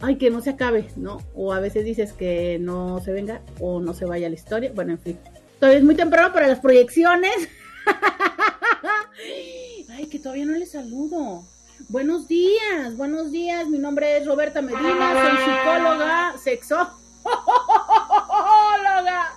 ay, 0.00 0.16
que 0.16 0.30
no 0.30 0.40
se 0.40 0.50
acabe, 0.50 0.88
¿no? 0.96 1.18
O 1.34 1.52
a 1.52 1.60
veces 1.60 1.84
dices 1.84 2.12
que 2.12 2.58
no 2.58 3.00
se 3.04 3.12
venga 3.12 3.42
o 3.60 3.80
no 3.80 3.92
se 3.92 4.04
vaya 4.04 4.28
la 4.28 4.34
historia. 4.34 4.72
Bueno, 4.74 4.92
en 4.92 4.98
fin, 4.98 5.18
Todavía 5.62 5.78
es 5.78 5.84
muy 5.84 5.94
temprano 5.94 6.32
para 6.32 6.48
las 6.48 6.58
proyecciones. 6.58 7.48
Ay, 9.90 10.06
que 10.06 10.18
todavía 10.18 10.44
no 10.44 10.58
les 10.58 10.72
saludo. 10.72 11.44
Buenos 11.88 12.28
días, 12.28 12.96
buenos 12.96 13.32
días. 13.32 13.66
Mi 13.68 13.78
nombre 13.78 14.18
es 14.18 14.26
Roberta 14.26 14.60
Medina, 14.62 15.12
soy 15.12 15.36
psicóloga, 15.38 16.34
sexóloga, 16.42 16.94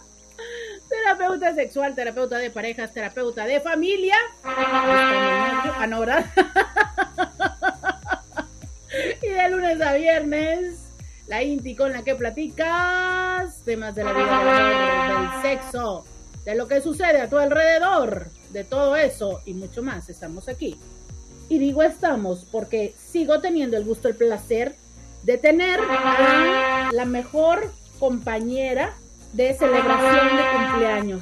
terapeuta 0.89 1.55
sexual, 1.55 1.95
terapeuta 1.95 2.37
de 2.37 2.49
parejas, 2.49 2.93
terapeuta 2.93 3.45
de 3.45 3.61
familia. 3.61 4.17
Ah, 4.43 5.85
no, 5.87 6.01
¿verdad? 6.01 6.25
y 9.21 9.27
de 9.27 9.49
lunes 9.49 9.81
a 9.81 9.93
viernes 9.93 10.79
la 11.27 11.43
Inti 11.43 11.75
con 11.75 11.91
la 11.91 12.03
que 12.03 12.15
platicas 12.15 13.63
temas 13.63 13.95
de 13.95 14.03
la 14.03 14.13
vida, 14.13 15.31
del 15.31 15.41
sexo, 15.41 16.05
de 16.43 16.55
lo 16.55 16.67
que 16.67 16.81
sucede 16.81 17.21
a 17.21 17.29
tu 17.29 17.37
alrededor, 17.37 18.27
de 18.49 18.63
todo 18.63 18.95
eso 18.95 19.41
y 19.45 19.53
mucho 19.53 19.81
más. 19.81 20.09
Estamos 20.09 20.47
aquí. 20.47 20.77
Y 21.49 21.59
digo 21.59 21.83
estamos 21.83 22.45
porque 22.51 22.95
sigo 22.97 23.39
teniendo 23.39 23.77
el 23.77 23.85
gusto, 23.85 24.07
el 24.07 24.15
placer 24.15 24.75
de 25.23 25.37
tener 25.37 25.79
a 25.79 26.89
la 26.91 27.05
mejor 27.05 27.71
compañera 27.99 28.95
de 29.33 29.53
celebración 29.53 30.37
de 30.37 30.43
cumpleaños. 30.57 31.21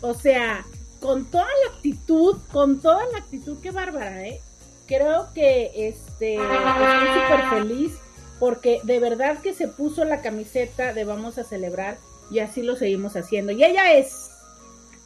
O 0.00 0.14
sea, 0.14 0.64
con 1.00 1.24
toda 1.26 1.46
la 1.46 1.74
actitud, 1.74 2.36
con 2.52 2.80
toda 2.80 3.04
la 3.12 3.18
actitud, 3.18 3.58
qué 3.62 3.70
bárbara, 3.70 4.26
¿eh? 4.26 4.40
Creo 4.86 5.28
que 5.34 5.88
este, 5.88 6.34
estoy 6.34 7.06
súper 7.14 7.50
feliz 7.50 7.92
porque 8.38 8.80
de 8.82 8.98
verdad 8.98 9.38
que 9.38 9.54
se 9.54 9.68
puso 9.68 10.04
la 10.04 10.20
camiseta 10.20 10.92
de 10.92 11.04
vamos 11.04 11.38
a 11.38 11.44
celebrar 11.44 11.98
y 12.30 12.40
así 12.40 12.62
lo 12.62 12.76
seguimos 12.76 13.14
haciendo. 13.14 13.52
Y 13.52 13.62
ella 13.62 13.92
es 13.94 14.30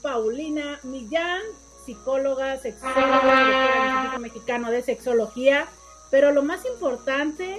Paulina 0.01 0.81
Millán, 0.83 1.43
psicóloga, 1.87 2.59
sexóloga, 2.59 3.23
del 3.23 3.95
Instituto 3.95 4.19
Mexicano 4.19 4.71
de 4.71 4.83
Sexología, 4.83 5.67
pero 6.11 6.33
lo 6.33 6.43
más 6.43 6.67
importante 6.67 7.57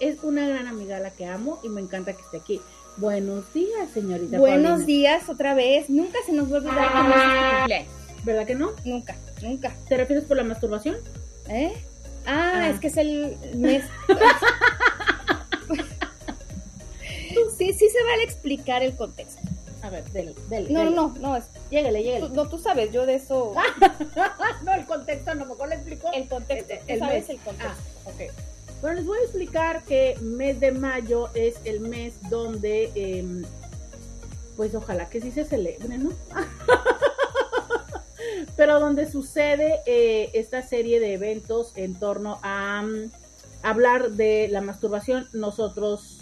es 0.00 0.22
una 0.22 0.46
gran 0.46 0.68
amiga 0.68 0.98
a 0.98 1.00
la 1.00 1.10
que 1.10 1.26
amo 1.26 1.58
y 1.64 1.68
me 1.68 1.80
encanta 1.80 2.12
que 2.12 2.22
esté 2.22 2.36
aquí. 2.36 2.60
Buenos 2.98 3.52
días, 3.52 3.90
señorita. 3.92 4.38
Buenos 4.38 4.84
días 4.84 5.28
otra 5.28 5.54
vez. 5.54 5.88
Nunca 5.88 6.18
se 6.26 6.32
nos 6.32 6.52
va 6.52 6.56
a 6.56 6.58
olvidar 6.58 6.92
que 6.92 6.94
no 6.94 7.08
es 7.08 7.56
cumpleaños. 7.56 7.92
¿Verdad 8.24 8.46
que 8.46 8.54
no? 8.54 8.72
Nunca, 8.84 9.16
nunca. 9.42 9.74
¿Te 9.88 9.96
refieres 9.96 10.24
por 10.24 10.36
la 10.36 10.44
masturbación? 10.44 10.96
¿Eh? 11.48 11.72
Ah, 12.26 12.52
ah. 12.54 12.68
es 12.68 12.80
que 12.80 12.88
es 12.88 12.96
el 12.96 13.36
mes. 13.54 13.84
sí, 17.56 17.72
sí 17.72 17.88
se 17.88 18.02
vale 18.04 18.24
explicar 18.24 18.82
el 18.82 18.96
contexto. 18.96 19.47
A 19.82 19.90
ver, 19.90 20.04
dele, 20.10 20.34
dele. 20.48 20.70
No, 20.70 20.90
no, 20.90 21.14
no, 21.20 21.36
es, 21.36 21.44
lléguele, 21.70 22.02
lléguele. 22.02 22.30
no, 22.30 22.48
tú 22.48 22.58
sabes, 22.58 22.92
yo 22.92 23.06
de 23.06 23.14
eso. 23.14 23.54
no, 24.64 24.74
el 24.74 24.86
contexto, 24.86 25.34
no, 25.34 25.46
mejor 25.46 25.68
le 25.68 25.76
explico. 25.76 26.10
El 26.12 26.28
contexto, 26.28 26.74
el, 26.86 27.00
mes. 27.00 27.28
el 27.28 27.38
contexto. 27.38 27.82
Ah, 28.04 28.10
ok. 28.10 28.32
Bueno, 28.80 28.96
les 28.96 29.06
voy 29.06 29.18
a 29.18 29.22
explicar 29.22 29.84
que 29.84 30.16
mes 30.20 30.60
de 30.60 30.72
mayo 30.72 31.30
es 31.34 31.56
el 31.64 31.80
mes 31.80 32.14
donde, 32.28 32.90
eh, 32.94 33.44
pues 34.56 34.74
ojalá 34.74 35.08
que 35.08 35.20
sí 35.20 35.30
se 35.30 35.44
celebre, 35.44 35.98
¿no? 35.98 36.12
Pero 38.56 38.80
donde 38.80 39.10
sucede 39.10 39.80
eh, 39.86 40.30
esta 40.34 40.62
serie 40.62 41.00
de 41.00 41.14
eventos 41.14 41.72
en 41.76 41.94
torno 41.94 42.38
a 42.42 42.82
um, 42.84 43.10
hablar 43.62 44.12
de 44.12 44.48
la 44.48 44.60
masturbación. 44.60 45.28
Nosotros, 45.32 46.18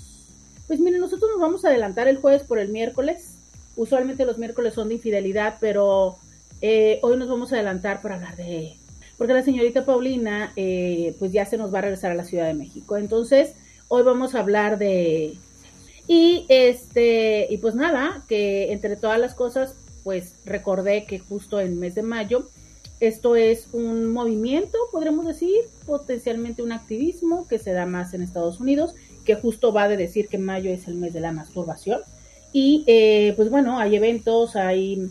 pues 0.66 0.80
miren, 0.80 1.00
nosotros 1.00 1.30
nos 1.30 1.40
vamos 1.40 1.64
a 1.64 1.68
adelantar 1.68 2.08
el 2.08 2.18
jueves 2.18 2.42
por 2.42 2.58
el 2.58 2.68
miércoles 2.68 3.35
Usualmente 3.76 4.24
los 4.24 4.38
miércoles 4.38 4.74
son 4.74 4.88
de 4.88 4.94
infidelidad, 4.94 5.56
pero 5.60 6.16
eh, 6.60 6.98
hoy 7.02 7.16
nos 7.16 7.28
vamos 7.28 7.52
a 7.52 7.56
adelantar 7.56 8.02
para 8.02 8.16
hablar 8.16 8.36
de... 8.36 8.76
Porque 9.18 9.32
la 9.32 9.42
señorita 9.42 9.84
Paulina, 9.84 10.52
eh, 10.56 11.14
pues 11.18 11.32
ya 11.32 11.46
se 11.46 11.56
nos 11.56 11.72
va 11.72 11.78
a 11.78 11.82
regresar 11.82 12.10
a 12.10 12.14
la 12.14 12.24
Ciudad 12.24 12.46
de 12.46 12.54
México. 12.54 12.96
Entonces, 12.96 13.54
hoy 13.88 14.02
vamos 14.02 14.34
a 14.34 14.40
hablar 14.40 14.78
de... 14.78 15.34
Y 16.08 16.46
este, 16.48 17.46
y 17.50 17.58
pues 17.58 17.74
nada, 17.74 18.24
que 18.28 18.72
entre 18.72 18.96
todas 18.96 19.18
las 19.18 19.34
cosas, 19.34 19.74
pues 20.04 20.34
recordé 20.44 21.04
que 21.04 21.18
justo 21.18 21.58
en 21.58 21.66
el 21.66 21.74
mes 21.74 21.94
de 21.96 22.02
mayo, 22.02 22.48
esto 23.00 23.36
es 23.36 23.68
un 23.72 24.06
movimiento, 24.06 24.78
podremos 24.92 25.26
decir, 25.26 25.64
potencialmente 25.84 26.62
un 26.62 26.72
activismo 26.72 27.46
que 27.48 27.58
se 27.58 27.72
da 27.72 27.86
más 27.86 28.14
en 28.14 28.22
Estados 28.22 28.60
Unidos, 28.60 28.94
que 29.24 29.34
justo 29.34 29.72
va 29.72 29.88
de 29.88 29.96
decir 29.96 30.28
que 30.28 30.38
mayo 30.38 30.70
es 30.70 30.86
el 30.86 30.94
mes 30.94 31.12
de 31.12 31.20
la 31.20 31.32
masturbación. 31.32 32.00
Y 32.58 32.84
eh, 32.86 33.34
pues 33.36 33.50
bueno, 33.50 33.78
hay 33.78 33.96
eventos, 33.96 34.56
hay 34.56 35.10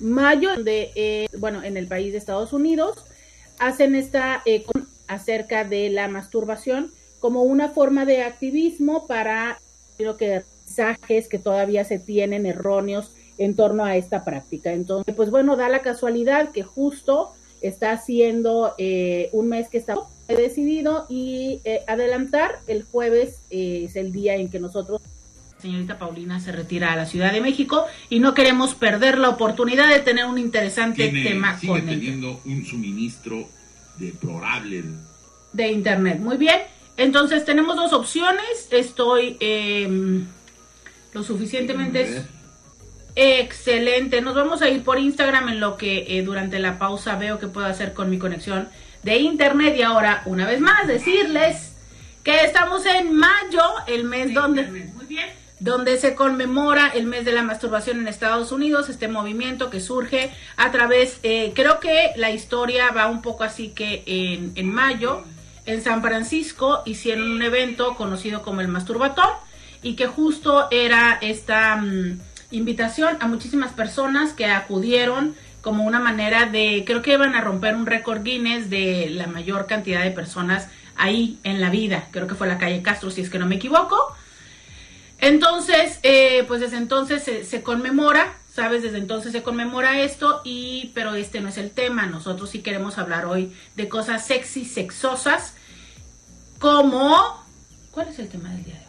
mayo, 0.00 0.54
donde, 0.54 0.90
eh, 0.94 1.28
bueno, 1.36 1.62
en 1.62 1.76
el 1.76 1.86
país 1.86 2.12
de 2.12 2.18
Estados 2.18 2.54
Unidos, 2.54 3.04
hacen 3.58 3.94
esta 3.94 4.40
eh, 4.46 4.64
acerca 5.06 5.64
de 5.64 5.90
la 5.90 6.08
masturbación 6.08 6.90
como 7.20 7.42
una 7.42 7.68
forma 7.68 8.06
de 8.06 8.22
activismo 8.22 9.06
para 9.06 9.60
creo 9.98 10.16
que 10.16 10.44
mensajes 10.64 11.28
que 11.28 11.38
todavía 11.38 11.84
se 11.84 11.98
tienen 11.98 12.46
erróneos 12.46 13.12
en 13.36 13.54
torno 13.54 13.84
a 13.84 13.94
esta 13.94 14.24
práctica. 14.24 14.72
Entonces, 14.72 15.14
pues 15.14 15.30
bueno, 15.30 15.56
da 15.56 15.68
la 15.68 15.82
casualidad 15.82 16.52
que 16.52 16.62
justo 16.62 17.34
está 17.60 17.98
siendo 17.98 18.74
un 19.32 19.48
mes 19.48 19.68
que 19.68 19.76
está 19.76 19.98
decidido 20.26 21.04
y 21.10 21.60
adelantar 21.86 22.60
el 22.66 22.82
jueves 22.82 23.40
es 23.50 23.94
el 23.94 24.10
día 24.10 24.36
en 24.36 24.48
que 24.48 24.58
nosotros 24.58 25.02
señorita 25.60 25.98
Paulina 25.98 26.40
se 26.40 26.52
retira 26.52 26.92
a 26.92 26.96
la 26.96 27.06
Ciudad 27.06 27.32
de 27.32 27.40
México 27.40 27.84
y 28.08 28.20
no 28.20 28.34
queremos 28.34 28.74
perder 28.74 29.18
la 29.18 29.28
oportunidad 29.28 29.88
de 29.88 30.00
tener 30.00 30.24
un 30.24 30.38
interesante 30.38 31.08
tema 31.08 31.58
sigue 31.58 31.82
teniendo 31.82 32.40
un 32.44 32.64
suministro 32.64 33.48
deplorable 33.96 34.84
de 35.52 35.68
internet. 35.68 36.20
Muy 36.20 36.36
bien, 36.36 36.58
entonces 36.96 37.44
tenemos 37.44 37.76
dos 37.76 37.92
opciones. 37.92 38.68
Estoy 38.70 39.36
em, 39.40 40.26
lo 41.12 41.22
suficientemente 41.22 42.24
excelente. 43.16 44.20
Nos 44.20 44.36
vamos 44.36 44.62
a 44.62 44.68
ir 44.68 44.84
por 44.84 44.98
Instagram 44.98 45.48
en 45.48 45.60
lo 45.60 45.76
que 45.76 46.18
eh, 46.18 46.22
durante 46.22 46.60
la 46.60 46.78
pausa 46.78 47.16
veo 47.16 47.38
que 47.40 47.48
puedo 47.48 47.66
hacer 47.66 47.92
con 47.92 48.10
mi 48.10 48.18
conexión 48.18 48.68
de 49.02 49.18
internet 49.18 49.74
y 49.76 49.82
ahora 49.82 50.22
una 50.26 50.46
vez 50.46 50.60
más 50.60 50.86
decirles 50.86 51.72
que 52.22 52.44
estamos 52.44 52.84
en 52.86 53.12
mayo, 53.14 53.62
el 53.86 54.04
mes 54.04 54.34
donde 54.34 54.92
donde 55.60 55.98
se 55.98 56.14
conmemora 56.14 56.88
el 56.88 57.06
mes 57.06 57.24
de 57.24 57.32
la 57.32 57.42
masturbación 57.42 57.98
en 57.98 58.08
Estados 58.08 58.52
Unidos, 58.52 58.88
este 58.88 59.08
movimiento 59.08 59.70
que 59.70 59.80
surge 59.80 60.30
a 60.56 60.70
través, 60.70 61.18
eh, 61.22 61.52
creo 61.54 61.80
que 61.80 62.12
la 62.16 62.30
historia 62.30 62.90
va 62.90 63.08
un 63.08 63.22
poco 63.22 63.44
así 63.44 63.70
que 63.70 64.02
en, 64.06 64.52
en 64.54 64.72
mayo 64.72 65.24
en 65.66 65.82
San 65.82 66.00
Francisco 66.00 66.82
hicieron 66.86 67.30
un 67.30 67.42
evento 67.42 67.94
conocido 67.94 68.42
como 68.42 68.60
el 68.60 68.68
Masturbatón 68.68 69.30
y 69.82 69.94
que 69.94 70.06
justo 70.06 70.68
era 70.70 71.18
esta 71.20 71.76
mm, 71.76 72.20
invitación 72.50 73.16
a 73.20 73.26
muchísimas 73.26 73.72
personas 73.72 74.32
que 74.32 74.46
acudieron 74.46 75.34
como 75.60 75.84
una 75.84 75.98
manera 75.98 76.46
de, 76.46 76.84
creo 76.86 77.02
que 77.02 77.12
iban 77.12 77.34
a 77.34 77.40
romper 77.40 77.74
un 77.74 77.86
récord 77.86 78.22
Guinness 78.22 78.70
de 78.70 79.10
la 79.10 79.26
mayor 79.26 79.66
cantidad 79.66 80.02
de 80.02 80.10
personas 80.10 80.68
ahí 80.96 81.38
en 81.44 81.60
la 81.60 81.68
vida. 81.68 82.08
Creo 82.10 82.26
que 82.26 82.34
fue 82.34 82.46
la 82.46 82.58
calle 82.58 82.82
Castro, 82.82 83.10
si 83.10 83.20
es 83.20 83.30
que 83.30 83.38
no 83.38 83.46
me 83.46 83.56
equivoco. 83.56 84.16
Entonces, 85.20 85.98
eh, 86.02 86.44
pues 86.46 86.60
desde 86.60 86.76
entonces 86.76 87.22
se, 87.22 87.44
se, 87.44 87.62
conmemora, 87.62 88.38
¿sabes? 88.52 88.82
Desde 88.82 88.98
entonces 88.98 89.32
se 89.32 89.42
conmemora 89.42 90.00
esto, 90.00 90.40
y 90.44 90.92
pero 90.94 91.14
este 91.14 91.40
no 91.40 91.48
es 91.48 91.58
el 91.58 91.70
tema. 91.70 92.06
Nosotros 92.06 92.50
sí 92.50 92.60
queremos 92.60 92.98
hablar 92.98 93.26
hoy 93.26 93.52
de 93.76 93.88
cosas 93.88 94.26
sexy, 94.26 94.64
sexosas, 94.64 95.54
como... 96.58 97.46
¿Cuál 97.90 98.08
es 98.08 98.18
el 98.18 98.28
tema 98.28 98.50
del 98.50 98.64
día 98.64 98.74
de 98.74 98.80
hoy? 98.80 98.88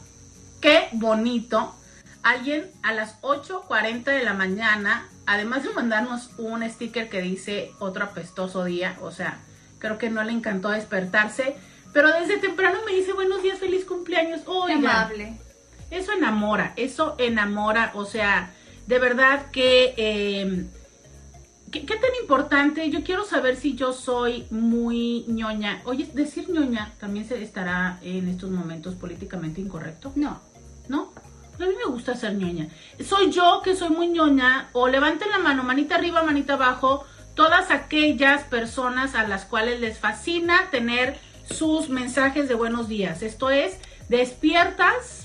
qué 0.61 0.89
bonito 0.93 1.75
alguien 2.23 2.71
a 2.83 2.93
las 2.93 3.21
8.40 3.23 4.05
de 4.05 4.23
la 4.25 4.35
mañana, 4.35 5.09
además 5.27 5.63
de 5.63 5.71
mandarnos 5.71 6.31
un 6.39 6.69
sticker 6.69 7.09
que 7.09 7.21
dice 7.21 7.71
otro 7.79 8.05
apestoso 8.05 8.65
día, 8.65 8.97
o 9.01 9.13
sea, 9.13 9.39
creo 9.79 9.99
que 9.99 10.11
no 10.11 10.25
le 10.25 10.33
encantó 10.33 10.71
despertarse, 10.71 11.57
pero 11.93 12.11
desde 12.11 12.39
temprano 12.39 12.81
me 12.87 12.93
dice 12.93 13.13
buenos 13.13 13.43
días, 13.43 13.59
feliz 13.59 13.85
cumpleaños. 13.85 14.41
Oiga, 14.47 15.03
amable. 15.03 15.39
Eso 15.95 16.13
enamora, 16.13 16.73
eso 16.77 17.15
enamora, 17.19 17.93
o 17.95 18.05
sea, 18.05 18.53
de 18.87 18.99
verdad 18.99 19.51
que... 19.53 19.95
Eh, 19.97 20.67
¿qué, 21.71 21.87
¿Qué 21.87 21.97
tan 21.97 22.11
importante? 22.21 22.91
Yo 22.91 23.05
quiero 23.05 23.25
saber 23.25 23.57
si 23.57 23.77
yo 23.77 23.93
soy 23.93 24.47
muy 24.51 25.25
ñoña. 25.29 25.83
Oye, 25.85 26.09
decir 26.13 26.51
ñoña 26.51 26.93
también 26.99 27.27
se 27.27 27.41
estará 27.43 27.99
en 28.03 28.29
estos 28.29 28.51
momentos 28.51 28.97
políticamente 28.97 29.61
incorrecto. 29.61 30.13
No. 30.17 30.41
¿No? 30.89 31.13
A 31.61 31.65
mí 31.65 31.75
me 31.77 31.91
gusta 31.91 32.17
ser 32.17 32.35
ñoña. 32.35 32.69
Soy 33.05 33.31
yo 33.31 33.61
que 33.63 33.77
soy 33.77 33.91
muy 33.91 34.09
ñoña, 34.09 34.71
o 34.73 34.89
levanten 34.89 35.31
la 35.31 35.39
mano, 35.39 35.63
manita 35.63 35.95
arriba, 35.95 36.25
manita 36.25 36.55
abajo, 36.55 37.05
todas 37.35 37.71
aquellas 37.71 38.43
personas 38.43 39.15
a 39.15 39.29
las 39.29 39.45
cuales 39.45 39.81
les 39.81 39.99
fascina 39.99 40.71
tener 40.73 41.19
sus 41.49 41.89
mensajes 41.89 42.49
de 42.49 42.55
buenos 42.55 42.89
días. 42.89 43.23
Esto 43.23 43.51
es, 43.51 43.79
despiertas, 44.09 45.24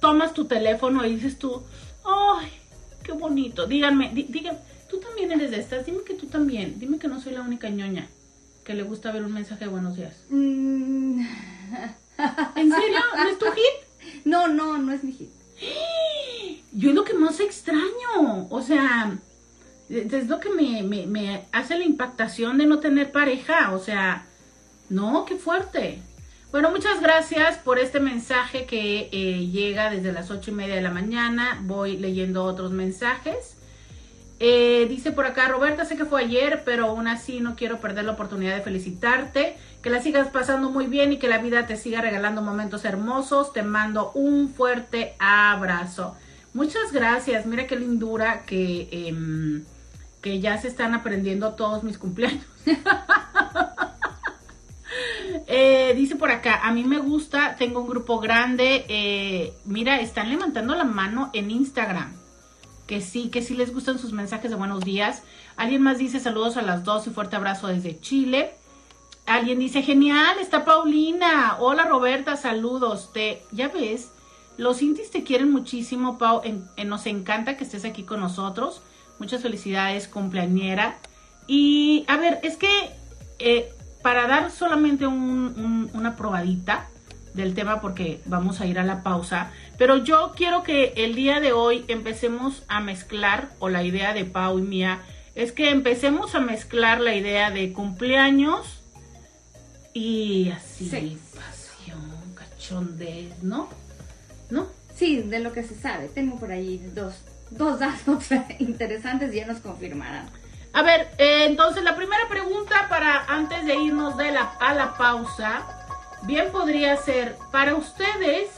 tomas 0.00 0.34
tu 0.34 0.46
teléfono 0.46 1.04
y 1.04 1.14
dices 1.14 1.38
tú, 1.38 1.62
¡ay, 2.04 2.50
qué 3.02 3.12
bonito! 3.12 3.66
Díganme, 3.66 4.10
di, 4.12 4.24
díganme, 4.24 4.58
tú 4.88 4.98
también 4.98 5.30
eres 5.32 5.50
de 5.50 5.60
estas, 5.60 5.86
dime 5.86 6.02
que 6.04 6.14
tú 6.14 6.26
también, 6.26 6.78
dime 6.78 6.98
que 6.98 7.08
no 7.08 7.20
soy 7.20 7.34
la 7.34 7.42
única 7.42 7.68
ñoña 7.68 8.08
que 8.64 8.74
le 8.74 8.82
gusta 8.82 9.10
ver 9.10 9.24
un 9.24 9.32
mensaje 9.32 9.64
de 9.64 9.70
buenos 9.70 9.96
días. 9.96 10.14
Mm. 10.28 11.20
¿En 12.56 12.72
serio? 12.72 12.98
¿No 13.16 13.28
es 13.28 13.38
tu 13.38 13.46
hit? 13.46 14.24
No, 14.24 14.48
no, 14.48 14.78
no 14.78 14.92
es 14.92 15.02
mi 15.02 15.12
hit. 15.12 15.30
Yo 16.72 16.90
es 16.90 16.94
lo 16.94 17.04
que 17.04 17.14
más 17.14 17.40
extraño. 17.40 18.46
O 18.50 18.62
sea, 18.62 19.18
es 19.88 20.28
lo 20.28 20.40
que 20.40 20.50
me, 20.50 20.82
me, 20.82 21.06
me, 21.06 21.46
hace 21.52 21.78
la 21.78 21.84
impactación 21.84 22.58
de 22.58 22.66
no 22.66 22.80
tener 22.80 23.10
pareja. 23.12 23.72
O 23.72 23.78
sea, 23.78 24.26
no, 24.88 25.24
qué 25.24 25.36
fuerte. 25.36 26.02
Bueno, 26.52 26.72
muchas 26.72 27.00
gracias 27.00 27.58
por 27.58 27.78
este 27.78 28.00
mensaje 28.00 28.66
que 28.66 29.08
eh, 29.12 29.46
llega 29.52 29.88
desde 29.88 30.12
las 30.12 30.32
ocho 30.32 30.50
y 30.50 30.54
media 30.54 30.74
de 30.74 30.80
la 30.80 30.90
mañana. 30.90 31.60
Voy 31.62 31.96
leyendo 31.96 32.42
otros 32.42 32.72
mensajes. 32.72 33.56
Eh, 34.40 34.86
dice 34.88 35.12
por 35.12 35.26
acá, 35.26 35.46
Roberta, 35.46 35.84
sé 35.84 35.96
que 35.96 36.04
fue 36.04 36.22
ayer, 36.22 36.62
pero 36.64 36.86
aún 36.86 37.06
así 37.06 37.38
no 37.38 37.54
quiero 37.54 37.78
perder 37.78 38.04
la 38.04 38.12
oportunidad 38.12 38.56
de 38.56 38.62
felicitarte. 38.62 39.56
Que 39.80 39.90
la 39.90 40.02
sigas 40.02 40.26
pasando 40.26 40.70
muy 40.70 40.86
bien 40.86 41.12
y 41.12 41.20
que 41.20 41.28
la 41.28 41.38
vida 41.38 41.66
te 41.66 41.76
siga 41.76 42.00
regalando 42.00 42.42
momentos 42.42 42.84
hermosos. 42.84 43.52
Te 43.52 43.62
mando 43.62 44.10
un 44.14 44.52
fuerte 44.52 45.14
abrazo. 45.20 46.16
Muchas 46.52 46.90
gracias. 46.90 47.46
Mira 47.46 47.68
qué 47.68 47.76
lindura 47.76 48.44
que, 48.44 48.88
eh, 48.90 49.62
que 50.20 50.40
ya 50.40 50.58
se 50.58 50.66
están 50.66 50.94
aprendiendo 50.94 51.54
todos 51.54 51.84
mis 51.84 51.96
cumpleaños. 51.96 52.44
eh, 55.46 55.94
dice 55.96 56.16
por 56.16 56.30
acá, 56.30 56.60
a 56.62 56.72
mí 56.72 56.84
me 56.84 56.98
gusta, 56.98 57.56
tengo 57.56 57.80
un 57.80 57.88
grupo 57.88 58.20
grande. 58.20 58.84
Eh, 58.88 59.52
mira, 59.64 60.00
están 60.00 60.30
levantando 60.30 60.74
la 60.74 60.84
mano 60.84 61.30
en 61.32 61.50
Instagram. 61.50 62.14
Que 62.86 63.00
sí, 63.00 63.28
que 63.28 63.42
sí 63.42 63.54
les 63.54 63.72
gustan 63.72 63.98
sus 63.98 64.12
mensajes 64.12 64.50
de 64.50 64.56
buenos 64.56 64.84
días. 64.84 65.22
Alguien 65.56 65.82
más 65.82 65.98
dice 65.98 66.18
saludos 66.18 66.56
a 66.56 66.62
las 66.62 66.84
dos 66.84 67.06
y 67.06 67.10
fuerte 67.10 67.36
abrazo 67.36 67.68
desde 67.68 68.00
Chile. 68.00 68.54
Alguien 69.26 69.60
dice, 69.60 69.82
genial, 69.82 70.38
está 70.40 70.64
Paulina. 70.64 71.56
Hola 71.60 71.84
Roberta, 71.84 72.36
saludos. 72.36 73.12
Te, 73.12 73.42
ya 73.52 73.68
ves, 73.68 74.10
los 74.56 74.82
intis 74.82 75.10
te 75.10 75.22
quieren 75.22 75.52
muchísimo, 75.52 76.18
Pau. 76.18 76.42
En, 76.44 76.68
nos 76.88 77.06
encanta 77.06 77.56
que 77.56 77.64
estés 77.64 77.84
aquí 77.84 78.02
con 78.02 78.20
nosotros. 78.20 78.82
Muchas 79.20 79.42
felicidades, 79.42 80.08
cumpleañera. 80.08 80.98
Y 81.46 82.04
a 82.08 82.16
ver, 82.16 82.40
es 82.42 82.56
que 82.56 82.90
eh, 83.38 83.72
para 84.02 84.26
dar 84.26 84.50
solamente 84.50 85.06
un, 85.06 85.18
un, 85.18 85.90
una 85.94 86.16
probadita 86.16 86.86
del 87.34 87.54
tema, 87.54 87.80
porque 87.80 88.20
vamos 88.26 88.60
a 88.60 88.66
ir 88.66 88.78
a 88.78 88.84
la 88.84 89.02
pausa, 89.02 89.50
pero 89.78 89.98
yo 89.98 90.32
quiero 90.36 90.62
que 90.62 90.92
el 90.96 91.14
día 91.14 91.38
de 91.40 91.52
hoy 91.52 91.84
empecemos 91.88 92.64
a 92.68 92.80
mezclar, 92.80 93.50
o 93.60 93.68
la 93.68 93.84
idea 93.84 94.12
de 94.14 94.24
Pau 94.24 94.58
y 94.58 94.62
mía, 94.62 94.98
es 95.36 95.52
que 95.52 95.70
empecemos 95.70 96.34
a 96.34 96.40
mezclar 96.40 97.00
la 97.00 97.14
idea 97.14 97.50
de 97.50 97.72
cumpleaños 97.72 98.82
y 99.94 100.50
así, 100.50 100.88
Sí. 100.88 101.18
pasión, 101.34 102.00
cachondez, 102.34 103.42
¿no? 103.42 103.68
¿No? 104.50 104.66
Sí, 104.94 105.22
de 105.22 105.38
lo 105.38 105.52
que 105.52 105.62
se 105.62 105.74
sabe. 105.74 106.08
Tengo 106.08 106.36
por 106.36 106.50
ahí 106.50 106.78
dos, 106.94 107.14
dos 107.50 107.78
datos 107.78 108.26
interesantes 108.58 109.32
ya 109.32 109.46
nos 109.46 109.58
confirmarán. 109.60 110.28
A 110.72 110.82
ver, 110.82 111.12
eh, 111.18 111.46
entonces 111.46 111.82
la 111.82 111.96
primera 111.96 112.28
pregunta 112.28 112.86
para 112.88 113.24
antes 113.26 113.64
de 113.64 113.74
irnos 113.74 114.16
de 114.16 114.30
la, 114.30 114.52
a 114.60 114.74
la 114.74 114.94
pausa, 114.94 115.62
bien 116.22 116.52
podría 116.52 116.96
ser, 116.96 117.36
para 117.50 117.74
ustedes, 117.74 118.48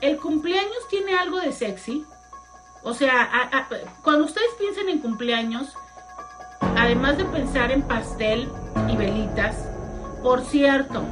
¿el 0.00 0.18
cumpleaños 0.18 0.88
tiene 0.88 1.16
algo 1.16 1.40
de 1.40 1.52
sexy? 1.52 2.06
O 2.82 2.92
sea, 2.92 3.50
cuando 4.02 4.26
ustedes 4.26 4.50
piensen 4.58 4.90
en 4.90 4.98
cumpleaños, 5.00 5.74
además 6.76 7.16
de 7.16 7.24
pensar 7.24 7.72
en 7.72 7.82
pastel 7.82 8.50
y 8.88 8.96
velitas, 8.96 9.56
por 10.22 10.44
cierto, 10.44 11.02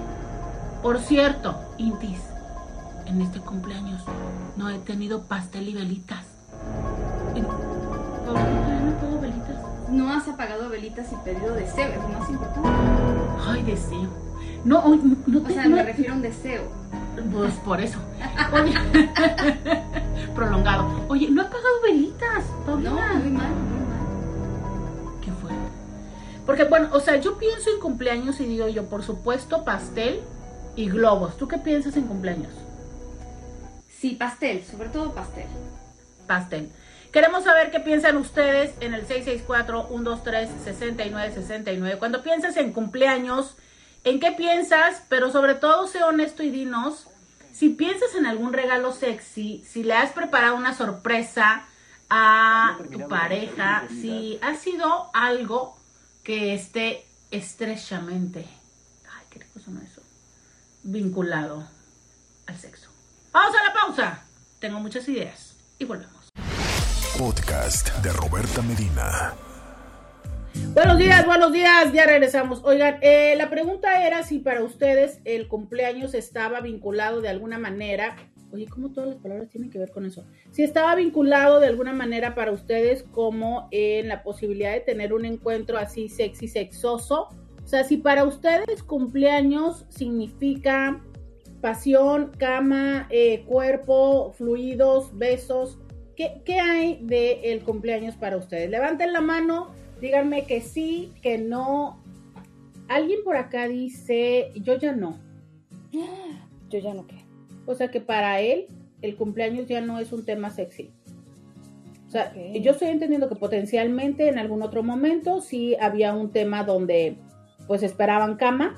por 0.83 0.99
cierto, 1.01 1.59
Intis, 1.79 2.21
en 3.07 3.23
este 3.23 3.41
cumpleaños 3.41 4.03
no 4.57 4.69
he 4.69 4.79
tenido 4.79 5.25
pastel 5.25 5.69
y 5.69 5.75
velitas. 5.75 6.32
No 9.93 10.13
has 10.13 10.27
apagado 10.27 10.69
velitas 10.69 11.13
y 11.13 11.17
pedido 11.17 11.55
deseo, 11.55 11.89
es 11.93 11.97
lo 12.03 12.09
más 12.09 12.29
importante. 12.31 12.69
Ay, 13.47 13.63
deseo. 13.63 14.09
No, 14.65 14.89
no, 14.97 15.17
no 15.27 15.39
O 15.39 15.43
te- 15.43 15.55
sea, 15.55 15.65
no- 15.65 15.77
me 15.77 15.83
refiero 15.83 16.13
a 16.13 16.17
un 16.17 16.23
deseo. 16.23 16.63
Pues 17.33 17.53
por 17.57 17.81
eso. 17.81 17.99
Oye, 18.53 18.73
prolongado. 20.35 20.89
Oye, 21.09 21.29
no 21.31 21.43
he 21.43 21.45
apagado 21.47 21.81
velitas, 21.83 22.45
Paulina. 22.65 22.91
No, 22.91 22.97
muy 23.21 23.31
mal, 23.31 23.51
muy 23.51 23.81
mal. 23.81 25.21
Qué 25.21 25.31
fuerte. 25.33 25.59
Porque, 26.47 26.65
bueno, 26.65 26.89
o 26.93 27.01
sea, 27.01 27.17
yo 27.21 27.37
pienso 27.39 27.71
en 27.71 27.81
cumpleaños 27.81 28.41
y 28.41 28.45
digo 28.47 28.69
yo, 28.69 28.85
por 28.87 29.03
supuesto, 29.03 29.65
pastel 29.65 30.21
y 30.75 30.89
globos. 30.89 31.37
¿Tú 31.37 31.49
qué 31.49 31.59
piensas 31.59 31.97
en 31.97 32.05
cumpleaños? 32.05 32.53
Sí, 34.01 34.13
pastel, 34.15 34.65
sobre 34.65 34.89
todo 34.89 35.13
pastel. 35.13 35.47
Pastel. 36.27 36.71
Queremos 37.13 37.45
saber 37.45 37.71
qué 37.71 37.79
piensan 37.79 38.17
ustedes 38.17 38.75
en 38.81 38.95
el 38.95 39.07
664-123-6969. 39.07 41.99
Cuando 41.99 42.23
piensas 42.23 42.57
en 42.57 42.73
cumpleaños, 42.73 43.55
¿en 44.05 44.19
qué 44.19 44.33
piensas? 44.33 45.03
Pero 45.11 45.31
sobre 45.31 45.55
todo, 45.55 45.87
sé 45.87 46.03
honesto 46.03 46.43
y 46.43 46.51
dinos 46.51 47.09
si 47.53 47.69
piensas 47.69 48.15
en 48.15 48.25
algún 48.27 48.55
regalo 48.55 48.93
sexy, 48.93 49.65
si 49.69 49.85
le 49.85 49.95
has 49.95 50.13
preparado 50.13 50.57
una 50.57 50.75
sorpresa 50.75 51.67
a 52.09 52.79
tu 52.91 53.07
pareja, 53.09 53.87
si 53.89 54.39
ha 54.43 54.55
sido 54.55 55.11
algo 55.13 55.77
que 56.25 56.55
esté 56.55 57.05
estrechamente, 57.31 58.49
ay, 59.05 59.27
qué 59.31 59.41
rico 59.41 59.61
suena 59.61 59.83
eso, 59.83 60.01
vinculado 60.83 61.69
al 62.47 62.57
sexo. 62.57 62.91
Vamos 63.33 63.55
a 63.55 63.65
la 63.65 63.73
pausa. 63.73 64.25
Tengo 64.59 64.81
muchas 64.81 65.07
ideas 65.09 65.55
y 65.79 65.85
volvemos. 65.85 66.22
Podcast 67.19 67.95
de 68.03 68.11
Roberta 68.11 68.63
Medina. 68.63 69.35
Buenos 70.73 70.99
días, 70.99 71.27
buenos 71.27 71.53
días, 71.53 71.93
ya 71.93 72.07
regresamos. 72.07 72.63
Oigan, 72.65 72.99
eh, 73.03 73.35
la 73.37 73.51
pregunta 73.51 74.07
era 74.07 74.23
si 74.23 74.39
para 74.39 74.63
ustedes 74.63 75.21
el 75.25 75.47
cumpleaños 75.47 76.15
estaba 76.15 76.61
vinculado 76.61 77.21
de 77.21 77.29
alguna 77.29 77.59
manera. 77.59 78.17
Oye, 78.51 78.67
¿cómo 78.67 78.93
todas 78.93 79.11
las 79.11 79.19
palabras 79.19 79.51
tienen 79.51 79.71
que 79.71 79.79
ver 79.79 79.91
con 79.91 80.07
eso? 80.07 80.25
Si 80.53 80.63
estaba 80.63 80.95
vinculado 80.95 81.61
de 81.61 81.67
alguna 81.67 81.93
manera 81.93 82.35
para 82.35 82.51
ustedes 82.53 83.03
como 83.03 83.69
en 83.73 84.09
la 84.09 84.23
posibilidad 84.23 84.73
de 84.73 84.81
tener 84.81 85.13
un 85.13 85.27
encuentro 85.27 85.77
así 85.79 86.09
sexy, 86.09 86.49
sexoso. 86.49 87.29
O 87.63 87.67
sea, 87.67 87.85
si 87.85 87.99
para 87.99 88.25
ustedes 88.25 88.83
cumpleaños 88.83 89.85
significa 89.91 91.03
pasión, 91.61 92.33
cama, 92.39 93.07
eh, 93.11 93.45
cuerpo, 93.47 94.33
fluidos, 94.37 95.17
besos, 95.17 95.79
¿qué, 96.17 96.43
qué 96.45 96.61
hay 96.61 96.99
del 97.03 97.39
el 97.45 97.61
cumpleaños 97.63 98.17
para 98.17 98.37
ustedes? 98.37 98.71
Levanten 98.71 99.13
la 99.13 99.21
mano 99.21 99.73
Díganme 100.03 100.47
que 100.47 100.61
sí, 100.61 101.13
que 101.23 101.39
no. 101.39 102.03
Alguien 102.89 103.21
por 103.23 103.37
acá 103.37 103.69
dice, 103.69 104.51
yo 104.57 104.77
ya 104.77 104.91
no. 104.93 105.17
Yo 106.69 106.81
ya 106.81 106.93
no 106.93 107.07
qué. 107.07 107.25
O 107.67 107.77
sea 107.77 107.93
que 107.93 108.01
para 108.01 108.41
él 108.41 108.67
el 109.01 109.15
cumpleaños 109.15 109.69
ya 109.69 109.81
no 109.81 110.01
es 110.01 110.13
un 110.13 110.25
tema 110.25 110.51
sexy. 110.51 110.91
O 112.09 112.11
sea, 112.11 112.35
yo 112.35 112.73
estoy 112.73 112.89
entendiendo 112.89 113.29
que 113.29 113.37
potencialmente 113.37 114.29
en 114.29 114.41
algún 114.41 114.63
otro 114.63 114.83
momento 114.83 115.41
sí 115.41 115.77
había 115.81 116.15
un 116.15 116.33
tema 116.33 116.65
donde 116.65 117.17
pues 117.69 117.85
esperaban 117.85 118.35
cama 118.35 118.75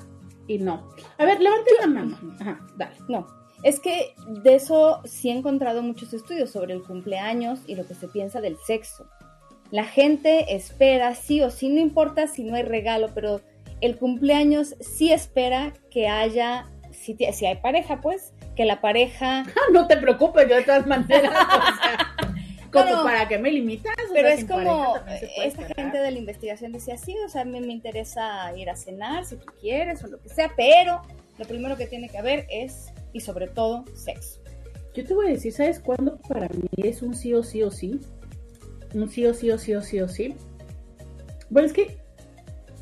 y 0.47 0.59
no. 0.59 0.87
A 1.17 1.25
ver, 1.25 1.41
levanten 1.41 1.73
la 1.81 1.87
mano. 1.87 2.19
Ajá, 2.39 2.67
dale. 2.77 2.97
No, 3.09 3.25
es 3.65 3.79
que 3.79 4.13
de 4.27 4.53
eso 4.53 5.01
sí 5.05 5.29
he 5.29 5.33
encontrado 5.33 5.81
muchos 5.81 6.13
estudios 6.13 6.51
sobre 6.51 6.75
el 6.75 6.83
cumpleaños 6.83 7.61
y 7.65 7.73
lo 7.73 7.87
que 7.87 7.95
se 7.95 8.07
piensa 8.07 8.39
del 8.39 8.57
sexo. 8.57 9.09
La 9.71 9.85
gente 9.85 10.55
espera, 10.55 11.15
sí 11.15 11.41
o 11.41 11.49
sí, 11.49 11.69
no 11.69 11.81
importa 11.81 12.27
si 12.27 12.43
no 12.43 12.55
hay 12.55 12.61
regalo, 12.61 13.09
pero 13.15 13.41
el 13.81 13.97
cumpleaños 13.97 14.75
sí 14.81 15.11
espera 15.11 15.73
que 15.89 16.07
haya, 16.07 16.69
si, 16.91 17.17
si 17.33 17.45
hay 17.47 17.55
pareja, 17.55 18.01
pues, 18.01 18.33
que 18.55 18.65
la 18.65 18.81
pareja... 18.81 19.45
no 19.73 19.87
te 19.87 19.97
preocupes, 19.97 20.47
yo 20.47 20.57
de 20.57 20.61
todas 20.61 20.85
maneras, 20.85 21.31
o 21.31 21.83
sea, 21.83 22.15
como 22.71 23.03
para 23.03 23.27
que 23.27 23.39
me 23.39 23.51
limitas. 23.51 23.95
Pero 24.13 24.27
es 24.27 24.45
como, 24.45 24.93
esta 25.43 25.65
gente 25.75 25.97
de 25.97 26.11
la 26.11 26.19
investigación 26.19 26.71
decía, 26.71 26.97
sí, 26.99 27.15
o 27.25 27.29
sea, 27.29 27.41
a 27.41 27.45
mí 27.45 27.59
me 27.61 27.73
interesa 27.73 28.55
ir 28.55 28.69
a 28.69 28.75
cenar, 28.75 29.25
si 29.25 29.37
tú 29.37 29.47
quieres, 29.59 30.03
o 30.03 30.07
lo 30.07 30.21
que 30.21 30.29
sea, 30.29 30.51
pero 30.55 31.01
lo 31.39 31.45
primero 31.45 31.75
que 31.77 31.87
tiene 31.87 32.09
que 32.09 32.19
haber 32.19 32.45
es, 32.51 32.93
y 33.15 33.21
sobre 33.21 33.47
todo, 33.47 33.85
sexo. 33.93 34.41
Yo 34.93 35.05
te 35.05 35.13
voy 35.13 35.27
a 35.27 35.29
decir, 35.31 35.53
¿sabes 35.53 35.79
cuándo 35.79 36.19
para 36.27 36.49
mí 36.49 36.69
es 36.77 37.01
un 37.01 37.15
sí 37.15 37.33
o 37.33 37.43
sí 37.43 37.63
o 37.63 37.71
sí? 37.71 37.99
un 38.93 39.09
sí 39.09 39.25
o 39.25 39.33
sí 39.33 39.51
o 39.51 39.57
sí 39.57 39.73
o 39.73 39.81
sí 39.81 39.99
o 40.01 40.07
sí. 40.07 40.35
Bueno, 41.49 41.67
es 41.67 41.73
que 41.73 41.97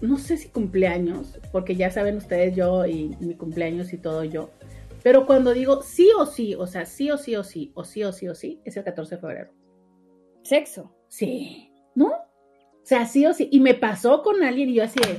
no 0.01 0.17
sé 0.17 0.37
si 0.37 0.49
cumpleaños, 0.49 1.39
porque 1.51 1.75
ya 1.75 1.91
saben 1.91 2.17
ustedes 2.17 2.55
yo 2.55 2.85
y 2.85 3.15
mi 3.19 3.35
cumpleaños 3.35 3.93
y 3.93 3.97
todo 3.97 4.23
yo. 4.23 4.49
Pero 5.03 5.25
cuando 5.25 5.53
digo 5.53 5.81
sí 5.83 6.09
o 6.17 6.25
sí, 6.25 6.55
o 6.55 6.65
sea, 6.65 6.85
sí 6.85 7.11
o 7.11 7.17
sí 7.17 7.35
o 7.35 7.43
sí, 7.43 7.71
o 7.75 7.83
sí 7.83 8.03
o 8.03 8.11
sí 8.11 8.27
o 8.27 8.35
sí, 8.35 8.59
es 8.65 8.75
el 8.75 8.83
14 8.83 9.15
de 9.15 9.21
febrero. 9.21 9.51
¿Sexo? 10.43 10.95
Sí. 11.09 11.71
¿No? 11.95 12.07
O 12.07 12.85
sea, 12.85 13.05
sí 13.05 13.25
o 13.25 13.33
sí. 13.33 13.49
Y 13.51 13.59
me 13.59 13.75
pasó 13.75 14.23
con 14.23 14.43
alguien 14.43 14.69
y 14.69 14.75
yo 14.75 14.83
así 14.83 14.99
de, 14.99 15.15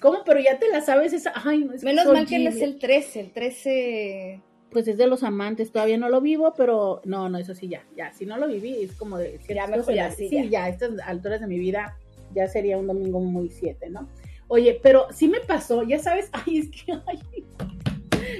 ¿cómo? 0.00 0.22
Pero 0.24 0.40
ya 0.40 0.58
te 0.58 0.68
la 0.68 0.80
sabes 0.80 1.12
esa. 1.12 1.32
Ay, 1.34 1.64
no 1.64 1.72
es 1.72 1.82
Menos 1.82 2.06
mal 2.06 2.26
que 2.26 2.38
no 2.38 2.50
es 2.50 2.60
el 2.60 2.78
13, 2.78 3.20
el 3.20 3.32
13 3.32 4.42
pues 4.72 4.88
es 4.88 4.96
de 4.96 5.06
los 5.06 5.22
amantes, 5.22 5.70
todavía 5.70 5.98
no 5.98 6.08
lo 6.08 6.20
vivo, 6.20 6.54
pero 6.56 7.00
no, 7.04 7.28
no, 7.28 7.38
eso 7.38 7.54
sí, 7.54 7.68
ya, 7.68 7.82
ya, 7.96 8.12
si 8.12 8.26
no 8.26 8.36
lo 8.38 8.48
viví, 8.48 8.82
es 8.82 8.92
como 8.92 9.18
de, 9.18 9.38
ya, 9.48 9.66
mejor 9.66 9.94
ya, 9.94 10.10
sí, 10.10 10.28
ya. 10.30 10.44
ya, 10.44 10.64
a 10.64 10.68
estas 10.68 10.90
alturas 11.04 11.40
de 11.40 11.46
mi 11.46 11.58
vida 11.58 11.96
ya 12.34 12.48
sería 12.48 12.78
un 12.78 12.86
domingo 12.86 13.20
muy 13.20 13.50
siete, 13.50 13.90
¿no? 13.90 14.08
Oye, 14.48 14.80
pero 14.82 15.06
sí 15.12 15.28
me 15.28 15.40
pasó, 15.40 15.82
ya 15.82 15.98
sabes, 15.98 16.30
ay, 16.32 16.58
es 16.58 16.70
que, 16.70 16.92
ay, 17.06 17.20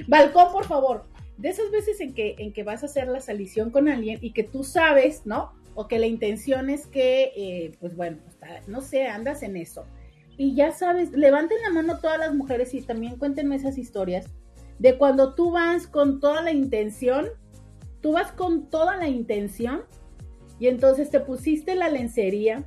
balcón, 0.08 0.52
por 0.52 0.64
favor, 0.64 1.04
de 1.36 1.48
esas 1.48 1.70
veces 1.70 2.00
en 2.00 2.14
que, 2.14 2.36
en 2.38 2.52
que 2.52 2.62
vas 2.62 2.82
a 2.82 2.86
hacer 2.86 3.08
la 3.08 3.20
salición 3.20 3.70
con 3.70 3.88
alguien 3.88 4.18
y 4.22 4.32
que 4.32 4.44
tú 4.44 4.64
sabes, 4.64 5.26
¿no? 5.26 5.52
O 5.74 5.88
que 5.88 5.98
la 5.98 6.06
intención 6.06 6.70
es 6.70 6.86
que, 6.86 7.32
eh, 7.36 7.72
pues 7.80 7.96
bueno, 7.96 8.18
no 8.66 8.80
sé, 8.80 9.06
andas 9.06 9.42
en 9.42 9.56
eso. 9.56 9.86
Y 10.36 10.54
ya 10.54 10.72
sabes, 10.72 11.12
levanten 11.12 11.58
la 11.62 11.70
mano 11.70 11.98
todas 12.00 12.18
las 12.18 12.34
mujeres 12.34 12.74
y 12.74 12.82
también 12.82 13.16
cuéntenme 13.16 13.56
esas 13.56 13.78
historias 13.78 14.26
de 14.78 14.98
cuando 14.98 15.34
tú 15.34 15.50
vas 15.50 15.86
con 15.86 16.20
toda 16.20 16.42
la 16.42 16.52
intención, 16.52 17.28
tú 18.00 18.12
vas 18.12 18.32
con 18.32 18.68
toda 18.68 18.96
la 18.96 19.08
intención 19.08 19.82
y 20.58 20.68
entonces 20.68 21.10
te 21.10 21.20
pusiste 21.20 21.74
la 21.74 21.88
lencería, 21.88 22.64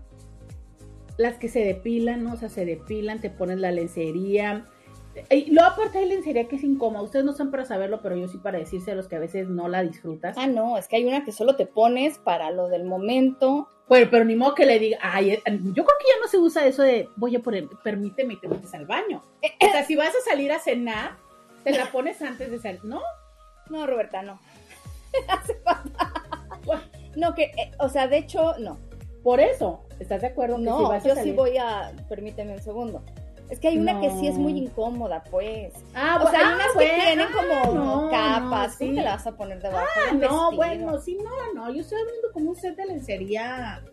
las 1.18 1.38
que 1.38 1.48
se 1.48 1.60
depilan, 1.60 2.24
¿no? 2.24 2.34
O 2.34 2.38
sea, 2.38 2.50
se 2.50 2.66
depilan, 2.66 3.22
te 3.22 3.30
pones 3.30 3.60
la 3.60 3.72
lencería. 3.72 4.66
Y 5.30 5.52
luego 5.52 5.70
aparte 5.70 6.00
hay 6.00 6.10
lencería 6.10 6.48
que 6.50 6.58
es 6.58 6.64
incómoda, 6.64 7.04
ustedes 7.04 7.24
no 7.24 7.32
están 7.32 7.52
para 7.52 7.64
saberlo, 7.64 8.02
pero 8.02 8.18
yo 8.18 8.28
sí 8.28 8.38
para 8.38 8.60
decirse 8.60 8.94
los 8.96 9.08
que 9.08 9.16
a 9.16 9.20
veces 9.20 9.48
no 9.48 9.70
la 9.70 9.82
disfrutas. 9.82 10.38
Ah, 10.38 10.48
no, 10.48 10.78
es 10.78 10.88
que 10.88 10.98
hay 10.98 11.06
una 11.06 11.24
que 11.24 11.32
solo 11.32 11.56
te 11.56 11.66
pones 11.66 12.18
para 12.18 12.52
lo 12.52 12.68
del 12.68 12.84
momento. 12.84 13.70
Bueno, 13.88 14.08
pero 14.12 14.26
ni 14.26 14.36
modo 14.36 14.56
que 14.56 14.66
le 14.66 14.78
diga, 14.78 14.98
ay, 15.02 15.32
eh, 15.32 15.42
yo 15.46 15.86
creo 15.86 15.98
que 16.00 16.08
ya 16.08 16.20
no 16.22 16.28
se 16.28 16.38
usa 16.38 16.66
eso 16.66 16.82
de 16.82 17.08
voy 17.16 17.36
a 17.36 17.40
poner, 17.42 17.70
permíteme 17.84 18.34
y 18.34 18.40
te 18.42 18.48
metes 18.48 18.74
al 18.74 18.86
baño. 18.86 19.24
O 19.62 19.72
sea, 19.72 19.86
si 19.86 19.96
vas 19.96 20.14
a 20.14 20.30
salir 20.30 20.52
a 20.52 20.60
cenar, 20.60 21.16
te 21.66 21.78
la 21.78 21.92
pones 21.92 22.22
antes 22.22 22.50
de 22.52 22.60
salir, 22.60 22.86
¿no? 22.86 23.02
No, 23.70 23.86
Roberta, 23.88 24.22
no. 24.22 24.40
Hace 25.28 25.56
falta. 25.56 26.14
No, 27.16 27.34
que, 27.34 27.44
eh, 27.44 27.72
o 27.80 27.90
sea, 27.90 28.08
de 28.08 28.18
hecho, 28.20 28.56
no. 28.60 28.78
Por 29.24 29.40
eso, 29.40 29.84
¿estás 30.00 30.22
de 30.22 30.28
acuerdo? 30.28 30.60
no, 30.60 31.04
yo 31.04 31.16
sí 31.16 31.32
voy 31.32 31.58
a, 31.58 31.92
permíteme 32.08 32.54
un 32.54 32.62
segundo. 32.62 33.04
Es 33.50 33.60
que 33.60 33.70
hay 33.70 33.78
una 33.78 34.00
que 34.00 34.10
sí 34.12 34.28
es 34.28 34.36
muy 34.36 34.58
incómoda, 34.58 35.24
pues. 35.30 35.74
Ah, 35.94 36.22
o 36.24 36.30
sea, 36.30 36.40
hay 36.40 36.54
unas 36.54 36.72
que 36.74 37.04
tienen 37.06 37.28
como 37.32 38.10
capas. 38.10 38.78
¿Tú 38.78 38.86
te 38.86 39.02
la 39.02 39.16
vas 39.16 39.28
a 39.28 39.36
poner 39.36 39.62
debajo? 39.62 39.88
Ah, 40.10 40.14
no, 40.14 40.52
bueno, 40.52 41.00
sí, 41.00 41.18
no, 41.24 41.54
no. 41.54 41.74
Yo 41.74 41.82
estoy 41.82 42.00
hablando 42.00 42.32
como 42.34 42.50
un 42.52 42.56
set 42.56 42.76
de 42.76 42.86
lencería 42.86 43.84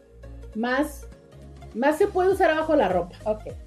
más 0.54 1.06
más 1.74 1.98
se 1.98 2.06
puede 2.06 2.30
usar 2.30 2.50
abajo 2.50 2.76
la 2.76 2.88
ropa. 2.88 3.16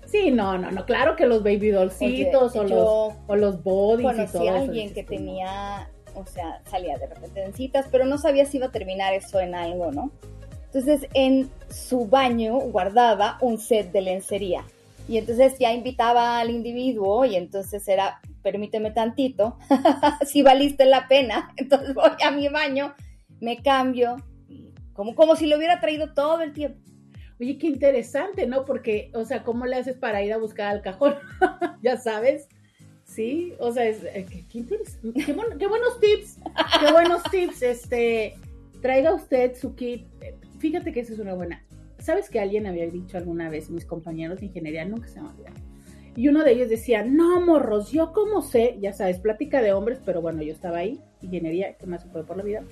Sí, 0.05 0.31
no, 0.31 0.57
no, 0.57 0.71
no. 0.71 0.85
Claro 0.85 1.15
que 1.15 1.25
los 1.25 1.43
baby 1.43 1.69
dollcitos 1.69 2.55
o, 2.55 2.63
los, 2.63 3.13
o 3.27 3.35
los 3.35 3.63
bodies 3.63 4.29
y 4.29 4.31
todo 4.31 4.49
a 4.49 4.59
alguien 4.59 4.93
que 4.93 5.03
tenía, 5.03 5.89
o 6.13 6.25
sea, 6.25 6.61
salía 6.69 6.97
de 6.97 7.07
repente 7.07 7.43
en 7.43 7.53
citas, 7.53 7.87
pero 7.91 8.05
no 8.05 8.17
sabía 8.17 8.45
si 8.45 8.57
iba 8.57 8.67
a 8.67 8.71
terminar 8.71 9.13
eso 9.13 9.39
en 9.39 9.55
algo, 9.55 9.91
¿no? 9.91 10.11
Entonces, 10.65 11.09
en 11.13 11.49
su 11.69 12.05
baño 12.05 12.59
guardaba 12.59 13.37
un 13.41 13.57
set 13.57 13.91
de 13.91 14.01
lencería. 14.01 14.65
Y 15.07 15.17
entonces 15.17 15.57
ya 15.59 15.71
invitaba 15.71 16.39
al 16.39 16.49
individuo 16.49 17.25
y 17.25 17.35
entonces 17.35 17.87
era, 17.87 18.19
permíteme 18.41 18.91
tantito, 18.91 19.57
si 20.25 20.41
valiste 20.41 20.85
la 20.85 21.07
pena, 21.07 21.53
entonces 21.57 21.93
voy 21.93 22.11
a 22.23 22.31
mi 22.31 22.49
baño, 22.49 22.93
me 23.39 23.61
cambio, 23.61 24.17
como, 24.93 25.15
como 25.15 25.35
si 25.35 25.45
lo 25.45 25.57
hubiera 25.57 25.79
traído 25.79 26.13
todo 26.13 26.41
el 26.41 26.53
tiempo. 26.53 26.79
Oye, 27.39 27.57
qué 27.57 27.67
interesante, 27.67 28.47
¿no? 28.47 28.65
Porque, 28.65 29.11
o 29.13 29.25
sea, 29.25 29.43
¿cómo 29.43 29.65
le 29.65 29.75
haces 29.75 29.97
para 29.97 30.23
ir 30.23 30.31
a 30.31 30.37
buscar 30.37 30.67
al 30.67 30.81
cajón? 30.81 31.15
ya 31.81 31.97
sabes. 31.97 32.47
Sí, 33.03 33.53
o 33.59 33.71
sea, 33.71 33.85
es, 33.87 34.03
eh, 34.03 34.25
qué, 34.29 34.45
qué, 34.47 34.63
buenos 35.67 35.99
tips, 35.99 36.39
qué 36.79 36.91
buenos 36.91 37.23
tips. 37.31 37.61
Este, 37.61 38.35
traiga 38.81 39.13
usted 39.13 39.55
su 39.55 39.75
kit. 39.75 40.07
Fíjate 40.59 40.91
que 40.91 41.01
esa 41.01 41.13
es 41.13 41.19
una 41.19 41.33
buena. 41.33 41.63
¿Sabes 41.99 42.29
que 42.29 42.39
alguien 42.39 42.67
había 42.67 42.87
dicho 42.87 43.17
alguna 43.17 43.49
vez, 43.49 43.69
mis 43.69 43.85
compañeros 43.85 44.39
de 44.39 44.47
ingeniería, 44.47 44.85
nunca 44.85 45.07
se 45.07 45.21
me 45.21 45.29
olvida? 45.29 45.51
Y 46.15 46.29
uno 46.29 46.43
de 46.43 46.51
ellos 46.51 46.69
decía, 46.69 47.03
no, 47.03 47.41
morros, 47.41 47.91
yo 47.91 48.13
como 48.13 48.41
sé, 48.41 48.77
ya 48.79 48.93
sabes, 48.93 49.19
plática 49.19 49.61
de 49.61 49.73
hombres, 49.73 49.99
pero 50.05 50.21
bueno, 50.21 50.41
yo 50.41 50.53
estaba 50.53 50.77
ahí, 50.77 51.01
ingeniería, 51.21 51.73
¿qué 51.77 51.85
más 51.87 52.03
se 52.03 52.07
puede 52.09 52.25
por 52.25 52.37
la 52.37 52.43
vida? 52.43 52.63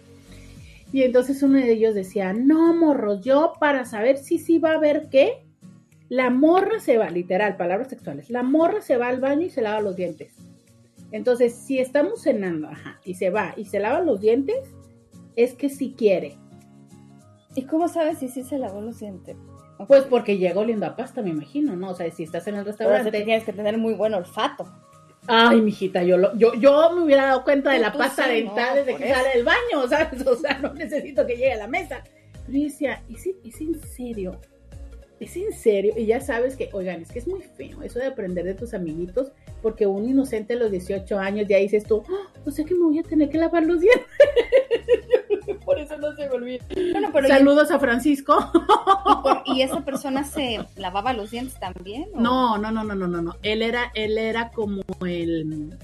Y 0.93 1.01
entonces 1.01 1.41
uno 1.41 1.57
de 1.57 1.71
ellos 1.71 1.95
decía, 1.95 2.33
no, 2.33 2.73
morros, 2.73 3.21
yo 3.21 3.53
para 3.59 3.83
saber 3.83 4.17
si 4.17 4.37
sí 4.37 4.59
va 4.59 4.71
a 4.71 4.75
haber 4.75 5.09
qué, 5.09 5.43
la 6.07 6.29
morra 6.29 6.79
se 6.79 6.99
va, 6.99 7.09
literal, 7.09 7.57
palabras 7.57 7.89
sexuales, 7.89 8.29
la 8.29 8.43
morra 8.43 8.79
se 8.79 8.95
va 8.97 9.07
al 9.07 9.19
baño 9.19 9.47
y 9.47 9.49
se 9.49 9.63
lava 9.63 9.81
los 9.81 9.95
dientes. 9.95 10.35
Entonces, 11.11 11.55
si 11.55 11.79
estamos 11.79 12.21
cenando, 12.21 12.67
ajá, 12.67 12.99
y 13.03 13.15
se 13.15 13.31
va 13.31 13.55
y 13.57 13.65
se 13.65 13.79
lava 13.79 14.01
los 14.01 14.21
dientes, 14.21 14.69
es 15.35 15.55
que 15.55 15.69
si 15.69 15.93
quiere. 15.93 16.37
¿Y 17.55 17.63
cómo 17.63 17.87
sabes 17.87 18.19
si 18.19 18.27
sí 18.27 18.43
se 18.43 18.59
lavó 18.59 18.79
los 18.79 18.99
dientes? 18.99 19.35
Pues 19.87 20.03
porque 20.03 20.37
llega 20.37 20.59
oliendo 20.59 20.85
a 20.85 20.95
pasta, 20.95 21.23
me 21.23 21.31
imagino, 21.31 21.75
¿no? 21.75 21.89
O 21.89 21.95
sea, 21.95 22.09
si 22.11 22.23
estás 22.23 22.47
en 22.47 22.53
el 22.53 22.59
Ahora 22.59 22.71
restaurante. 22.71 23.23
tienes 23.23 23.43
que 23.43 23.53
tener 23.53 23.77
muy 23.79 23.95
buen 23.95 24.13
olfato. 24.13 24.71
Ay, 25.27 25.61
mijita, 25.61 26.03
yo, 26.03 26.17
lo, 26.17 26.35
yo, 26.37 26.53
yo 26.55 26.91
me 26.95 27.03
hubiera 27.03 27.25
dado 27.27 27.43
cuenta 27.43 27.71
de 27.71 27.79
la 27.79 27.93
pasta 27.93 28.25
sí, 28.25 28.31
dental 28.31 28.69
no, 28.71 28.75
desde 28.83 28.95
que 28.97 29.05
eso. 29.05 29.15
sale 29.15 29.29
del 29.35 29.45
baño, 29.45 29.87
¿sabes? 29.89 30.27
O 30.27 30.35
sea, 30.35 30.57
no 30.59 30.73
necesito 30.73 31.25
que 31.25 31.33
llegue 31.37 31.53
a 31.53 31.57
la 31.57 31.67
mesa. 31.67 32.03
Pero 32.45 32.57
yo 32.57 32.63
decía, 32.65 33.01
¿es, 33.09 33.25
¿es 33.43 33.61
en 33.61 33.79
serio? 33.81 34.39
¿Es 35.19 35.37
en 35.37 35.53
serio? 35.53 35.93
Y 35.95 36.05
ya 36.07 36.19
sabes 36.19 36.57
que, 36.57 36.69
oigan, 36.73 37.01
es 37.01 37.09
que 37.11 37.19
es 37.19 37.27
muy 37.27 37.41
feo 37.41 37.81
eso 37.83 37.99
de 37.99 38.07
aprender 38.07 38.43
de 38.43 38.53
tus 38.55 38.73
amiguitos, 38.73 39.31
porque 39.61 39.87
un 39.87 40.09
inocente 40.09 40.55
a 40.55 40.57
los 40.57 40.69
18 40.71 41.17
años 41.17 41.47
ya 41.47 41.57
dices 41.57 41.85
tú, 41.85 42.03
"Ah, 42.09 42.33
o 42.45 42.51
sea 42.51 42.65
que 42.65 42.73
me 42.73 42.81
voy 42.83 42.99
a 42.99 43.03
tener 43.03 43.29
que 43.29 43.37
lavar 43.37 43.63
los 43.63 43.79
dientes. 43.79 44.05
Por 45.73 45.79
eso 45.83 45.97
no 45.97 46.15
se 46.15 46.27
me 46.29 46.35
olvida. 46.35 46.65
Bueno, 46.91 47.09
pero 47.13 47.27
Saludos 47.27 47.71
a 47.71 47.79
Francisco. 47.79 48.35
¿y, 48.53 49.23
por- 49.23 49.43
y 49.45 49.61
esa 49.61 49.83
persona 49.83 50.23
se 50.23 50.59
lavaba 50.75 51.13
los 51.13 51.31
dientes 51.31 51.59
también? 51.59 52.07
o? 52.13 52.21
No, 52.21 52.57
no, 52.57 52.71
no, 52.71 52.83
no, 52.83 52.95
no, 52.95 53.07
no, 53.07 53.21
no. 53.21 53.35
Él 53.43 53.61
era, 53.61 53.91
él 53.95 54.17
era 54.17 54.49
como 54.51 54.81
el, 55.05 55.77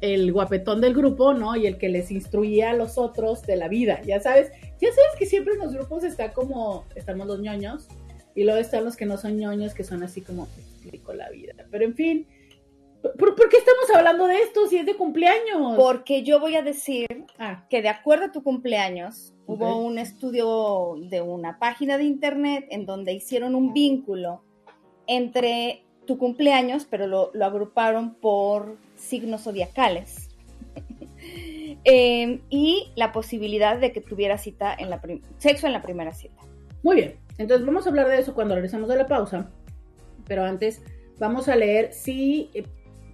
el 0.00 0.32
guapetón 0.32 0.80
del 0.80 0.94
grupo, 0.94 1.34
¿no? 1.34 1.56
Y 1.56 1.66
el 1.66 1.78
que 1.78 1.88
les 1.88 2.10
instruía 2.10 2.70
a 2.70 2.74
los 2.74 2.98
otros 2.98 3.42
de 3.42 3.56
la 3.56 3.68
vida, 3.68 4.00
ya 4.02 4.20
sabes. 4.20 4.50
Ya 4.80 4.88
sabes 4.88 5.10
que 5.18 5.26
siempre 5.26 5.54
en 5.54 5.60
los 5.60 5.72
grupos 5.74 6.04
está 6.04 6.32
como, 6.32 6.84
estamos 6.94 7.26
los 7.26 7.40
ñoños, 7.40 7.86
y 8.34 8.44
luego 8.44 8.58
están 8.60 8.84
los 8.84 8.96
que 8.96 9.04
no 9.06 9.18
son 9.18 9.36
ñoños, 9.36 9.74
que 9.74 9.84
son 9.84 10.02
así 10.02 10.20
como, 10.22 10.46
te 10.46 10.60
explico 10.62 11.12
la 11.12 11.28
vida. 11.30 11.52
Pero 11.70 11.84
en 11.84 11.94
fin, 11.94 12.26
¿por, 13.02 13.34
por 13.34 13.48
qué 13.48 13.56
estamos 13.56 13.90
hablando 13.94 14.26
de 14.26 14.38
esto 14.40 14.66
si 14.66 14.78
es 14.78 14.86
de 14.86 14.96
cumpleaños? 14.96 15.76
Porque 15.76 16.22
yo 16.22 16.40
voy 16.40 16.56
a 16.56 16.62
decir 16.62 17.06
Ah, 17.42 17.64
que 17.70 17.80
de 17.80 17.88
acuerdo 17.88 18.26
a 18.26 18.32
tu 18.32 18.42
cumpleaños, 18.42 19.32
hubo 19.46 19.78
un 19.78 19.96
estudio 19.96 20.96
de 21.08 21.22
una 21.22 21.58
página 21.58 21.96
de 21.96 22.04
internet 22.04 22.66
en 22.68 22.84
donde 22.84 23.14
hicieron 23.14 23.54
un 23.54 23.72
vínculo 23.72 24.42
entre 25.06 25.84
tu 26.06 26.18
cumpleaños, 26.18 26.84
pero 26.84 27.06
lo, 27.06 27.30
lo 27.32 27.46
agruparon 27.46 28.12
por 28.12 28.76
signos 28.94 29.44
zodiacales. 29.44 30.28
Eh, 31.84 32.40
y 32.50 32.92
la 32.96 33.12
posibilidad 33.12 33.78
de 33.78 33.92
que 33.92 34.00
tuviera 34.00 34.38
cita 34.38 34.74
en 34.74 34.90
la 34.90 35.00
sexo 35.38 35.66
en 35.66 35.72
la 35.72 35.82
primera 35.82 36.12
cita. 36.12 36.42
Muy 36.82 36.96
bien, 36.96 37.20
entonces 37.38 37.64
vamos 37.64 37.86
a 37.86 37.90
hablar 37.90 38.08
de 38.08 38.18
eso 38.18 38.34
cuando 38.34 38.54
regresemos 38.54 38.88
de 38.88 38.96
la 38.96 39.06
pausa. 39.06 39.50
Pero 40.26 40.44
antes 40.44 40.82
vamos 41.18 41.48
a 41.48 41.56
leer 41.56 41.92
si 41.92 42.50
eh, 42.54 42.64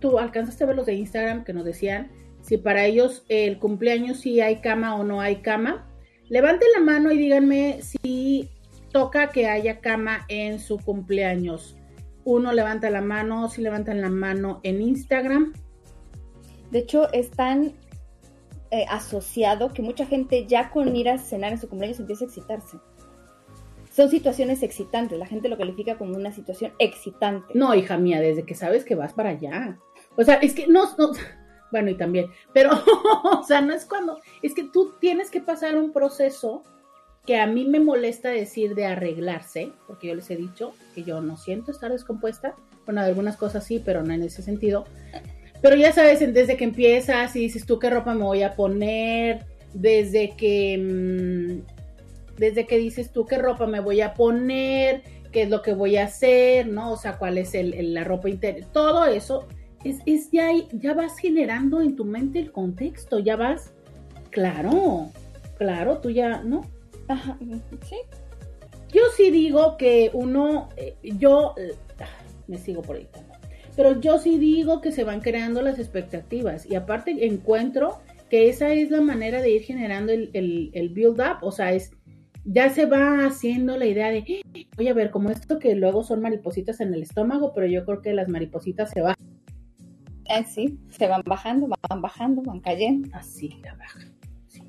tú 0.07 0.19
alcanzaste 0.21 0.63
a 0.63 0.69
ver 0.69 0.77
los 0.77 0.87
de 0.87 0.95
Instagram 0.95 1.43
que 1.43 1.53
nos 1.53 1.65
decían 1.65 2.11
si 2.41 2.59
para 2.59 2.85
ellos 2.85 3.25
el 3.29 3.59
cumpleaños 3.59 4.21
si 4.21 4.41
hay 4.41 4.61
cama 4.61 4.95
o 4.95 5.03
no 5.03 5.21
hay 5.21 5.37
cama. 5.37 5.91
Levanten 6.29 6.69
la 6.75 6.81
mano 6.81 7.11
y 7.11 7.19
díganme 7.19 7.81
si 7.83 8.49
toca 8.93 9.31
que 9.31 9.49
haya 9.49 9.81
cama 9.81 10.25
en 10.29 10.61
su 10.61 10.79
cumpleaños. 10.79 11.77
Uno 12.25 12.53
levanta 12.53 12.89
la 12.91 13.01
mano, 13.01 13.49
si 13.49 13.63
levantan 13.63 14.01
la 14.01 14.11
mano 14.11 14.61
en 14.63 14.81
Instagram. 14.81 15.55
De 16.71 16.81
hecho, 16.81 17.13
es 17.13 17.31
tan 17.31 17.73
eh, 18.71 18.87
asociado 18.89 19.73
que 19.73 19.83
mucha 19.83 20.07
gente 20.07 20.47
ya 20.47 20.71
con 20.71 20.95
ir 20.95 21.09
a 21.09 21.19
cenar 21.19 21.53
en 21.53 21.59
su 21.59 21.69
cumpleaños 21.69 21.99
empieza 21.99 22.25
a 22.25 22.29
excitarse. 22.29 22.77
Son 23.91 24.11
situaciones 24.11 24.63
excitantes, 24.63 25.19
la 25.19 25.27
gente 25.27 25.49
lo 25.49 25.57
califica 25.57 25.97
como 25.97 26.17
una 26.17 26.31
situación 26.31 26.73
excitante. 26.79 27.55
No, 27.55 27.75
hija 27.75 27.97
mía, 27.97 28.21
desde 28.21 28.45
que 28.45 28.55
sabes 28.55 28.85
que 28.85 28.95
vas 28.95 29.15
para 29.15 29.31
allá. 29.31 29.79
O 30.17 30.25
sea, 30.25 30.37
es 30.37 30.55
que 30.55 30.67
no, 30.67 30.85
no 30.99 31.13
bueno, 31.71 31.91
y 31.91 31.95
también, 31.95 32.27
pero, 32.53 32.71
o 33.25 33.43
sea, 33.45 33.61
no 33.61 33.75
es 33.75 33.85
cuando, 33.85 34.21
es 34.43 34.55
que 34.55 34.65
tú 34.65 34.95
tienes 35.01 35.31
que 35.31 35.41
pasar 35.41 35.77
un 35.77 35.93
proceso 35.93 36.63
que 37.27 37.37
a 37.37 37.47
mí 37.47 37.65
me 37.65 37.81
molesta 37.81 38.31
decir 38.31 38.75
de 38.75 38.87
arreglarse, 38.87 39.73
porque 39.87 40.07
yo 40.09 40.15
les 40.15 40.31
he 40.31 40.37
dicho 40.37 40.73
que 40.95 41.03
yo 41.03 41.21
no 41.21 41.37
siento 41.37 41.73
estar 41.73 41.91
descompuesta, 41.91 42.55
bueno, 42.85 43.03
de 43.03 43.09
algunas 43.09 43.37
cosas 43.37 43.65
sí, 43.65 43.83
pero 43.85 44.05
no 44.05 44.15
en 44.15 44.23
ese 44.23 44.43
sentido. 44.43 44.85
Pero 45.61 45.75
ya 45.75 45.93
sabes, 45.93 46.21
desde 46.33 46.57
que 46.57 46.65
empiezas 46.65 47.35
y 47.35 47.41
dices 47.41 47.67
tú 47.67 47.81
qué 47.81 47.91
ropa 47.91 48.15
me 48.15 48.23
voy 48.23 48.45
a 48.45 48.55
poner, 48.55 49.45
desde 49.75 50.37
que, 50.37 50.79
mm, 50.79 52.37
desde 52.39 52.67
que 52.67 52.79
dices 52.79 53.13
tú 53.13 53.27
qué 53.27 53.39
ropa 53.39 53.67
me 53.67 53.81
voy 53.81 54.03
a 54.03 54.15
poner, 54.15 55.03
qué 55.33 55.43
es 55.43 55.51
lo 55.51 55.63
que 55.63 55.75
voy 55.75 55.97
a 55.97 56.05
hacer, 56.05 56.69
¿no? 56.69 56.93
O 56.93 56.97
sea, 56.97 57.19
cuál 57.19 57.39
es 57.39 57.55
el, 57.55 57.93
la 57.93 58.05
ropa 58.05 58.29
interior, 58.29 58.69
todo 58.73 59.07
eso 59.07 59.49
es, 59.89 59.99
es 60.07 60.31
ya, 60.31 60.51
ya 60.73 60.95
vas 60.95 61.19
generando 61.19 61.81
en 61.81 61.97
tu 61.97 62.05
mente 62.05 62.39
el 62.39 62.53
contexto, 62.53 63.19
ya 63.19 63.37
vas, 63.37 63.73
claro, 64.31 65.11
claro, 65.59 65.99
tú 65.99 66.11
ya, 66.11 66.43
¿no? 66.43 66.63
Ajá, 67.09 67.39
sí. 67.89 67.97
Yo 68.93 69.03
sí 69.17 69.31
digo 69.31 69.77
que 69.77 70.11
uno, 70.13 70.69
eh, 70.77 70.97
yo, 71.03 71.55
eh, 71.57 71.75
ah, 72.01 72.07
me 72.47 72.59
sigo 72.59 72.83
por 72.83 72.97
ahí, 72.97 73.09
pero 73.77 74.01
yo 74.01 74.19
sí 74.19 74.39
digo 74.39 74.81
que 74.81 74.93
se 74.93 75.05
van 75.05 75.21
creando 75.21 75.63
las 75.63 75.79
expectativas 75.79 76.67
y 76.67 76.75
aparte 76.75 77.27
encuentro 77.27 77.99
que 78.31 78.49
esa 78.49 78.73
es 78.73 78.91
la 78.91 79.01
manera 79.01 79.41
de 79.43 79.51
ir 79.51 79.63
generando 79.63 80.13
el, 80.13 80.31
el, 80.33 80.71
el 80.73 80.89
build 80.89 81.21
up, 81.21 81.39
o 81.43 81.53
sea, 81.53 81.73
es, 81.73 81.93
ya 82.45 82.71
se 82.71 82.87
va 82.87 83.25
haciendo 83.27 83.77
la 83.77 83.87
idea 83.87 84.11
de, 84.11 84.19
"Eh, 84.19 84.43
voy 84.77 84.89
a 84.89 84.95
ver, 84.95 85.11
como 85.11 85.31
esto 85.31 85.59
que 85.59 85.75
luego 85.75 86.03
son 86.05 86.21
maripositas 86.23 86.81
en 86.81 86.95
el 86.95 87.03
estómago, 87.03 87.53
pero 87.55 87.67
yo 87.67 87.85
creo 87.85 88.03
que 88.03 88.15
las 88.15 88.29
maripositas 88.29 88.91
se 88.91 89.01
van 89.01 89.17
Ah, 90.29 90.45
sí, 90.45 90.79
se 90.91 91.07
van 91.07 91.23
bajando, 91.25 91.69
van 91.89 92.03
bajando, 92.03 92.43
van 92.43 92.61
cayendo. 92.61 93.09
así, 93.13 93.61
abajo. 93.71 93.99
Sí. 94.49 94.63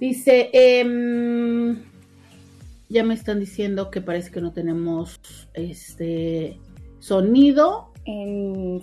Dice, 0.00 0.50
em, 0.52 1.82
ya 2.88 3.04
me 3.04 3.14
están 3.14 3.40
diciendo 3.40 3.90
que 3.90 4.00
parece 4.00 4.30
que 4.30 4.40
no 4.40 4.52
tenemos 4.52 5.20
este 5.54 6.58
sonido. 7.00 7.92
En- 8.04 8.80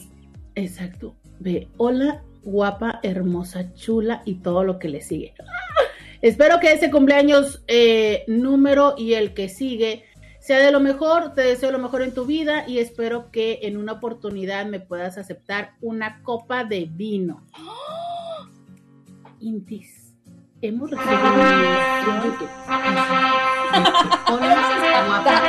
Exacto. 0.56 1.16
Ve, 1.40 1.68
hola, 1.78 2.24
guapa, 2.44 3.00
hermosa, 3.04 3.74
chula 3.74 4.22
y 4.26 4.36
todo 4.36 4.64
lo 4.64 4.80
que 4.80 4.90
le 4.90 5.02
sigue. 5.02 5.34
¡Ah! 5.40 5.44
Espero 6.22 6.60
que 6.60 6.72
ese 6.72 6.90
cumpleaños 6.92 7.64
eh, 7.68 8.24
número 8.28 8.96
y 8.98 9.14
el 9.14 9.34
que 9.34 9.50
sigue 9.50 10.04
sea 10.46 10.60
de 10.60 10.72
lo 10.72 10.80
mejor. 10.80 11.34
Te 11.34 11.42
deseo 11.42 11.72
lo 11.72 11.80
mejor 11.80 12.04
en 12.04 12.14
tu 12.14 12.26
vida 12.26 12.68
y 12.68 12.78
espero 12.78 13.32
que 13.32 13.60
en 13.64 13.78
una 13.78 13.94
oportunidad 13.94 14.66
me 14.68 14.80
puedas 14.80 15.18
aceptar 15.18 15.74
una 15.82 16.22
copa 16.22 16.64
de 16.64 16.88
vino. 16.90 17.44
Intis, 19.40 20.14
hemos 20.62 20.92
recibido 20.92 21.18
invitación 21.18 22.18
en 22.18 22.24
YouTube. 22.24 22.50
Hermosa. 24.94 25.42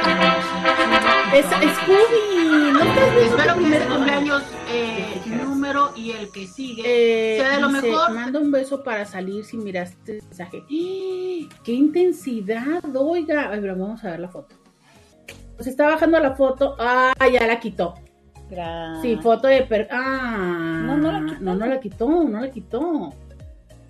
Es, 1.34 1.46
Scooby, 1.46 2.72
no 2.72 2.80
Espero 2.82 3.54
que 3.54 3.60
primer 3.60 3.82
ese 3.82 3.90
cumpleaños 3.90 4.42
eh, 4.70 5.20
número 5.44 5.92
y 5.94 6.12
el 6.12 6.30
que 6.30 6.46
sigue 6.46 6.82
Eh, 6.84 7.38
sea 7.38 7.56
de 7.56 7.60
lo 7.60 7.68
dice, 7.68 7.82
mejor. 7.82 8.12
Manda 8.12 8.40
un 8.40 8.50
beso 8.50 8.82
para 8.82 9.04
salir 9.04 9.44
si 9.44 9.58
miraste 9.58 10.18
el 10.18 10.22
mensaje. 10.22 10.62
¡Ah! 10.62 11.56
¡Qué 11.64 11.72
intensidad! 11.72 12.82
Oiga, 12.94 13.48
pero 13.50 13.76
vamos 13.76 14.02
a 14.02 14.10
ver 14.10 14.20
la 14.20 14.28
foto. 14.28 14.65
Se 15.60 15.70
está 15.70 15.86
bajando 15.86 16.18
la 16.20 16.34
foto. 16.34 16.76
Ah, 16.78 17.12
ya 17.32 17.46
la 17.46 17.58
quitó. 17.60 17.94
Gra- 18.50 19.00
Sí, 19.02 19.16
foto 19.16 19.48
de 19.48 19.62
per... 19.62 19.88
Ah. 19.90 20.82
No, 20.84 20.96
no 20.96 21.12
la 21.12 21.24
quitó. 21.26 21.40
No, 21.42 21.54
no 21.56 21.66
la 21.66 21.80
quitó, 21.80 22.24
no 22.24 22.40
la 22.40 22.50
quitó. 22.50 22.80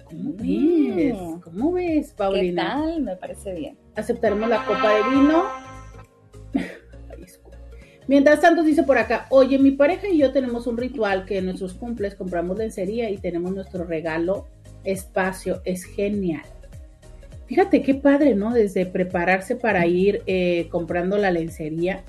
¿Cómo 0.05 0.31
Mm. 0.31 0.37
ves? 0.37 1.16
¿Cómo 1.42 1.72
ves, 1.72 2.09
¿Qué 2.11 2.14
Paulina? 2.16 2.74
tal? 2.74 3.02
Me 3.02 3.16
parece 3.16 3.52
bien. 3.55 3.76
aceptaremos 3.96 4.48
la 4.48 4.64
copa 4.64 4.94
de 4.94 5.02
vino. 5.11 5.44
Mientras 8.09 8.40
tanto, 8.40 8.62
dice 8.62 8.85
por 8.85 8.98
acá, 8.98 9.26
oye, 9.31 9.59
mi 9.59 9.72
pareja 9.72 10.07
y 10.09 10.18
yo 10.18 10.31
tenemos 10.31 10.68
un 10.68 10.76
ritual 10.76 11.24
que 11.24 11.38
en 11.38 11.46
nuestros 11.46 11.74
cumples 11.74 12.14
compramos 12.14 12.57
lencería 12.57 13.11
y 13.11 13.18
tenemos 13.18 13.52
nuestro 13.52 13.85
regalo 13.85 14.46
espacio. 14.85 15.61
Es 15.64 15.85
genial. 15.85 16.42
Fíjate 17.46 17.82
qué 17.82 17.94
padre, 17.94 18.35
¿no? 18.35 18.52
Desde 18.52 18.87
prepararse 18.87 19.56
para 19.56 19.87
ir 19.87 20.22
eh, 20.26 20.68
comprando 20.70 21.16
la 21.16 21.30
lencería. 21.30 22.04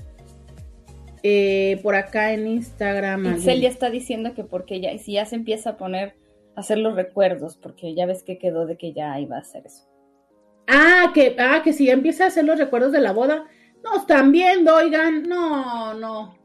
Eh, 1.23 1.79
por 1.83 1.95
acá 1.95 2.33
en 2.33 2.47
Instagram. 2.47 3.25
Alguien- 3.25 3.61
ya 3.61 3.69
está 3.69 3.89
diciendo 3.89 4.33
que 4.33 4.43
porque 4.43 4.79
ya, 4.79 4.97
si 4.97 5.13
ya 5.13 5.25
se 5.25 5.35
empieza 5.35 5.71
a 5.71 5.77
poner 5.77 6.15
a 6.55 6.61
hacer 6.61 6.77
los 6.79 6.95
recuerdos, 6.95 7.57
porque 7.57 7.93
ya 7.93 8.05
ves 8.05 8.23
que 8.23 8.37
quedó 8.37 8.65
de 8.65 8.77
que 8.77 8.93
ya 8.93 9.19
iba 9.19 9.35
a 9.35 9.39
hacer 9.41 9.65
eso. 9.65 9.83
Ah, 10.67 11.11
que, 11.13 11.35
ah, 11.39 11.61
que 11.63 11.73
si 11.73 11.85
ya 11.85 11.93
empieza 11.93 12.23
a 12.25 12.27
hacer 12.27 12.45
los 12.45 12.57
recuerdos 12.57 12.91
de 12.91 12.99
la 13.01 13.13
boda. 13.13 13.45
No 13.83 13.97
están 13.97 14.31
viendo, 14.31 14.75
oigan. 14.75 15.23
No, 15.23 15.93
no. 15.93 16.35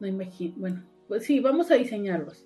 No 0.00 0.06
imagino. 0.06 0.54
Bueno, 0.56 0.84
pues 1.06 1.24
sí, 1.24 1.40
vamos 1.40 1.70
a 1.70 1.74
diseñarlos. 1.74 2.44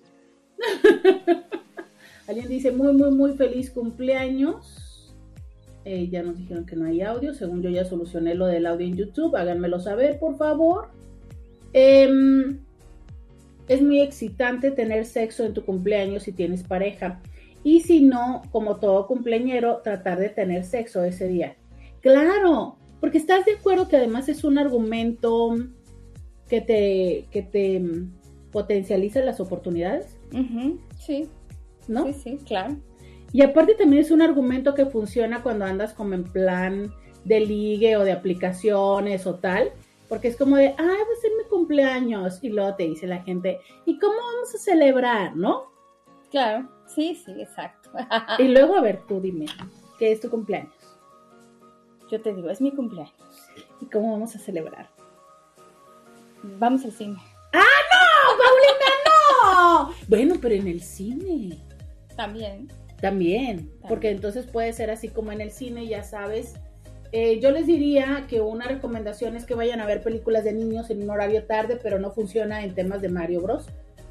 Alguien 2.27 2.47
dice 2.47 2.71
muy, 2.71 2.93
muy, 2.93 3.11
muy 3.11 3.33
feliz 3.33 3.71
cumpleaños. 3.71 4.80
Eh, 5.83 6.09
ya 6.09 6.21
nos 6.21 6.37
dijeron 6.37 6.65
que 6.65 6.75
no 6.75 6.85
hay 6.85 7.01
audio. 7.01 7.33
Según 7.33 7.61
yo 7.61 7.69
ya 7.69 7.85
solucioné 7.85 8.35
lo 8.35 8.45
del 8.45 8.65
audio 8.65 8.85
en 8.87 8.95
YouTube. 8.95 9.35
Háganmelo 9.35 9.79
saber, 9.79 10.19
por 10.19 10.37
favor. 10.37 10.89
Em, 11.73 12.59
es 13.67 13.81
muy 13.81 14.01
excitante 14.01 14.71
tener 14.71 15.05
sexo 15.05 15.45
en 15.45 15.53
tu 15.53 15.63
cumpleaños 15.65 16.23
si 16.23 16.31
tienes 16.33 16.63
pareja. 16.63 17.21
Y 17.63 17.81
si 17.81 18.01
no, 18.01 18.41
como 18.51 18.77
todo 18.77 19.07
cumpleañero, 19.07 19.81
tratar 19.83 20.19
de 20.19 20.29
tener 20.29 20.63
sexo 20.65 21.03
ese 21.03 21.27
día. 21.27 21.55
Claro, 22.01 22.77
porque 22.99 23.17
estás 23.19 23.45
de 23.45 23.53
acuerdo 23.53 23.87
que 23.87 23.97
además 23.97 24.29
es 24.29 24.43
un 24.43 24.57
argumento 24.57 25.55
que 26.49 26.61
te, 26.61 27.25
que 27.31 27.43
te 27.43 27.79
mm, 27.79 28.11
potencializa 28.51 29.21
las 29.21 29.39
oportunidades, 29.39 30.17
Sí, 30.99 31.27
¿no? 31.87 32.05
sí, 32.05 32.13
sí, 32.13 32.37
claro. 32.45 32.77
Y 33.33 33.41
aparte 33.41 33.75
también 33.75 34.01
es 34.01 34.11
un 34.11 34.21
argumento 34.21 34.73
que 34.73 34.85
funciona 34.85 35.41
cuando 35.41 35.65
andas 35.65 35.93
como 35.93 36.13
en 36.13 36.23
plan 36.23 36.93
de 37.23 37.39
ligue 37.39 37.95
o 37.97 38.03
de 38.03 38.11
aplicaciones 38.11 39.25
o 39.25 39.35
tal, 39.35 39.71
porque 40.09 40.27
es 40.27 40.35
como 40.35 40.57
de, 40.57 40.67
ay, 40.67 40.75
va 40.77 40.91
a 40.91 41.21
ser 41.21 41.31
mi 41.37 41.47
cumpleaños, 41.49 42.39
y 42.41 42.49
luego 42.49 42.75
te 42.75 42.83
dice 42.83 43.07
la 43.07 43.23
gente, 43.23 43.59
¿y 43.85 43.97
cómo 43.97 44.15
vamos 44.15 44.53
a 44.53 44.57
celebrar, 44.57 45.35
no? 45.35 45.71
Claro, 46.29 46.67
sí, 46.85 47.15
sí, 47.15 47.31
exacto. 47.39 47.89
Y 48.39 48.49
luego, 48.49 48.75
a 48.75 48.81
ver, 48.81 49.03
tú 49.07 49.21
dime, 49.21 49.45
¿qué 49.97 50.11
es 50.11 50.19
tu 50.19 50.29
cumpleaños? 50.29 50.73
Yo 52.09 52.21
te 52.21 52.33
digo, 52.33 52.49
es 52.49 52.59
mi 52.59 52.71
cumpleaños. 52.71 53.13
¿Y 53.79 53.85
cómo 53.85 54.11
vamos 54.11 54.35
a 54.35 54.39
celebrar? 54.39 54.89
Vamos 56.59 56.83
al 56.83 56.91
cine. 56.91 57.17
¡No, 57.53 57.61
Paulina, 58.37 58.91
no! 59.07 59.93
Bueno, 60.09 60.35
pero 60.41 60.55
en 60.55 60.67
el 60.67 60.81
cine. 60.81 61.57
También. 62.17 62.67
También, 63.01 63.71
porque 63.87 64.11
entonces 64.11 64.45
puede 64.45 64.71
ser 64.73 64.91
así 64.91 65.09
como 65.09 65.31
en 65.31 65.41
el 65.41 65.51
cine, 65.51 65.87
ya 65.87 66.03
sabes. 66.03 66.53
Eh, 67.11 67.39
yo 67.39 67.51
les 67.51 67.65
diría 67.67 68.25
que 68.29 68.41
una 68.41 68.67
recomendación 68.67 69.35
es 69.35 69.45
que 69.45 69.55
vayan 69.55 69.81
a 69.81 69.85
ver 69.85 70.01
películas 70.01 70.43
de 70.43 70.53
niños 70.53 70.89
en 70.91 71.03
un 71.03 71.09
horario 71.09 71.43
tarde, 71.43 71.79
pero 71.81 71.99
no 71.99 72.11
funciona 72.11 72.63
en 72.63 72.73
temas 72.73 73.01
de 73.01 73.09
Mario 73.09 73.41
Bros. 73.41 73.67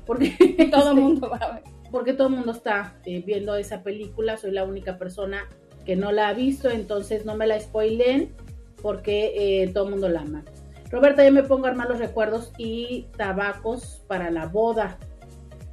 Porque 0.07 0.35
Todo 0.71 0.91
el 0.91 0.99
este, 0.99 1.01
mundo 1.01 1.31
va 1.31 1.37
a 1.37 1.55
ver. 1.55 1.63
porque 1.91 2.13
todo 2.13 2.29
el 2.29 2.35
mundo 2.35 2.53
está 2.53 2.97
eh, 3.05 3.23
viendo 3.25 3.55
esa 3.55 3.83
película. 3.83 4.37
Soy 4.37 4.51
la 4.51 4.65
única 4.65 4.99
persona 4.99 5.49
que 5.87 5.97
no 5.97 6.13
la 6.13 6.29
ha 6.29 6.35
visto, 6.35 6.69
entonces 6.69 7.25
no 7.25 7.37
me 7.37 7.47
la 7.47 7.59
spoilen 7.61 8.35
porque 8.83 9.63
eh, 9.63 9.69
todo 9.73 9.85
el 9.85 9.91
mundo 9.91 10.09
la 10.09 10.23
ama. 10.23 10.45
Roberta, 10.91 11.23
ya 11.23 11.31
me 11.31 11.45
pongo 11.45 11.67
a 11.67 11.71
armar 11.71 11.89
los 11.89 12.01
recuerdos 12.01 12.53
y 12.59 13.07
tabacos 13.17 14.03
para 14.09 14.31
la 14.31 14.47
boda. 14.47 14.99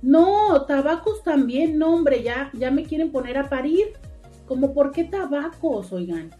No, 0.07 0.65
tabacos 0.65 1.21
también, 1.21 1.77
no, 1.77 1.93
hombre, 1.93 2.23
ya, 2.23 2.49
ya 2.53 2.71
me 2.71 2.83
quieren 2.83 3.11
poner 3.11 3.37
a 3.37 3.49
parir. 3.49 3.87
Como, 4.45 4.73
¿por 4.73 4.93
qué 4.93 5.03
tabacos, 5.03 5.91
oigan? 5.91 6.31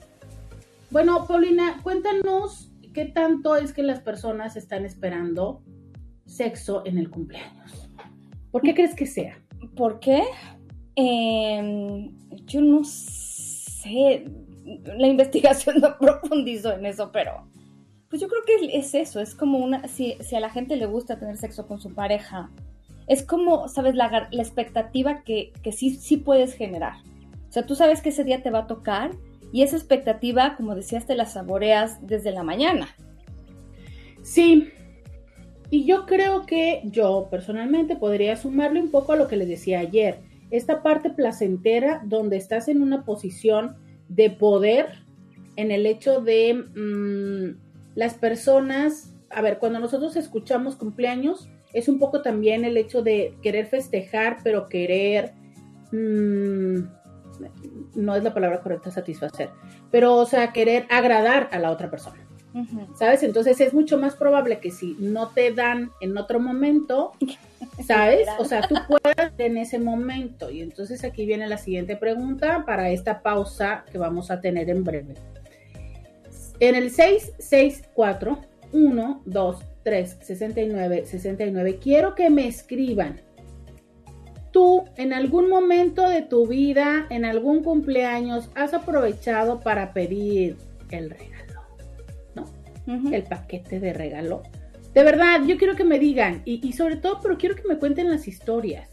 Bueno, 0.90 1.28
Paulina, 1.28 1.82
cuéntanos 1.84 2.72
qué 2.94 3.04
tanto 3.04 3.58
es 3.58 3.74
que 3.74 3.84
las 3.84 4.00
personas 4.00 4.56
están 4.56 4.86
esperando 4.86 5.62
sexo 6.26 6.84
en 6.86 6.98
el 6.98 7.10
cumpleaños. 7.10 7.90
¿Por 8.52 8.62
qué 8.62 8.74
crees 8.74 8.96
que 8.96 9.06
sea? 9.06 9.38
¿Por 9.76 10.00
qué? 10.00 10.24
Eh, 10.96 12.10
yo 12.46 12.62
no 12.62 12.86
sé. 12.86 14.32
La 14.98 15.08
investigación 15.08 15.82
no 15.82 15.98
profundizó 16.00 16.72
en 16.72 16.86
eso, 16.86 17.12
pero 17.12 17.50
pues 18.08 18.22
yo 18.22 18.30
creo 18.30 18.44
que 18.46 18.78
es 18.78 18.96
eso. 18.96 19.20
Es 19.20 19.36
como 19.36 19.58
una. 19.58 19.90
Si 19.90 20.16
a 20.34 20.40
la 20.40 20.52
gente 20.52 20.78
le 20.78 20.86
gusta 20.86 21.20
tener 21.20 21.36
sexo 21.36 21.68
con 21.68 21.82
su 21.82 21.94
pareja, 21.94 22.50
es 23.08 23.24
como, 23.24 23.68
¿sabes? 23.68 23.96
La, 23.96 24.28
la 24.32 24.42
expectativa 24.42 25.24
que, 25.24 25.54
que 25.64 25.72
sí, 25.72 25.96
sí 25.96 26.18
puedes 26.18 26.54
generar. 26.54 26.96
O 27.50 27.52
sea, 27.52 27.66
tú 27.66 27.76
sabes 27.76 28.02
que 28.02 28.10
ese 28.10 28.24
día 28.24 28.44
te 28.44 28.52
va 28.52 28.60
a 28.60 28.68
tocar 28.68 29.12
y 29.52 29.64
esa 29.64 29.78
expectativa, 29.78 30.56
como 30.56 30.76
decías, 30.76 31.06
te 31.06 31.16
la 31.16 31.26
saboreas 31.26 32.06
desde 32.06 32.32
la 32.32 32.44
mañana. 32.44 32.90
Sí. 34.22 34.70
Y 35.70 35.86
yo 35.86 36.06
creo 36.06 36.46
que 36.46 36.82
yo 36.86 37.28
personalmente 37.30 37.96
podría 37.96 38.36
sumarle 38.36 38.82
un 38.82 38.92
poco 38.92 39.14
a 39.14 39.16
lo 39.16 39.28
que 39.28 39.38
les 39.38 39.48
decía 39.48 39.80
ayer. 39.80 40.20
Esta 40.52 40.82
parte 40.82 41.10
placentera 41.10 42.02
donde 42.06 42.38
estás 42.38 42.68
en 42.68 42.82
una 42.82 43.04
posición 43.04 43.76
de 44.08 44.30
poder 44.30 44.88
en 45.56 45.72
el 45.72 45.86
hecho 45.86 46.22
de 46.22 46.54
mm, 46.54 47.58
las 47.96 48.14
personas, 48.14 49.14
a 49.30 49.42
ver, 49.42 49.60
cuando 49.60 49.80
nosotros 49.80 50.16
escuchamos 50.16 50.76
cumpleaños, 50.76 51.50
es 51.74 51.88
un 51.88 52.00
poco 52.00 52.22
también 52.22 52.66
el 52.66 52.78
hecho 52.78 53.02
de 53.02 53.36
querer 53.42 53.68
festejar, 53.68 54.38
pero 54.44 54.68
querer, 54.68 55.34
mm, 55.92 56.80
no 57.96 58.16
es 58.16 58.24
la 58.24 58.34
palabra 58.34 58.62
correcta, 58.62 58.92
satisfacer, 58.92 59.50
pero 59.92 60.16
o 60.16 60.26
sea, 60.26 60.54
querer 60.54 60.86
agradar 60.90 61.50
a 61.52 61.60
la 61.60 61.72
otra 61.72 61.90
persona. 61.90 62.28
¿sabes? 62.98 63.24
Entonces 63.24 63.60
es 63.62 63.74
mucho 63.74 63.98
más 63.98 64.16
probable 64.16 64.60
que 64.60 64.72
si 64.72 64.96
no 65.00 65.30
te 65.30 65.54
dan 65.54 65.92
en 66.02 66.18
otro 66.18 66.40
momento, 66.40 67.12
¿sabes? 67.86 68.28
O 68.40 68.46
sea, 68.46 68.62
tú 68.62 68.76
puedas 68.88 69.34
en 69.38 69.58
ese 69.58 69.80
momento. 69.80 70.50
Y 70.50 70.62
entonces 70.62 71.04
aquí 71.04 71.26
viene 71.26 71.48
la 71.48 71.58
siguiente 71.58 71.96
pregunta 71.96 72.64
para 72.66 72.90
esta 72.90 73.22
pausa 73.22 73.86
que 73.92 73.98
vamos 73.98 74.32
a 74.32 74.42
tener 74.42 74.70
en 74.70 74.84
breve. 74.84 75.16
En 76.60 76.76
el 76.76 76.90
664 76.90 78.40
1 78.74 79.22
2 79.26 79.58
3 79.88 80.18
69 80.20 81.06
69 81.06 81.80
quiero 81.82 82.14
que 82.14 82.30
me 82.30 82.46
escriban. 82.46 83.22
Tú 84.52 84.84
en 84.98 85.14
algún 85.14 85.48
momento 85.48 86.10
de 86.10 86.24
tu 86.24 86.46
vida, 86.46 87.08
en 87.10 87.24
algún 87.24 87.64
cumpleaños, 87.64 88.50
has 88.54 88.74
aprovechado 88.74 89.62
para 89.62 89.94
pedir 89.94 90.58
el 90.92 91.10
regalo 91.10 91.64
Ujú. 92.86 93.14
el 93.14 93.24
paquete 93.24 93.80
de 93.80 93.94
regalo. 93.94 94.44
De 94.94 95.04
verdad, 95.04 95.40
yo 95.48 95.58
quiero 95.58 95.78
que 95.78 95.86
me 95.86 96.00
digan, 96.00 96.42
y, 96.44 96.68
y 96.68 96.74
sobre 96.74 96.98
todo, 96.98 97.20
pero 97.24 97.38
quiero 97.38 97.56
que 97.56 97.64
me 97.66 97.78
cuenten 97.78 98.10
las 98.10 98.28
historias, 98.28 98.90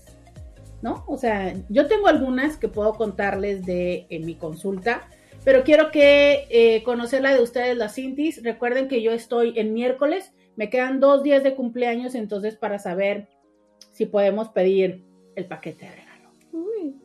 ¿no? 0.81 1.03
O 1.09 1.19
sea, 1.19 1.55
yo 1.71 1.89
tengo 1.89 2.07
algunas 2.07 2.57
que 2.57 2.69
puedo 2.69 2.95
contarles 2.95 3.67
de 3.67 4.07
en 4.11 4.27
mi 4.27 4.37
consulta, 4.37 5.09
pero 5.45 5.65
quiero 5.65 5.91
que 5.91 6.47
eh, 6.51 6.85
conocer 6.85 7.23
la 7.23 7.35
de 7.35 7.43
ustedes, 7.43 7.77
las 7.77 7.95
Cintis. 7.95 8.43
Recuerden 8.45 8.87
que 8.87 9.03
yo 9.03 9.11
estoy 9.11 9.59
en 9.59 9.73
miércoles, 9.73 10.33
me 10.57 10.71
quedan 10.71 11.01
dos 11.01 11.23
días 11.23 11.43
de 11.43 11.55
cumpleaños, 11.55 12.15
entonces 12.15 12.57
para 12.57 12.79
saber 12.79 13.29
si 13.93 14.07
podemos 14.07 14.49
pedir 14.49 15.05
el 15.37 15.47
paquete 15.47 15.87
de 15.87 15.93
regalo. 15.93 16.31
Uy. 16.53 16.97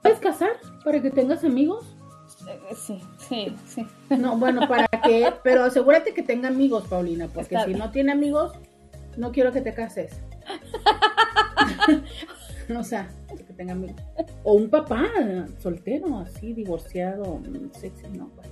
¿Puedes 0.02 0.18
casar 0.18 0.50
para 0.84 1.00
que 1.00 1.10
tengas 1.10 1.44
amigos? 1.44 1.96
Eh, 2.48 2.74
Sí, 2.74 3.00
sí, 3.30 3.54
sí. 3.66 3.86
No, 4.18 4.36
bueno, 4.36 4.68
¿para 4.68 4.86
qué? 5.02 5.32
Pero 5.42 5.64
asegúrate 5.64 6.12
que 6.12 6.22
tenga 6.22 6.48
amigos, 6.48 6.84
Paulina, 6.88 7.26
porque 7.28 7.54
Está 7.54 7.60
si 7.64 7.68
bien. 7.68 7.78
no 7.78 7.90
tiene 7.90 8.12
amigos, 8.12 8.52
no 9.16 9.32
quiero 9.32 9.52
que 9.52 9.62
te 9.62 9.72
cases. 9.72 10.20
o 12.76 12.84
sea, 12.84 13.08
que 13.28 13.54
tenga 13.54 13.72
amigos. 13.72 13.96
O 14.42 14.54
un 14.54 14.68
papá 14.68 15.06
soltero, 15.58 16.18
así, 16.18 16.52
divorciado, 16.52 17.40
sexy, 17.72 18.08
no. 18.08 18.26
bueno. 18.36 18.50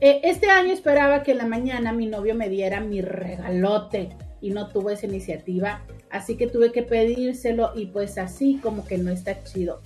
Eh, 0.00 0.20
este 0.24 0.50
año 0.50 0.72
esperaba 0.72 1.22
que 1.22 1.30
en 1.30 1.38
la 1.38 1.46
mañana 1.46 1.92
mi 1.92 2.06
novio 2.06 2.34
me 2.34 2.48
diera 2.48 2.80
mi 2.80 3.00
regalote 3.02 4.08
y 4.40 4.50
no 4.50 4.68
tuvo 4.68 4.90
esa 4.90 5.06
iniciativa, 5.06 5.82
así 6.10 6.36
que 6.36 6.48
tuve 6.48 6.72
que 6.72 6.82
pedírselo 6.82 7.70
y 7.76 7.86
pues 7.86 8.18
así 8.18 8.58
como 8.60 8.84
que 8.84 8.98
no 8.98 9.12
está 9.12 9.44
chido. 9.44 9.80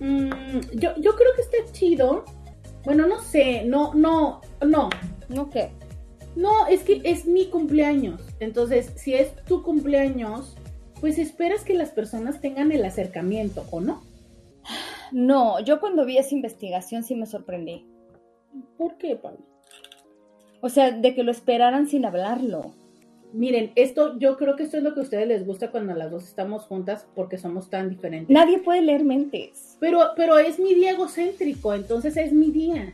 Mm, 0.00 0.30
yo, 0.72 0.96
yo 0.96 1.14
creo 1.16 1.34
que 1.36 1.42
está 1.42 1.70
chido. 1.70 2.24
Bueno, 2.84 3.06
no 3.06 3.20
sé, 3.20 3.64
no, 3.64 3.94
no, 3.94 4.40
no, 4.60 4.90
¿No 5.28 5.50
qué? 5.50 5.70
no, 6.34 6.66
es 6.66 6.82
que 6.82 7.00
es 7.04 7.26
mi 7.26 7.46
cumpleaños. 7.46 8.20
Entonces, 8.40 8.92
si 8.96 9.14
es 9.14 9.34
tu 9.44 9.62
cumpleaños, 9.62 10.56
pues 11.00 11.18
esperas 11.18 11.64
que 11.64 11.74
las 11.74 11.90
personas 11.90 12.40
tengan 12.40 12.72
el 12.72 12.84
acercamiento, 12.84 13.64
¿o 13.70 13.80
no? 13.80 14.02
No, 15.10 15.60
yo 15.60 15.80
cuando 15.80 16.04
vi 16.04 16.16
esa 16.16 16.34
investigación 16.34 17.04
sí 17.04 17.14
me 17.14 17.26
sorprendí. 17.26 17.86
¿Por 18.78 18.96
qué, 18.96 19.16
Pablo? 19.16 19.44
O 20.60 20.68
sea, 20.68 20.90
de 20.92 21.14
que 21.14 21.22
lo 21.22 21.32
esperaran 21.32 21.88
sin 21.88 22.04
hablarlo. 22.04 22.72
Miren, 23.32 23.72
esto, 23.76 24.18
yo 24.18 24.36
creo 24.36 24.56
que 24.56 24.64
esto 24.64 24.76
es 24.76 24.82
lo 24.82 24.92
que 24.92 25.00
a 25.00 25.02
ustedes 25.04 25.26
les 25.26 25.46
gusta 25.46 25.70
cuando 25.70 25.94
las 25.94 26.10
dos 26.10 26.24
estamos 26.24 26.64
juntas 26.64 27.06
porque 27.14 27.38
somos 27.38 27.70
tan 27.70 27.88
diferentes. 27.88 28.28
Nadie 28.28 28.58
puede 28.58 28.82
leer 28.82 29.04
mentes. 29.04 29.76
Pero, 29.80 30.10
pero 30.16 30.38
es 30.38 30.58
mi 30.58 30.74
día 30.74 30.90
egocéntrico, 30.90 31.72
entonces 31.72 32.16
es 32.16 32.32
mi 32.32 32.50
día. 32.50 32.92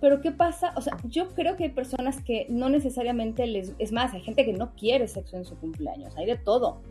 Pero 0.00 0.20
¿qué 0.20 0.32
pasa? 0.32 0.72
O 0.76 0.82
sea, 0.82 0.96
yo 1.04 1.28
creo 1.28 1.56
que 1.56 1.64
hay 1.64 1.70
personas 1.70 2.22
que 2.22 2.46
no 2.48 2.68
necesariamente 2.68 3.46
les... 3.46 3.74
Es 3.78 3.92
más, 3.92 4.12
hay 4.12 4.20
gente 4.20 4.44
que 4.44 4.52
no 4.52 4.74
quiere 4.74 5.08
sexo 5.08 5.36
en 5.36 5.44
su 5.44 5.58
cumpleaños, 5.58 6.16
hay 6.16 6.26
de 6.26 6.36
todo. 6.36 6.82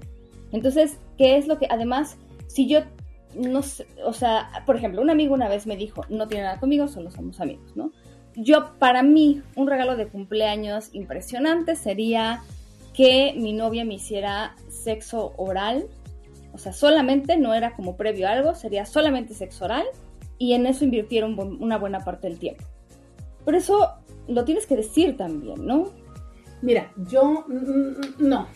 Entonces, 0.52 1.00
¿qué 1.18 1.38
es 1.38 1.48
lo 1.48 1.60
que... 1.60 1.68
Además, 1.70 2.18
si 2.48 2.68
yo 2.68 2.82
no 3.36 3.62
sé, 3.62 3.86
o 4.04 4.14
sea, 4.14 4.64
por 4.66 4.76
ejemplo, 4.76 5.02
un 5.02 5.10
amigo 5.10 5.34
una 5.34 5.48
vez 5.48 5.68
me 5.68 5.78
dijo, 5.78 6.04
no 6.10 6.28
tiene 6.28 6.46
nada 6.46 6.60
conmigo, 6.60 6.88
solo 6.88 7.12
somos 7.12 7.40
amigos, 7.40 7.76
¿no? 7.76 7.92
Yo, 8.36 8.72
para 8.80 9.04
mí, 9.04 9.42
un 9.56 9.68
regalo 9.68 9.96
de 9.96 10.08
cumpleaños 10.08 10.90
impresionante 10.94 11.76
sería 11.76 12.42
que 12.94 13.34
mi 13.38 13.54
novia 13.54 13.86
me 13.86 13.96
hiciera 13.96 14.56
sexo 14.70 15.34
oral, 15.38 15.88
o 16.54 16.58
sea, 16.58 16.74
solamente, 16.74 17.38
no 17.38 17.54
era 17.54 17.76
como 17.76 17.96
previo 17.96 18.28
a 18.28 18.32
algo, 18.32 18.56
sería 18.56 18.86
solamente 18.86 19.34
sexo 19.34 19.66
oral, 19.66 19.86
y 20.38 20.54
en 20.54 20.66
eso 20.66 20.86
invirtieron 20.86 21.38
una 21.62 21.78
buena 21.78 22.00
parte 22.00 22.28
del 22.28 22.40
tiempo. 22.40 22.64
Pero 23.46 23.58
eso 23.58 23.90
lo 24.28 24.46
tienes 24.46 24.66
que 24.66 24.76
decir 24.76 25.18
también, 25.18 25.66
¿no? 25.66 25.92
Mira, 26.62 26.92
yo 27.10 27.46
mm, 27.48 27.54
mm, 27.54 28.02
no. 28.20 28.48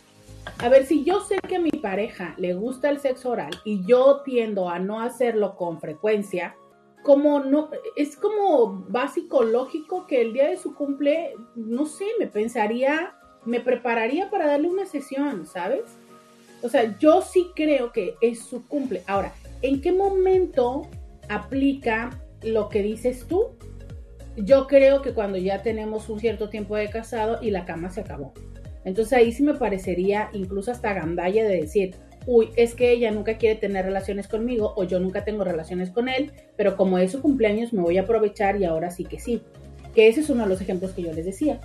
A 0.57 0.69
ver, 0.69 0.85
si 0.85 1.03
yo 1.03 1.21
sé 1.21 1.37
que 1.47 1.59
mi 1.59 1.71
pareja 1.71 2.35
le 2.37 2.53
gusta 2.53 2.89
el 2.89 2.99
sexo 2.99 3.31
oral 3.31 3.51
y 3.63 3.85
yo 3.85 4.21
tiendo 4.25 4.69
a 4.69 4.79
no 4.79 4.99
hacerlo 4.99 5.55
con 5.55 5.79
frecuencia, 5.79 6.55
como 7.01 7.39
no, 7.39 7.69
es 7.95 8.15
como 8.15 8.85
básico 8.89 9.43
lógico 9.43 10.05
que 10.07 10.21
el 10.21 10.33
día 10.33 10.49
de 10.49 10.57
su 10.57 10.73
cumple, 10.73 11.33
no 11.55 11.85
sé, 11.85 12.05
me 12.19 12.27
pensaría, 12.27 13.15
me 13.45 13.60
prepararía 13.60 14.29
para 14.29 14.47
darle 14.47 14.69
una 14.69 14.86
sesión, 14.86 15.45
¿sabes? 15.45 15.84
O 16.62 16.69
sea, 16.69 16.97
yo 16.97 17.21
sí 17.21 17.47
creo 17.56 17.91
que 17.91 18.15
es 18.21 18.39
su 18.39 18.65
cumple. 18.67 19.03
Ahora, 19.06 19.34
¿en 19.62 19.82
qué 19.82 19.91
momento 19.91 20.88
aplica 21.29 22.21
lo 22.41 22.69
que 22.69 22.82
dices 22.82 23.25
tú? 23.27 23.58
Yo 24.38 24.67
creo 24.67 25.01
que 25.01 25.13
cuando 25.13 25.38
ya 25.38 25.62
tenemos 25.62 26.10
un 26.10 26.19
cierto 26.19 26.49
tiempo 26.49 26.75
de 26.75 26.89
casado 26.89 27.39
y 27.41 27.51
la 27.51 27.65
cama 27.65 27.89
se 27.89 28.01
acabó. 28.01 28.34
Entonces 28.86 29.13
ahí 29.13 29.32
sí 29.32 29.43
me 29.43 29.53
parecería 29.53 30.29
incluso 30.34 30.71
hasta 30.71 30.93
gandalla 30.93 31.43
de 31.43 31.62
decir, 31.62 31.95
uy, 32.25 32.49
es 32.56 32.73
que 32.75 32.91
ella 32.91 33.12
nunca 33.12 33.38
quiere 33.38 33.60
tener 33.60 33.86
relaciones 33.86 34.27
conmigo 34.27 34.73
o 34.75 34.84
yo 34.84 34.99
nunca 34.99 35.23
tengo 35.23 35.43
relaciones 35.43 35.89
con 35.89 36.10
él, 36.10 36.32
pero 36.56 36.75
como 36.75 36.97
es 36.97 37.12
su 37.12 37.21
cumpleaños 37.21 37.73
me 37.73 37.82
voy 37.82 37.97
a 37.97 38.01
aprovechar 38.01 38.60
y 38.60 38.65
ahora 38.65 38.91
sí 38.91 39.06
que 39.06 39.19
sí. 39.19 39.41
Que 39.93 40.08
ese 40.08 40.21
es 40.21 40.29
uno 40.29 40.43
de 40.43 40.49
los 40.49 40.62
ejemplos 40.62 40.91
que 40.91 41.03
yo 41.03 41.13
les 41.13 41.25
decía. 41.25 41.62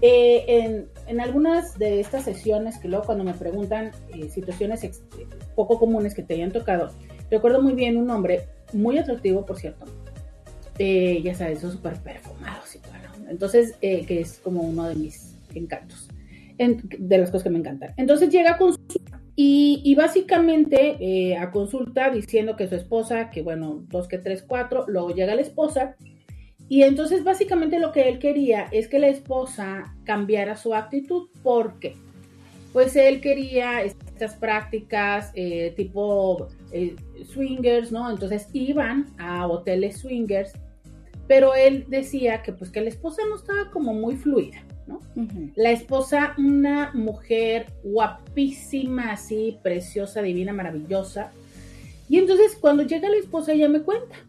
Eh, 0.00 0.86
en, 1.06 1.20
algunas 1.20 1.78
de 1.78 2.00
estas 2.00 2.24
sesiones 2.24 2.78
que 2.78 2.88
luego 2.88 3.04
cuando 3.04 3.24
me 3.24 3.34
preguntan 3.34 3.90
eh, 4.14 4.28
situaciones 4.28 5.02
poco 5.56 5.78
comunes 5.78 6.14
que 6.14 6.22
te 6.22 6.34
hayan 6.34 6.52
tocado, 6.52 6.92
recuerdo 7.30 7.60
muy 7.62 7.74
bien 7.74 7.96
un 7.96 8.10
hombre 8.10 8.46
muy 8.72 8.98
atractivo, 8.98 9.44
por 9.44 9.58
cierto. 9.58 9.86
Eh, 10.78 11.20
ya 11.22 11.34
sabes, 11.34 11.60
súper 11.60 11.96
perfumados 11.96 12.76
y 12.76 12.78
todo. 12.78 12.92
Entonces, 13.28 13.74
que 13.80 14.20
es 14.20 14.38
como 14.38 14.62
uno 14.62 14.88
de 14.88 14.94
mis 14.94 15.34
encantos 15.54 16.08
de 16.58 17.18
las 17.18 17.30
cosas 17.30 17.44
que 17.44 17.50
me 17.50 17.58
encantan. 17.58 17.92
Entonces 17.96 18.30
llega 18.30 18.52
a 18.52 18.58
consulta 18.58 19.20
y, 19.40 19.94
básicamente 19.94 20.96
eh, 20.98 21.36
a 21.36 21.52
consulta 21.52 22.10
diciendo 22.10 22.56
que 22.56 22.66
su 22.66 22.74
esposa, 22.74 23.30
que 23.30 23.42
bueno, 23.42 23.84
dos, 23.88 24.08
que 24.08 24.18
tres, 24.18 24.42
cuatro, 24.42 24.84
luego 24.88 25.14
llega 25.14 25.36
la 25.36 25.42
esposa 25.42 25.94
y 26.68 26.82
entonces 26.82 27.24
básicamente 27.24 27.78
lo 27.78 27.92
que 27.92 28.08
él 28.08 28.18
quería 28.18 28.68
es 28.72 28.88
que 28.88 28.98
la 28.98 29.08
esposa 29.08 29.94
cambiara 30.04 30.56
su 30.56 30.74
actitud. 30.74 31.28
¿Por 31.42 31.78
qué? 31.78 31.96
Pues 32.74 32.94
él 32.94 33.22
quería 33.22 33.82
estas 33.82 34.36
prácticas 34.36 35.32
eh, 35.34 35.72
tipo 35.76 36.48
eh, 36.70 36.94
swingers, 37.26 37.90
¿no? 37.90 38.10
Entonces 38.10 38.48
iban 38.52 39.06
a 39.18 39.46
hoteles 39.46 39.98
swingers, 39.98 40.52
pero 41.26 41.54
él 41.54 41.86
decía 41.88 42.42
que 42.42 42.52
pues 42.52 42.70
que 42.70 42.82
la 42.82 42.90
esposa 42.90 43.22
no 43.28 43.36
estaba 43.36 43.70
como 43.70 43.94
muy 43.94 44.16
fluida. 44.16 44.62
La 45.56 45.70
esposa, 45.72 46.34
una 46.38 46.92
mujer 46.94 47.66
guapísima, 47.82 49.12
así, 49.12 49.58
preciosa, 49.62 50.22
divina, 50.22 50.52
maravillosa. 50.52 51.32
Y 52.08 52.18
entonces 52.18 52.56
cuando 52.60 52.84
llega 52.84 53.08
la 53.08 53.16
esposa 53.16 53.52
ella 53.52 53.68
me 53.68 53.82
cuenta 53.82 54.27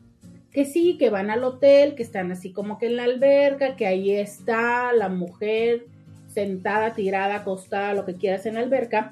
que 0.52 0.66
sí, 0.66 0.98
que 0.98 1.10
van 1.10 1.30
al 1.30 1.44
hotel, 1.44 1.96
que 1.96 2.04
están 2.04 2.32
así 2.32 2.52
como 2.52 2.78
que 2.78 2.88
en 2.88 2.96
la 2.96 3.04
alberca, 3.04 3.76
que 3.76 3.86
ahí 3.86 4.12
está 4.12 4.92
la 4.94 5.10
mujer 5.10 5.86
sentada, 6.28 6.94
tirada, 6.94 7.38
acostada, 7.38 7.94
lo 7.94 8.06
que 8.06 8.16
quieras 8.16 8.46
en 8.46 8.56
la 8.56 8.62
alberca, 8.62 9.12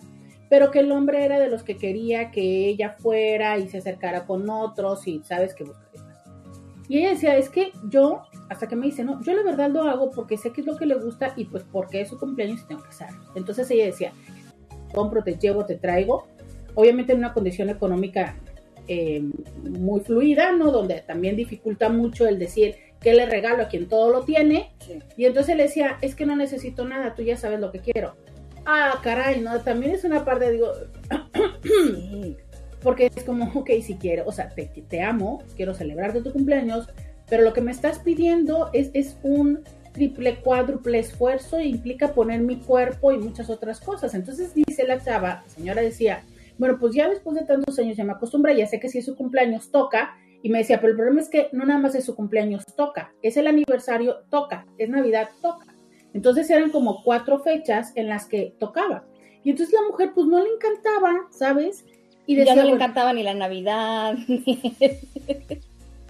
pero 0.49 0.71
que 0.71 0.79
el 0.79 0.91
hombre 0.91 1.25
era 1.25 1.39
de 1.39 1.49
los 1.49 1.63
que 1.63 1.77
quería 1.77 2.31
que 2.31 2.67
ella 2.69 2.95
fuera 2.97 3.57
y 3.57 3.67
se 3.67 3.79
acercara 3.79 4.25
con 4.25 4.49
otros 4.49 5.07
y 5.07 5.21
sabes 5.23 5.53
que 5.53 5.65
y 6.89 6.99
ella 6.99 7.09
decía, 7.09 7.35
es 7.35 7.49
que 7.49 7.73
yo, 7.89 8.23
hasta 8.49 8.67
que 8.67 8.75
me 8.75 8.85
dice, 8.85 9.03
no, 9.03 9.21
yo 9.21 9.33
la 9.33 9.43
verdad 9.43 9.69
lo 9.69 9.83
hago 9.83 10.09
porque 10.11 10.37
sé 10.37 10.53
que 10.53 10.61
es 10.61 10.67
lo 10.67 10.77
que 10.77 10.85
le 10.85 10.95
gusta 10.95 11.33
y 11.35 11.45
pues 11.45 11.65
porque 11.69 12.01
es 12.01 12.09
su 12.09 12.17
cumpleaños 12.17 12.61
y 12.61 12.67
tengo 12.67 12.81
que 12.81 12.89
hacerlo. 12.89 13.19
Entonces 13.35 13.69
ella 13.71 13.85
decía, 13.85 14.13
compro, 14.93 15.21
te 15.21 15.37
llevo, 15.37 15.65
te 15.65 15.75
traigo. 15.75 16.27
Obviamente 16.75 17.11
en 17.11 17.19
una 17.19 17.33
condición 17.33 17.69
económica 17.69 18.37
eh, 18.87 19.23
muy 19.69 20.01
fluida, 20.01 20.51
¿no? 20.51 20.71
Donde 20.71 21.01
también 21.01 21.35
dificulta 21.35 21.89
mucho 21.89 22.27
el 22.27 22.39
decir 22.39 22.75
que 22.99 23.13
le 23.13 23.25
regalo 23.25 23.63
a 23.63 23.67
quien 23.67 23.87
todo 23.87 24.11
lo 24.11 24.23
tiene. 24.23 24.71
Y 25.15 25.25
entonces 25.25 25.55
le 25.55 25.63
decía, 25.63 25.97
es 26.01 26.15
que 26.15 26.25
no 26.25 26.35
necesito 26.35 26.85
nada, 26.85 27.15
tú 27.15 27.21
ya 27.21 27.37
sabes 27.37 27.59
lo 27.59 27.71
que 27.71 27.79
quiero. 27.79 28.15
Ah, 28.65 28.99
caray, 29.03 29.39
¿no? 29.39 29.59
También 29.61 29.93
es 29.93 30.03
una 30.03 30.25
parte, 30.25 30.51
digo, 30.51 30.71
sí 31.63 32.37
porque 32.81 33.11
es 33.13 33.23
como, 33.23 33.51
ok, 33.59 33.69
si 33.81 33.95
quiero, 33.95 34.23
o 34.25 34.31
sea, 34.31 34.49
te, 34.49 34.65
te 34.65 35.01
amo, 35.01 35.43
quiero 35.55 35.73
celebrarte 35.73 36.21
tu 36.21 36.31
cumpleaños, 36.31 36.87
pero 37.29 37.43
lo 37.43 37.53
que 37.53 37.61
me 37.61 37.71
estás 37.71 37.99
pidiendo 37.99 38.69
es, 38.73 38.91
es 38.93 39.17
un 39.23 39.63
triple, 39.93 40.37
cuádruple 40.37 40.99
esfuerzo 40.99 41.57
e 41.57 41.65
implica 41.65 42.13
poner 42.13 42.41
mi 42.41 42.57
cuerpo 42.57 43.11
y 43.11 43.17
muchas 43.17 43.49
otras 43.49 43.79
cosas. 43.79 44.13
Entonces 44.13 44.53
dice 44.53 44.85
la 44.85 45.03
chava, 45.03 45.43
señora 45.47 45.81
decía, 45.81 46.23
bueno, 46.57 46.77
pues 46.79 46.93
ya 46.93 47.09
después 47.09 47.35
de 47.35 47.45
tantos 47.45 47.77
años 47.79 47.97
ya 47.97 48.03
me 48.03 48.13
acostumbra, 48.13 48.53
ya 48.53 48.67
sé 48.67 48.79
que 48.79 48.89
si 48.89 48.99
es 48.99 49.05
su 49.05 49.15
cumpleaños 49.15 49.71
toca, 49.71 50.15
y 50.41 50.49
me 50.49 50.59
decía, 50.59 50.79
pero 50.79 50.91
el 50.91 50.97
problema 50.97 51.21
es 51.21 51.29
que 51.29 51.49
no 51.51 51.65
nada 51.65 51.79
más 51.79 51.95
es 51.95 52.05
su 52.05 52.15
cumpleaños 52.15 52.65
toca, 52.75 53.13
es 53.21 53.37
el 53.37 53.47
aniversario 53.47 54.17
toca, 54.29 54.65
es 54.77 54.89
Navidad 54.89 55.29
toca. 55.41 55.65
Entonces 56.13 56.49
eran 56.49 56.71
como 56.71 57.03
cuatro 57.03 57.39
fechas 57.39 57.91
en 57.95 58.07
las 58.07 58.25
que 58.25 58.55
tocaba. 58.59 59.05
Y 59.43 59.51
entonces 59.51 59.73
la 59.73 59.87
mujer 59.87 60.11
pues 60.13 60.27
no 60.27 60.43
le 60.43 60.49
encantaba, 60.49 61.27
¿sabes? 61.31 61.85
Y 62.25 62.35
ya 62.43 62.55
no 62.55 62.63
le 62.63 62.71
encantaba 62.71 63.13
ni 63.13 63.23
la 63.23 63.33
Navidad. 63.33 64.15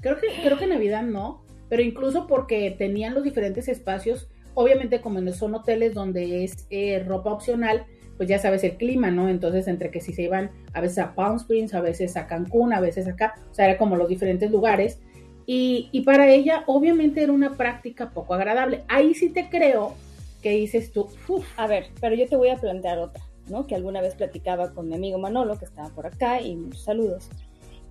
creo, 0.01 0.17
que, 0.17 0.27
creo 0.43 0.57
que 0.57 0.67
Navidad 0.67 1.03
no, 1.03 1.43
pero 1.69 1.81
incluso 1.81 2.27
porque 2.27 2.75
tenían 2.77 3.13
los 3.13 3.23
diferentes 3.23 3.67
espacios, 3.67 4.27
obviamente 4.53 5.01
como 5.01 5.21
son 5.33 5.55
hoteles 5.55 5.93
donde 5.93 6.43
es 6.43 6.67
eh, 6.69 7.03
ropa 7.07 7.31
opcional, 7.31 7.85
pues 8.17 8.27
ya 8.27 8.39
sabes 8.39 8.63
el 8.63 8.77
clima, 8.77 9.11
¿no? 9.11 9.29
Entonces, 9.29 9.67
entre 9.67 9.91
que 9.91 10.01
si 10.01 10.13
se 10.13 10.23
iban 10.23 10.51
a 10.73 10.81
veces 10.81 10.99
a 10.99 11.15
Palm 11.15 11.37
Springs, 11.37 11.73
a 11.73 11.81
veces 11.81 12.17
a 12.17 12.27
Cancún, 12.27 12.73
a 12.73 12.79
veces 12.79 13.07
acá, 13.07 13.35
o 13.51 13.53
sea, 13.53 13.65
era 13.65 13.77
como 13.77 13.95
los 13.95 14.09
diferentes 14.09 14.51
lugares. 14.51 14.99
Y, 15.45 15.89
y 15.91 16.01
para 16.01 16.27
ella, 16.29 16.63
obviamente, 16.67 17.23
era 17.23 17.31
una 17.31 17.55
práctica 17.55 18.09
poco 18.09 18.33
agradable. 18.33 18.83
Ahí 18.87 19.13
sí 19.13 19.29
te 19.29 19.49
creo 19.49 19.93
que 20.41 20.51
dices 20.51 20.91
tú, 20.91 21.07
A 21.55 21.67
ver, 21.67 21.87
pero 22.01 22.15
yo 22.15 22.27
te 22.27 22.35
voy 22.35 22.49
a 22.49 22.57
plantear 22.57 22.97
otra 22.99 23.23
que 23.67 23.75
alguna 23.75 24.01
vez 24.01 24.15
platicaba 24.15 24.73
con 24.73 24.89
mi 24.89 24.95
amigo 24.95 25.17
Manolo, 25.17 25.57
que 25.57 25.65
estaba 25.65 25.89
por 25.89 26.05
acá, 26.05 26.41
y 26.41 26.55
muchos 26.55 26.83
saludos. 26.83 27.29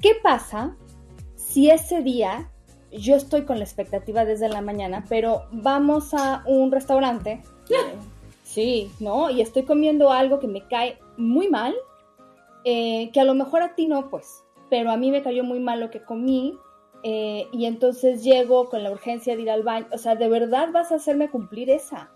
¿Qué 0.01 0.12
pasa 0.23 0.77
si 1.35 1.71
ese 1.71 2.03
día 2.03 2.51
yo 2.93 3.17
estoy 3.17 3.43
con 3.43 3.59
la 3.59 3.65
expectativa 3.65 4.25
desde 4.25 4.49
la 4.49 4.61
mañana, 4.61 5.05
pero 5.09 5.45
vamos 5.53 6.12
a 6.12 6.43
un 6.47 6.71
restaurante? 6.71 7.43
sí, 8.57 8.90
¿no? 9.01 9.29
Y 9.29 9.42
estoy 9.42 9.64
comiendo 9.64 10.11
algo 10.11 10.40
que 10.40 10.49
me 10.49 10.66
cae 10.66 10.99
muy 11.19 11.49
mal, 11.49 11.75
eh, 12.64 13.11
que 13.12 13.21
a 13.21 13.25
lo 13.25 13.35
mejor 13.35 13.61
a 13.61 13.75
ti 13.75 13.87
no, 13.87 14.09
pues, 14.09 14.42
pero 14.71 14.90
a 14.90 14.97
mí 14.97 15.11
me 15.11 15.23
cayó 15.23 15.45
muy 15.45 15.61
mal 15.61 15.79
lo 15.79 15.90
que 15.90 16.03
comí, 16.03 16.59
eh, 17.03 17.47
y 17.53 17.66
entonces 17.66 18.25
llego 18.25 18.71
con 18.71 18.83
la 18.83 18.90
urgencia 18.90 19.37
de 19.37 19.42
ir 19.42 19.51
al 19.51 19.62
baño. 19.62 19.87
O 19.92 19.99
sea, 19.99 20.14
¿de 20.14 20.29
verdad 20.29 20.71
vas 20.73 20.90
a 20.90 20.95
hacerme 20.95 21.29
cumplir 21.29 21.69
esa? 21.69 22.09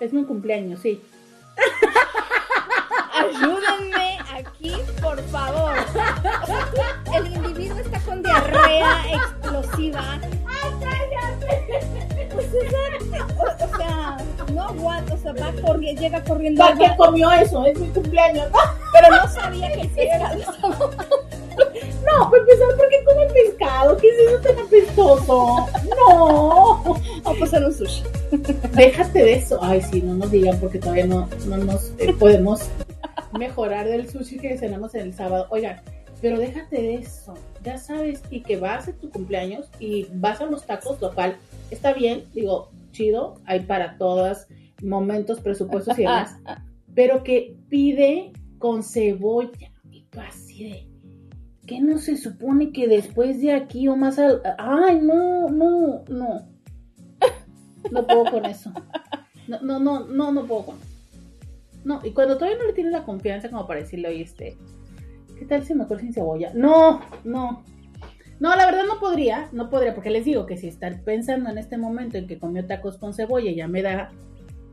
Es 0.00 0.12
mi 0.12 0.24
cumpleaños, 0.24 0.80
sí. 0.80 1.00
Ayúdenme 3.14 4.18
aquí, 4.34 4.72
por 5.00 5.20
favor. 5.28 5.74
el 7.14 7.32
individuo 7.32 7.78
está 7.78 8.00
con 8.00 8.24
diarrea 8.24 9.04
explosiva. 9.14 10.20
Pues 12.32 12.46
o, 12.46 13.64
o, 13.64 13.76
sea, 13.76 14.16
no 14.52 14.62
aguanta, 14.62 15.14
o 15.14 15.18
sea, 15.18 15.32
va 15.32 15.52
corriendo, 15.62 16.00
llega 16.00 16.22
corriendo. 16.24 16.60
¿Para 16.60 16.76
qué 16.76 16.96
comió 16.96 17.30
eso? 17.32 17.64
Es 17.64 17.78
mi 17.78 17.88
cumpleaños, 17.88 18.50
¿no? 18.50 18.58
Pero 18.92 19.16
no 19.16 19.28
sabía 19.28 19.72
que 19.72 20.04
estaba 20.04 20.34
No, 22.04 22.30
para 22.30 22.42
empezar, 22.42 22.76
¿por 22.76 22.88
qué 22.88 23.04
come 23.04 23.26
pescado? 23.26 23.96
¿Qué 23.98 24.08
es 24.08 24.18
eso 24.18 24.40
tan 24.40 24.58
apestoso? 24.58 25.68
No. 26.08 26.82
Vamos 27.22 27.42
a 27.42 27.44
hacer 27.44 27.64
un 27.64 27.74
sushi. 27.74 28.02
Déjate 28.74 29.18
de 29.18 29.34
eso. 29.34 29.58
Ay, 29.62 29.82
sí, 29.82 30.00
no 30.02 30.14
nos 30.14 30.30
digan 30.30 30.58
porque 30.58 30.78
todavía 30.78 31.06
no, 31.06 31.28
no 31.46 31.56
nos 31.58 31.92
eh, 31.98 32.14
podemos 32.18 32.62
mejorar 33.38 33.86
del 33.86 34.08
sushi 34.08 34.38
que 34.38 34.56
cenamos 34.56 34.94
el 34.94 35.12
sábado. 35.14 35.46
Oigan, 35.50 35.80
pero 36.20 36.38
déjate 36.38 36.80
de 36.80 36.94
eso. 36.96 37.34
Ya 37.62 37.78
sabes, 37.78 38.22
y 38.30 38.40
que 38.40 38.56
vas 38.56 38.88
a 38.88 38.92
tu 38.92 39.10
cumpleaños 39.10 39.66
y 39.78 40.06
vas 40.14 40.40
a 40.40 40.46
los 40.46 40.64
tacos, 40.64 41.00
lo 41.00 41.14
cual 41.14 41.36
está 41.70 41.92
bien, 41.92 42.24
digo, 42.32 42.70
chido, 42.92 43.40
hay 43.44 43.60
para 43.60 43.96
todas, 43.98 44.48
momentos, 44.82 45.40
presupuestos 45.40 45.98
y 45.98 46.02
demás. 46.02 46.36
Pero 46.94 47.22
que 47.22 47.56
pide 47.68 48.32
con 48.58 48.82
cebolla 48.82 49.72
y 49.90 50.02
tú 50.10 50.20
así 50.20 50.64
de. 50.64 50.86
¿Qué 51.66 51.80
no 51.80 51.98
se 51.98 52.16
supone 52.16 52.72
que 52.72 52.88
después 52.88 53.40
de 53.40 53.52
aquí 53.52 53.86
o 53.86 53.96
más 53.96 54.18
al. 54.18 54.42
Ay, 54.58 55.00
no, 55.00 55.48
no, 55.48 56.04
no. 56.08 56.48
No 57.90 58.06
puedo 58.06 58.24
con 58.24 58.44
eso. 58.44 58.72
No, 59.48 59.60
no, 59.62 59.80
no, 59.80 60.06
no, 60.06 60.32
no 60.32 60.44
puedo 60.46 60.66
con 60.66 60.76
eso. 60.76 60.86
No, 61.84 62.00
y 62.04 62.10
cuando 62.10 62.36
todavía 62.36 62.58
no 62.58 62.66
le 62.66 62.72
tienes 62.72 62.92
la 62.92 63.04
confianza 63.04 63.48
como 63.48 63.66
para 63.66 63.80
decirle, 63.80 64.08
oye, 64.08 64.22
este, 64.22 64.56
¿qué 65.38 65.46
tal 65.46 65.64
si 65.64 65.74
mejor 65.74 65.98
sin 66.00 66.12
cebolla? 66.12 66.52
No, 66.54 67.00
no. 67.24 67.64
No, 68.40 68.56
la 68.56 68.66
verdad 68.66 68.84
no 68.86 68.98
podría, 68.98 69.48
no 69.52 69.68
podría, 69.68 69.94
porque 69.94 70.10
les 70.10 70.24
digo 70.24 70.46
que 70.46 70.56
si 70.56 70.66
están 70.66 71.02
pensando 71.04 71.50
en 71.50 71.58
este 71.58 71.76
momento 71.76 72.16
en 72.16 72.26
que 72.26 72.38
comió 72.38 72.66
tacos 72.66 72.96
con 72.96 73.12
cebolla, 73.12 73.52
ya 73.52 73.68
me 73.68 73.82
da 73.82 74.10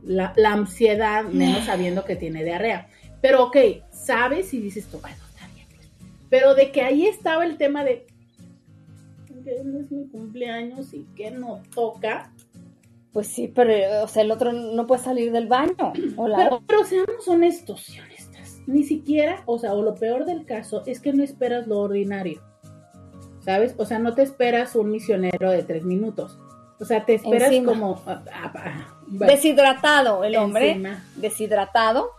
la, 0.04 0.34
la 0.38 0.54
ansiedad, 0.54 1.26
menos 1.26 1.66
sabiendo 1.66 2.06
que 2.06 2.16
tiene 2.16 2.46
diarrea. 2.46 2.88
Pero 3.22 3.46
ok, 3.46 3.58
sabes 3.92 4.54
y 4.54 4.62
dices 4.62 4.88
tú, 4.88 5.00
bueno, 5.00 5.18
está 5.30 5.48
bien. 5.54 5.68
Pero 6.30 6.56
de 6.56 6.72
que 6.72 6.82
ahí 6.82 7.06
estaba 7.06 7.46
el 7.46 7.58
tema 7.58 7.84
de 7.84 8.08
que 9.48 9.64
no 9.64 9.80
es 9.80 9.92
mi 9.92 10.08
cumpleaños 10.08 10.94
y 10.94 11.06
que 11.16 11.32
no 11.32 11.62
toca. 11.74 12.32
Pues 13.12 13.28
sí, 13.28 13.52
pero 13.54 14.04
o 14.04 14.08
sea, 14.08 14.24
el 14.24 14.32
otro 14.32 14.52
no 14.52 14.86
puede 14.86 15.02
salir 15.02 15.32
del 15.32 15.48
baño. 15.48 15.94
O 16.18 16.28
la 16.28 16.38
Pero, 16.38 16.64
pero 16.68 16.86
seamos 16.86 17.28
honestos 17.28 17.90
y 17.90 18.00
honestas. 18.00 18.62
Ni 18.68 18.84
siquiera, 18.84 19.44
o 19.46 19.58
sea, 19.58 19.74
o 19.74 19.82
lo 19.82 19.96
peor 19.96 20.26
del 20.26 20.46
caso 20.46 20.84
es 20.86 21.00
que 21.00 21.14
no 21.14 21.24
esperas 21.24 21.68
lo 21.68 21.80
ordinario. 21.80 22.42
¿Sabes? 23.48 23.76
O 23.78 23.86
sea, 23.86 23.98
no 23.98 24.14
te 24.14 24.24
esperas 24.24 24.76
un 24.76 24.92
misionero 24.92 25.52
de 25.52 25.64
tres 25.64 25.86
minutos. 25.86 26.38
O 26.82 26.84
sea, 26.86 27.06
te 27.06 27.14
esperas 27.14 27.48
Encima. 27.48 27.72
como... 27.72 28.04
ah, 28.06 28.22
ah, 28.30 28.52
ah, 28.54 28.98
bueno, 29.08 29.34
deshidratado 29.34 30.26
el 30.26 30.36
hombre. 30.36 30.72
encima. 30.72 31.06
Deshidratado. 31.16 32.10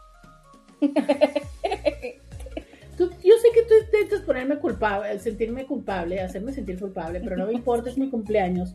Tú- 2.96 3.10
yo 3.22 3.34
sé 3.42 3.48
que 3.54 3.62
tú 3.62 3.74
intentas 3.84 4.22
ponerme 4.22 4.56
culpable, 4.58 5.18
sentirme 5.18 5.66
culpable, 5.66 6.18
hacerme 6.20 6.52
sentir 6.54 6.80
culpable, 6.80 7.20
pero 7.20 7.36
no 7.36 7.46
me 7.46 7.52
importa, 7.52 7.90
es 7.90 7.98
mi 7.98 8.08
cumpleaños. 8.08 8.74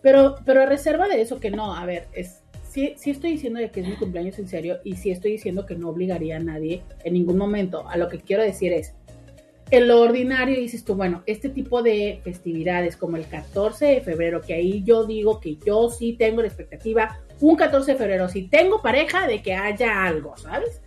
Pero, 0.00 0.36
pero 0.46 0.62
a 0.62 0.66
reserva 0.66 1.06
de 1.06 1.20
eso 1.20 1.38
que 1.38 1.50
no, 1.50 1.74
a 1.76 1.84
ver, 1.84 2.08
es, 2.14 2.42
sí, 2.70 2.94
sí 2.96 3.10
estoy 3.10 3.32
diciendo 3.32 3.60
de 3.60 3.70
que 3.70 3.80
es 3.80 3.86
mi 3.88 3.96
cumpleaños 3.96 4.38
en 4.38 4.48
serio 4.48 4.78
y 4.84 4.96
sí 4.96 5.10
estoy 5.10 5.32
diciendo 5.32 5.66
que 5.66 5.76
no 5.76 5.90
obligaría 5.90 6.38
a 6.38 6.40
nadie 6.40 6.82
en 7.04 7.12
ningún 7.12 7.36
momento. 7.36 7.86
A 7.86 7.98
lo 7.98 8.08
que 8.08 8.18
quiero 8.20 8.42
decir 8.42 8.72
es, 8.72 8.94
en 9.70 9.86
lo 9.86 10.00
ordinario 10.00 10.58
dices 10.58 10.84
tú, 10.84 10.94
bueno, 10.94 11.22
este 11.26 11.48
tipo 11.48 11.82
de 11.82 12.20
festividades 12.24 12.96
como 12.96 13.16
el 13.16 13.26
14 13.26 13.86
de 13.86 14.00
febrero, 14.00 14.40
que 14.40 14.54
ahí 14.54 14.82
yo 14.82 15.04
digo 15.04 15.40
que 15.40 15.56
yo 15.56 15.90
sí 15.90 16.14
tengo 16.14 16.42
la 16.42 16.48
expectativa, 16.48 17.18
un 17.40 17.56
14 17.56 17.92
de 17.92 17.98
febrero, 17.98 18.28
si 18.28 18.48
tengo 18.48 18.82
pareja, 18.82 19.26
de 19.26 19.42
que 19.42 19.54
haya 19.54 20.04
algo, 20.04 20.36
¿sabes? 20.36 20.80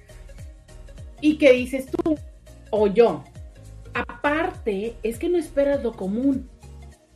Y 1.22 1.38
que 1.38 1.54
dices 1.54 1.88
tú, 1.88 2.18
o 2.72 2.88
yo. 2.88 3.24
Aparte, 3.94 4.96
es 5.04 5.18
que 5.18 5.30
no 5.30 5.38
esperas 5.38 5.82
lo 5.84 5.94
común, 5.94 6.50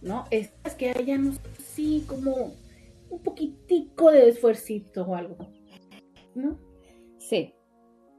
¿no? 0.02 0.26
Esperas 0.32 0.76
que 0.76 0.92
haya, 0.92 1.18
no 1.18 1.34
sé, 1.34 1.40
sí, 1.76 2.06
como 2.08 2.54
un 3.10 3.20
poquitico 3.24 4.12
de 4.12 4.30
esfuercito 4.30 5.04
o 5.04 5.16
algo, 5.16 5.38
¿no? 6.36 6.58
Sí. 7.18 7.54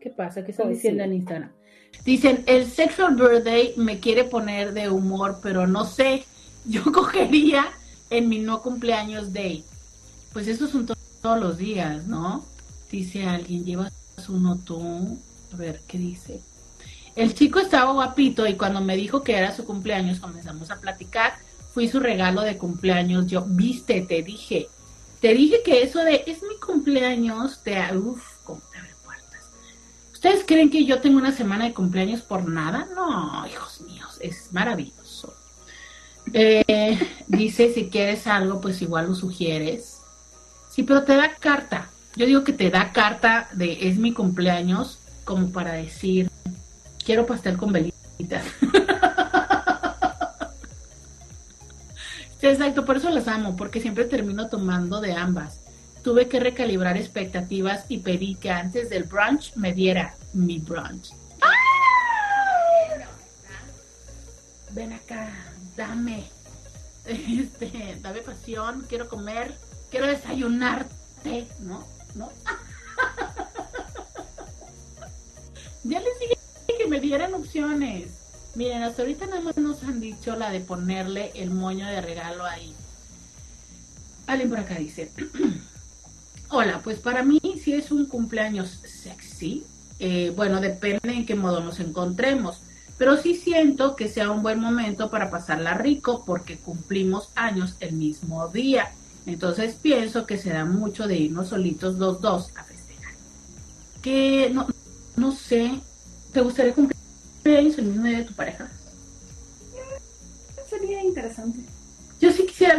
¿Qué 0.00 0.10
pasa? 0.10 0.44
¿Qué 0.44 0.50
están 0.50 0.66
Pues 0.66 0.78
diciendo 0.78 1.02
sí. 1.02 1.10
en 1.10 1.16
Instagram? 1.16 1.57
Dicen, 2.04 2.44
el 2.46 2.70
sexual 2.70 3.14
birthday 3.16 3.74
me 3.76 4.00
quiere 4.00 4.24
poner 4.24 4.72
de 4.72 4.88
humor, 4.88 5.40
pero 5.42 5.66
no 5.66 5.84
sé. 5.84 6.24
Yo 6.64 6.82
cogería 6.92 7.66
en 8.10 8.28
mi 8.28 8.38
no 8.38 8.62
cumpleaños 8.62 9.32
day. 9.32 9.64
Pues 10.32 10.48
eso 10.48 10.66
son 10.68 10.86
to- 10.86 10.94
todos 11.22 11.38
los 11.40 11.58
días, 11.58 12.06
¿no? 12.06 12.44
Dice 12.90 13.24
alguien, 13.24 13.64
llevas 13.64 13.92
uno 14.28 14.56
tú. 14.64 15.18
A 15.52 15.56
ver, 15.56 15.80
¿qué 15.86 15.98
dice? 15.98 16.40
El 17.16 17.34
chico 17.34 17.58
estaba 17.58 17.92
guapito 17.92 18.46
y 18.46 18.54
cuando 18.54 18.80
me 18.80 18.96
dijo 18.96 19.22
que 19.22 19.36
era 19.36 19.54
su 19.54 19.64
cumpleaños 19.64 20.20
comenzamos 20.20 20.70
a 20.70 20.76
platicar. 20.80 21.34
Fui 21.74 21.88
su 21.88 22.00
regalo 22.00 22.42
de 22.42 22.56
cumpleaños. 22.56 23.26
Yo, 23.26 23.44
viste, 23.46 24.00
te 24.02 24.22
dije. 24.22 24.68
Te 25.20 25.34
dije 25.34 25.62
que 25.64 25.82
eso 25.82 25.98
de 26.00 26.22
es 26.26 26.42
mi 26.42 26.56
cumpleaños, 26.64 27.60
te... 27.64 27.76
Uf, 27.96 28.22
¿Ustedes 30.18 30.42
creen 30.44 30.68
que 30.68 30.84
yo 30.84 31.00
tengo 31.00 31.16
una 31.16 31.30
semana 31.30 31.66
de 31.66 31.72
cumpleaños 31.72 32.22
por 32.22 32.48
nada? 32.48 32.88
No, 32.92 33.46
hijos 33.46 33.80
míos, 33.82 34.18
es 34.20 34.52
maravilloso. 34.52 35.32
Eh, 36.32 36.98
dice, 37.28 37.72
si 37.72 37.88
quieres 37.88 38.26
algo, 38.26 38.60
pues 38.60 38.82
igual 38.82 39.06
lo 39.06 39.14
sugieres. 39.14 40.00
Sí, 40.70 40.82
pero 40.82 41.04
te 41.04 41.14
da 41.14 41.36
carta. 41.36 41.88
Yo 42.16 42.26
digo 42.26 42.42
que 42.42 42.52
te 42.52 42.68
da 42.68 42.90
carta 42.90 43.48
de 43.52 43.88
es 43.88 43.98
mi 43.98 44.12
cumpleaños 44.12 44.98
como 45.22 45.52
para 45.52 45.74
decir, 45.74 46.28
quiero 47.04 47.24
pastel 47.24 47.56
con 47.56 47.70
velitas. 47.70 48.44
Exacto, 52.42 52.84
por 52.84 52.96
eso 52.96 53.08
las 53.10 53.28
amo, 53.28 53.54
porque 53.54 53.80
siempre 53.80 54.04
termino 54.04 54.48
tomando 54.48 55.00
de 55.00 55.12
ambas. 55.12 55.60
Tuve 56.02 56.28
que 56.28 56.40
recalibrar 56.40 56.96
expectativas 56.96 57.84
y 57.88 57.98
pedí 57.98 58.36
que 58.36 58.50
antes 58.50 58.90
del 58.90 59.04
brunch 59.04 59.54
me 59.56 59.72
diera 59.72 60.14
mi 60.32 60.58
brunch. 60.58 61.12
Ven 64.70 64.92
acá, 64.92 65.30
dame. 65.76 66.24
Este, 67.04 67.98
dame 68.00 68.20
pasión, 68.20 68.84
quiero 68.88 69.08
comer, 69.08 69.54
quiero 69.90 70.06
desayunarte, 70.06 71.48
¿no? 71.60 71.86
¿No? 72.14 72.28
ya 75.84 76.00
les 76.00 76.18
dije 76.20 76.36
que 76.78 76.86
me 76.86 77.00
dieran 77.00 77.34
opciones. 77.34 78.10
Miren, 78.54 78.82
hasta 78.82 79.02
ahorita 79.02 79.26
nada 79.26 79.40
más 79.40 79.56
nos 79.56 79.82
han 79.84 80.00
dicho 80.00 80.36
la 80.36 80.50
de 80.50 80.60
ponerle 80.60 81.32
el 81.34 81.50
moño 81.50 81.86
de 81.86 82.00
regalo 82.00 82.44
ahí. 82.44 82.74
Alguien 84.26 84.50
por 84.50 84.60
acá 84.60 84.74
dice, 84.74 85.10
hola, 86.50 86.80
pues 86.82 86.98
para 86.98 87.22
mí 87.22 87.40
si 87.62 87.74
es 87.74 87.90
un 87.90 88.06
cumpleaños 88.06 88.80
sexy, 88.84 89.64
eh, 89.98 90.32
bueno, 90.34 90.60
depende 90.60 91.12
en 91.12 91.26
qué 91.26 91.34
modo 91.34 91.60
nos 91.60 91.80
encontremos, 91.80 92.60
pero 92.96 93.16
sí 93.16 93.34
siento 93.34 93.96
que 93.96 94.08
sea 94.08 94.30
un 94.30 94.42
buen 94.42 94.60
momento 94.60 95.10
para 95.10 95.30
pasarla 95.30 95.74
rico 95.74 96.24
porque 96.24 96.56
cumplimos 96.56 97.30
años 97.34 97.74
el 97.80 97.92
mismo 97.92 98.48
día. 98.48 98.90
Entonces 99.26 99.74
pienso 99.74 100.26
que 100.26 100.38
se 100.38 100.50
da 100.50 100.64
mucho 100.64 101.06
de 101.06 101.16
irnos 101.16 101.48
solitos 101.48 101.96
los 101.96 102.20
dos 102.20 102.50
a 102.56 102.64
festejar. 102.64 103.12
Que 104.02 104.50
no, 104.52 104.66
no 105.16 105.32
sé, 105.32 105.80
¿te 106.32 106.40
gustaría 106.40 106.74
cumplir 106.74 106.96
el 107.44 107.64
mismo 107.66 108.04
día 108.04 108.18
de 108.18 108.24
tu 108.24 108.34
pareja? 108.34 108.70
Sería 110.68 111.02
interesante. 111.02 111.60
Yo 112.20 112.32
sí 112.32 112.46
quisiera 112.46 112.76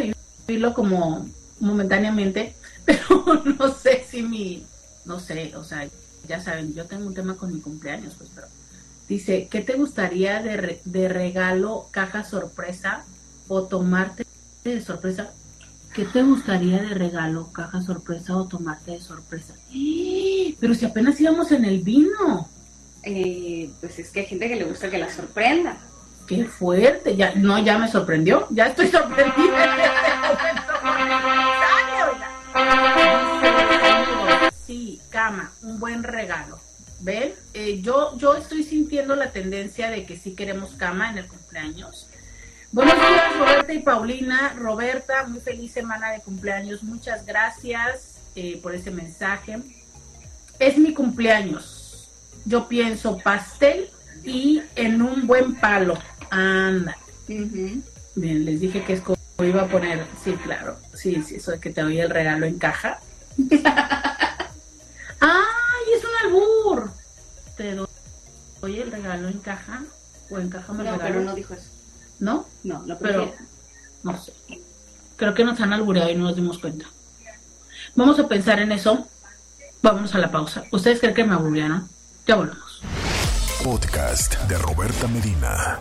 vivirlo 0.48 0.74
como 0.74 1.26
momentáneamente, 1.60 2.56
pero 2.90 3.44
no 3.60 3.74
sé 3.74 4.04
si 4.10 4.24
mi, 4.24 4.66
no 5.06 5.20
sé, 5.20 5.54
o 5.56 5.64
sea, 5.64 5.88
ya 6.28 6.42
saben, 6.42 6.74
yo 6.74 6.86
tengo 6.86 7.06
un 7.08 7.14
tema 7.14 7.36
con 7.36 7.54
mi 7.54 7.60
cumpleaños, 7.62 8.16
pues, 8.18 8.30
pero 8.34 8.48
dice, 9.08 9.48
¿qué 9.50 9.62
te 9.62 9.74
gustaría 9.74 10.42
de, 10.42 10.58
re- 10.58 10.82
de 10.86 11.08
regalo, 11.08 11.88
caja 11.92 12.24
sorpresa 12.24 13.04
o 13.48 13.64
tomarte 13.64 14.26
de 14.64 14.82
sorpresa? 14.82 15.32
¿Qué 15.94 16.06
te 16.06 16.22
gustaría 16.24 16.82
de 16.82 16.94
regalo, 16.94 17.52
caja 17.52 17.82
sorpresa 17.82 18.36
o 18.38 18.48
tomarte 18.48 18.92
de 18.92 19.02
sorpresa? 19.02 19.54
¡Eh! 19.74 20.56
Pero 20.60 20.74
si 20.74 20.86
apenas 20.86 21.20
íbamos 21.20 21.52
en 21.52 21.66
el 21.66 21.80
vino. 21.82 22.48
Eh, 23.04 23.70
pues 23.80 23.98
es 24.00 24.10
que 24.10 24.22
hay 24.22 24.26
gente 24.26 24.48
que 24.48 24.56
le 24.56 24.66
gusta 24.66 24.90
que 24.90 24.98
la 24.98 25.12
sorprenda. 25.14 25.78
Qué 26.28 26.46
fuerte, 26.46 27.16
ya, 27.16 27.34
no, 27.36 27.58
ya 27.64 27.78
me 27.80 27.88
sorprendió, 27.90 28.48
ya 28.52 28.68
estoy 28.68 28.88
sorprendida. 28.88 29.66
Sí, 34.70 35.02
cama, 35.10 35.52
un 35.64 35.80
buen 35.80 36.04
regalo. 36.04 36.60
¿Ven? 37.00 37.34
Eh, 37.56 37.82
yo, 37.82 38.16
yo 38.20 38.36
estoy 38.36 38.62
sintiendo 38.62 39.16
la 39.16 39.32
tendencia 39.32 39.90
de 39.90 40.06
que 40.06 40.16
sí 40.16 40.36
queremos 40.36 40.76
cama 40.76 41.10
en 41.10 41.18
el 41.18 41.28
cumpleaños. 41.28 42.08
Buenos 42.72 42.94
días, 42.94 43.40
Roberta 43.40 43.74
y 43.74 43.80
Paulina. 43.80 44.54
Roberta, 44.56 45.26
muy 45.26 45.40
feliz 45.40 45.72
semana 45.72 46.12
de 46.12 46.20
cumpleaños. 46.20 46.84
Muchas 46.84 47.26
gracias 47.26 48.20
eh, 48.36 48.60
por 48.62 48.76
ese 48.76 48.92
mensaje. 48.92 49.58
Es 50.60 50.78
mi 50.78 50.94
cumpleaños. 50.94 52.08
yo 52.46 52.68
pienso 52.68 53.18
pastel 53.18 53.90
y 54.24 54.62
en 54.76 55.02
un 55.02 55.26
buen 55.26 55.56
palo. 55.56 55.98
Anda. 56.30 56.96
Bien, 57.28 58.46
les 58.46 58.62
dije 58.62 58.84
que 58.84 58.94
es 58.94 59.02
como 59.02 59.18
iba 59.40 59.64
a 59.64 59.68
poner. 59.68 60.06
Sí, 60.24 60.34
claro. 60.34 60.78
Sí, 60.94 61.24
sí, 61.26 61.38
eso 61.38 61.50
de 61.50 61.60
que 61.60 61.72
te 61.72 61.82
doy 61.82 62.00
el 62.00 62.12
regalo 62.12 62.46
en 62.46 62.60
caja. 62.60 63.00
¡Ay, 65.20 65.94
es 65.98 66.04
un 66.04 66.28
albur! 66.28 66.92
Te 67.58 67.76
doy 67.76 68.80
el 68.80 68.92
regalo 68.92 69.28
en 69.28 69.40
caja 69.40 69.84
o 70.30 70.38
en 70.40 70.50
caja 70.50 70.74
me 70.74 70.84
No, 70.84 70.92
regalo. 70.94 71.04
pero 71.08 71.22
no 71.22 71.36
dijo 71.36 71.54
eso. 71.54 71.70
¿No? 72.20 72.46
No, 72.64 72.84
lo 72.86 72.98
Pero-. 73.00 73.34
No 74.04 74.22
sé. 74.22 74.34
Creo 75.18 75.34
que 75.34 75.44
nos 75.44 75.60
han 75.60 75.74
albureado 75.74 76.10
y 76.10 76.16
no 76.16 76.24
nos 76.26 76.36
dimos 76.36 76.60
cuenta. 76.60 76.86
Vamos 77.96 78.20
a 78.20 78.28
pensar 78.28 78.60
en 78.60 78.72
eso. 78.72 79.08
Vamos 79.82 80.14
a 80.16 80.18
la 80.20 80.32
pausa. 80.32 80.64
¿Ustedes 80.72 81.00
creen 81.00 81.14
que 81.16 81.24
me 81.24 81.34
alburearon? 81.36 81.88
Ya 82.28 82.36
volvemos. 82.36 82.82
Podcast 83.64 84.36
de 84.48 84.58
Roberta 84.58 85.08
Medina. 85.08 85.80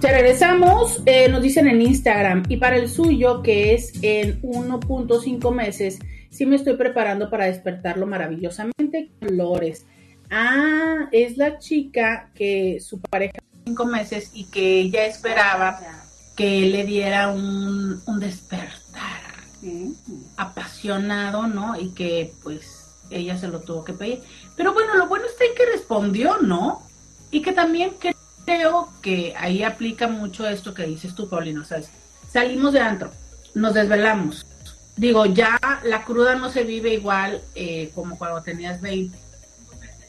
Ya 0.00 0.10
regresamos, 0.12 1.00
eh, 1.06 1.28
nos 1.28 1.42
dicen 1.42 1.66
en 1.66 1.80
Instagram, 1.80 2.44
y 2.48 2.58
para 2.58 2.76
el 2.76 2.90
suyo, 2.90 3.42
que 3.42 3.74
es 3.74 3.92
en 4.02 4.40
1.5 4.42 5.50
meses, 5.54 5.98
sí 6.34 6.46
me 6.46 6.56
estoy 6.56 6.76
preparando 6.76 7.30
para 7.30 7.46
despertarlo 7.46 8.06
maravillosamente. 8.06 9.10
Colores. 9.20 9.86
Ah, 10.30 11.08
es 11.12 11.36
la 11.36 11.58
chica 11.58 12.30
que 12.34 12.80
su 12.80 13.00
pareja 13.00 13.38
cinco 13.64 13.86
meses 13.86 14.30
y 14.34 14.44
que 14.44 14.80
ella 14.80 15.06
esperaba 15.06 15.78
que 16.36 16.62
le 16.62 16.84
diera 16.84 17.28
un, 17.28 18.02
un 18.06 18.20
despertar 18.20 19.22
apasionado, 20.36 21.46
¿no? 21.46 21.78
Y 21.80 21.94
que 21.94 22.32
pues 22.42 22.84
ella 23.10 23.38
se 23.38 23.48
lo 23.48 23.60
tuvo 23.60 23.84
que 23.84 23.92
pedir. 23.92 24.22
Pero 24.56 24.74
bueno, 24.74 24.96
lo 24.96 25.06
bueno 25.06 25.26
está 25.26 25.44
en 25.44 25.54
que 25.54 25.66
respondió, 25.66 26.38
¿no? 26.42 26.82
Y 27.30 27.42
que 27.42 27.52
también 27.52 27.92
creo 28.44 28.88
que 29.02 29.34
ahí 29.36 29.62
aplica 29.62 30.08
mucho 30.08 30.48
esto 30.48 30.74
que 30.74 30.84
dices 30.84 31.14
tú, 31.14 31.28
Paulino, 31.28 31.64
¿sabes? 31.64 31.90
Salimos 32.28 32.72
de 32.72 32.80
antro, 32.80 33.10
nos 33.54 33.74
desvelamos. 33.74 34.44
Digo, 34.96 35.26
ya 35.26 35.58
la 35.84 36.04
cruda 36.04 36.36
no 36.36 36.50
se 36.50 36.62
vive 36.64 36.94
igual 36.94 37.40
eh, 37.54 37.90
como 37.94 38.16
cuando 38.16 38.42
tenías 38.42 38.80
20. 38.80 39.16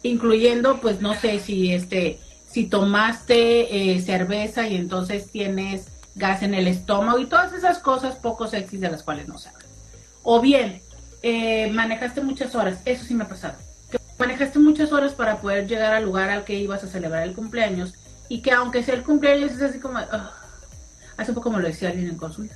Incluyendo, 0.04 0.80
pues 0.80 1.02
no 1.02 1.16
sé 1.16 1.40
si 1.40 1.74
este, 1.74 2.20
si 2.48 2.66
tomaste 2.66 3.94
eh, 3.94 4.02
cerveza 4.02 4.68
y 4.68 4.76
entonces 4.76 5.32
tienes 5.32 5.88
gas 6.16 6.44
en 6.44 6.54
el 6.54 6.68
estómago 6.68 7.20
y 7.20 7.26
todas 7.26 7.54
esas 7.54 7.80
cosas 7.80 8.16
poco 8.16 8.48
sexys 8.48 8.80
de 8.80 8.92
las 8.92 9.04
cuales 9.04 9.28
no 9.28 9.36
habla. 9.36 9.66
O 10.24 10.40
bien, 10.40 10.82
eh, 11.22 11.70
manejaste 11.72 12.22
muchas 12.22 12.56
horas, 12.56 12.80
eso 12.86 13.04
sí 13.04 13.14
me 13.14 13.24
ha 13.24 13.28
pasado. 13.28 13.56
Que 13.92 13.98
manejaste 14.20 14.60
muchas 14.60 14.92
horas 14.92 15.14
para 15.14 15.42
poder 15.42 15.68
llegar 15.68 15.94
al 15.94 16.06
lugar 16.06 16.30
al 16.30 16.46
que 16.46 16.54
ibas 16.54 16.84
a 16.84 16.88
celebrar 16.88 17.24
el 17.24 17.34
cumpleaños 17.34 17.94
y 18.30 18.42
que 18.42 18.52
aunque 18.52 18.84
sea 18.84 18.96
el 18.96 19.04
cumpleaños 19.04 19.52
es 19.52 19.62
así 19.62 19.80
como, 19.80 20.00
hace 21.18 21.34
poco 21.34 21.50
me 21.50 21.60
lo 21.60 21.68
decía 21.68 21.90
alguien 21.90 22.10
en 22.10 22.16
consulta, 22.16 22.56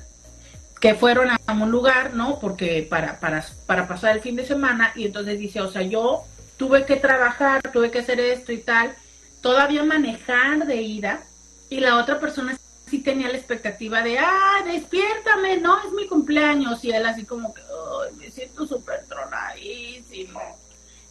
que 0.80 0.96
fueron 0.96 1.30
a 1.30 1.54
un 1.54 1.72
lugar, 1.72 2.14
¿no? 2.14 2.40
Porque 2.40 2.86
para, 2.90 3.20
para, 3.20 3.46
para 3.66 3.88
pasar 3.88 4.16
el 4.16 4.22
fin 4.22 4.36
de 4.36 4.46
semana 4.46 4.92
y 4.96 5.06
entonces 5.06 5.40
dice, 5.40 5.62
o 5.62 5.72
sea, 5.72 5.82
yo 5.82 6.24
tuve 6.58 6.86
que 6.86 6.96
trabajar, 6.96 7.62
tuve 7.72 7.92
que 7.92 8.00
hacer 8.00 8.20
esto 8.20 8.52
y 8.52 8.60
tal, 8.60 8.94
todavía 9.42 9.84
manejar 9.84 10.66
de 10.66 10.82
ida 10.82 11.22
y 11.70 11.80
la 11.80 11.98
otra 11.98 12.20
persona 12.20 12.58
sí 12.90 13.00
tenía 13.00 13.30
la 13.30 13.38
expectativa 13.38 14.02
de, 14.02 14.18
ah, 14.18 14.64
despiértame, 14.66 15.58
no, 15.58 15.78
es 15.80 15.94
mi 15.94 16.08
cumpleaños. 16.08 16.84
Y 16.84 16.92
él 16.92 17.06
así 17.06 17.24
como 17.24 17.54
que, 17.54 17.62
ay, 17.62 18.16
me 18.18 18.32
siento 18.32 18.66
súper 18.66 19.06
tronadísimo. 19.06 20.42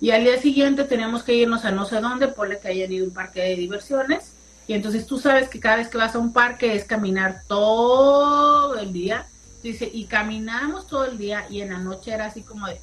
Y 0.01 0.11
al 0.11 0.25
día 0.25 0.41
siguiente 0.41 0.85
teníamos 0.85 1.23
que 1.23 1.35
irnos 1.35 1.65
a 1.65 1.71
no 1.71 1.85
sé 1.85 2.01
dónde, 2.01 2.29
ponle 2.29 2.59
que 2.59 2.69
hayan 2.69 2.93
ido 2.93 3.05
a 3.05 3.09
un 3.09 3.15
parque 3.15 3.41
de 3.41 3.57
diversiones. 3.57 4.33
Y 4.67 4.75
entonces 4.75 5.07
tú 5.07 5.19
sabes 5.19 5.49
que 5.49 5.61
cada 5.61 5.77
vez 5.77 5.89
que 5.89 5.99
vas 5.99 6.15
a 6.15 6.19
un 6.19 6.33
parque 6.33 6.75
es 6.75 6.85
caminar 6.85 7.43
todo 7.47 8.79
el 8.79 8.93
día. 8.93 9.27
Dice, 9.63 9.91
y 9.93 10.05
caminamos 10.05 10.87
todo 10.87 11.05
el 11.05 11.19
día 11.19 11.47
y 11.51 11.61
en 11.61 11.73
la 11.73 11.79
noche 11.79 12.13
era 12.13 12.27
así 12.27 12.43
como 12.43 12.67
de, 12.67 12.81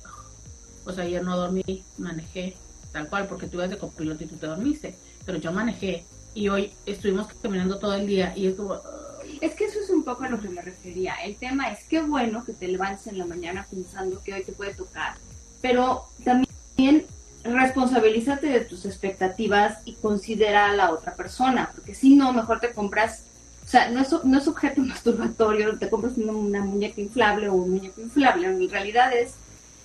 pues 0.84 0.98
ayer 0.98 1.24
no 1.24 1.38
dormí, 1.38 1.84
manejé, 1.98 2.56
tal 2.92 3.08
cual, 3.08 3.28
porque 3.28 3.48
tú 3.48 3.58
ibas 3.58 3.70
de 3.70 3.78
copiloto 3.78 4.24
y 4.24 4.28
tú 4.28 4.36
te 4.36 4.48
dormiste. 4.48 4.96
Pero 5.26 5.38
yo 5.38 5.52
manejé 5.52 6.06
y 6.34 6.50
hoy 6.50 6.74
estuvimos 6.86 7.28
caminando 7.42 7.80
todo 7.80 7.94
el 7.94 8.06
día 8.06 8.34
y 8.36 8.48
es 8.48 8.56
como, 8.56 8.74
"Ugh". 8.74 8.82
Es 9.42 9.56
que 9.56 9.66
eso 9.66 9.80
es 9.80 9.90
un 9.90 10.04
poco 10.04 10.24
a 10.24 10.30
lo 10.30 10.40
que 10.40 10.50
me 10.50 10.62
refería. 10.62 11.16
El 11.24 11.36
tema 11.38 11.72
es 11.72 11.86
que 11.86 12.02
bueno 12.02 12.46
que 12.46 12.54
te 12.54 12.68
levantes 12.68 13.08
en 13.08 13.18
la 13.18 13.26
mañana 13.26 13.66
pensando 13.70 14.22
que 14.22 14.34
hoy 14.34 14.44
te 14.44 14.52
puede 14.52 14.74
tocar, 14.74 15.16
pero 15.62 16.06
también 16.24 17.06
responsabilízate 17.44 18.48
de 18.48 18.62
tus 18.62 18.86
expectativas 18.86 19.80
y 19.86 19.94
considera 19.94 20.66
a 20.70 20.74
la 20.74 20.92
otra 20.92 21.16
persona, 21.16 21.72
porque 21.74 21.94
si 21.94 22.16
no, 22.16 22.34
mejor 22.34 22.60
te 22.60 22.74
compras, 22.74 23.24
o 23.66 23.68
sea, 23.68 23.90
no 23.90 24.02
es, 24.02 24.14
no 24.24 24.38
es 24.38 24.48
objeto 24.48 24.82
masturbatorio, 24.82 25.78
te 25.78 25.90
compras 25.90 26.14
una, 26.18 26.62
muñeca 26.62 27.02
inflable 27.02 27.50
o 27.50 27.54
un 27.54 27.72
muñeco 27.72 28.02
inflable, 28.02 28.48
en 28.48 28.70
realidad 28.70 29.12
es, 29.14 29.34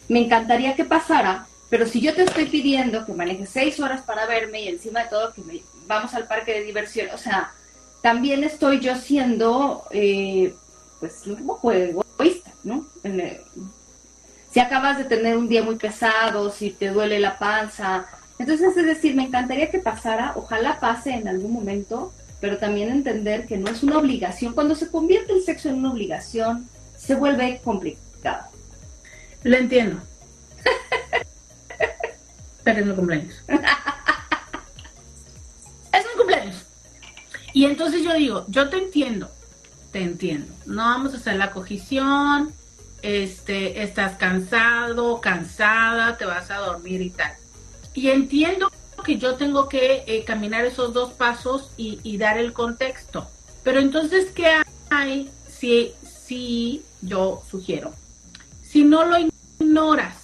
me 0.09 0.21
encantaría 0.21 0.77
que 0.77 0.85
pasara, 0.85 1.47
pero 1.71 1.87
si 1.87 2.01
yo 2.01 2.15
te 2.15 2.25
estoy 2.25 2.47
pidiendo 2.47 3.07
que 3.07 3.13
manejes 3.13 3.49
seis 3.51 3.79
horas 3.81 4.03
para 4.03 4.27
verme 4.27 4.63
y 4.63 4.69
encima 4.69 5.05
de 5.05 5.09
todo 5.09 5.33
que 5.33 5.43
me, 5.43 5.63
vamos 5.87 6.15
al 6.15 6.27
parque 6.27 6.53
de 6.53 6.65
diversión, 6.65 7.09
o 7.15 7.19
sea, 7.19 7.53
también 8.03 8.45
estoy 8.45 8.81
yo 8.81 8.97
siendo, 8.97 9.85
eh, 9.91 10.55
pues, 10.99 11.27
un 11.27 11.47
poco 11.47 11.73
egoísta, 11.73 12.51
¿no? 12.65 12.87
Si 14.53 14.59
acabas 14.59 14.99
de 14.99 15.05
tener 15.05 15.37
un 15.37 15.49
día 15.49 15.63
muy 15.63 15.77
pesado, 15.77 16.51
si 16.51 16.71
te 16.71 16.89
duele 16.89 17.21
la 17.21 17.39
panza. 17.39 18.07
Entonces, 18.39 18.77
es 18.77 18.87
decir, 18.87 19.15
me 19.15 19.25
encantaría 19.25 19.71
que 19.71 19.79
pasara, 19.79 20.33
ojalá 20.35 20.81
pase 20.81 21.11
en 21.11 21.29
algún 21.29 21.53
momento, 21.53 22.13
pero 22.41 22.57
también 22.59 22.91
entender 22.91 23.47
que 23.47 23.59
no 23.59 23.71
es 23.71 23.83
una 23.83 23.99
obligación. 23.99 24.55
Cuando 24.55 24.75
se 24.75 24.91
convierte 24.91 25.33
el 25.33 25.43
sexo 25.43 25.69
en 25.69 25.77
una 25.77 25.93
obligación, 25.93 26.69
se 26.97 27.15
vuelve 27.15 27.61
complicado. 27.63 28.47
Lo 29.43 29.57
entiendo. 29.57 30.01
Pero 32.65 32.81
es 32.81 32.87
mi 32.87 32.95
cumpleaños. 32.95 33.35
es 35.93 36.05
mi 36.05 36.17
cumpleaños. 36.17 36.67
Y 37.53 37.65
entonces 37.65 38.03
yo 38.03 38.15
digo, 38.15 38.45
yo 38.49 38.69
te 38.69 38.79
entiendo, 38.79 39.31
te 39.93 40.03
entiendo. 40.03 40.53
No 40.67 40.83
vamos 40.83 41.15
a 41.15 41.17
hacer 41.17 41.37
la 41.37 41.51
cogición, 41.51 42.53
este, 43.03 43.83
estás 43.83 44.17
cansado, 44.17 45.21
cansada, 45.21 46.17
te 46.17 46.25
vas 46.27 46.51
a 46.51 46.59
dormir 46.59 47.01
y 47.03 47.11
tal. 47.11 47.33
Y 47.95 48.09
entiendo 48.09 48.71
que 49.03 49.17
yo 49.19 49.35
tengo 49.35 49.69
que 49.69 50.05
eh, 50.07 50.25
caminar 50.25 50.65
esos 50.65 50.93
dos 50.93 51.13
pasos 51.13 51.71
y, 51.77 52.01
y 52.03 52.19
dar 52.19 52.39
el 52.39 52.53
contexto. 52.53 53.29
Pero 53.63 53.81
entonces, 53.81 54.31
¿qué 54.33 54.63
hay 54.91 55.31
si, 55.49 55.93
si 56.05 56.83
yo 57.03 57.43
sugiero? 57.51 57.93
Si 58.63 58.85
no 58.85 59.05
lo 59.05 59.17
ignoras, 59.59 60.17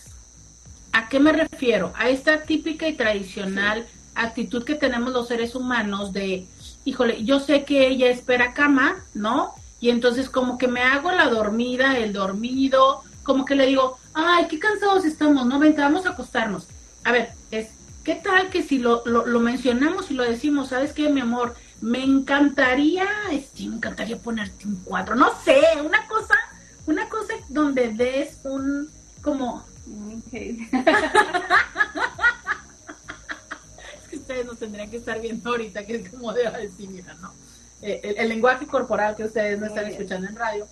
¿a 0.93 1.09
qué 1.09 1.21
me 1.21 1.33
refiero? 1.33 1.93
A 1.97 2.09
esta 2.09 2.43
típica 2.43 2.89
y 2.89 2.95
tradicional 2.95 3.87
actitud 4.15 4.65
que 4.65 4.75
tenemos 4.75 5.13
los 5.13 5.29
seres 5.29 5.55
humanos 5.55 6.13
de, 6.13 6.47
híjole, 6.85 7.25
yo 7.25 7.39
sé 7.41 7.65
que 7.65 7.87
ella 7.87 8.09
espera 8.09 8.55
cama, 8.55 9.05
¿no? 9.15 9.55
Y 9.81 9.91
entonces 9.91 10.31
como 10.31 10.59
que 10.59 10.69
me 10.69 10.83
hago 10.83 11.13
la 11.13 11.29
dormida, 11.29 11.99
el 11.99 12.13
dormido, 12.13 13.03
como 13.23 13.45
que 13.45 13.55
le 13.55 13.67
digo, 13.67 13.99
ay, 14.15 14.47
qué 14.49 14.59
cansados 14.59 15.05
estamos, 15.05 15.45
¿no? 15.47 15.59
Vente, 15.59 15.83
vamos 15.83 16.07
a 16.07 16.11
acostarnos. 16.11 16.67
A 17.05 17.13
ver, 17.13 17.33
es, 17.51 17.69
¿qué 18.07 18.15
tal 18.17 18.49
que 18.51 18.63
si 18.63 18.79
lo, 18.79 19.03
lo, 19.05 19.27
lo 19.27 19.41
mencionamos 19.41 20.11
y 20.11 20.15
lo 20.15 20.23
decimos, 20.25 20.69
¿sabes 20.71 20.93
qué, 20.95 21.09
mi 21.11 21.21
amor? 21.21 21.55
Me 21.83 22.03
encantaría, 22.05 23.07
sí, 23.55 23.69
me 23.69 23.77
encantaría 23.77 24.17
ponerte 24.19 24.67
un 24.69 24.77
cuadro, 24.85 25.15
no 25.17 25.31
sé, 25.45 25.61
una 25.85 26.07
cosa, 26.09 26.35
una 26.87 27.09
cosa 27.09 27.35
donde 27.49 27.89
des 27.93 28.39
un, 28.45 28.89
como, 29.23 29.65
es 30.33 30.57
que 34.09 34.17
ustedes 34.17 34.47
nos 34.47 34.59
tendrían 34.59 34.91
que 34.91 34.97
estar 34.99 35.21
viendo 35.21 35.51
ahorita, 35.51 35.85
que 35.87 35.97
es 35.97 36.09
como 36.11 36.33
de 36.33 36.49
decir, 36.51 36.89
mira, 36.91 37.15
¿no? 37.15 37.33
Eh, 37.83 38.01
el, 38.05 38.19
el 38.19 38.29
lenguaje 38.29 38.67
corporal 38.67 39.17
que 39.17 39.25
ustedes 39.25 39.59
no 39.61 39.67
Muy 39.67 39.69
están 39.69 39.85
bien. 39.87 39.97
escuchando 39.97 40.29
en 40.29 40.37
radio. 40.37 40.67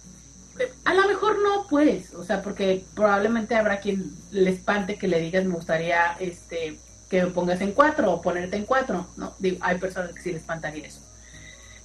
eh, 0.58 0.72
A 0.84 0.94
lo 0.94 1.06
mejor 1.08 1.38
no, 1.42 1.66
pues, 1.68 2.14
o 2.14 2.24
sea, 2.24 2.42
porque 2.42 2.84
probablemente 2.94 3.54
habrá 3.56 3.80
quien 3.80 4.12
le 4.30 4.50
espante 4.50 4.96
que 4.98 5.08
le 5.08 5.20
digas, 5.20 5.44
me 5.44 5.54
gustaría 5.54 6.12
este 6.20 6.78
que 7.14 7.24
me 7.24 7.30
pongas 7.30 7.60
en 7.60 7.72
cuatro 7.72 8.12
o 8.12 8.20
ponerte 8.20 8.56
en 8.56 8.64
cuatro, 8.64 9.06
¿no? 9.16 9.34
Digo, 9.38 9.58
hay 9.60 9.78
personas 9.78 10.12
que 10.12 10.20
sí 10.20 10.32
les 10.32 10.40
espantaría 10.42 10.86
eso. 10.86 11.00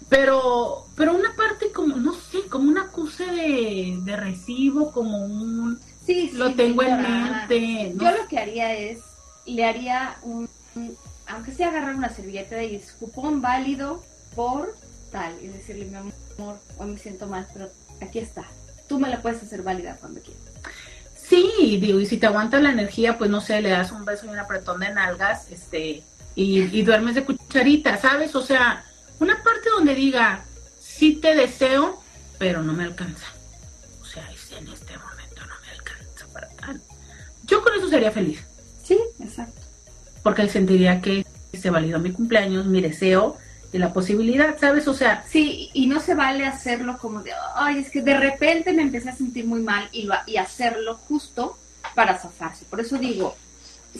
Pero, 0.08 0.88
pero 0.96 1.14
una 1.16 1.36
parte 1.36 1.72
como, 1.72 1.96
no 1.98 2.14
sé, 2.14 2.48
como 2.50 2.68
un 2.70 2.78
acuse 2.80 3.26
de, 3.26 4.00
de 4.04 4.16
recibo, 4.16 4.92
como 4.92 5.20
un, 5.24 5.80
Sí, 6.06 6.32
lo 6.34 6.56
tengo 6.56 6.82
en 6.82 7.02
mente, 7.02 7.94
¿no? 7.94 8.04
Yo 8.04 8.18
lo 8.18 8.28
que 8.28 8.40
haría 8.40 8.74
es, 8.74 8.98
le 9.46 9.64
haría 9.66 10.18
un, 10.24 10.50
un- 10.76 10.98
aunque 11.28 11.52
sea 11.52 11.68
agarrar 11.70 11.94
una 11.94 12.10
servilleta 12.10 12.64
y 12.64 12.76
es 12.76 12.92
cupón 12.94 13.40
válido 13.42 14.04
por 14.36 14.74
tal, 15.12 15.34
y 15.44 15.48
decirle, 15.48 15.86
mi 15.86 15.96
amor, 15.96 16.58
hoy 16.80 16.88
me 16.92 16.98
siento 16.98 17.28
mal, 17.28 17.48
pero 17.54 17.70
aquí 18.02 18.18
está. 18.18 18.46
Tú 18.88 18.98
me 19.00 19.10
la 19.10 19.22
puedes 19.22 19.44
hacer 19.44 19.62
válida 19.62 19.98
cuando 20.00 20.22
quieras. 20.22 20.42
Sí, 21.30 21.78
digo, 21.80 22.00
y 22.00 22.08
si 22.08 22.18
te 22.18 22.26
aguanta 22.26 22.60
la 22.60 22.72
energía, 22.72 23.20
pues 23.20 23.30
no 23.30 23.40
sé, 23.40 23.62
le 23.62 23.70
das 23.70 23.92
un 23.92 24.04
beso 24.04 24.26
y 24.26 24.30
un 24.30 24.40
apretón 24.40 24.80
de 24.80 24.92
nalgas, 24.92 25.52
este, 25.52 26.02
y, 26.34 26.62
y 26.62 26.82
duermes 26.82 27.14
de 27.14 27.24
cucharita, 27.24 27.98
¿sabes? 27.98 28.36
O 28.36 28.42
sea, 28.42 28.84
una 29.20 29.36
parte 29.44 29.70
donde 29.70 29.94
diga, 29.94 30.44
sí 30.80 31.16
te 31.16 31.36
deseo, 31.36 32.02
pero 32.40 32.64
no 32.64 32.74
me 32.74 32.84
alcanza. 32.84 33.28
O 34.02 34.06
sea, 34.06 34.28
en 34.58 34.68
este 34.70 34.98
momento 34.98 35.46
no 35.46 35.54
me 35.62 35.72
alcanza 35.72 36.26
para 36.34 36.50
tal. 36.50 36.82
Yo 37.44 37.62
con 37.62 37.76
eso 37.76 37.90
sería 37.90 38.12
feliz. 38.12 38.44
Sí, 38.84 38.98
exacto. 39.20 39.62
Porque 40.24 40.50
sentiría 40.50 41.00
que 41.00 41.26
se 41.54 41.70
validó 41.70 42.00
mi 42.00 42.12
cumpleaños, 42.12 42.66
mi 42.66 42.82
deseo 42.82 43.38
y 43.72 43.78
la 43.78 43.94
posibilidad, 43.94 44.58
¿sabes? 44.60 44.88
O 44.88 44.94
sea, 44.94 45.24
Sí, 45.30 45.70
y 45.74 45.88
no 45.88 46.00
se 46.00 46.16
vale 46.16 46.46
hacerlo 46.46 46.98
como 46.98 47.22
de, 47.22 47.32
ay, 47.56 47.80
es 47.80 47.90
que 47.92 48.02
de 48.02 48.18
repente 48.18 48.74
me 48.74 48.82
empecé 48.82 49.10
a 49.10 49.16
sentir 49.16 49.46
muy 49.46 49.62
mal 49.62 49.88
y, 49.92 50.04
lo, 50.04 50.16
y 50.26 50.38
hacerlo 50.38 50.96
justo 51.08 51.58
para 51.96 52.18
zafarse. 52.18 52.66
Por 52.66 52.80
eso 52.82 52.98
digo, 52.98 53.36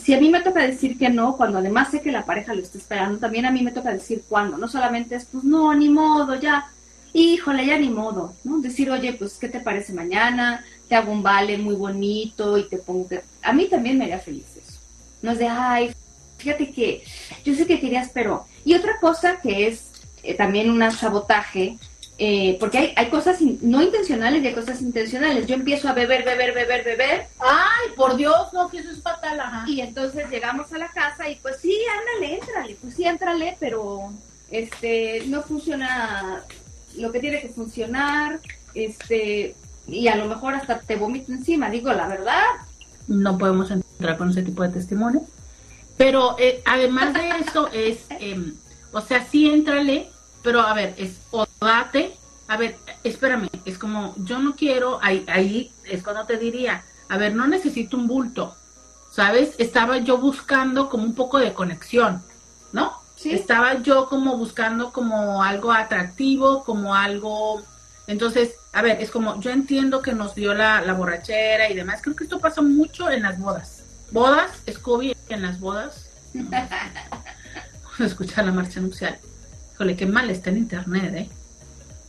si 0.00 0.14
a 0.14 0.20
mí 0.20 0.28
me 0.30 0.40
toca 0.40 0.60
decir 0.62 0.98
que 0.98 1.08
no, 1.08 1.36
cuando 1.36 1.58
además 1.58 1.90
sé 1.90 2.00
que 2.00 2.12
la 2.12 2.24
pareja 2.24 2.54
lo 2.54 2.62
está 2.62 2.78
esperando, 2.78 3.18
también 3.18 3.46
a 3.46 3.50
mí 3.50 3.62
me 3.62 3.72
toca 3.72 3.92
decir 3.92 4.24
cuándo. 4.28 4.56
No 4.56 4.68
solamente 4.68 5.14
es, 5.16 5.24
pues 5.24 5.44
no, 5.44 5.72
ni 5.74 5.88
modo, 5.88 6.34
ya, 6.36 6.66
híjole, 7.12 7.66
ya 7.66 7.78
ni 7.78 7.90
modo, 7.90 8.34
¿no? 8.44 8.60
Decir, 8.60 8.90
oye, 8.90 9.12
pues, 9.12 9.34
¿qué 9.34 9.48
te 9.48 9.60
parece 9.60 9.92
mañana? 9.92 10.64
Te 10.88 10.94
hago 10.96 11.12
un 11.12 11.22
vale 11.22 11.58
muy 11.58 11.74
bonito 11.76 12.58
y 12.58 12.68
te 12.68 12.78
pongo... 12.78 13.06
que- 13.08 13.22
A 13.42 13.52
mí 13.52 13.66
también 13.68 13.98
me 13.98 14.04
haría 14.04 14.18
feliz 14.18 14.46
eso. 14.56 14.78
No 15.22 15.32
es 15.32 15.38
de, 15.38 15.48
ay, 15.48 15.92
fíjate 16.40 16.70
que 16.72 17.04
yo 17.44 17.54
sé 17.54 17.66
que 17.66 17.80
querías, 17.80 18.10
pero... 18.12 18.46
Y 18.64 18.74
otra 18.74 18.98
cosa 19.00 19.40
que 19.40 19.68
es 19.68 19.90
eh, 20.22 20.34
también 20.34 20.68
un 20.70 20.90
sabotaje, 20.92 21.78
eh, 22.18 22.56
porque 22.60 22.76
hay, 22.78 22.92
hay 22.96 23.08
cosas 23.08 23.40
in- 23.40 23.58
no 23.62 23.80
intencionales 23.82 24.42
y 24.42 24.48
hay 24.48 24.54
cosas 24.54 24.82
intencionales. 24.82 25.46
Yo 25.46 25.54
empiezo 25.54 25.88
a 25.88 25.94
beber, 25.94 26.24
beber, 26.24 26.52
beber, 26.52 26.84
beber, 26.84 27.26
ay, 27.38 27.92
por 27.96 28.16
Dios, 28.16 28.52
no, 28.52 28.68
que 28.68 28.78
eso 28.78 28.90
es 28.90 29.00
fatal, 29.00 29.40
ajá. 29.40 29.64
y 29.66 29.80
entonces 29.80 30.28
llegamos 30.30 30.70
a 30.72 30.78
la 30.78 30.88
casa 30.88 31.28
y 31.30 31.36
pues 31.36 31.56
sí, 31.62 31.74
ándale, 31.98 32.34
éntrale, 32.34 32.76
pues 32.82 32.94
sí, 32.94 33.04
éntrale, 33.04 33.56
pero 33.58 34.12
este 34.50 35.22
no 35.28 35.42
funciona 35.42 36.42
lo 36.96 37.10
que 37.12 37.20
tiene 37.20 37.40
que 37.40 37.48
funcionar, 37.48 38.40
este 38.74 39.54
y 39.86 40.08
a 40.08 40.16
lo 40.16 40.26
mejor 40.26 40.54
hasta 40.54 40.78
te 40.80 40.96
vomito 40.96 41.32
encima, 41.32 41.70
digo 41.70 41.90
la 41.92 42.06
verdad. 42.06 42.42
no 43.08 43.38
podemos 43.38 43.70
entrar 43.70 44.18
con 44.18 44.28
ese 44.30 44.42
tipo 44.42 44.62
de 44.62 44.68
testimonio. 44.68 45.22
Pero 46.00 46.34
eh, 46.38 46.62
además 46.64 47.12
de 47.12 47.28
eso 47.40 47.68
es, 47.74 48.06
em, 48.08 48.54
o 48.90 49.02
sea, 49.02 49.26
sí 49.30 49.50
entrale, 49.50 50.08
pero 50.42 50.62
a 50.62 50.72
ver, 50.72 50.94
es 50.96 51.18
o 51.30 51.46
date, 51.60 52.16
a 52.48 52.56
ver, 52.56 52.78
espérame, 53.04 53.50
es 53.66 53.76
como, 53.76 54.14
yo 54.16 54.38
no 54.38 54.56
quiero, 54.56 54.98
ahí, 55.02 55.26
ahí 55.28 55.70
es 55.84 56.02
cuando 56.02 56.24
te 56.24 56.38
diría, 56.38 56.84
a 57.10 57.18
ver, 57.18 57.34
no 57.34 57.46
necesito 57.46 57.98
un 57.98 58.06
bulto, 58.06 58.56
¿sabes? 59.12 59.54
Estaba 59.58 59.98
yo 59.98 60.16
buscando 60.16 60.88
como 60.88 61.04
un 61.04 61.14
poco 61.14 61.38
de 61.38 61.52
conexión, 61.52 62.22
¿no? 62.72 62.94
Sí. 63.16 63.32
Estaba 63.34 63.82
yo 63.82 64.08
como 64.08 64.38
buscando 64.38 64.94
como 64.94 65.42
algo 65.42 65.70
atractivo, 65.70 66.64
como 66.64 66.94
algo... 66.94 67.60
Entonces, 68.06 68.54
a 68.72 68.80
ver, 68.80 69.02
es 69.02 69.10
como, 69.10 69.38
yo 69.38 69.50
entiendo 69.50 70.00
que 70.00 70.14
nos 70.14 70.34
dio 70.34 70.54
la, 70.54 70.80
la 70.80 70.94
borrachera 70.94 71.68
y 71.68 71.74
demás, 71.74 72.00
creo 72.00 72.16
que 72.16 72.24
esto 72.24 72.40
pasa 72.40 72.62
mucho 72.62 73.10
en 73.10 73.24
las 73.24 73.38
bodas. 73.38 73.79
Bodas, 74.10 74.50
Scooby 74.70 75.16
en 75.28 75.42
las 75.42 75.60
bodas. 75.60 76.10
Vamos 76.34 78.00
a 78.00 78.04
escuchar 78.04 78.44
la 78.44 78.52
marcha 78.52 78.80
nupcial. 78.80 79.18
Híjole, 79.74 79.96
qué 79.96 80.06
mal 80.06 80.30
está 80.30 80.50
en 80.50 80.58
internet, 80.58 81.14
¿eh? 81.14 81.30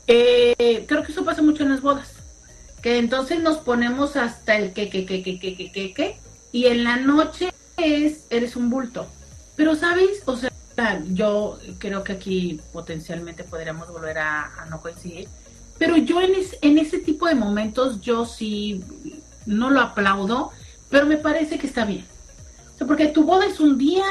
Eh, 0.07 0.85
creo 0.87 1.03
que 1.03 1.11
eso 1.11 1.23
pasa 1.23 1.41
mucho 1.41 1.63
en 1.63 1.69
las 1.69 1.81
bodas. 1.81 2.09
Que 2.81 2.97
entonces 2.97 3.39
nos 3.41 3.57
ponemos 3.57 4.15
hasta 4.15 4.55
el 4.57 4.73
que, 4.73 4.89
que, 4.89 5.05
que, 5.05 5.21
que, 5.21 5.39
que, 5.39 5.55
que, 5.55 5.71
que, 5.71 5.93
que. 5.93 6.17
Y 6.51 6.65
en 6.65 6.83
la 6.83 6.97
noche 6.97 7.53
es, 7.77 8.25
eres 8.29 8.55
un 8.55 8.69
bulto. 8.69 9.07
Pero, 9.55 9.75
¿sabes? 9.75 10.23
O 10.25 10.35
sea, 10.35 11.01
yo 11.09 11.59
creo 11.77 12.03
que 12.03 12.13
aquí 12.13 12.59
potencialmente 12.73 13.43
podríamos 13.43 13.89
volver 13.89 14.17
a, 14.17 14.61
a 14.61 14.65
no 14.65 14.81
coincidir. 14.81 15.27
Pero 15.77 15.97
yo 15.97 16.19
en, 16.21 16.35
es, 16.35 16.57
en 16.61 16.79
ese 16.79 16.99
tipo 16.99 17.27
de 17.27 17.35
momentos, 17.35 18.01
yo 18.01 18.25
sí 18.25 18.83
no 19.45 19.69
lo 19.69 19.81
aplaudo 19.81 20.51
pero 20.91 21.07
me 21.07 21.17
parece 21.17 21.57
que 21.57 21.65
está 21.65 21.85
bien. 21.85 22.05
O 22.75 22.77
sea, 22.77 22.85
porque 22.85 23.07
tu 23.07 23.23
boda 23.23 23.47
es 23.47 23.59
un 23.59 23.77
día 23.77 24.05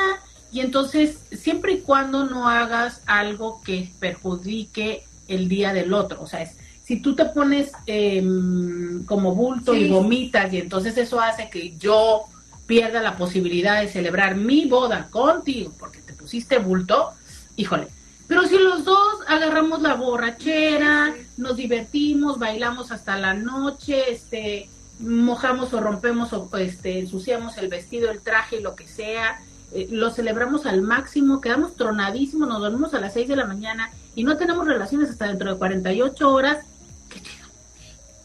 y 0.50 0.60
entonces 0.60 1.18
siempre 1.30 1.74
y 1.74 1.80
cuando 1.82 2.24
no 2.24 2.48
hagas 2.48 3.02
algo 3.06 3.60
que 3.62 3.92
perjudique 4.00 5.04
el 5.28 5.48
día 5.48 5.72
del 5.72 5.94
otro, 5.94 6.20
o 6.22 6.26
sea, 6.26 6.42
es, 6.42 6.56
si 6.82 7.00
tú 7.00 7.14
te 7.14 7.26
pones 7.26 7.70
em, 7.86 9.04
como 9.04 9.32
bulto 9.34 9.74
Sí. 9.74 9.80
y 9.82 9.88
vomitas 9.88 10.52
y 10.52 10.58
entonces 10.58 10.96
eso 10.96 11.20
hace 11.20 11.48
que 11.48 11.76
yo 11.76 12.24
pierda 12.66 13.00
la 13.00 13.16
posibilidad 13.16 13.80
de 13.80 13.88
celebrar 13.88 14.34
mi 14.34 14.66
boda 14.66 15.08
contigo 15.10 15.72
porque 15.78 16.00
te 16.00 16.14
pusiste 16.14 16.58
bulto, 16.58 17.10
híjole. 17.56 17.86
Pero 18.26 18.46
si 18.46 18.56
los 18.58 18.84
dos 18.84 19.18
agarramos 19.26 19.82
la 19.82 19.94
borrachera, 19.94 21.14
nos 21.36 21.56
divertimos, 21.56 22.38
bailamos 22.38 22.92
hasta 22.92 23.18
la 23.18 23.34
noche, 23.34 24.12
este, 24.12 24.68
mojamos 25.00 25.72
o 25.72 25.80
rompemos 25.80 26.32
o 26.32 26.48
este, 26.58 26.98
ensuciamos 26.98 27.56
el 27.58 27.68
vestido, 27.68 28.10
el 28.10 28.20
traje, 28.20 28.60
lo 28.60 28.74
que 28.74 28.86
sea, 28.86 29.40
eh, 29.72 29.88
lo 29.90 30.10
celebramos 30.10 30.66
al 30.66 30.82
máximo, 30.82 31.40
quedamos 31.40 31.74
tronadísimos, 31.74 32.48
nos 32.48 32.60
dormimos 32.60 32.94
a 32.94 33.00
las 33.00 33.14
6 33.14 33.28
de 33.28 33.36
la 33.36 33.46
mañana 33.46 33.90
y 34.14 34.24
no 34.24 34.36
tenemos 34.36 34.66
relaciones 34.66 35.10
hasta 35.10 35.28
dentro 35.28 35.52
de 35.52 35.58
48 35.58 36.30
horas, 36.30 36.64
qué 37.08 37.20
chido. 37.20 37.46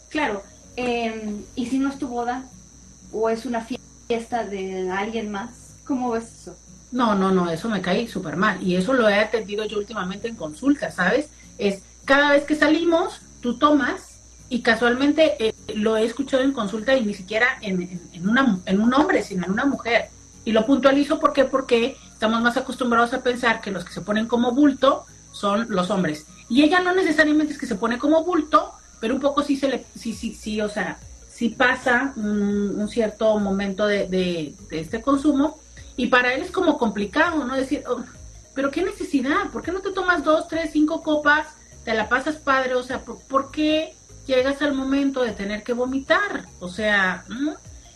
Claro, 0.09 0.43
eh, 0.75 1.35
¿y 1.55 1.65
si 1.67 1.79
no 1.79 1.89
es 1.89 1.99
tu 1.99 2.07
boda? 2.07 2.43
¿O 3.11 3.29
es 3.29 3.45
una 3.45 3.61
fiesta 3.61 4.43
de 4.45 4.89
alguien 4.89 5.31
más? 5.31 5.75
¿Cómo 5.85 6.11
ves 6.11 6.41
eso? 6.41 6.57
No, 6.91 7.15
no, 7.15 7.31
no, 7.31 7.49
eso 7.49 7.69
me 7.69 7.81
cae 7.81 8.07
súper 8.07 8.35
mal. 8.35 8.61
Y 8.61 8.75
eso 8.75 8.93
lo 8.93 9.07
he 9.07 9.19
atendido 9.19 9.65
yo 9.65 9.77
últimamente 9.77 10.27
en 10.27 10.35
consulta, 10.35 10.91
¿sabes? 10.91 11.29
Es 11.57 11.81
cada 12.05 12.31
vez 12.31 12.43
que 12.43 12.55
salimos, 12.55 13.21
tú 13.41 13.57
tomas 13.57 14.14
y 14.49 14.61
casualmente 14.61 15.35
eh, 15.39 15.53
lo 15.75 15.97
he 15.97 16.05
escuchado 16.05 16.43
en 16.43 16.53
consulta 16.53 16.95
y 16.95 17.03
ni 17.05 17.13
siquiera 17.13 17.57
en, 17.61 17.81
en, 17.81 18.01
en 18.13 18.61
en 18.65 18.81
un 18.81 18.93
hombre, 18.93 19.23
sino 19.23 19.45
en 19.45 19.51
una 19.51 19.65
mujer. 19.65 20.09
Y 20.43 20.51
lo 20.51 20.65
puntualizo 20.65 21.19
¿por 21.19 21.33
qué? 21.33 21.45
porque 21.45 21.97
estamos 22.13 22.41
más 22.41 22.55
acostumbrados 22.55 23.13
a 23.13 23.23
pensar 23.23 23.61
que 23.61 23.71
los 23.71 23.83
que 23.83 23.93
se 23.93 24.01
ponen 24.01 24.27
como 24.27 24.51
bulto 24.51 25.05
son 25.31 25.67
los 25.69 25.89
hombres. 25.89 26.25
Y 26.47 26.63
ella 26.63 26.79
no 26.81 26.93
necesariamente 26.93 27.53
es 27.53 27.59
que 27.59 27.65
se 27.65 27.75
pone 27.75 27.97
como 27.97 28.23
bulto, 28.23 28.71
pero 28.99 29.15
un 29.15 29.21
poco 29.21 29.43
sí 29.43 29.57
se 29.57 29.67
le, 29.67 29.85
sí, 29.97 30.13
sí, 30.13 30.33
sí, 30.33 30.61
o 30.61 30.69
sea, 30.69 30.99
sí 31.27 31.49
pasa 31.49 32.13
un, 32.15 32.87
cierto 32.87 33.37
momento 33.39 33.87
de, 33.87 34.07
de, 34.07 34.55
este 34.71 35.01
consumo 35.01 35.59
y 35.97 36.07
para 36.07 36.33
él 36.33 36.43
es 36.43 36.51
como 36.51 36.77
complicado, 36.77 37.43
¿no? 37.43 37.55
Decir, 37.55 37.83
oh, 37.89 38.03
pero 38.53 38.71
qué 38.71 38.83
necesidad, 38.83 39.49
¿por 39.51 39.63
qué 39.63 39.71
no 39.71 39.81
te 39.81 39.91
tomas 39.91 40.23
dos, 40.23 40.47
tres, 40.47 40.69
cinco 40.71 41.01
copas, 41.01 41.47
te 41.83 41.93
la 41.93 42.07
pasas 42.07 42.35
padre? 42.35 42.75
O 42.75 42.83
sea, 42.83 43.01
¿por, 43.01 43.19
por 43.23 43.51
qué 43.51 43.95
llegas 44.25 44.61
al 44.61 44.73
momento 44.73 45.23
de 45.23 45.31
tener 45.31 45.63
que 45.63 45.73
vomitar? 45.73 46.45
O 46.59 46.69
sea, 46.69 47.25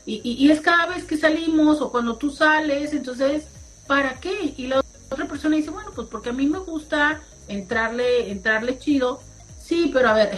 y, 0.06 0.22
y, 0.24 0.52
es 0.52 0.62
cada 0.62 0.88
vez 0.88 1.04
que 1.04 1.18
salimos 1.18 1.82
o 1.82 1.92
cuando 1.92 2.16
tú 2.16 2.32
sales, 2.32 2.94
entonces, 2.94 3.46
¿para 3.88 4.20
qué? 4.20 4.54
Y 4.58 4.68
la 4.68 4.84
otra 5.10 5.28
persona 5.28 5.56
dice, 5.56 5.70
bueno, 5.70 5.92
pues 5.94 6.08
porque 6.08 6.30
a 6.30 6.34
mí 6.34 6.48
me 6.48 6.60
gusta 6.60 7.22
entrarle, 7.48 8.32
entrarle 8.32 8.80
chido. 8.80 9.22
Sí, 9.62 9.92
pero 9.94 10.10
a 10.10 10.14
ver, 10.14 10.38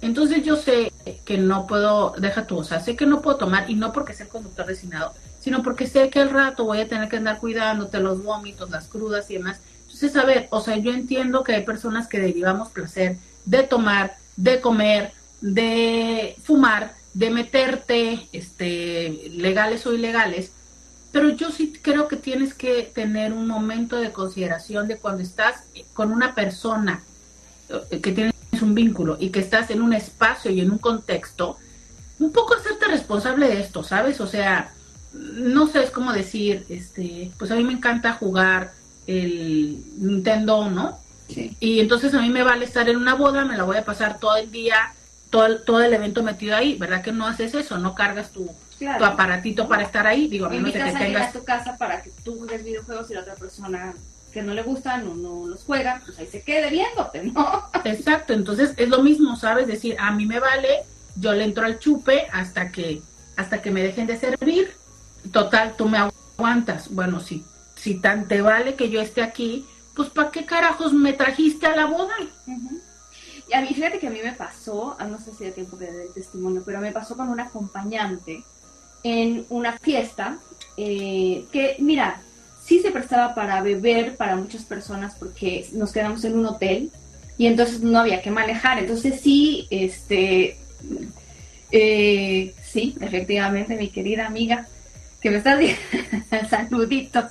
entonces 0.00 0.42
yo 0.42 0.56
sé 0.56 0.92
que 1.24 1.38
no 1.38 1.66
puedo, 1.66 2.14
deja 2.18 2.46
tú, 2.46 2.58
o 2.58 2.64
sea, 2.64 2.80
sé 2.80 2.96
que 2.96 3.06
no 3.06 3.22
puedo 3.22 3.36
tomar 3.36 3.70
y 3.70 3.74
no 3.74 3.92
porque 3.92 4.12
sea 4.12 4.26
el 4.26 4.32
conductor 4.32 4.66
designado, 4.66 5.14
sino 5.38 5.62
porque 5.62 5.86
sé 5.86 6.10
que 6.10 6.20
al 6.20 6.30
rato 6.30 6.64
voy 6.64 6.80
a 6.80 6.88
tener 6.88 7.08
que 7.08 7.16
andar 7.16 7.38
cuidándote 7.38 8.00
los 8.00 8.22
vómitos, 8.22 8.70
las 8.70 8.88
crudas 8.88 9.30
y 9.30 9.34
demás. 9.34 9.60
Entonces, 9.82 10.16
a 10.16 10.24
ver, 10.24 10.48
o 10.50 10.60
sea, 10.60 10.76
yo 10.76 10.92
entiendo 10.92 11.44
que 11.44 11.54
hay 11.54 11.64
personas 11.64 12.08
que 12.08 12.18
derivamos 12.18 12.70
placer 12.70 13.18
de 13.44 13.62
tomar, 13.62 14.16
de 14.36 14.60
comer, 14.60 15.12
de 15.40 16.36
fumar, 16.42 16.94
de 17.14 17.30
meterte, 17.30 18.28
este, 18.32 19.30
legales 19.34 19.86
o 19.86 19.92
ilegales, 19.92 20.52
pero 21.12 21.28
yo 21.28 21.50
sí 21.50 21.74
creo 21.82 22.08
que 22.08 22.16
tienes 22.16 22.54
que 22.54 22.84
tener 22.84 23.32
un 23.32 23.46
momento 23.46 23.96
de 23.96 24.12
consideración 24.12 24.88
de 24.88 24.96
cuando 24.96 25.22
estás 25.22 25.64
con 25.92 26.10
una 26.10 26.34
persona 26.34 27.02
que 27.90 28.12
tienes 28.12 28.32
un 28.60 28.74
vínculo 28.74 29.16
y 29.20 29.30
que 29.30 29.40
estás 29.40 29.70
en 29.70 29.82
un 29.82 29.92
espacio 29.92 30.50
y 30.50 30.60
en 30.60 30.70
un 30.70 30.78
contexto, 30.78 31.56
un 32.18 32.32
poco 32.32 32.54
hacerte 32.54 32.86
responsable 32.86 33.48
de 33.48 33.60
esto, 33.60 33.82
¿sabes? 33.82 34.20
O 34.20 34.26
sea, 34.26 34.72
no 35.12 35.66
sé, 35.66 35.82
es 35.82 35.90
como 35.90 36.12
decir, 36.12 36.64
este, 36.68 37.30
pues 37.38 37.50
a 37.50 37.56
mí 37.56 37.64
me 37.64 37.72
encanta 37.72 38.14
jugar 38.14 38.72
el 39.06 39.82
Nintendo, 39.98 40.70
¿no? 40.70 40.98
Sí. 41.28 41.56
Y 41.60 41.80
entonces 41.80 42.14
a 42.14 42.20
mí 42.20 42.28
me 42.30 42.42
vale 42.42 42.64
estar 42.64 42.88
en 42.88 42.96
una 42.96 43.14
boda, 43.14 43.44
me 43.44 43.56
la 43.56 43.64
voy 43.64 43.76
a 43.76 43.84
pasar 43.84 44.18
todo 44.18 44.36
el 44.36 44.50
día, 44.50 44.92
todo 45.30 45.46
el, 45.46 45.64
todo 45.64 45.80
el 45.82 45.92
evento 45.94 46.22
metido 46.22 46.56
ahí, 46.56 46.76
¿verdad 46.76 47.02
que 47.02 47.12
no 47.12 47.26
haces 47.26 47.54
eso? 47.54 47.78
No 47.78 47.94
cargas 47.94 48.30
tu, 48.30 48.50
Claro. 48.78 48.98
tu 48.98 49.04
aparatito 49.04 49.68
para 49.68 49.84
estar 49.84 50.06
ahí, 50.06 50.26
digo, 50.26 50.46
a 50.46 50.48
de 50.48 50.56
invitas 50.56 50.82
que 50.82 50.88
a 50.88 51.08
ir 51.08 51.16
a 51.16 51.20
tengas... 51.20 51.32
tu 51.32 51.44
casa 51.44 51.76
para 51.78 52.02
que 52.02 52.10
tú 52.24 52.36
juegues 52.36 52.64
videojuegos 52.64 53.10
y 53.10 53.14
la 53.14 53.20
otra 53.20 53.34
persona 53.36 53.94
que 54.32 54.42
no 54.42 54.54
le 54.54 54.62
gustan 54.62 55.06
o 55.06 55.14
no 55.14 55.46
los 55.46 55.62
juega, 55.62 56.02
pues 56.04 56.18
ahí 56.18 56.26
se 56.26 56.42
quede 56.42 56.70
viéndote, 56.70 57.22
¿no? 57.22 57.68
Exacto, 57.84 58.32
entonces 58.32 58.72
es 58.76 58.88
lo 58.88 59.02
mismo, 59.02 59.36
¿sabes? 59.36 59.66
Decir, 59.68 59.96
a 60.00 60.10
mí 60.10 60.26
me 60.26 60.40
vale, 60.40 60.80
yo 61.16 61.32
le 61.32 61.44
entro 61.44 61.64
al 61.64 61.78
chupe 61.78 62.26
hasta 62.32 62.72
que, 62.72 63.02
hasta 63.36 63.62
que 63.62 63.70
me 63.70 63.82
dejen 63.82 64.06
de 64.06 64.18
servir. 64.18 64.72
Total, 65.30 65.74
tú 65.76 65.88
me 65.88 65.98
aguantas. 65.98 66.92
Bueno, 66.92 67.20
si, 67.20 67.44
si 67.76 67.94
tan 68.00 68.26
te 68.26 68.42
vale 68.42 68.74
que 68.74 68.90
yo 68.90 69.00
esté 69.00 69.22
aquí, 69.22 69.66
pues 69.94 70.08
¿para 70.10 70.30
qué 70.30 70.44
carajos 70.44 70.92
me 70.92 71.12
trajiste 71.12 71.66
a 71.66 71.76
la 71.76 71.86
boda? 71.86 72.14
Y 73.48 73.54
a 73.54 73.60
mí, 73.60 73.68
fíjate 73.68 73.98
que 73.98 74.06
a 74.06 74.10
mí 74.10 74.20
me 74.22 74.32
pasó, 74.32 74.96
ah, 74.98 75.06
no 75.06 75.18
sé 75.18 75.32
si 75.36 75.44
hay 75.44 75.52
tiempo 75.52 75.78
que 75.78 75.86
dé 75.86 76.04
el 76.04 76.12
testimonio, 76.12 76.62
pero 76.64 76.80
me 76.80 76.92
pasó 76.92 77.16
con 77.16 77.28
un 77.28 77.40
acompañante 77.40 78.44
en 79.02 79.44
una 79.50 79.72
fiesta 79.78 80.38
eh, 80.76 81.44
que, 81.52 81.76
mira, 81.80 82.22
sí 82.64 82.80
se 82.80 82.90
prestaba 82.90 83.34
para 83.34 83.60
beber 83.60 84.16
para 84.16 84.36
muchas 84.36 84.62
personas 84.62 85.14
porque 85.18 85.68
nos 85.72 85.92
quedamos 85.92 86.24
en 86.24 86.38
un 86.38 86.46
hotel 86.46 86.90
y 87.36 87.46
entonces 87.46 87.80
no 87.80 87.98
había 87.98 88.22
que 88.22 88.30
manejar. 88.30 88.78
Entonces 88.78 89.20
sí, 89.20 89.66
este, 89.70 90.56
eh, 91.70 92.54
sí, 92.64 92.96
efectivamente, 93.00 93.76
mi 93.76 93.88
querida 93.88 94.26
amiga, 94.26 94.66
que 95.20 95.30
me 95.30 95.38
está 95.38 95.56
diciendo 95.56 96.08
saluditos 96.50 97.24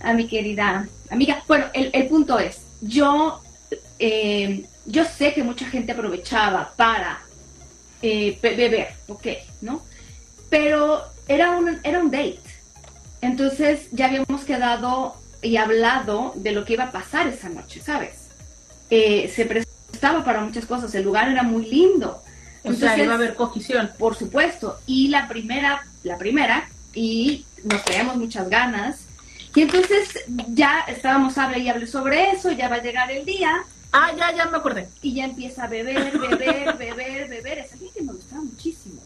a 0.00 0.12
mi 0.12 0.26
querida 0.26 0.88
amiga. 1.10 1.42
Bueno, 1.46 1.66
el, 1.72 1.90
el 1.92 2.06
punto 2.08 2.38
es, 2.38 2.60
yo, 2.80 3.40
eh, 3.98 4.64
yo 4.86 5.04
sé 5.04 5.34
que 5.34 5.42
mucha 5.42 5.66
gente 5.66 5.92
aprovechaba 5.92 6.72
para 6.76 7.20
eh, 8.02 8.38
beber, 8.40 8.94
ok, 9.08 9.26
¿no? 9.60 9.82
Pero 10.48 11.02
era 11.26 11.50
un, 11.50 11.80
era 11.82 12.00
un 12.00 12.10
date. 12.10 12.40
Entonces 13.20 13.88
ya 13.90 14.06
habíamos 14.06 14.44
quedado 14.44 15.16
y 15.42 15.56
hablado 15.56 16.32
de 16.36 16.52
lo 16.52 16.64
que 16.64 16.74
iba 16.74 16.84
a 16.84 16.92
pasar 16.92 17.26
esa 17.26 17.48
noche, 17.48 17.80
¿sabes? 17.80 18.28
Eh, 18.90 19.30
se 19.34 19.44
prestaba 19.44 20.24
para 20.24 20.40
muchas 20.40 20.66
cosas, 20.66 20.94
el 20.94 21.04
lugar 21.04 21.28
era 21.28 21.42
muy 21.42 21.66
lindo. 21.66 22.22
O 22.64 22.72
sea, 22.72 22.98
iba 22.98 23.12
a 23.12 23.16
haber 23.16 23.34
cogición. 23.34 23.90
Por 23.98 24.16
supuesto. 24.16 24.78
Y 24.86 25.08
la 25.08 25.28
primera, 25.28 25.86
la 26.02 26.18
primera, 26.18 26.68
y 26.94 27.44
nos 27.64 27.84
traíamos 27.84 28.16
muchas 28.16 28.48
ganas. 28.48 29.00
Y 29.58 29.62
entonces 29.62 30.10
ya 30.50 30.84
estábamos 30.86 31.36
hable 31.36 31.58
y 31.58 31.68
hable 31.68 31.88
sobre 31.88 32.30
eso, 32.30 32.52
ya 32.52 32.68
va 32.68 32.76
a 32.76 32.80
llegar 32.80 33.10
el 33.10 33.24
día. 33.24 33.56
Ah, 33.92 34.12
ya, 34.16 34.32
ya 34.32 34.46
me 34.46 34.56
acordé. 34.56 34.86
Y 35.02 35.14
ya 35.14 35.24
empieza 35.24 35.64
a 35.64 35.66
beber, 35.66 36.16
beber, 36.16 36.76
beber, 36.78 37.28
beber. 37.28 37.58
Es 37.58 37.72
alguien 37.72 37.90
que 37.92 38.02
me 38.02 38.12
gustaba 38.12 38.42
muchísimo. 38.42 39.02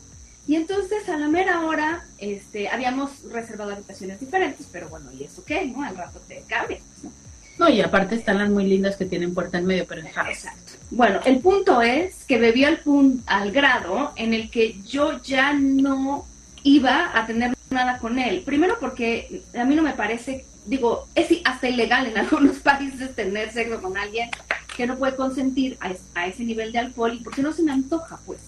Y 0.46 0.56
entonces 0.56 1.08
a 1.08 1.16
la 1.16 1.28
mera 1.28 1.62
hora 1.62 2.04
este, 2.18 2.68
habíamos 2.68 3.22
reservado 3.30 3.72
habitaciones 3.72 4.20
diferentes, 4.20 4.66
pero 4.70 4.90
bueno, 4.90 5.10
¿y 5.18 5.24
eso 5.24 5.42
qué? 5.42 5.64
¿No? 5.64 5.84
Al 5.84 5.96
rato 5.96 6.20
te 6.28 6.42
cambias, 6.46 6.82
¿no? 7.02 7.10
No, 7.58 7.70
y 7.70 7.80
aparte 7.80 8.16
están 8.16 8.36
las 8.36 8.50
muy 8.50 8.64
lindas 8.66 8.96
que 8.96 9.06
tienen 9.06 9.32
puerta 9.32 9.56
en 9.56 9.64
medio, 9.64 9.86
pero 9.88 10.02
en 10.02 10.08
house. 10.08 10.28
Exacto. 10.28 10.72
Bueno, 10.90 11.20
el 11.24 11.38
punto 11.38 11.80
es 11.80 12.24
que 12.28 12.36
bebió 12.36 12.68
al, 12.68 12.84
pun- 12.84 13.22
al 13.24 13.52
grado 13.52 14.12
en 14.16 14.34
el 14.34 14.50
que 14.50 14.82
yo 14.82 15.18
ya 15.22 15.54
no 15.54 16.26
iba 16.62 17.10
a 17.18 17.24
tener 17.26 17.56
nada 17.72 17.98
con 17.98 18.18
él. 18.18 18.42
Primero 18.44 18.76
porque 18.78 19.42
a 19.58 19.64
mí 19.64 19.74
no 19.74 19.82
me 19.82 19.92
parece, 19.92 20.44
digo, 20.66 21.08
es 21.14 21.28
hasta 21.44 21.68
ilegal 21.68 22.06
en 22.06 22.18
algunos 22.18 22.58
países 22.58 23.14
tener 23.14 23.52
sexo 23.52 23.80
con 23.80 23.96
alguien 23.96 24.30
que 24.76 24.86
no 24.86 24.96
puede 24.96 25.16
consentir 25.16 25.76
a, 25.80 25.92
a 26.14 26.26
ese 26.26 26.44
nivel 26.44 26.72
de 26.72 26.78
alcohol 26.78 27.14
y 27.14 27.22
porque 27.22 27.42
no 27.42 27.52
se 27.52 27.62
me 27.62 27.72
antoja, 27.72 28.18
pues. 28.24 28.40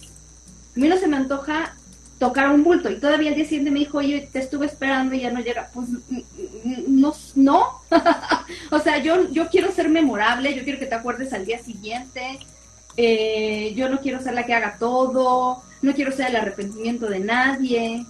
A 0.77 0.81
mí 0.81 0.89
no 0.89 0.97
se 0.97 1.07
me 1.07 1.17
antoja 1.17 1.75
tocar 2.19 2.51
un 2.51 2.65
bulto 2.65 2.91
y 2.91 2.99
todavía 2.99 3.31
el 3.31 3.35
día 3.35 3.45
siguiente 3.45 3.71
me 3.71 3.81
dijo, 3.81 3.99
oye, 3.99 4.29
te 4.33 4.39
estuve 4.39 4.67
esperando 4.67 5.15
y 5.15 5.21
ya 5.21 5.31
no 5.31 5.41
llega. 5.41 5.69
Pues 5.73 5.89
no, 6.87 7.15
no. 7.35 7.81
o 8.71 8.79
sea, 8.79 8.99
yo, 8.99 9.31
yo 9.31 9.49
quiero 9.49 9.73
ser 9.73 9.89
memorable, 9.89 10.55
yo 10.55 10.65
quiero 10.65 10.79
que 10.79 10.87
te 10.87 10.95
acuerdes 10.95 11.33
al 11.33 11.45
día 11.45 11.59
siguiente. 11.59 12.39
Eh, 12.97 13.75
yo 13.77 13.89
no 13.89 14.01
quiero 14.01 14.23
ser 14.23 14.35
la 14.35 14.47
que 14.47 14.55
haga 14.55 14.77
todo, 14.79 15.63
no 15.83 15.95
quiero 15.95 16.13
ser 16.13 16.29
el 16.29 16.37
arrepentimiento 16.37 17.07
de 17.07 17.21
nadie. 17.21 18.07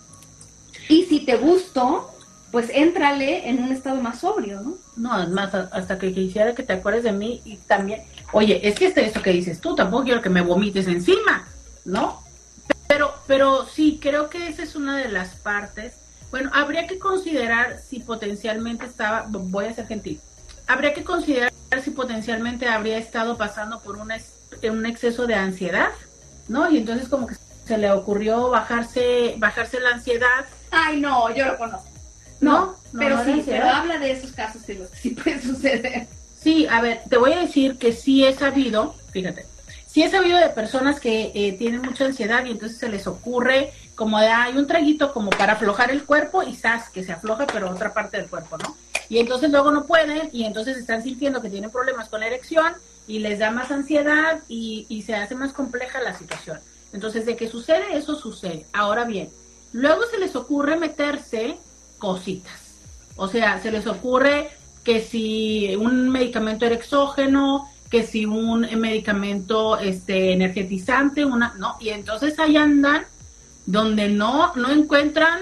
Y 0.89 1.05
si 1.05 1.21
te 1.21 1.37
gusto, 1.37 2.11
pues 2.51 2.71
éntrale 2.73 3.49
en 3.49 3.63
un 3.63 3.73
estado 3.73 4.01
más 4.01 4.21
sobrio, 4.21 4.61
¿no? 4.61 4.75
No, 4.97 5.23
es 5.23 5.29
más, 5.29 5.55
a- 5.55 5.69
hasta 5.73 5.99
que 5.99 6.13
quisiera 6.13 6.55
que 6.55 6.63
te 6.63 6.73
acuerdes 6.75 7.03
de 7.05 7.13
mí 7.13 7.41
y 7.45 7.57
también, 7.57 8.03
oye, 8.33 8.67
es 8.67 8.77
que 8.79 8.87
este 8.87 9.05
esto 9.05 9.23
que 9.23 9.31
dices 9.31 9.61
tú, 9.61 9.75
tampoco 9.75 10.05
quiero 10.05 10.23
que 10.23 10.31
me 10.31 10.41
vomites 10.43 10.87
encima, 10.87 11.47
¿no? 11.85 12.23
Pero, 12.87 13.13
pero 13.27 13.67
sí, 13.67 13.99
creo 14.01 14.29
que 14.31 14.47
esa 14.49 14.63
es 14.63 14.77
una 14.77 14.97
de 14.99 15.09
las 15.09 15.31
partes. 15.37 15.95
Bueno, 16.31 16.51
habría 16.53 16.87
que 16.87 16.99
considerar 16.99 17.81
si 17.89 18.01
potencialmente 18.01 18.87
estaba, 18.87 19.27
voy 19.29 19.67
a 19.67 19.75
ser 19.75 19.87
gentil, 19.87 20.21
habría 20.67 20.93
que 20.95 21.03
considerar 21.05 21.53
si 21.83 21.91
potencialmente 21.91 22.69
habría 22.69 22.99
estado 22.99 23.37
pasando 23.37 23.81
por 23.81 23.97
un, 23.97 24.13
es- 24.13 24.33
un 24.71 24.87
exceso 24.87 25.27
de 25.27 25.35
ansiedad, 25.35 25.91
¿no? 26.49 26.71
Y 26.71 26.79
entonces 26.79 27.09
como 27.09 27.27
que 27.27 27.35
se 27.67 27.79
le 27.79 27.91
ocurrió 27.91 28.51
bajarse, 28.51 29.35
bajarse 29.39 29.81
la 29.81 29.91
ansiedad, 29.91 30.45
Ay, 30.75 31.01
no, 31.01 31.35
yo 31.35 31.47
lo 31.47 31.57
conozco. 31.57 31.89
¿no? 32.41 32.53
No, 32.53 32.77
No, 32.93 32.99
pero 32.99 33.17
no 33.17 33.25
sí, 33.25 33.43
pero 33.47 33.69
habla 33.69 33.99
de 33.99 34.11
esos 34.13 34.33
casos 34.33 34.69
en 34.69 34.81
los 34.81 34.91
que 34.91 34.97
sí 34.97 35.11
puede 35.11 35.41
suceder. 35.41 36.07
Sí, 36.41 36.67
a 36.67 36.81
ver, 36.81 37.01
te 37.09 37.17
voy 37.17 37.33
a 37.33 37.41
decir 37.41 37.79
que 37.79 37.93
sí 37.93 38.25
he 38.25 38.35
sabido, 38.35 38.95
fíjate, 39.13 39.47
sí 39.87 40.03
he 40.03 40.11
sabido 40.11 40.39
de 40.39 40.51
personas 40.51 41.01
que 41.01 41.33
eh, 41.35 41.53
tienen 41.59 41.81
mucha 41.81 42.05
ansiedad 42.05 42.45
y 42.45 42.51
entonces 42.51 42.79
se 42.79 42.89
les 42.89 43.07
ocurre 43.07 43.73
como 43.95 44.21
de, 44.21 44.27
hay 44.27 44.57
un 44.57 44.67
traguito 44.67 45.13
como 45.13 45.31
para 45.31 45.55
aflojar 45.55 45.91
el 45.91 46.05
cuerpo 46.05 46.43
y 46.43 46.55
¡zas! 46.55 46.91
que 46.91 47.05
se 47.05 47.13
afloja 47.13 47.47
pero 47.47 47.71
otra 47.71 47.95
parte 47.95 48.19
del 48.19 48.29
cuerpo, 48.29 48.59
¿no? 48.59 48.77
Y 49.09 49.19
entonces 49.19 49.51
luego 49.51 49.71
no 49.71 49.85
pueden 49.85 50.29
y 50.33 50.45
entonces 50.45 50.77
están 50.77 51.03
sintiendo 51.03 51.41
que 51.41 51.51
tienen 51.51 51.71
problemas 51.71 52.09
con 52.09 52.21
la 52.21 52.27
erección 52.27 52.75
y 53.07 53.21
les 53.21 53.39
da 53.39 53.51
más 53.51 53.71
ansiedad 53.71 54.41
y, 54.49 54.87
y 54.89 55.03
se 55.03 55.15
hace 55.15 55.35
más 55.35 55.53
compleja 55.53 56.01
la 56.01 56.17
situación. 56.19 56.59
Entonces, 56.93 57.27
de 57.27 57.37
que 57.37 57.49
sucede, 57.49 57.97
eso 57.97 58.15
sucede. 58.15 58.67
Ahora 58.73 59.05
bien, 59.05 59.29
luego 59.75 60.03
se 60.09 60.19
les 60.19 60.35
ocurre 60.37 60.77
meterse 60.77 61.57
cositas. 61.99 62.61
O 63.17 63.29
sea, 63.29 63.61
se 63.61 63.73
les 63.73 63.87
ocurre 63.87 64.51
que 64.85 65.01
si 65.01 65.75
un 65.77 66.09
medicamento 66.09 66.65
era 66.65 66.77
exógeno, 66.77 67.69
que 67.91 68.05
si 68.05 68.25
un 68.25 68.61
medicamento 68.79 69.77
este 69.79 70.33
energetizante, 70.33 71.25
una, 71.25 71.55
no, 71.59 71.77
y 71.81 71.89
entonces 71.89 72.39
ahí 72.39 72.57
andan 72.57 73.05
donde 73.67 74.09
no, 74.09 74.55
no 74.55 74.71
encuentran, 74.71 75.41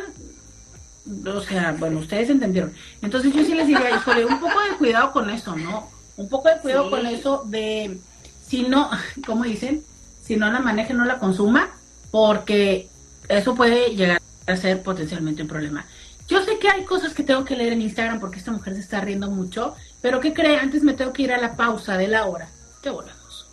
o 1.27 1.41
sea, 1.43 1.77
bueno, 1.79 1.99
ustedes 1.99 2.31
entendieron. 2.31 2.73
Entonces 3.03 3.35
yo 3.35 3.45
sí 3.45 3.53
les 3.55 3.67
diría, 3.67 3.91
híjole, 3.91 4.25
un 4.25 4.41
poco 4.41 4.61
de 4.61 4.77
cuidado 4.79 5.13
con 5.13 5.29
eso, 5.29 5.55
¿no? 5.57 5.91
Un 6.17 6.29
poco 6.29 6.49
de 6.49 6.59
cuidado 6.61 6.85
Sí. 6.85 6.91
con 6.91 7.07
eso 7.07 7.43
de, 7.47 7.99
si 8.47 8.63
no, 8.63 8.91
¿cómo 9.27 9.45
dicen? 9.45 9.83
Si 10.25 10.37
no 10.37 10.51
la 10.51 10.61
maneje, 10.61 10.95
no 10.95 11.05
la 11.05 11.19
consuma, 11.19 11.69
porque 12.11 12.89
eso 13.29 13.55
puede 13.55 13.95
llegar 13.95 14.22
a 14.47 14.57
ser 14.57 14.83
potencialmente 14.83 15.43
un 15.43 15.49
problema. 15.49 15.85
Yo 16.29 16.43
sé 16.43 16.59
que 16.59 16.69
hay 16.69 16.85
cosas 16.85 17.15
que 17.15 17.25
tengo 17.25 17.45
que 17.45 17.57
leer 17.57 17.73
en 17.73 17.83
Instagram 17.83 18.21
porque 18.21 18.39
esta 18.39 18.53
mujer 18.53 18.75
se 18.75 18.81
está 18.81 19.01
riendo 19.01 19.31
mucho, 19.31 19.75
pero 20.01 20.21
¿qué 20.21 20.33
cree? 20.33 20.57
Antes 20.57 20.83
me 20.83 20.95
tengo 20.95 21.13
que 21.13 21.23
ir 21.23 21.33
a 21.33 21.39
la 21.39 21.57
pausa 21.57 21.97
de 21.97 22.09
la 22.09 22.27
hora. 22.27 22.49
Te 22.83 22.91
volvemos. 22.91 23.49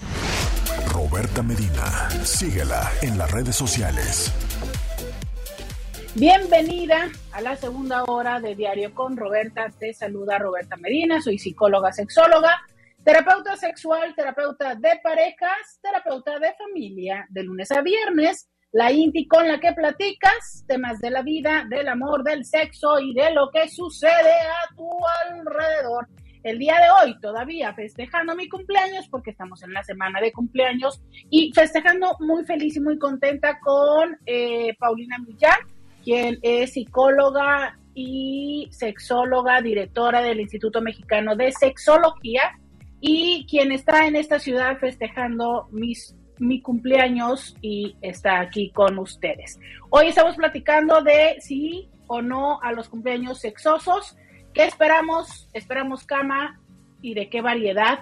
Roberta 0.93 1.43
Medina. 1.43 2.09
Síguela 2.23 2.91
en 3.01 3.17
las 3.17 3.31
redes 3.31 3.55
sociales. 3.55 4.31
Bienvenida 6.15 7.09
a 7.31 7.41
la 7.41 7.55
segunda 7.55 8.03
hora 8.05 8.39
de 8.39 8.55
Diario 8.55 8.93
con 8.93 9.15
Roberta. 9.15 9.69
Te 9.77 9.93
saluda 9.93 10.39
Roberta 10.39 10.75
Medina, 10.75 11.21
soy 11.21 11.37
psicóloga, 11.37 11.91
sexóloga, 11.91 12.59
terapeuta 13.03 13.55
sexual, 13.55 14.13
terapeuta 14.15 14.75
de 14.75 14.99
parejas, 15.03 15.79
terapeuta 15.81 16.39
de 16.39 16.53
familia, 16.55 17.25
de 17.29 17.43
lunes 17.43 17.71
a 17.71 17.81
viernes. 17.81 18.49
La 18.71 18.91
INTI 18.91 19.27
con 19.27 19.47
la 19.47 19.59
que 19.59 19.73
platicas 19.73 20.63
temas 20.67 20.99
de 20.99 21.09
la 21.09 21.23
vida, 21.23 21.65
del 21.67 21.87
amor, 21.87 22.23
del 22.23 22.45
sexo 22.45 22.99
y 22.99 23.13
de 23.13 23.31
lo 23.31 23.49
que 23.49 23.67
sucede 23.67 24.11
a 24.11 24.75
tu 24.75 24.87
alrededor. 25.27 26.07
El 26.43 26.59
día 26.59 26.75
de 26.75 26.91
hoy 26.91 27.19
todavía 27.19 27.73
festejando 27.73 28.35
mi 28.35 28.47
cumpleaños 28.47 29.07
porque 29.09 29.31
estamos 29.31 29.63
en 29.63 29.73
la 29.73 29.83
semana 29.83 30.21
de 30.21 30.31
cumpleaños 30.31 31.01
y 31.31 31.51
festejando 31.51 32.15
muy 32.19 32.45
feliz 32.45 32.77
y 32.77 32.79
muy 32.79 32.99
contenta 32.99 33.59
con 33.59 34.15
eh, 34.27 34.75
Paulina 34.77 35.17
Millán, 35.17 35.59
quien 36.03 36.37
es 36.43 36.73
psicóloga 36.73 37.77
y 37.95 38.69
sexóloga, 38.71 39.61
directora 39.61 40.21
del 40.21 40.39
Instituto 40.39 40.79
Mexicano 40.79 41.35
de 41.35 41.51
Sexología 41.51 42.43
y 43.01 43.47
quien 43.49 43.71
está 43.71 44.05
en 44.05 44.15
esta 44.15 44.39
ciudad 44.39 44.77
festejando 44.77 45.67
mis, 45.71 46.15
mi 46.39 46.61
cumpleaños 46.61 47.55
y 47.61 47.95
está 48.01 48.39
aquí 48.39 48.71
con 48.71 48.97
ustedes. 48.97 49.59
Hoy 49.89 50.07
estamos 50.07 50.35
platicando 50.35 51.01
de 51.01 51.37
sí 51.39 51.89
o 52.07 52.21
no 52.21 52.61
a 52.61 52.71
los 52.71 52.89
cumpleaños 52.89 53.39
sexosos. 53.39 54.17
¿Qué 54.53 54.65
esperamos? 54.65 55.49
Esperamos 55.53 56.05
cama 56.05 56.59
y 57.01 57.13
de 57.13 57.29
qué 57.29 57.41
variedad. 57.41 57.99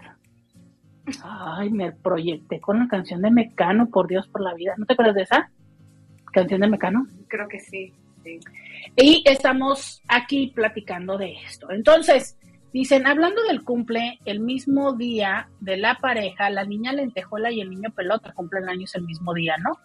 Ay, 1.23 1.69
me 1.69 1.91
proyecté 1.91 2.59
con 2.59 2.79
la 2.79 2.87
canción 2.87 3.21
de 3.21 3.31
Mecano, 3.31 3.89
por 3.89 4.07
Dios, 4.07 4.27
por 4.27 4.41
la 4.41 4.53
vida. 4.53 4.75
¿No 4.77 4.85
te 4.85 4.93
acuerdas 4.93 5.15
de 5.15 5.23
esa 5.23 5.51
canción 6.31 6.61
de 6.61 6.67
Mecano? 6.67 7.07
Creo 7.27 7.47
que 7.47 7.59
sí, 7.59 7.93
sí. 8.23 8.39
Y 8.95 9.23
estamos 9.25 10.01
aquí 10.07 10.51
platicando 10.53 11.17
de 11.17 11.33
esto. 11.45 11.71
Entonces, 11.71 12.37
dicen, 12.73 13.07
hablando 13.07 13.43
del 13.43 13.63
cumple, 13.63 14.19
el 14.25 14.39
mismo 14.39 14.93
día 14.93 15.49
de 15.59 15.77
la 15.77 15.95
pareja, 15.95 16.49
la 16.49 16.65
niña 16.65 16.93
lentejuela 16.93 17.51
y 17.51 17.61
el 17.61 17.69
niño 17.69 17.91
pelota 17.91 18.33
cumplen 18.33 18.69
años 18.69 18.95
el 18.95 19.03
mismo 19.03 19.33
día, 19.33 19.55
¿no? 19.57 19.79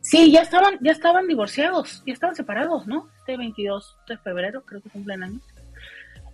Sí, 0.00 0.30
ya 0.30 0.42
estaban, 0.42 0.78
ya 0.80 0.92
estaban 0.92 1.26
divorciados, 1.26 2.02
ya 2.06 2.12
estaban 2.12 2.36
separados, 2.36 2.86
¿no? 2.86 3.08
Este 3.18 3.36
22 3.36 3.96
de 4.08 4.16
febrero 4.18 4.62
creo 4.64 4.80
que 4.80 4.90
cumplen 4.90 5.24
años. 5.24 5.42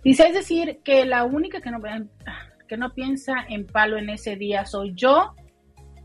Dice, 0.03 0.27
es 0.27 0.33
decir, 0.33 0.79
que 0.83 1.05
la 1.05 1.23
única 1.23 1.61
que 1.61 1.71
no, 1.71 1.79
que 2.67 2.77
no 2.77 2.93
piensa 2.93 3.33
en 3.49 3.65
palo 3.65 3.97
en 3.97 4.09
ese 4.09 4.35
día 4.35 4.65
soy 4.65 4.93
yo. 4.93 5.33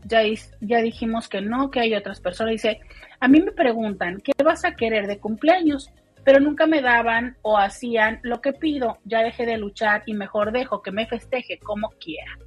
Ya, 0.05 0.21
ya 0.61 0.81
dijimos 0.81 1.27
que 1.27 1.41
no, 1.41 1.69
que 1.69 1.81
hay 1.81 1.93
otras 1.93 2.21
personas. 2.21 2.53
Dice, 2.53 2.79
a 3.19 3.27
mí 3.27 3.41
me 3.41 3.51
preguntan, 3.51 4.21
¿qué 4.21 4.31
vas 4.43 4.63
a 4.63 4.75
querer 4.75 5.05
de 5.07 5.19
cumpleaños? 5.19 5.91
Pero 6.23 6.39
nunca 6.39 6.67
me 6.67 6.81
daban 6.81 7.37
o 7.41 7.57
hacían 7.57 8.19
lo 8.23 8.41
que 8.41 8.53
pido. 8.53 8.97
Ya 9.05 9.23
dejé 9.23 9.45
de 9.45 9.57
luchar 9.57 10.03
y 10.05 10.13
mejor 10.13 10.51
dejo 10.51 10.81
que 10.81 10.91
me 10.91 11.07
festeje 11.07 11.59
como 11.59 11.89
quiera. 11.99 12.37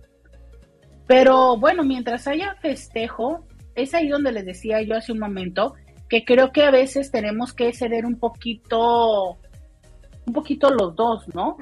Pero 1.07 1.57
bueno, 1.57 1.83
mientras 1.83 2.27
haya 2.29 2.55
festejo, 2.61 3.47
es 3.75 3.95
ahí 3.95 4.09
donde 4.09 4.33
les 4.33 4.45
decía 4.45 4.83
yo 4.83 4.97
hace 4.97 5.13
un 5.13 5.19
momento 5.19 5.75
que 6.09 6.25
creo 6.25 6.53
que 6.53 6.63
a 6.63 6.71
veces 6.71 7.11
tenemos 7.11 7.55
que 7.55 7.73
ceder 7.73 8.05
un 8.05 8.19
poquito, 8.19 9.39
un 10.27 10.33
poquito 10.35 10.71
los 10.71 10.95
dos, 10.95 11.27
¿no? 11.35 11.57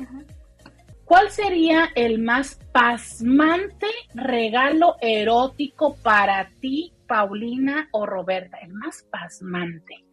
¿Cuál 1.04 1.30
sería 1.30 1.88
el 1.94 2.20
más 2.20 2.58
pasmante 2.72 3.86
regalo 4.14 4.96
erótico 5.00 5.96
para 6.02 6.48
ti, 6.60 6.92
Paulina 7.06 7.88
o 7.92 8.06
Roberta? 8.06 8.58
El 8.58 8.72
más 8.74 9.04
pasmante. 9.10 10.04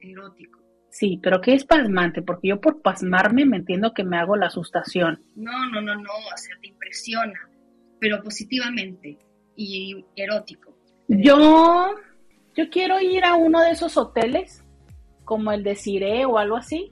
Erótico. 0.00 0.65
Sí, 0.98 1.20
pero 1.22 1.42
¿qué 1.42 1.52
es 1.52 1.66
pasmante? 1.66 2.22
Porque 2.22 2.48
yo 2.48 2.58
por 2.58 2.80
pasmarme 2.80 3.44
me 3.44 3.58
entiendo 3.58 3.92
que 3.92 4.02
me 4.02 4.16
hago 4.16 4.34
la 4.34 4.46
asustación. 4.46 5.22
No, 5.34 5.52
no, 5.70 5.82
no, 5.82 5.94
no, 5.94 6.10
o 6.10 6.36
sea, 6.38 6.56
te 6.62 6.68
impresiona, 6.68 7.38
pero 8.00 8.22
positivamente 8.22 9.18
y 9.56 10.02
erótico. 10.16 10.74
Yo, 11.06 11.94
yo 12.54 12.70
quiero 12.70 12.98
ir 12.98 13.26
a 13.26 13.34
uno 13.34 13.60
de 13.60 13.72
esos 13.72 13.98
hoteles, 13.98 14.64
como 15.26 15.52
el 15.52 15.64
de 15.64 15.76
Cire 15.76 16.24
o 16.24 16.38
algo 16.38 16.56
así. 16.56 16.90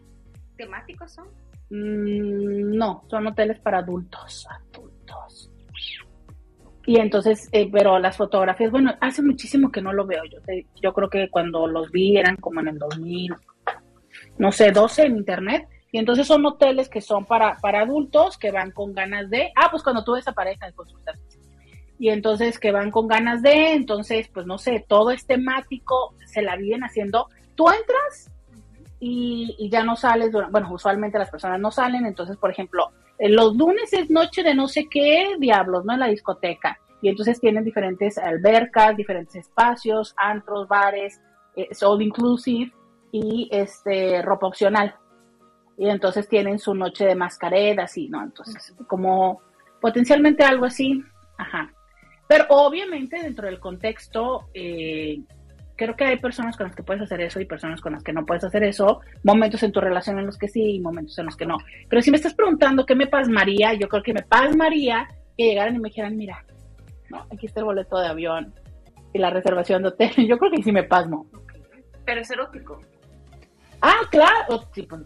¿Temáticos 0.58 1.14
son? 1.14 1.28
Mm, 1.70 2.76
no, 2.76 3.04
son 3.08 3.26
hoteles 3.28 3.58
para 3.60 3.78
adultos, 3.78 4.46
adultos. 4.50 5.50
Y 6.84 6.98
entonces, 6.98 7.48
eh, 7.52 7.70
pero 7.72 7.98
las 7.98 8.18
fotografías, 8.18 8.70
bueno, 8.70 8.94
hace 9.00 9.22
muchísimo 9.22 9.72
que 9.72 9.80
no 9.80 9.94
lo 9.94 10.04
veo 10.04 10.24
yo. 10.24 10.40
Yo 10.82 10.92
creo 10.92 11.08
que 11.08 11.30
cuando 11.30 11.66
los 11.66 11.90
vi 11.90 12.18
eran 12.18 12.36
como 12.36 12.60
en 12.60 12.68
el 12.68 12.78
2000, 12.78 13.34
no 14.38 14.52
sé, 14.52 14.70
12 14.70 15.02
en 15.02 15.16
internet. 15.16 15.68
Y 15.92 15.98
entonces 15.98 16.26
son 16.26 16.44
hoteles 16.44 16.88
que 16.88 17.00
son 17.00 17.24
para, 17.24 17.56
para 17.58 17.82
adultos 17.82 18.36
que 18.36 18.50
van 18.50 18.72
con 18.72 18.92
ganas 18.94 19.30
de, 19.30 19.52
ah, 19.54 19.68
pues 19.70 19.82
cuando 19.82 20.02
tuve 20.02 20.18
esa 20.18 20.32
pareja 20.32 20.66
de 20.66 20.72
consultar 20.72 21.14
y 21.98 22.08
entonces 22.08 22.58
que 22.58 22.72
van 22.72 22.90
con 22.90 23.06
ganas 23.06 23.42
de, 23.42 23.72
entonces, 23.72 24.28
pues 24.28 24.46
no 24.46 24.58
sé, 24.58 24.84
todo 24.86 25.10
es 25.10 25.26
temático, 25.26 26.14
se 26.26 26.42
la 26.42 26.56
viven 26.56 26.82
haciendo. 26.82 27.28
Tú 27.54 27.68
entras 27.68 28.30
y, 28.98 29.68
ya 29.70 29.84
no 29.84 29.96
sales, 29.96 30.30
bueno, 30.50 30.72
usualmente 30.72 31.18
las 31.18 31.30
personas 31.30 31.60
no 31.60 31.70
salen, 31.70 32.06
entonces, 32.06 32.36
por 32.36 32.50
ejemplo, 32.50 32.90
los 33.18 33.56
lunes 33.56 33.92
es 33.92 34.10
noche 34.10 34.42
de 34.42 34.54
no 34.54 34.66
sé 34.66 34.88
qué 34.90 35.36
diablos, 35.38 35.84
¿no? 35.84 35.94
En 35.94 36.00
la 36.00 36.08
discoteca. 36.08 36.78
Y 37.00 37.08
entonces 37.08 37.38
tienen 37.38 37.64
diferentes 37.64 38.18
albercas, 38.18 38.96
diferentes 38.96 39.36
espacios, 39.36 40.14
antros, 40.16 40.66
bares, 40.66 41.20
eh, 41.54 41.68
all 41.82 42.02
inclusive 42.02 42.72
y 43.14 43.48
este 43.52 44.22
ropa 44.22 44.48
opcional. 44.48 44.96
Y 45.78 45.88
entonces 45.88 46.28
tienen 46.28 46.58
su 46.58 46.74
noche 46.74 47.06
de 47.06 47.14
mascaredas 47.14 47.96
y, 47.96 48.08
¿no? 48.08 48.20
Entonces, 48.24 48.74
como 48.88 49.40
potencialmente 49.80 50.42
algo 50.42 50.64
así, 50.64 51.00
ajá. 51.38 51.72
Pero 52.26 52.46
obviamente 52.48 53.22
dentro 53.22 53.46
del 53.46 53.60
contexto, 53.60 54.48
eh, 54.52 55.20
creo 55.76 55.94
que 55.94 56.04
hay 56.04 56.16
personas 56.16 56.56
con 56.56 56.66
las 56.66 56.74
que 56.74 56.82
puedes 56.82 57.04
hacer 57.04 57.20
eso 57.20 57.38
y 57.38 57.44
personas 57.44 57.80
con 57.80 57.92
las 57.92 58.02
que 58.02 58.12
no 58.12 58.26
puedes 58.26 58.42
hacer 58.42 58.64
eso, 58.64 59.00
momentos 59.22 59.62
en 59.62 59.70
tu 59.70 59.80
relación 59.80 60.18
en 60.18 60.26
los 60.26 60.36
que 60.36 60.48
sí 60.48 60.74
y 60.74 60.80
momentos 60.80 61.16
en 61.16 61.26
los 61.26 61.36
que 61.36 61.46
no. 61.46 61.58
Pero 61.88 62.02
si 62.02 62.10
me 62.10 62.16
estás 62.16 62.34
preguntando 62.34 62.84
qué 62.84 62.96
me 62.96 63.06
pasmaría, 63.06 63.74
yo 63.74 63.88
creo 63.88 64.02
que 64.02 64.12
me 64.12 64.22
pasmaría 64.22 65.06
que 65.38 65.44
llegaran 65.44 65.76
y 65.76 65.78
me 65.78 65.88
dijeran, 65.88 66.16
mira, 66.16 66.44
no, 67.10 67.26
aquí 67.32 67.46
está 67.46 67.60
el 67.60 67.66
boleto 67.66 67.96
de 68.00 68.08
avión 68.08 68.52
y 69.12 69.20
la 69.20 69.30
reservación 69.30 69.82
de 69.82 69.90
hotel. 69.90 70.10
Yo 70.28 70.36
creo 70.36 70.50
que 70.50 70.64
sí 70.64 70.72
me 70.72 70.82
pasmo. 70.82 71.26
Pero 72.04 72.20
es 72.20 72.30
erótico. 72.32 72.80
Ah, 73.86 74.00
claro. 74.10 74.66
Sí, 74.72 74.82
pues, 74.82 75.02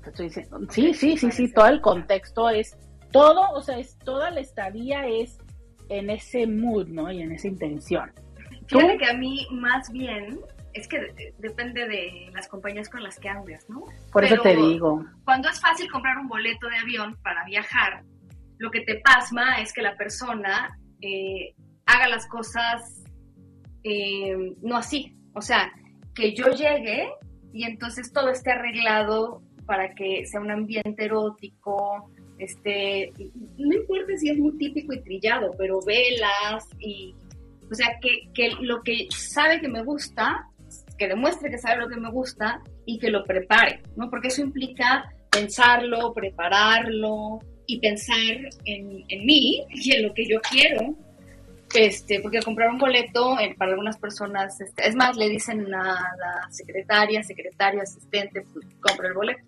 sí, 0.70 0.94
sí, 0.94 1.16
sí, 1.16 1.30
sí, 1.32 1.52
todo 1.52 1.66
el 1.66 1.80
contexto 1.80 2.48
es 2.48 2.76
todo, 3.10 3.50
o 3.50 3.60
sea, 3.60 3.76
es 3.76 3.98
toda 3.98 4.30
la 4.30 4.38
estadía 4.38 5.04
es 5.04 5.36
en 5.88 6.10
ese 6.10 6.46
mood, 6.46 6.86
¿no? 6.86 7.10
Y 7.10 7.22
en 7.22 7.32
esa 7.32 7.48
intención. 7.48 8.12
Fíjate 8.68 8.98
que 8.98 9.10
a 9.10 9.14
mí 9.14 9.48
más 9.50 9.90
bien 9.90 10.38
es 10.74 10.86
que 10.86 11.32
depende 11.38 11.88
de 11.88 12.30
las 12.32 12.46
compañías 12.46 12.88
con 12.88 13.02
las 13.02 13.18
que 13.18 13.28
andes, 13.28 13.68
¿no? 13.68 13.82
Por 14.12 14.24
eso 14.24 14.40
te 14.42 14.54
digo. 14.54 15.04
Cuando 15.24 15.48
es 15.48 15.60
fácil 15.60 15.90
comprar 15.90 16.16
un 16.18 16.28
boleto 16.28 16.68
de 16.68 16.76
avión 16.76 17.16
para 17.24 17.44
viajar, 17.46 18.04
lo 18.58 18.70
que 18.70 18.82
te 18.82 19.00
pasma 19.00 19.60
es 19.60 19.72
que 19.72 19.82
la 19.82 19.96
persona 19.96 20.78
eh, 21.00 21.52
haga 21.86 22.06
las 22.06 22.28
cosas 22.28 23.02
eh, 23.82 24.54
no 24.62 24.76
así. 24.76 25.16
O 25.34 25.40
sea, 25.40 25.72
que 26.14 26.32
yo 26.32 26.50
llegue 26.50 27.10
y 27.52 27.64
entonces 27.64 28.12
todo 28.12 28.30
esté 28.30 28.52
arreglado 28.52 29.42
para 29.66 29.94
que 29.94 30.24
sea 30.26 30.40
un 30.40 30.50
ambiente 30.50 31.04
erótico, 31.04 32.10
este, 32.38 33.12
no 33.58 33.74
importa 33.74 34.16
si 34.16 34.30
es 34.30 34.38
muy 34.38 34.56
típico 34.56 34.94
y 34.94 35.02
trillado, 35.02 35.50
pero 35.58 35.80
velas 35.84 36.66
y, 36.78 37.14
o 37.70 37.74
sea, 37.74 37.98
que, 38.00 38.30
que 38.32 38.50
lo 38.60 38.82
que 38.82 39.08
sabe 39.10 39.60
que 39.60 39.68
me 39.68 39.82
gusta, 39.82 40.48
que 40.96 41.08
demuestre 41.08 41.50
que 41.50 41.58
sabe 41.58 41.82
lo 41.82 41.88
que 41.88 42.00
me 42.00 42.10
gusta 42.10 42.62
y 42.86 42.98
que 42.98 43.10
lo 43.10 43.24
prepare, 43.24 43.82
¿no? 43.96 44.08
Porque 44.08 44.28
eso 44.28 44.40
implica 44.40 45.12
pensarlo, 45.30 46.12
prepararlo 46.14 47.40
y 47.66 47.80
pensar 47.80 48.16
en, 48.64 49.04
en 49.08 49.26
mí 49.26 49.64
y 49.70 49.94
en 49.94 50.04
lo 50.04 50.14
que 50.14 50.26
yo 50.26 50.40
quiero. 50.50 50.96
Este, 51.74 52.20
porque 52.20 52.40
comprar 52.40 52.70
un 52.70 52.78
boleto 52.78 53.38
eh, 53.38 53.54
para 53.58 53.72
algunas 53.72 53.98
personas, 53.98 54.60
este, 54.60 54.88
es 54.88 54.94
más, 54.94 55.16
le 55.16 55.28
dicen 55.28 55.72
a 55.74 55.94
la 56.16 56.50
secretaria, 56.50 57.22
secretario, 57.22 57.82
asistente, 57.82 58.42
pues 58.52 58.66
compra 58.80 59.08
el 59.08 59.14
boleto. 59.14 59.42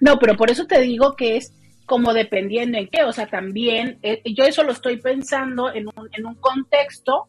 No, 0.00 0.18
pero 0.18 0.36
por 0.36 0.50
eso 0.50 0.66
te 0.66 0.80
digo 0.80 1.16
que 1.16 1.36
es 1.36 1.52
como 1.86 2.12
dependiendo 2.12 2.78
en 2.78 2.88
qué, 2.88 3.04
o 3.04 3.12
sea, 3.12 3.26
también, 3.26 3.98
eh, 4.02 4.22
yo 4.36 4.44
eso 4.44 4.62
lo 4.64 4.72
estoy 4.72 4.98
pensando 4.98 5.72
en 5.72 5.86
un, 5.86 6.08
en 6.12 6.26
un 6.26 6.34
contexto 6.36 7.28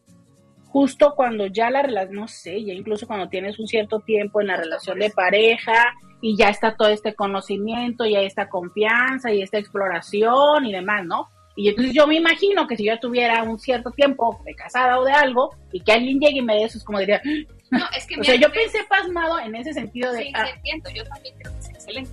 justo 0.73 1.13
cuando 1.15 1.45
ya 1.45 1.69
la 1.69 1.83
relación, 1.83 2.15
no 2.15 2.27
sé, 2.27 2.63
ya 2.63 2.73
incluso 2.73 3.05
cuando 3.05 3.29
tienes 3.29 3.59
un 3.59 3.67
cierto 3.67 3.99
tiempo 3.99 4.41
en 4.41 4.47
la 4.47 4.57
relación 4.57 4.97
de 4.97 5.11
pareja 5.11 5.93
y 6.19 6.35
ya 6.35 6.49
está 6.49 6.75
todo 6.75 6.89
este 6.89 7.13
conocimiento, 7.13 8.05
ya 8.05 8.21
esta 8.21 8.49
confianza 8.49 9.31
y 9.31 9.43
esta 9.43 9.59
exploración 9.59 10.65
y 10.65 10.71
demás, 10.71 11.05
¿no? 11.05 11.27
Y 11.55 11.69
entonces 11.69 11.93
yo 11.93 12.07
me 12.07 12.15
imagino 12.15 12.67
que 12.67 12.75
si 12.75 12.85
yo 12.85 12.99
tuviera 12.99 13.43
un 13.43 13.59
cierto 13.59 13.91
tiempo 13.91 14.41
de 14.45 14.55
casada 14.55 14.99
o 14.99 15.05
de 15.05 15.11
algo 15.11 15.55
y 15.71 15.81
que 15.81 15.91
alguien 15.91 16.19
llegue 16.19 16.39
y 16.39 16.41
me 16.41 16.55
dé 16.55 16.63
eso, 16.63 16.77
es 16.77 16.83
como 16.83 16.99
diría, 16.99 17.21
no, 17.71 17.85
es 17.95 18.07
que 18.07 18.19
o 18.19 18.23
sea, 18.23 18.35
yo 18.35 18.51
pensé 18.51 18.79
pasmado 18.89 19.39
en 19.39 19.55
ese 19.55 19.73
sentido 19.73 20.11
de... 20.11 20.23
Sí, 20.23 20.31
ah, 20.33 20.47
entiendo, 20.55 20.89
yo 20.89 21.03
también 21.03 21.35
creo 21.37 21.53
que 21.53 21.59
es 21.59 21.69
excelente 21.69 22.11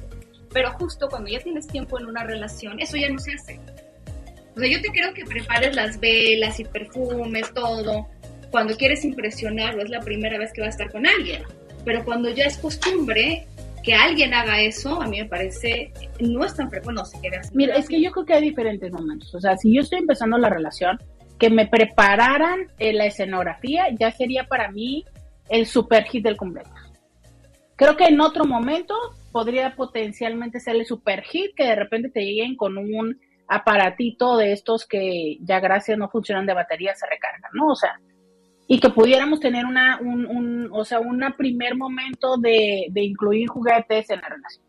pero 0.52 0.72
justo 0.72 1.08
cuando 1.08 1.30
ya 1.30 1.40
tienes 1.40 1.66
tiempo 1.66 1.98
en 1.98 2.06
una 2.06 2.24
relación, 2.24 2.80
eso 2.80 2.96
ya 2.96 3.08
no 3.08 3.18
se 3.18 3.34
hace. 3.34 3.60
O 4.56 4.58
sea, 4.58 4.68
yo 4.68 4.80
te 4.80 4.88
quiero 4.88 5.14
que 5.14 5.24
prepares 5.24 5.74
las 5.76 6.00
velas 6.00 6.58
y 6.58 6.64
perfumes, 6.64 7.52
todo, 7.54 8.08
cuando 8.50 8.76
quieres 8.76 9.04
impresionar 9.04 9.76
o 9.76 9.82
es 9.82 9.90
la 9.90 10.00
primera 10.00 10.38
vez 10.38 10.52
que 10.52 10.60
vas 10.60 10.68
a 10.68 10.70
estar 10.70 10.90
con 10.90 11.06
alguien. 11.06 11.44
Pero 11.84 12.04
cuando 12.04 12.28
ya 12.30 12.44
es 12.44 12.58
costumbre 12.58 13.46
que 13.82 13.94
alguien 13.94 14.34
haga 14.34 14.60
eso, 14.60 15.00
a 15.00 15.06
mí 15.06 15.18
me 15.20 15.28
parece, 15.28 15.92
no 16.20 16.44
es 16.44 16.54
tan 16.54 16.70
frecuente, 16.70 17.02
Mira, 17.54 17.76
es 17.76 17.88
que 17.88 18.00
yo 18.00 18.10
creo 18.10 18.26
que 18.26 18.34
hay 18.34 18.42
diferentes 18.42 18.92
momentos. 18.92 19.34
O 19.34 19.40
sea, 19.40 19.56
si 19.56 19.74
yo 19.74 19.82
estoy 19.82 20.00
empezando 20.00 20.36
la 20.38 20.50
relación, 20.50 20.98
que 21.40 21.50
me 21.50 21.66
prepararan 21.66 22.68
en 22.78 22.98
la 22.98 23.06
escenografía 23.06 23.86
ya 23.98 24.12
sería 24.12 24.44
para 24.44 24.70
mí 24.70 25.06
el 25.48 25.66
super 25.66 26.04
hit 26.04 26.22
del 26.22 26.36
cumpleaños. 26.36 26.92
Creo 27.76 27.96
que 27.96 28.04
en 28.04 28.20
otro 28.20 28.44
momento 28.44 28.94
podría 29.32 29.74
potencialmente 29.74 30.60
ser 30.60 30.76
el 30.76 30.84
super 30.84 31.22
hit 31.22 31.54
que 31.56 31.64
de 31.64 31.74
repente 31.74 32.10
te 32.10 32.20
lleguen 32.20 32.56
con 32.56 32.76
un 32.76 33.18
aparatito 33.48 34.36
de 34.36 34.52
estos 34.52 34.86
que 34.86 35.38
ya 35.40 35.60
gracias 35.60 35.96
no 35.96 36.10
funcionan 36.10 36.44
de 36.44 36.54
batería, 36.54 36.94
se 36.94 37.06
recargan, 37.06 37.50
¿no? 37.54 37.68
O 37.68 37.74
sea, 37.74 37.98
y 38.72 38.78
que 38.78 38.88
pudiéramos 38.88 39.40
tener 39.40 39.66
una, 39.66 39.98
un, 40.00 40.26
un 40.26 40.68
o 40.70 40.84
sea, 40.84 41.00
un 41.00 41.20
primer 41.36 41.74
momento 41.74 42.36
de, 42.36 42.86
de 42.90 43.02
incluir 43.02 43.48
juguetes 43.48 44.08
en 44.10 44.20
la 44.20 44.28
relación. 44.28 44.64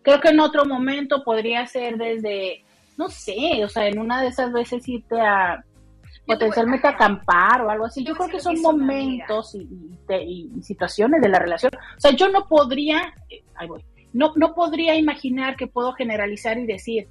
Creo 0.00 0.18
que 0.18 0.30
en 0.30 0.40
otro 0.40 0.64
momento 0.64 1.22
podría 1.22 1.66
ser 1.66 1.98
desde, 1.98 2.64
no 2.96 3.10
sé, 3.10 3.62
o 3.62 3.68
sea, 3.68 3.86
en 3.86 3.98
una 3.98 4.22
de 4.22 4.28
esas 4.28 4.50
veces 4.50 4.88
irte 4.88 5.20
a 5.20 5.62
potencialmente 6.26 6.88
acampar 6.88 7.60
o 7.60 7.68
algo 7.68 7.84
así. 7.84 8.02
Yo, 8.02 8.14
creo 8.14 8.30
que 8.30 8.40
son 8.40 8.62
momentos 8.62 9.54
y, 9.54 9.68
y, 10.08 10.62
situaciones 10.62 11.20
de 11.20 11.28
la 11.28 11.38
relación. 11.38 11.70
O 11.74 12.00
sea, 12.00 12.12
yo 12.12 12.30
no 12.30 12.48
podría, 12.48 13.12
eh, 13.28 13.44
ahí 13.56 13.68
voy, 13.68 13.84
no, 14.14 14.32
no 14.36 14.54
podría 14.54 14.96
imaginar 14.96 15.56
que 15.56 15.66
puedo 15.66 15.92
generalizar 15.92 16.56
y 16.56 16.64
decir, 16.64 17.08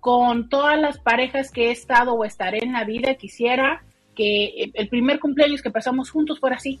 con 0.00 0.48
todas 0.48 0.80
las 0.80 0.98
parejas 0.98 1.52
que 1.52 1.68
he 1.68 1.70
estado 1.70 2.14
o 2.14 2.24
estaré 2.24 2.64
en 2.64 2.72
la 2.72 2.82
vida, 2.82 3.14
quisiera 3.14 3.84
que 4.16 4.72
el 4.74 4.88
primer 4.88 5.20
cumpleaños 5.20 5.62
que 5.62 5.70
pasamos 5.70 6.10
juntos 6.10 6.40
fuera 6.40 6.56
así. 6.56 6.80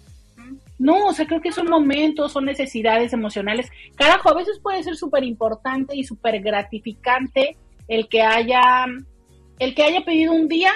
No, 0.78 1.06
o 1.06 1.12
sea, 1.12 1.26
creo 1.26 1.40
que 1.40 1.52
son 1.52 1.68
momentos, 1.68 2.32
son 2.32 2.44
necesidades 2.44 3.12
emocionales. 3.12 3.70
Carajo, 3.96 4.30
a 4.30 4.34
veces 4.34 4.58
puede 4.58 4.82
ser 4.82 4.96
súper 4.96 5.22
importante 5.24 5.96
y 5.96 6.04
súper 6.04 6.40
gratificante 6.40 7.56
el 7.88 8.08
que 8.08 8.22
haya, 8.22 8.86
el 9.58 9.74
que 9.74 9.82
haya 9.82 10.04
pedido 10.04 10.32
un 10.32 10.48
día 10.48 10.72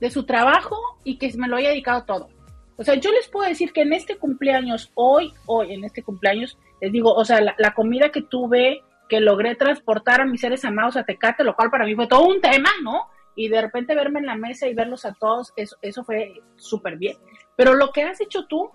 de 0.00 0.10
su 0.10 0.24
trabajo 0.24 0.76
y 1.04 1.18
que 1.18 1.32
me 1.36 1.48
lo 1.48 1.56
haya 1.56 1.70
dedicado 1.70 2.04
todo. 2.04 2.28
O 2.76 2.84
sea, 2.84 2.94
yo 2.94 3.12
les 3.12 3.28
puedo 3.28 3.46
decir 3.46 3.72
que 3.72 3.82
en 3.82 3.92
este 3.92 4.16
cumpleaños, 4.16 4.90
hoy, 4.94 5.34
hoy, 5.46 5.74
en 5.74 5.84
este 5.84 6.02
cumpleaños, 6.02 6.56
les 6.80 6.90
digo, 6.90 7.12
o 7.12 7.24
sea, 7.24 7.40
la, 7.40 7.74
comida 7.74 8.10
que 8.10 8.22
tuve, 8.22 8.82
que 9.08 9.20
logré 9.20 9.54
transportar 9.54 10.22
a 10.22 10.24
mis 10.24 10.40
seres 10.40 10.64
amados 10.64 10.96
a 10.96 11.04
Tecate, 11.04 11.44
lo 11.44 11.54
cual 11.54 11.70
para 11.70 11.84
mí 11.84 11.94
fue 11.94 12.06
todo 12.06 12.26
un 12.26 12.40
tema, 12.40 12.70
¿no? 12.82 13.08
Y 13.36 13.48
de 13.48 13.60
repente 13.60 13.94
verme 13.94 14.20
en 14.20 14.26
la 14.26 14.36
mesa 14.36 14.68
y 14.68 14.74
verlos 14.74 15.04
a 15.04 15.14
todos, 15.14 15.52
eso, 15.56 15.76
eso 15.82 16.04
fue 16.04 16.32
súper 16.56 16.96
bien. 16.96 17.16
Pero 17.56 17.74
lo 17.74 17.92
que 17.92 18.02
has 18.02 18.20
hecho 18.20 18.46
tú, 18.46 18.70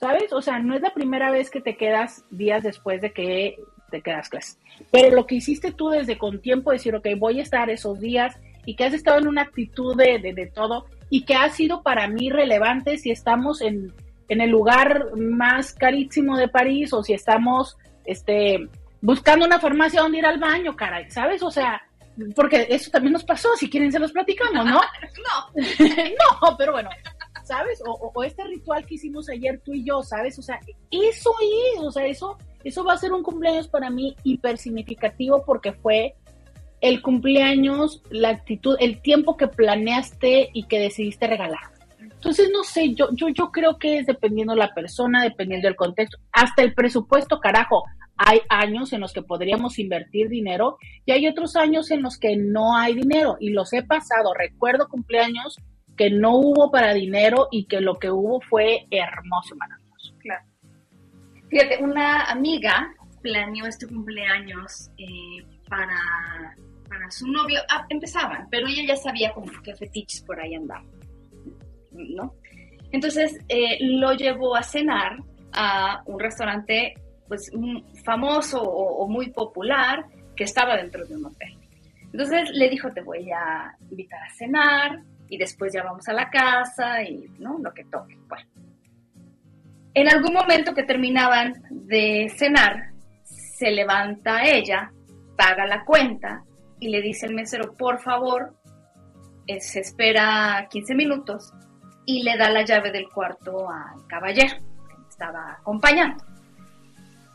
¿sabes? 0.00 0.32
O 0.32 0.42
sea, 0.42 0.58
no 0.58 0.74
es 0.74 0.82
la 0.82 0.94
primera 0.94 1.30
vez 1.30 1.50
que 1.50 1.60
te 1.60 1.76
quedas 1.76 2.24
días 2.30 2.62
después 2.62 3.00
de 3.00 3.12
que 3.12 3.58
te 3.90 4.02
quedas 4.02 4.28
clase. 4.28 4.58
Pero 4.90 5.14
lo 5.14 5.26
que 5.26 5.36
hiciste 5.36 5.72
tú 5.72 5.90
desde 5.90 6.18
con 6.18 6.40
tiempo, 6.40 6.72
decir, 6.72 6.96
ok, 6.96 7.06
voy 7.18 7.38
a 7.38 7.42
estar 7.42 7.70
esos 7.70 8.00
días 8.00 8.38
y 8.64 8.74
que 8.74 8.84
has 8.84 8.94
estado 8.94 9.18
en 9.18 9.28
una 9.28 9.42
actitud 9.42 9.96
de, 9.96 10.18
de, 10.18 10.46
todo 10.46 10.86
y 11.10 11.24
que 11.24 11.34
ha 11.34 11.48
sido 11.50 11.82
para 11.82 12.08
mí 12.08 12.30
relevante 12.30 12.96
si 12.98 13.10
estamos 13.10 13.60
en, 13.60 13.92
en 14.28 14.40
el 14.40 14.50
lugar 14.50 15.16
más 15.16 15.74
carísimo 15.74 16.36
de 16.36 16.48
París 16.48 16.92
o 16.92 17.02
si 17.02 17.12
estamos 17.12 17.76
este, 18.04 18.68
buscando 19.00 19.44
una 19.44 19.60
farmacia 19.60 20.00
donde 20.00 20.18
ir 20.18 20.26
al 20.26 20.38
baño, 20.38 20.74
caray, 20.74 21.10
¿sabes? 21.10 21.42
O 21.42 21.50
sea, 21.50 21.82
porque 22.34 22.66
eso 22.70 22.90
también 22.90 23.12
nos 23.12 23.24
pasó, 23.24 23.48
si 23.56 23.70
quieren 23.70 23.92
se 23.92 23.98
los 23.98 24.12
platicamos, 24.12 24.66
¿no? 24.66 24.80
no. 25.54 25.62
no, 26.42 26.56
pero 26.56 26.72
bueno, 26.72 26.90
¿sabes? 27.44 27.82
O, 27.86 28.12
o, 28.14 28.24
este 28.24 28.44
ritual 28.44 28.84
que 28.86 28.96
hicimos 28.96 29.28
ayer 29.28 29.60
tú 29.64 29.72
y 29.72 29.84
yo, 29.84 30.02
¿sabes? 30.02 30.38
O 30.38 30.42
sea, 30.42 30.60
eso 30.90 31.30
es, 31.40 31.80
o 31.80 31.90
sea, 31.90 32.06
eso, 32.06 32.36
eso 32.64 32.84
va 32.84 32.94
a 32.94 32.98
ser 32.98 33.12
un 33.12 33.22
cumpleaños 33.22 33.68
para 33.68 33.90
mí 33.90 34.16
hiper 34.24 34.58
significativo 34.58 35.42
porque 35.44 35.72
fue 35.72 36.14
el 36.82 37.00
cumpleaños, 37.00 38.02
la 38.10 38.30
actitud, 38.30 38.76
el 38.80 39.00
tiempo 39.00 39.36
que 39.36 39.46
planeaste 39.46 40.50
y 40.52 40.64
que 40.64 40.80
decidiste 40.80 41.28
regalar. 41.28 41.60
Entonces, 42.00 42.50
no 42.52 42.64
sé, 42.64 42.94
yo, 42.94 43.08
yo, 43.12 43.28
yo 43.28 43.50
creo 43.50 43.78
que 43.78 43.98
es 43.98 44.06
dependiendo 44.06 44.54
la 44.54 44.74
persona, 44.74 45.22
dependiendo 45.22 45.68
del 45.68 45.76
contexto, 45.76 46.18
hasta 46.32 46.62
el 46.62 46.74
presupuesto, 46.74 47.40
carajo. 47.40 47.84
Hay 48.16 48.40
años 48.48 48.92
en 48.92 49.00
los 49.00 49.12
que 49.12 49.22
podríamos 49.22 49.78
invertir 49.78 50.28
dinero 50.28 50.78
y 51.04 51.12
hay 51.12 51.26
otros 51.26 51.56
años 51.56 51.90
en 51.90 52.02
los 52.02 52.18
que 52.18 52.36
no 52.36 52.76
hay 52.76 52.94
dinero 52.94 53.36
y 53.40 53.50
los 53.50 53.72
he 53.72 53.82
pasado. 53.82 54.32
Recuerdo 54.34 54.88
cumpleaños 54.88 55.56
que 55.96 56.10
no 56.10 56.36
hubo 56.36 56.70
para 56.70 56.94
dinero 56.94 57.48
y 57.50 57.66
que 57.66 57.80
lo 57.80 57.98
que 57.98 58.10
hubo 58.10 58.40
fue 58.40 58.86
hermoso 58.90 59.56
maravilloso. 59.56 60.14
Claro. 60.18 60.44
Fíjate, 61.48 61.82
una 61.82 62.24
amiga 62.24 62.94
planeó 63.22 63.66
este 63.66 63.86
cumpleaños 63.86 64.90
eh, 64.98 65.44
para 65.68 65.96
para 66.92 67.10
su 67.10 67.26
novio, 67.26 67.60
ah, 67.70 67.86
empezaban, 67.88 68.48
pero 68.50 68.66
ella 68.66 68.82
ya 68.86 68.96
sabía 68.96 69.32
como 69.32 69.50
que 69.62 69.74
fetiches 69.74 70.22
por 70.22 70.38
ahí 70.38 70.54
andaban, 70.54 70.86
¿no? 71.90 72.34
Entonces 72.90 73.38
eh, 73.48 73.78
lo 73.80 74.12
llevó 74.12 74.54
a 74.54 74.62
cenar 74.62 75.16
a 75.52 76.02
un 76.04 76.20
restaurante 76.20 76.94
pues 77.32 77.50
famoso 78.04 78.60
o, 78.60 79.08
muy 79.08 79.30
popular 79.30 80.04
que 80.36 80.44
estaba 80.44 80.76
dentro 80.76 81.06
de 81.06 81.16
un 81.16 81.24
hotel. 81.24 81.56
Entonces 82.12 82.50
le 82.52 82.68
dijo, 82.68 82.92
te 82.92 83.00
voy 83.00 83.30
a 83.30 83.74
invitar 83.88 84.20
a 84.22 84.34
cenar 84.34 85.00
y 85.30 85.38
después 85.38 85.72
ya 85.72 85.82
vamos 85.82 86.06
a 86.08 86.12
la 86.12 86.28
casa 86.28 87.02
y, 87.02 87.24
¿no? 87.38 87.56
Lo 87.58 87.72
que 87.72 87.84
toque. 87.84 88.18
Bueno. 88.28 88.44
En 89.94 90.10
algún 90.10 90.34
momento 90.34 90.74
que 90.74 90.82
terminaban 90.82 91.54
de 91.70 92.30
cenar, 92.36 92.90
se 93.22 93.70
levanta 93.70 94.44
ella, 94.44 94.92
paga 95.34 95.64
la 95.66 95.86
cuenta 95.86 96.42
y 96.80 96.90
le 96.90 97.00
dice 97.00 97.24
al 97.24 97.34
mesero, 97.34 97.72
por 97.78 97.98
favor, 98.02 98.56
eh, 99.46 99.58
se 99.62 99.80
espera 99.80 100.68
15 100.70 100.94
minutos 100.94 101.50
y 102.04 102.24
le 102.24 102.36
da 102.36 102.50
la 102.50 102.62
llave 102.62 102.92
del 102.92 103.08
cuarto 103.08 103.70
al 103.70 104.06
caballero 104.06 104.58
que 104.58 105.08
estaba 105.08 105.56
acompañando. 105.58 106.31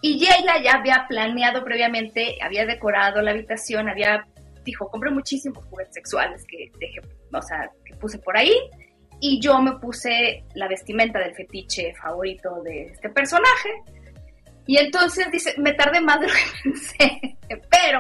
Y 0.08 0.26
Jayla 0.26 0.64
ya 0.64 0.76
había 0.76 1.06
planeado 1.06 1.66
previamente, 1.66 2.38
había 2.42 2.66
decorado 2.66 3.22
la 3.22 3.32
habitación, 3.32 3.90
había, 3.90 4.26
dijo, 4.64 4.90
compré 4.90 5.12
muchísimos 5.12 5.66
juguetes 5.66 5.96
sexuales 5.96 6.46
que 6.48 6.72
dejé, 6.80 7.02
o 7.34 7.42
sea, 7.42 7.70
que 7.84 7.94
puse 7.96 8.18
por 8.20 8.38
ahí. 8.38 8.54
Y 9.20 9.42
yo 9.42 9.60
me 9.62 9.78
puse 9.80 10.46
la 10.56 10.70
vestimenta 10.70 11.20
del 11.20 11.36
fetiche 11.36 11.94
favorito 12.02 12.62
de 12.64 12.84
este 12.84 13.10
personaje. 13.10 13.70
Y 14.66 14.78
entonces 14.78 15.30
dice, 15.30 15.56
me 15.58 15.74
tardé 15.74 16.00
más 16.00 16.22
de 16.22 16.28
lo 16.28 16.34
que 16.34 16.40
pensé, 16.64 17.38
pero 17.70 18.00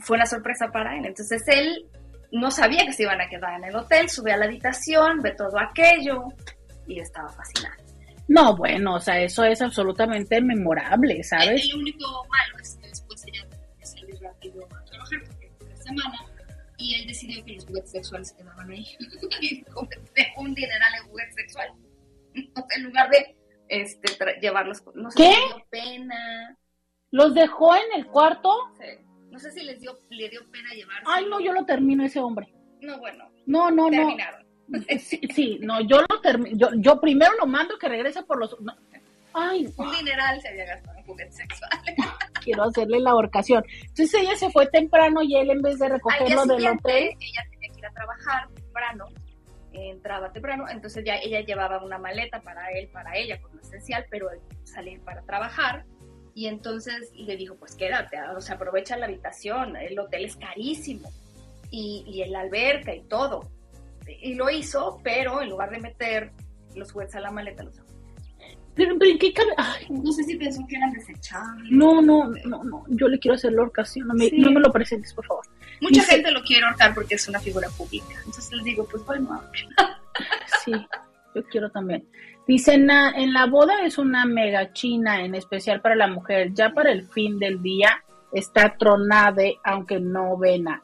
fue 0.00 0.16
una 0.16 0.26
sorpresa 0.26 0.72
para 0.72 0.96
él. 0.96 1.06
Entonces 1.06 1.40
él 1.46 1.88
no 2.32 2.50
sabía 2.50 2.84
que 2.84 2.92
se 2.92 3.04
iban 3.04 3.20
a 3.20 3.28
quedar 3.28 3.54
en 3.58 3.64
el 3.66 3.76
hotel, 3.76 4.08
sube 4.08 4.32
a 4.32 4.36
la 4.36 4.46
habitación, 4.46 5.20
ve 5.20 5.36
todo 5.36 5.56
aquello 5.60 6.24
y 6.88 6.98
estaba 6.98 7.28
fascinado. 7.28 7.81
No, 8.32 8.56
bueno, 8.56 8.94
o 8.94 9.00
sea, 9.00 9.20
eso 9.20 9.44
es 9.44 9.60
absolutamente 9.60 10.40
memorable, 10.40 11.22
¿sabes? 11.22 11.68
El, 11.68 11.80
único 11.80 12.26
malo 12.30 12.58
es 12.62 12.78
que 12.80 12.88
después 12.88 13.26
ella 13.26 13.46
salió 13.82 14.18
rápido 14.22 14.64
a 14.64 14.84
trabajar 14.86 15.22
porque 15.26 15.50
semana 15.76 16.14
y 16.78 16.94
él 16.94 17.06
decidió 17.06 17.44
que 17.44 17.52
los 17.52 17.66
juguetes 17.66 17.90
sexuales 17.90 18.32
quedaban 18.32 18.70
ahí. 18.70 18.86
y 19.42 19.62
dejó 20.16 20.40
un 20.40 20.54
dineral 20.54 20.94
en 20.94 21.08
juguetes 21.10 21.34
sexuales. 21.34 21.74
en 22.76 22.84
lugar 22.84 23.10
de 23.10 23.36
este, 23.68 24.40
llevarlos, 24.40 24.82
no 24.94 25.10
sé, 25.10 25.18
¿Qué? 25.18 25.28
dio 25.28 25.66
pena. 25.68 26.56
¿Los 27.10 27.34
dejó 27.34 27.74
en 27.74 28.00
el 28.00 28.06
cuarto? 28.06 28.50
Sí. 28.80 29.04
No 29.30 29.38
sé 29.38 29.52
si 29.52 29.62
les 29.62 29.78
dio, 29.78 29.98
le 30.08 30.30
dio 30.30 30.50
pena 30.50 30.70
llevarse. 30.70 31.04
Ay, 31.04 31.26
no, 31.28 31.38
yo 31.38 31.52
lo 31.52 31.66
termino 31.66 32.02
ese 32.02 32.20
hombre. 32.20 32.50
No, 32.80 32.98
bueno. 32.98 33.30
No, 33.44 33.70
no, 33.70 33.90
terminaron. 33.90 34.40
no. 34.40 34.51
Sí, 35.00 35.20
sí, 35.34 35.58
no, 35.60 35.80
yo 35.80 36.00
lo 36.00 36.20
termino. 36.20 36.56
Yo, 36.56 36.68
yo 36.76 37.00
primero 37.00 37.32
lo 37.38 37.46
mando 37.46 37.78
que 37.78 37.88
regrese 37.88 38.22
por 38.22 38.38
los. 38.38 38.56
Ay, 39.34 39.72
un 39.76 39.90
dineral 39.92 40.40
se 40.40 40.48
había 40.48 40.66
gastado 40.66 40.98
en 40.98 41.04
juguetes 41.04 41.36
sexuales. 41.36 41.96
Quiero 42.44 42.64
hacerle 42.64 43.00
la 43.00 43.10
ahorcación. 43.10 43.64
Entonces 43.80 44.14
ella 44.14 44.36
se 44.36 44.50
fue 44.50 44.66
temprano 44.66 45.22
y 45.22 45.36
él 45.36 45.50
en 45.50 45.62
vez 45.62 45.78
de 45.78 45.88
recogerlo 45.88 46.44
del 46.46 46.66
hotel. 46.66 47.16
Ella 47.18 47.46
tenía 47.50 47.72
que 47.72 47.78
ir 47.78 47.86
a 47.86 47.92
trabajar 47.92 48.48
temprano, 48.54 49.06
entraba 49.72 50.32
temprano, 50.32 50.66
entonces 50.68 51.04
ya 51.04 51.16
ella 51.16 51.40
llevaba 51.40 51.82
una 51.82 51.98
maleta 51.98 52.40
para 52.40 52.70
él, 52.72 52.88
para 52.88 53.16
ella, 53.16 53.40
con 53.40 53.56
lo 53.56 53.62
esencial, 53.62 54.04
pero 54.10 54.28
salir 54.64 55.00
para 55.00 55.22
trabajar 55.22 55.84
y 56.34 56.46
entonces 56.46 57.12
le 57.14 57.36
dijo, 57.36 57.56
pues 57.56 57.74
quédate, 57.74 58.16
o 58.36 58.40
sea, 58.40 58.56
aprovecha 58.56 58.96
la 58.96 59.06
habitación, 59.06 59.76
el 59.76 59.98
hotel 59.98 60.24
es 60.24 60.36
carísimo 60.36 61.10
y, 61.70 62.04
y 62.06 62.24
la 62.26 62.40
alberca 62.40 62.94
y 62.94 63.02
todo. 63.02 63.50
Y 64.06 64.34
lo 64.34 64.50
hizo, 64.50 65.00
pero 65.02 65.42
en 65.42 65.50
lugar 65.50 65.70
de 65.70 65.80
meter 65.80 66.32
los 66.74 66.92
juguetes 66.92 67.16
a 67.16 67.20
la 67.20 67.30
maleta, 67.30 67.62
los 67.62 67.80
pero, 68.74 68.96
pero 68.98 69.18
qué 69.18 69.32
cabe? 69.32 69.50
no 69.90 70.12
sé 70.12 70.24
si 70.24 70.36
pensó 70.36 70.64
que 70.66 70.76
eran 70.76 70.92
desechables. 70.92 71.70
No, 71.70 72.00
no, 72.00 72.30
no, 72.46 72.64
no. 72.64 72.84
Yo 72.88 73.06
le 73.08 73.18
quiero 73.18 73.34
hacer 73.34 73.52
la 73.52 73.62
orcación. 73.62 74.08
No 74.08 74.14
me, 74.14 74.30
no 74.30 74.50
me 74.50 74.60
lo 74.60 74.72
presentes, 74.72 75.12
por 75.12 75.26
favor. 75.26 75.44
Mucha 75.80 76.02
gente 76.04 76.30
lo 76.30 76.42
quiere 76.42 76.64
ahorcar 76.64 76.94
porque 76.94 77.16
es 77.16 77.28
una 77.28 77.38
figura 77.38 77.68
pública. 77.76 78.14
Entonces 78.24 78.50
les 78.52 78.64
digo, 78.64 78.86
pues 78.90 79.04
bueno. 79.04 79.42
sí, 80.64 80.72
yo 81.34 81.42
quiero 81.50 81.70
también. 81.70 82.08
Dicen, 82.48 82.88
en 82.90 83.32
la 83.34 83.46
boda 83.46 83.84
es 83.84 83.98
una 83.98 84.24
mega 84.24 84.72
china, 84.72 85.22
en 85.22 85.34
especial 85.34 85.82
para 85.82 85.94
la 85.94 86.08
mujer. 86.08 86.54
Ya 86.54 86.70
para 86.72 86.92
el 86.92 87.02
fin 87.04 87.38
del 87.38 87.62
día 87.62 88.02
está 88.32 88.76
tronada, 88.78 89.42
aunque 89.64 90.00
no 90.00 90.38
vena, 90.38 90.82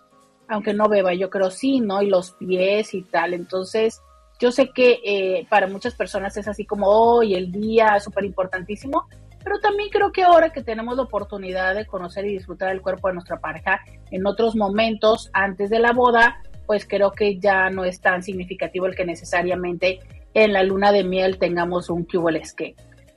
aunque 0.49 0.75
no 0.75 0.89
beba. 0.89 1.15
Yo 1.15 1.31
creo 1.31 1.51
sí, 1.51 1.81
¿no? 1.81 2.03
Y 2.03 2.09
los 2.09 2.33
pies 2.33 2.95
y 2.95 3.03
tal. 3.03 3.35
Entonces, 3.35 4.01
yo 4.39 4.53
sé 4.53 4.71
que 4.71 5.01
eh, 5.05 5.47
para 5.49 5.67
muchas 5.67 5.95
personas 5.95 6.37
es 6.37 6.49
así 6.49 6.65
como 6.65 6.87
hoy, 6.89 7.35
el 7.35 7.51
día 7.53 7.99
súper 8.01 8.25
importantísimo, 8.25 9.07
pero 9.43 9.61
también 9.61 9.89
creo 9.91 10.13
que 10.13 10.23
ahora 10.23 10.51
que 10.51 10.63
tenemos 10.63 10.97
la 10.97 11.05
oportunidad 11.05 11.75
de 11.75 11.87
conocer 11.87 12.25
y 12.27 12.33
disfrutar 12.33 12.71
el 12.71 12.83
cuerpo 12.83 13.09
de 13.09 13.15
nuestra 13.15 13.39
pareja 13.39 13.81
en 14.11 14.27
otros 14.27 14.55
momentos 14.55 15.31
antes 15.33 15.71
de 15.71 15.79
la 15.79 15.93
boda, 15.93 16.43
pues 16.67 16.87
creo 16.87 17.13
que 17.13 17.39
ya 17.39 17.71
no 17.71 17.85
es 17.85 18.01
tan 18.01 18.23
significativo 18.23 18.87
el 18.87 18.95
que 18.95 19.05
necesariamente 19.05 20.01
en 20.35 20.53
la 20.53 20.63
luna 20.63 20.93
de 20.93 21.03
miel 21.03 21.39
tengamos 21.39 21.89
un 21.89 22.07
que 22.07 22.75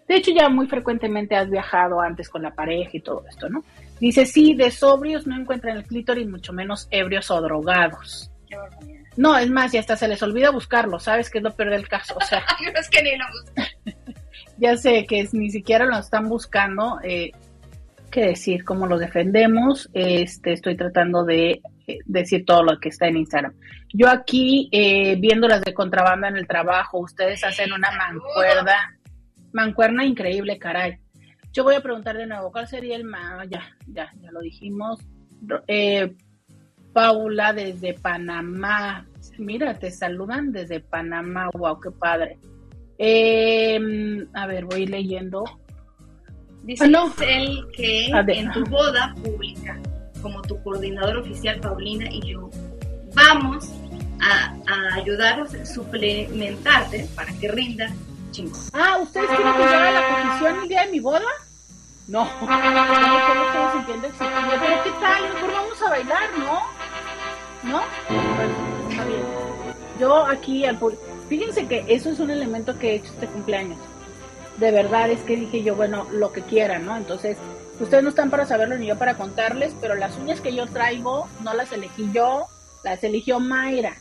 De 0.07 0.15
hecho, 0.15 0.31
ya 0.31 0.49
muy 0.49 0.67
frecuentemente 0.67 1.35
has 1.35 1.49
viajado 1.49 2.01
antes 2.01 2.29
con 2.29 2.41
la 2.41 2.55
pareja 2.55 2.91
y 2.93 3.01
todo 3.01 3.23
esto, 3.29 3.49
¿no? 3.49 3.63
Dice, 4.01 4.25
sí, 4.25 4.55
de 4.55 4.71
sobrios 4.71 5.27
no 5.27 5.39
encuentran 5.39 5.77
el 5.77 5.83
clítoris, 5.83 6.27
mucho 6.27 6.53
menos 6.53 6.87
ebrios 6.89 7.29
o 7.29 7.39
drogados. 7.39 8.31
No, 9.15 9.37
es 9.37 9.47
más, 9.51 9.71
y 9.75 9.77
hasta 9.77 9.95
se 9.95 10.07
les 10.07 10.23
olvida 10.23 10.49
buscarlo, 10.49 10.99
¿sabes? 10.99 11.29
Que 11.29 11.37
es 11.37 11.43
lo 11.43 11.55
peor 11.55 11.69
del 11.69 11.87
caso. 11.87 12.15
O 12.19 12.25
sea, 12.25 12.43
es 12.79 12.89
que 12.89 13.03
ni 13.03 13.11
lo 13.15 13.25
ya 14.57 14.75
sé 14.75 15.05
que 15.05 15.29
ni 15.33 15.51
siquiera 15.51 15.85
lo 15.85 15.99
están 15.99 16.27
buscando. 16.27 16.99
Eh, 17.03 17.31
¿Qué 18.09 18.21
decir? 18.21 18.65
¿Cómo 18.65 18.87
lo 18.87 18.97
defendemos? 18.97 19.87
Este, 19.93 20.53
estoy 20.53 20.75
tratando 20.75 21.23
de 21.23 21.61
eh, 21.85 21.99
decir 22.05 22.43
todo 22.43 22.63
lo 22.63 22.79
que 22.79 22.89
está 22.89 23.07
en 23.07 23.17
Instagram. 23.17 23.53
Yo 23.93 24.09
aquí, 24.09 24.67
eh, 24.71 25.15
viéndolas 25.15 25.61
de 25.61 25.75
contrabanda 25.75 26.27
en 26.27 26.37
el 26.37 26.47
trabajo, 26.47 26.97
ustedes 26.97 27.43
hacen 27.43 27.71
una 27.71 27.91
mancuerda, 27.91 28.97
mancuerna 29.53 30.03
increíble, 30.05 30.57
caray. 30.57 30.97
Yo 31.53 31.63
voy 31.63 31.75
a 31.75 31.81
preguntar 31.81 32.17
de 32.17 32.25
nuevo, 32.27 32.51
¿cuál 32.51 32.67
sería 32.67 32.95
el 32.95 33.03
más? 33.03 33.47
Ya, 33.49 33.63
ya, 33.87 34.11
ya 34.21 34.31
lo 34.31 34.39
dijimos. 34.39 34.99
eh, 35.67 36.15
Paula 36.93 37.53
desde 37.53 37.93
Panamá. 37.93 39.05
Mira, 39.37 39.73
te 39.79 39.91
saludan 39.91 40.51
desde 40.51 40.79
Panamá. 40.81 41.49
Wow, 41.53 41.79
qué 41.79 41.91
padre. 41.91 42.37
Em, 42.97 44.27
a 44.33 44.45
ver, 44.45 44.65
voy 44.65 44.85
leyendo. 44.85 45.43
Dice 46.63 46.85
él 46.85 47.65
que 47.73 48.05
en 48.07 48.51
tu 48.51 48.63
boda 48.65 49.15
pública, 49.23 49.79
como 50.21 50.41
tu 50.43 50.61
coordinador 50.61 51.17
oficial 51.17 51.59
Paulina 51.59 52.07
y 52.11 52.21
yo, 52.33 52.49
vamos 53.15 53.73
a, 54.19 54.55
a 54.67 54.95
ayudaros 54.95 55.55
a 55.55 55.65
suplementarte 55.65 57.07
para 57.15 57.33
que 57.39 57.47
rinda 57.47 57.91
chingos. 58.31 58.69
Ah, 58.73 58.97
¿ustedes 59.01 59.27
quieren 59.27 59.53
que 59.53 59.59
yo 59.59 59.65
haga 59.65 59.91
la 59.91 60.09
posición 60.09 60.63
el 60.63 60.69
día 60.69 60.85
de 60.85 60.91
mi 60.91 60.99
boda? 60.99 61.21
No, 62.07 62.27
pero 62.41 62.51
¿qué 64.83 64.91
tal? 64.99 65.33
Mejor 65.33 65.51
vamos 65.53 65.81
a 65.81 65.89
bailar, 65.89 66.29
¿no? 66.39 66.61
¿No? 67.63 67.81
Bueno, 68.09 68.53
está 68.89 69.05
bien. 69.05 69.21
Yo 69.99 70.25
aquí, 70.25 70.65
al 70.65 70.79
fíjense 71.29 71.67
que 71.67 71.85
eso 71.87 72.09
es 72.09 72.19
un 72.19 72.31
elemento 72.31 72.77
que 72.79 72.91
he 72.91 72.95
hecho 72.95 73.13
este 73.13 73.27
cumpleaños. 73.27 73.77
De 74.57 74.71
verdad 74.71 75.09
es 75.09 75.21
que 75.21 75.35
dije 75.35 75.63
yo, 75.63 75.75
bueno, 75.75 76.07
lo 76.11 76.33
que 76.33 76.41
quieran, 76.41 76.85
¿no? 76.85 76.97
Entonces, 76.97 77.37
ustedes 77.79 78.03
no 78.03 78.09
están 78.09 78.29
para 78.29 78.45
saberlo 78.45 78.77
ni 78.77 78.87
yo 78.87 78.97
para 78.97 79.15
contarles, 79.15 79.73
pero 79.79 79.95
las 79.95 80.17
uñas 80.17 80.41
que 80.41 80.55
yo 80.55 80.67
traigo 80.67 81.27
no 81.43 81.53
las 81.53 81.71
elegí 81.71 82.09
yo, 82.11 82.47
las 82.83 83.03
eligió 83.03 83.39
Mayra. 83.39 83.95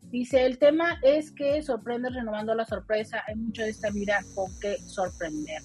Dice, 0.03 0.45
el 0.45 0.59
tema 0.59 0.99
es 1.03 1.30
que 1.30 1.62
sorprende 1.62 2.11
renovando 2.11 2.55
la 2.55 2.64
sorpresa. 2.64 3.22
Hay 3.26 3.34
mucho 3.34 3.62
de 3.62 3.70
esta 3.70 3.90
vida 3.90 4.22
con 4.34 4.51
que 4.61 4.78
sorprender. 4.78 5.62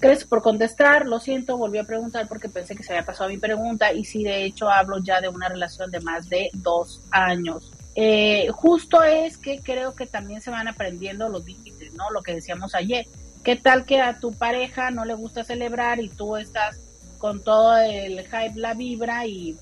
Gracias 0.00 0.28
por 0.28 0.42
contestar. 0.42 1.06
Lo 1.06 1.18
siento, 1.18 1.56
volví 1.56 1.78
a 1.78 1.84
preguntar 1.84 2.28
porque 2.28 2.48
pensé 2.48 2.76
que 2.76 2.82
se 2.82 2.92
había 2.92 3.04
pasado 3.04 3.28
mi 3.28 3.38
pregunta 3.38 3.92
y 3.92 4.04
sí, 4.04 4.24
de 4.24 4.44
hecho, 4.44 4.68
hablo 4.70 4.98
ya 5.02 5.20
de 5.20 5.28
una 5.28 5.48
relación 5.48 5.90
de 5.90 6.00
más 6.00 6.28
de 6.28 6.50
dos 6.54 7.02
años. 7.10 7.72
Eh, 7.96 8.48
justo 8.52 9.02
es 9.02 9.36
que 9.36 9.60
creo 9.60 9.94
que 9.94 10.06
también 10.06 10.40
se 10.40 10.50
van 10.50 10.68
aprendiendo 10.68 11.28
los 11.28 11.44
límites, 11.44 11.92
¿no? 11.94 12.10
Lo 12.10 12.22
que 12.22 12.34
decíamos 12.34 12.74
ayer. 12.74 13.06
¿Qué 13.42 13.56
tal 13.56 13.84
que 13.86 14.00
a 14.00 14.20
tu 14.20 14.32
pareja 14.32 14.90
no 14.90 15.04
le 15.04 15.14
gusta 15.14 15.44
celebrar 15.44 15.98
y 16.00 16.08
tú 16.08 16.36
estás 16.36 16.80
con 17.18 17.42
todo 17.42 17.76
el 17.76 18.20
hype, 18.20 18.52
la 18.54 18.74
vibra 18.74 19.26
y, 19.26 19.58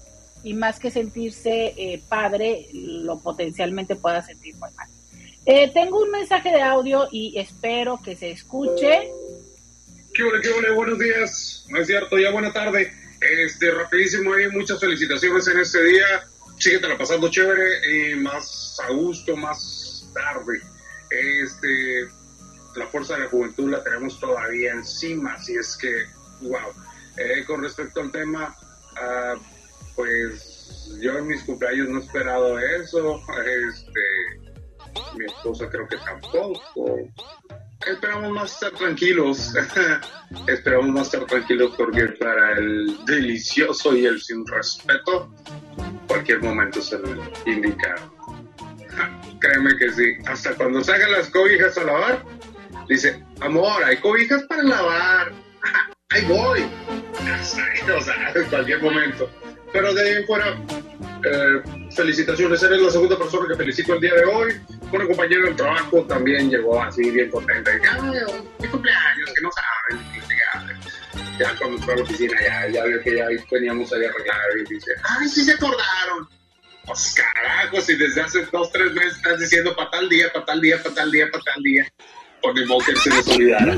más 0.55 0.79
que 0.79 0.91
sentirse 0.91 1.75
eh, 1.77 2.03
padre, 2.09 2.69
lo 2.73 3.19
potencialmente 3.19 3.97
pueda 3.97 4.23
sentir 4.23 4.55
muy 4.57 4.71
mal? 4.73 4.89
Eh, 5.45 5.71
tengo 5.73 6.01
un 6.01 6.11
mensaje 6.11 6.51
de 6.51 6.61
audio 6.61 7.09
y 7.11 7.39
espero 7.39 8.01
que 8.03 8.17
se 8.17 8.31
escuche. 8.31 9.11
¿Qué 10.13 10.23
ole, 10.23 10.41
qué 10.41 10.51
ole? 10.51 10.73
Buenos 10.73 10.99
días. 10.99 11.67
No 11.69 11.81
es 11.81 11.87
cierto, 11.87 12.19
ya 12.19 12.33
buena 12.33 12.53
tarde. 12.53 12.93
Este, 13.21 13.71
rapidísimo 13.71 14.35
ahí, 14.35 14.49
muchas 14.49 14.81
felicitaciones 14.81 15.47
en 15.49 15.61
este 15.61 15.83
día. 15.85 16.27
Síguete 16.59 16.89
pasando 16.97 17.31
chévere 17.31 18.13
y 18.13 18.17
más 18.17 18.79
a 18.89 18.93
gusto, 18.93 19.37
más 19.37 20.09
tarde. 20.13 20.61
Este, 21.11 22.09
la 22.75 22.87
fuerza 22.89 23.15
de 23.15 23.21
la 23.21 23.29
juventud 23.29 23.71
la 23.71 23.85
tenemos 23.85 24.19
todavía 24.19 24.73
encima, 24.73 25.35
así 25.35 25.55
es 25.55 25.77
que, 25.77 26.07
wow. 26.41 26.73
Eh, 27.17 27.45
con 27.47 27.63
respecto 27.63 28.01
al 28.01 28.11
tema, 28.11 28.55
ah, 28.97 29.35
pues 29.97 30.99
yo 31.01 31.19
en 31.19 31.27
mis 31.27 31.43
cumpleaños 31.43 31.89
no 31.89 32.01
he 32.01 32.05
esperado 32.05 32.59
eso. 32.59 33.21
Este, 33.45 34.47
mi 35.17 35.25
esposa 35.25 35.69
creo 35.69 35.89
que 35.89 35.97
tampoco 35.97 37.01
esperamos 37.87 38.33
más 38.33 38.53
estar 38.53 38.73
tranquilos. 38.73 39.55
esperamos 40.47 40.91
más 40.91 41.07
estar 41.07 41.27
tranquilos 41.27 41.75
porque 41.77 42.09
para 42.21 42.53
el 42.59 43.05
delicioso 43.05 43.97
y 43.97 44.07
el 44.07 44.21
sin 44.21 44.47
respeto, 44.47 45.33
cualquier 46.07 46.43
momento 46.43 46.81
se 46.81 46.99
le 46.99 47.11
indica. 47.47 47.97
Créeme 49.41 49.77
que 49.77 49.91
sí. 49.91 50.17
Hasta 50.27 50.55
cuando 50.55 50.83
salgan 50.83 51.13
las 51.13 51.31
cobijas 51.31 51.77
a 51.79 51.85
lavar, 51.85 52.25
dice, 52.89 53.23
amor, 53.41 53.85
hay 53.85 53.97
cobijas 53.99 54.43
para 54.45 54.63
lavar. 54.63 55.33
Ahí 56.11 56.25
voy. 56.27 56.65
O 57.97 58.01
sea, 58.01 58.33
en 58.35 58.49
cualquier 58.49 58.83
momento. 58.83 59.29
Pero 59.77 59.93
de 59.93 60.01
ahí 60.01 60.25
fuera, 60.25 60.59
eh, 61.23 61.91
felicitaciones. 61.95 62.63
Eres 62.63 62.81
la 62.81 62.91
segunda 62.91 63.19
persona 63.19 63.47
que 63.47 63.57
felicito 63.57 63.93
el 63.93 64.01
día 64.01 64.15
de 64.15 64.25
hoy. 64.25 64.59
Una 64.91 65.07
compañera 65.07 65.45
del 65.45 65.57
trabajo 65.57 66.03
también 66.05 66.51
llegó 66.51 66.83
así 66.83 67.11
bien 67.11 67.31
contenta. 67.31 67.71
Y, 67.77 68.63
mi 68.63 68.69
cumpleaños, 68.69 69.33
que 69.35 69.43
no 69.43 69.51
saben. 69.53 70.07
Ya, 71.39 71.55
cuando 71.59 71.77
fue 71.83 71.93
a 71.93 71.97
la 71.99 72.03
oficina, 72.05 72.41
ya, 72.41 72.69
ya 72.69 72.85
vio 72.85 73.03
que 73.03 73.17
ya 73.17 73.27
teníamos 73.51 73.93
ahí 73.93 74.07
arreglado 74.07 74.57
y 74.65 74.75
dice, 74.75 74.93
ay, 75.03 75.29
sí 75.29 75.45
se 75.45 75.53
acordaron. 75.53 76.27
Pues 76.87 77.15
carajo, 77.15 77.79
si 77.83 77.97
desde 77.97 78.23
hace 78.23 78.47
dos, 78.51 78.73
tres 78.73 78.95
meses 78.95 79.17
estás 79.17 79.39
diciendo 79.39 79.77
para 79.77 79.91
tal 79.91 80.09
día, 80.09 80.33
para 80.33 80.47
tal 80.47 80.63
día, 80.63 80.83
para 80.83 80.95
tal 80.95 81.11
día, 81.11 81.29
para 81.31 81.45
tal 81.45 81.63
día. 81.63 81.87
Por 82.41 82.55
mi 82.55 82.65
modo 82.65 82.81
se 82.81 83.11
les 83.11 83.29
olvidara. 83.29 83.77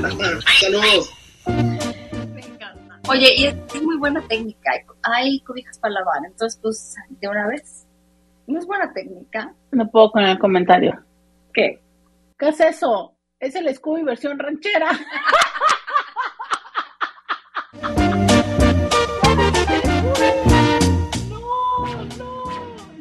Saludos. 0.61 1.11
Oye, 3.09 3.33
y 3.37 3.45
es 3.47 3.55
muy 3.81 3.97
buena 3.97 4.21
técnica. 4.27 4.71
Hay 5.01 5.39
cobijas 5.39 5.79
para 5.79 5.95
lavar, 5.95 6.19
entonces, 6.27 6.59
pues, 6.61 6.95
de 7.09 7.27
una 7.27 7.47
vez. 7.47 7.87
No 8.45 8.59
es 8.59 8.67
buena 8.67 8.93
técnica. 8.93 9.51
No 9.71 9.89
puedo 9.89 10.11
con 10.11 10.23
el 10.23 10.37
comentario. 10.37 11.03
¿Qué? 11.51 11.81
¿Qué 12.37 12.49
es 12.49 12.59
eso? 12.59 13.15
Es 13.39 13.55
el 13.55 13.73
Scooby 13.73 14.03
versión 14.03 14.37
ranchera. 14.37 14.91
no, 21.29 22.05
no. 22.15 22.43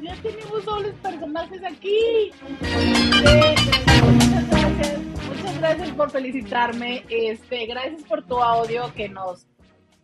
Ya 0.02 0.14
tenemos 0.22 0.64
todos 0.64 0.84
los 0.84 0.94
personajes 0.94 1.62
aquí. 1.64 2.32
muchas 4.10 4.48
gracias. 4.48 5.00
Muchas 5.28 5.58
gracias 5.58 5.90
por 5.90 6.10
felicitarme. 6.10 7.04
Este, 7.10 7.66
gracias 7.66 8.04
por 8.04 8.26
tu 8.26 8.42
audio 8.42 8.90
que 8.94 9.10
nos 9.10 9.46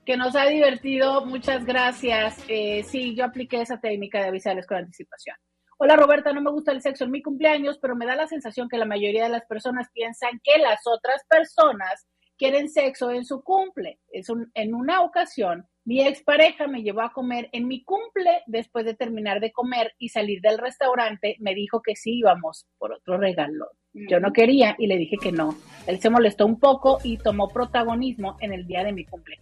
que 0.04 0.16
nos 0.16 0.36
ha 0.36 0.46
divertido. 0.46 1.24
Muchas 1.24 1.64
gracias. 1.64 2.38
Eh, 2.48 2.82
sí, 2.84 3.14
yo 3.14 3.24
apliqué 3.24 3.60
esa 3.60 3.80
técnica 3.80 4.20
de 4.20 4.28
avisarles 4.28 4.66
con 4.66 4.78
anticipación. 4.78 5.36
Hola 5.78 5.96
Roberta, 5.96 6.32
no 6.32 6.40
me 6.40 6.52
gusta 6.52 6.72
el 6.72 6.82
sexo 6.82 7.04
en 7.04 7.10
mi 7.10 7.20
cumpleaños, 7.20 7.78
pero 7.78 7.96
me 7.96 8.06
da 8.06 8.14
la 8.14 8.28
sensación 8.28 8.68
que 8.68 8.78
la 8.78 8.84
mayoría 8.84 9.24
de 9.24 9.30
las 9.30 9.44
personas 9.46 9.88
piensan 9.92 10.40
que 10.42 10.58
las 10.58 10.80
otras 10.86 11.22
personas 11.28 12.06
quieren 12.38 12.68
sexo 12.68 13.10
en 13.10 13.24
su 13.24 13.42
cumple. 13.42 13.98
Es 14.08 14.28
en 14.54 14.74
una 14.74 15.02
ocasión, 15.02 15.66
mi 15.84 16.00
expareja 16.00 16.68
me 16.68 16.82
llevó 16.82 17.02
a 17.02 17.12
comer 17.12 17.48
en 17.52 17.66
mi 17.66 17.82
cumple 17.82 18.42
después 18.46 18.84
de 18.84 18.94
terminar 18.94 19.40
de 19.40 19.52
comer 19.52 19.92
y 19.98 20.10
salir 20.10 20.40
del 20.40 20.58
restaurante. 20.58 21.36
Me 21.40 21.54
dijo 21.54 21.82
que 21.82 21.96
sí 21.96 22.18
íbamos 22.18 22.66
por 22.78 22.92
otro 22.92 23.18
regalo. 23.18 23.66
Yo 23.92 24.18
no 24.18 24.32
quería 24.32 24.74
y 24.78 24.86
le 24.86 24.96
dije 24.96 25.16
que 25.20 25.32
no. 25.32 25.56
Él 25.86 26.00
se 26.00 26.10
molestó 26.10 26.46
un 26.46 26.58
poco 26.58 26.98
y 27.04 27.18
tomó 27.18 27.48
protagonismo 27.48 28.36
en 28.40 28.52
el 28.52 28.66
día 28.66 28.82
de 28.82 28.92
mi 28.92 29.04
cumple 29.04 29.38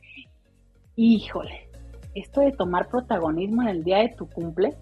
híjole, 1.03 1.69
esto 2.15 2.43
de 2.43 2.53
tomar 2.53 2.89
protagonismo 2.89 3.63
en 3.63 3.69
el 3.69 3.85
día 3.85 3.99
de 3.99 4.11
tu 4.11 4.29
cumple, 4.29 4.77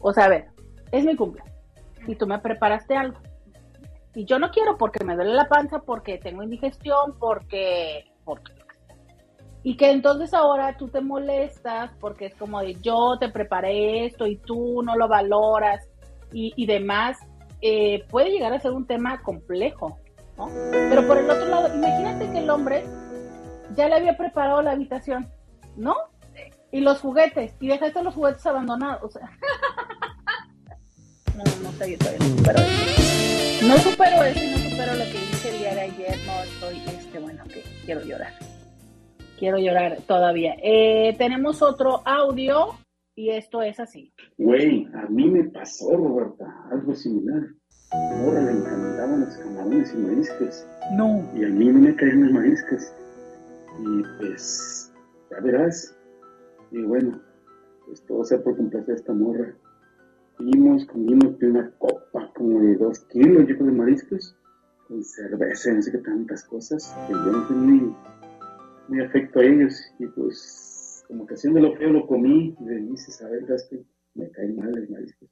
o 0.00 0.12
sea, 0.12 0.24
a 0.24 0.28
ver, 0.28 0.46
es 0.90 1.04
mi 1.04 1.14
cumple 1.14 1.42
y 2.06 2.16
tú 2.16 2.26
me 2.26 2.38
preparaste 2.38 2.96
algo. 2.96 3.18
Y 4.14 4.24
yo 4.24 4.40
no 4.40 4.50
quiero 4.50 4.76
porque 4.76 5.04
me 5.04 5.14
duele 5.14 5.34
la 5.34 5.48
panza, 5.48 5.78
porque 5.78 6.18
tengo 6.18 6.42
indigestión, 6.42 7.16
porque, 7.20 8.04
porque. 8.24 8.52
Y 9.62 9.76
que 9.76 9.92
entonces 9.92 10.34
ahora 10.34 10.76
tú 10.76 10.88
te 10.88 11.00
molestas 11.00 11.92
porque 12.00 12.26
es 12.26 12.34
como 12.34 12.60
de 12.60 12.74
yo 12.76 13.18
te 13.20 13.28
preparé 13.28 14.06
esto 14.06 14.26
y 14.26 14.36
tú 14.36 14.82
no 14.82 14.96
lo 14.96 15.06
valoras 15.06 15.86
y, 16.32 16.64
demás, 16.64 17.18
eh, 17.60 18.04
puede 18.08 18.30
llegar 18.30 18.52
a 18.52 18.60
ser 18.60 18.70
un 18.70 18.86
tema 18.86 19.20
complejo, 19.22 19.98
¿no? 20.38 20.48
Pero 20.70 21.06
por 21.06 21.18
el 21.18 21.28
otro 21.28 21.46
lado, 21.46 21.74
imagínate 21.74 22.30
que 22.30 22.38
el 22.38 22.48
hombre 22.48 22.84
ya 23.76 23.88
le 23.88 23.96
había 23.96 24.16
preparado 24.16 24.62
la 24.62 24.72
habitación 24.72 25.28
¿no? 25.80 25.96
Y 26.72 26.80
los 26.80 27.00
juguetes, 27.00 27.54
y 27.60 27.68
dejaste 27.68 28.02
los 28.02 28.14
juguetes 28.14 28.44
abandonados, 28.46 29.14
no, 31.36 31.44
no 31.62 31.72
sé, 31.72 31.92
yo 31.92 31.98
todavía 31.98 32.18
no 32.20 32.26
supero 32.36 32.58
eso. 32.60 33.66
No 33.66 33.76
supero 33.76 34.22
eso 34.24 34.42
y 34.44 34.50
no 34.50 34.56
supero 34.58 34.94
lo 34.94 35.04
que 35.04 35.18
hice 35.30 35.48
el 35.50 35.58
día 35.58 35.74
de 35.74 35.80
ayer, 35.80 36.16
no 36.26 36.42
estoy, 36.44 36.78
este, 36.96 37.18
bueno, 37.18 37.44
que 37.44 37.62
quiero 37.84 38.02
llorar. 38.02 38.32
Quiero 39.38 39.58
llorar 39.58 39.98
todavía. 40.06 40.54
Eh, 40.62 41.14
tenemos 41.18 41.60
otro 41.62 42.02
audio. 42.04 42.74
y 43.16 43.30
esto 43.30 43.62
es 43.62 43.80
así. 43.80 44.12
Güey, 44.38 44.86
a 44.94 45.06
mí 45.08 45.28
me 45.28 45.44
pasó, 45.44 45.96
Roberta, 45.96 46.44
algo 46.70 46.94
similar. 46.94 47.42
Ahora 47.92 48.40
le 48.42 48.52
encantaban 48.52 49.20
los 49.20 49.36
camarones 49.36 49.92
y 49.92 49.96
mariscos. 49.96 50.64
No. 50.92 51.28
Y 51.34 51.44
a 51.44 51.48
mí 51.48 51.66
no 51.66 51.80
me 51.80 51.94
caían 51.96 52.22
los 52.22 52.32
mariscos. 52.32 52.92
Y 53.78 54.02
pues, 54.18 54.79
ya 55.30 55.40
verás. 55.40 55.96
Y 56.70 56.82
bueno, 56.82 57.20
pues 57.86 58.02
todo 58.02 58.24
sea 58.24 58.42
por 58.42 58.56
complacer 58.56 58.94
a 58.94 58.96
esta 58.96 59.12
morra. 59.12 59.54
Fuimos, 60.36 60.86
comimos 60.86 61.38
de 61.38 61.50
una 61.50 61.70
copa 61.78 62.32
como 62.34 62.60
de 62.60 62.76
dos 62.76 63.00
kilos, 63.06 63.46
de 63.46 63.54
mariscos, 63.54 64.36
con 64.88 65.04
cerveza, 65.04 65.72
no 65.72 65.82
sé 65.82 65.92
qué 65.92 65.98
tantas 65.98 66.44
cosas, 66.44 66.94
que 67.06 67.12
yo 67.12 67.32
no 67.32 67.46
soy 67.46 67.56
muy, 68.88 69.00
afecto 69.00 69.40
a 69.40 69.44
ellos. 69.44 69.80
Y 69.98 70.06
pues, 70.06 71.04
como 71.08 71.26
que 71.26 71.34
haciéndolo 71.34 71.76
feo 71.76 71.90
lo 71.90 72.06
comí, 72.06 72.56
y 72.58 72.64
le 72.64 72.76
dices, 72.76 73.16
sabes, 73.16 73.68
que 73.68 73.84
me 74.14 74.30
cae 74.30 74.48
mal 74.52 74.76
el 74.76 74.88
marisco. 74.88 75.26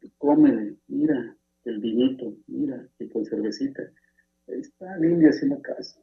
Tú 0.00 0.08
cómele, 0.18 0.76
mira, 0.88 1.36
el 1.64 1.80
vinito, 1.80 2.34
mira, 2.46 2.86
y 2.98 3.08
con 3.08 3.24
cervecita. 3.24 3.82
Ahí 4.48 4.60
está 4.60 4.96
Lindy 4.96 5.26
haciendo 5.26 5.60
caso. 5.60 6.00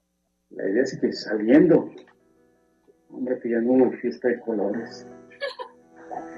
La 0.52 0.70
idea 0.70 0.84
es 0.84 0.98
que 1.00 1.12
saliendo, 1.12 1.90
Hombre, 3.16 3.40
que 3.40 3.50
ya 3.50 3.62
no 3.62 3.72
hubo 3.74 3.92
fiesta 3.94 4.28
de 4.28 4.40
colores. 4.42 5.08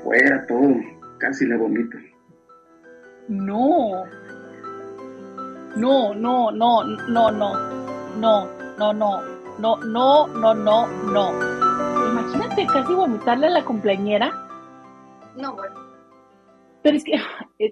Fuera 0.03 0.45
todo, 0.45 0.75
casi 1.17 1.45
le 1.47 1.57
vomito. 1.57 1.97
No. 3.28 4.05
No, 5.75 6.13
no, 6.13 6.51
no, 6.51 6.84
no, 6.84 7.32
no. 7.32 7.53
No, 8.19 8.47
no, 8.78 8.93
no. 8.93 9.21
No, 9.59 9.78
no, 9.78 10.28
no, 10.28 10.53
no, 10.53 10.88
no. 10.88 11.32
Imagínate 12.11 12.67
casi 12.67 12.93
vomitarle 12.93 13.47
a 13.47 13.49
la 13.49 13.65
compañera. 13.65 14.32
No, 15.36 15.55
bueno. 15.55 15.75
Pero 16.84 16.97
es 16.97 17.03
que, 17.03 17.19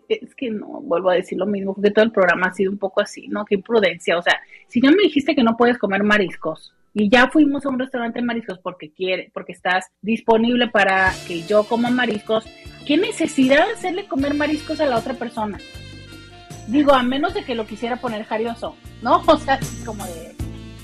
es 0.10 0.36
que 0.36 0.50
no, 0.50 0.82
vuelvo 0.82 1.12
a 1.12 1.16
decir 1.16 1.38
lo 1.38 1.46
mismo, 1.46 1.76
porque 1.76 1.92
todo 1.92 2.06
el 2.06 2.12
programa 2.12 2.48
ha 2.48 2.54
sido 2.54 2.72
un 2.72 2.80
poco 2.80 3.02
así, 3.02 3.28
¿no? 3.28 3.46
Qué 3.46 3.56
imprudencia. 3.56 4.18
O 4.18 4.22
sea, 4.24 4.42
si 4.68 4.82
ya 4.82 4.90
me 4.90 5.04
dijiste 5.04 5.36
que 5.36 5.44
no 5.44 5.56
puedes 5.56 5.78
comer 5.78 6.04
mariscos, 6.04 6.74
y 6.98 7.10
ya 7.10 7.28
fuimos 7.28 7.66
a 7.66 7.70
un 7.70 7.78
restaurante 7.78 8.20
de 8.20 8.26
mariscos 8.26 8.58
porque 8.60 8.90
quiere, 8.90 9.30
porque 9.34 9.52
estás 9.52 9.92
disponible 10.02 10.70
para 10.70 11.12
que 11.28 11.44
yo 11.44 11.66
coma 11.66 11.90
mariscos, 11.90 12.46
¿qué 12.88 12.96
necesidad 12.96 13.66
de 13.68 13.74
hacerle 13.74 14.08
comer 14.08 14.34
mariscos 14.34 14.80
a 14.80 14.86
la 14.86 14.98
otra 14.98 15.14
persona? 15.14 15.60
Digo, 16.68 16.94
a 16.94 17.04
menos 17.04 17.34
de 17.34 17.44
que 17.44 17.54
lo 17.54 17.68
quisiera 17.68 17.98
poner 17.98 18.24
jarioso, 18.24 18.78
¿no? 19.02 19.22
O 19.28 19.38
sea, 19.38 19.60
como 19.86 20.06
de, 20.06 20.36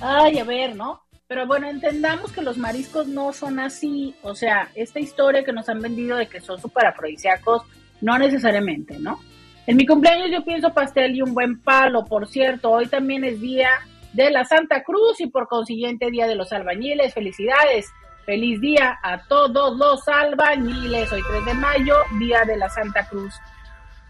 ay, 0.01 0.37
a 0.37 0.43
ver, 0.43 0.75
¿no? 0.75 1.01
Pero 1.27 1.47
bueno, 1.47 1.69
entendamos 1.69 2.33
que 2.33 2.41
los 2.41 2.57
mariscos 2.57 3.07
no 3.07 3.31
son 3.31 3.61
así. 3.61 4.13
O 4.21 4.35
sea, 4.35 4.69
esta 4.75 4.99
historia 4.99 5.45
que 5.45 5.53
nos 5.53 5.69
han 5.69 5.79
vendido 5.79 6.17
de 6.17 6.27
que 6.27 6.41
son 6.41 6.59
súper 6.59 6.87
afrodisíacos, 6.87 7.63
no 8.01 8.17
necesariamente, 8.17 8.99
¿no? 8.99 9.21
En 9.65 9.77
mi 9.77 9.85
cumpleaños 9.85 10.29
yo 10.29 10.43
pienso 10.43 10.73
pastel 10.73 11.15
y 11.15 11.21
un 11.21 11.33
buen 11.33 11.61
palo. 11.61 12.03
Por 12.03 12.27
cierto, 12.27 12.69
hoy 12.69 12.87
también 12.87 13.23
es 13.23 13.39
día 13.39 13.69
de 14.13 14.29
la 14.29 14.43
Santa 14.43 14.83
Cruz 14.83 15.19
y 15.19 15.27
por 15.27 15.47
consiguiente 15.47 16.09
día 16.11 16.27
de 16.27 16.35
los 16.35 16.51
albañiles. 16.51 17.13
Felicidades. 17.13 17.91
Feliz 18.25 18.61
día 18.61 18.99
a 19.01 19.27
todos 19.27 19.77
los 19.77 20.07
albañiles. 20.07 21.11
Hoy 21.11 21.21
3 21.27 21.45
de 21.45 21.53
mayo, 21.55 21.95
día 22.19 22.43
de 22.45 22.57
la 22.57 22.69
Santa 22.69 23.07
Cruz. 23.07 23.33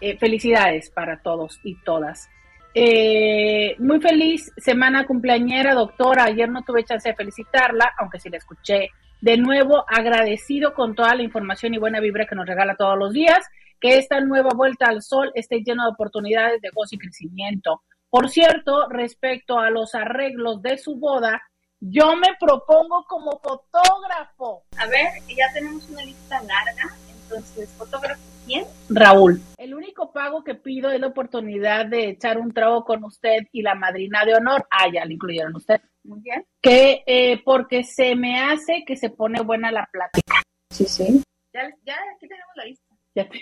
Eh, 0.02 0.18
felicidades 0.18 0.89
para 0.89 1.22
todos 1.22 1.60
y 1.64 1.76
todas. 1.84 2.30
Eh, 2.74 3.76
muy 3.80 3.99
feliz 4.02 4.52
semana 4.58 5.06
cumpleañera, 5.06 5.74
doctora. 5.74 6.26
Ayer 6.26 6.49
no 6.49 6.64
tuve 6.64 6.84
chance 6.84 7.08
de 7.08 7.16
felicitarla, 7.16 7.93
aunque 7.97 8.20
sí 8.20 8.30
la 8.30 8.38
escuché. 8.38 8.89
De 9.22 9.38
nuevo, 9.38 9.86
agradecido 9.88 10.74
con 10.74 10.95
toda 10.95 11.14
la 11.16 11.22
información 11.22 11.74
y 11.74 11.78
buena 11.78 11.99
vibra 11.99 12.26
que 12.26 12.36
nos 12.36 12.47
regala 12.47 12.76
todos 12.76 12.97
los 12.97 13.14
días. 13.14 13.45
Que 13.80 13.97
esta 13.97 14.20
nueva 14.22 14.52
vuelta 14.56 14.88
al 14.88 15.02
sol 15.02 15.32
esté 15.36 15.62
lleno 15.64 15.84
de 15.84 15.91
oportunidades 15.91 16.62
de 16.62 16.70
gozo 16.74 16.95
y 16.95 16.99
crecimiento. 16.99 17.82
Por 18.12 18.30
cierto, 18.30 18.89
respecto 18.89 19.57
a 19.57 19.70
los 19.70 19.95
arreglos 19.95 20.62
de 20.62 20.78
su 20.78 20.97
boda, 20.97 21.41
yo 21.80 22.18
me 22.18 22.28
propongo 22.38 23.05
como 23.07 23.39
fotógrafo. 23.39 24.66
A 24.78 24.86
ver, 24.88 25.14
ya 25.30 25.45
tenemos 25.53 25.89
una 25.89 26.03
lista 26.03 26.41
larga. 26.43 26.93
Entonces, 27.24 27.70
¿fotógrafo 27.78 28.22
quién? 28.45 28.66
Raúl. 28.89 29.41
El 29.57 29.74
único 29.74 30.12
pago 30.12 30.43
que 30.43 30.55
pido 30.55 30.91
es 30.91 30.99
la 30.99 31.07
oportunidad 31.07 31.86
de 31.86 32.09
echar 32.09 32.38
un 32.38 32.53
trago 32.53 32.84
con 32.84 33.01
usted 33.05 33.43
y 33.53 33.62
la 33.62 33.76
madrina 33.76 34.26
de 34.26 34.36
honor. 34.36 34.68
Ah, 34.70 34.89
ya 34.93 35.05
le 35.05 35.14
incluyeron 35.14 35.55
usted. 35.55 35.80
Muy 36.03 36.20
bien. 36.20 36.45
Que 36.62 37.03
eh, 37.07 37.41
porque 37.45 37.86
se 37.86 38.14
me 38.18 38.41
hace 38.41 38.84
que 38.86 38.97
se 38.97 39.09
pone 39.09 39.41
buena 39.41 39.72
la 39.72 39.88
plática. 39.89 40.41
Sí, 40.70 40.84
sí. 40.84 41.24
Ya, 41.53 41.62
ya 41.86 41.95
aquí 42.14 42.28
tenemos 42.28 42.55
la 42.57 42.66
lista. 42.66 42.93
Ya 43.16 43.30
te... 43.30 43.39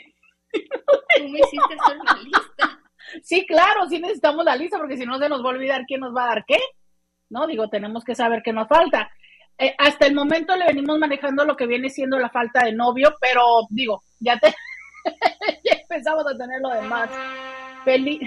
Tú 0.52 1.24
me 1.28 1.40
hiciste 1.40 1.74
hacer 1.80 1.98
una 2.00 2.22
lista. 2.22 2.79
Sí, 3.24 3.46
claro, 3.46 3.88
sí 3.90 4.00
necesitamos 4.00 4.46
la 4.46 4.56
lista 4.56 4.78
porque 4.78 4.98
si 4.98 5.06
no 5.06 5.18
se 5.18 5.30
nos 5.30 5.44
va 5.44 5.50
a 5.50 5.54
olvidar 5.54 5.86
quién 5.86 6.02
nos 6.02 6.16
va 6.16 6.24
a 6.26 6.36
dar 6.36 6.46
qué. 6.46 6.58
No, 7.30 7.48
digo, 7.48 7.70
tenemos 7.70 8.04
que 8.04 8.16
saber 8.16 8.42
qué 8.44 8.54
nos 8.54 8.68
falta. 8.68 9.12
Eh, 9.58 9.76
hasta 9.78 10.08
el 10.08 10.16
momento 10.16 10.56
le 10.56 10.68
venimos 10.68 10.98
manejando 10.98 11.46
lo 11.46 11.56
que 11.56 11.68
viene 11.68 11.90
siendo 11.90 12.18
la 12.18 12.30
falta 12.30 12.66
de 12.66 12.72
novio, 12.72 13.16
pero 13.20 13.44
digo, 13.70 14.02
ya 14.20 14.40
te 14.40 14.54
ya 15.64 15.74
empezamos 15.82 16.26
a 16.26 16.38
tener 16.38 16.62
lo 16.62 16.70
demás. 16.70 17.10
Feliz 17.84 18.20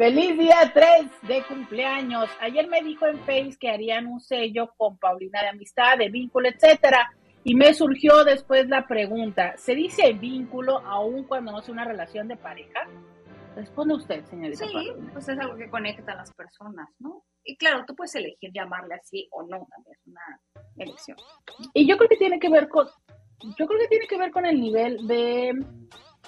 Feliz 0.00 0.38
día 0.38 0.70
3 0.72 1.10
de 1.28 1.42
cumpleaños. 1.42 2.30
Ayer 2.40 2.66
me 2.68 2.80
dijo 2.80 3.06
en 3.06 3.18
Face 3.18 3.58
que 3.60 3.68
harían 3.68 4.06
un 4.06 4.18
sello 4.18 4.72
con 4.78 4.96
Paulina 4.96 5.42
de 5.42 5.48
amistad, 5.48 5.98
de 5.98 6.08
vínculo, 6.08 6.48
etcétera. 6.48 7.12
Y 7.42 7.54
me 7.54 7.72
surgió 7.72 8.24
después 8.24 8.68
la 8.68 8.86
pregunta, 8.86 9.56
¿se 9.56 9.74
dice 9.74 10.12
vínculo 10.12 10.78
aún 10.80 11.24
cuando 11.24 11.52
no 11.52 11.60
es 11.60 11.68
una 11.68 11.84
relación 11.84 12.28
de 12.28 12.36
pareja? 12.36 12.86
Responde 13.56 13.94
usted, 13.94 14.24
señorita. 14.26 14.66
Sí, 14.66 14.92
pues 15.12 15.28
es 15.28 15.38
algo 15.38 15.56
que 15.56 15.70
conecta 15.70 16.12
a 16.12 16.16
las 16.16 16.32
personas, 16.34 16.88
¿no? 16.98 17.24
Y 17.42 17.56
claro, 17.56 17.84
tú 17.86 17.96
puedes 17.96 18.14
elegir 18.14 18.50
llamarle 18.52 18.94
así 18.94 19.26
o 19.32 19.42
no, 19.42 19.66
también 19.70 19.96
es 19.96 20.06
una 20.06 20.40
elección. 20.76 21.16
Y 21.72 21.88
yo 21.88 21.96
creo 21.96 22.08
que 22.08 22.16
tiene 22.16 22.38
que 22.38 22.50
ver 22.50 22.68
con, 22.68 22.86
yo 23.58 23.66
creo 23.66 23.80
que 23.80 23.88
tiene 23.88 24.06
que 24.06 24.18
ver 24.18 24.30
con 24.30 24.44
el 24.44 24.60
nivel 24.60 25.06
de 25.06 25.64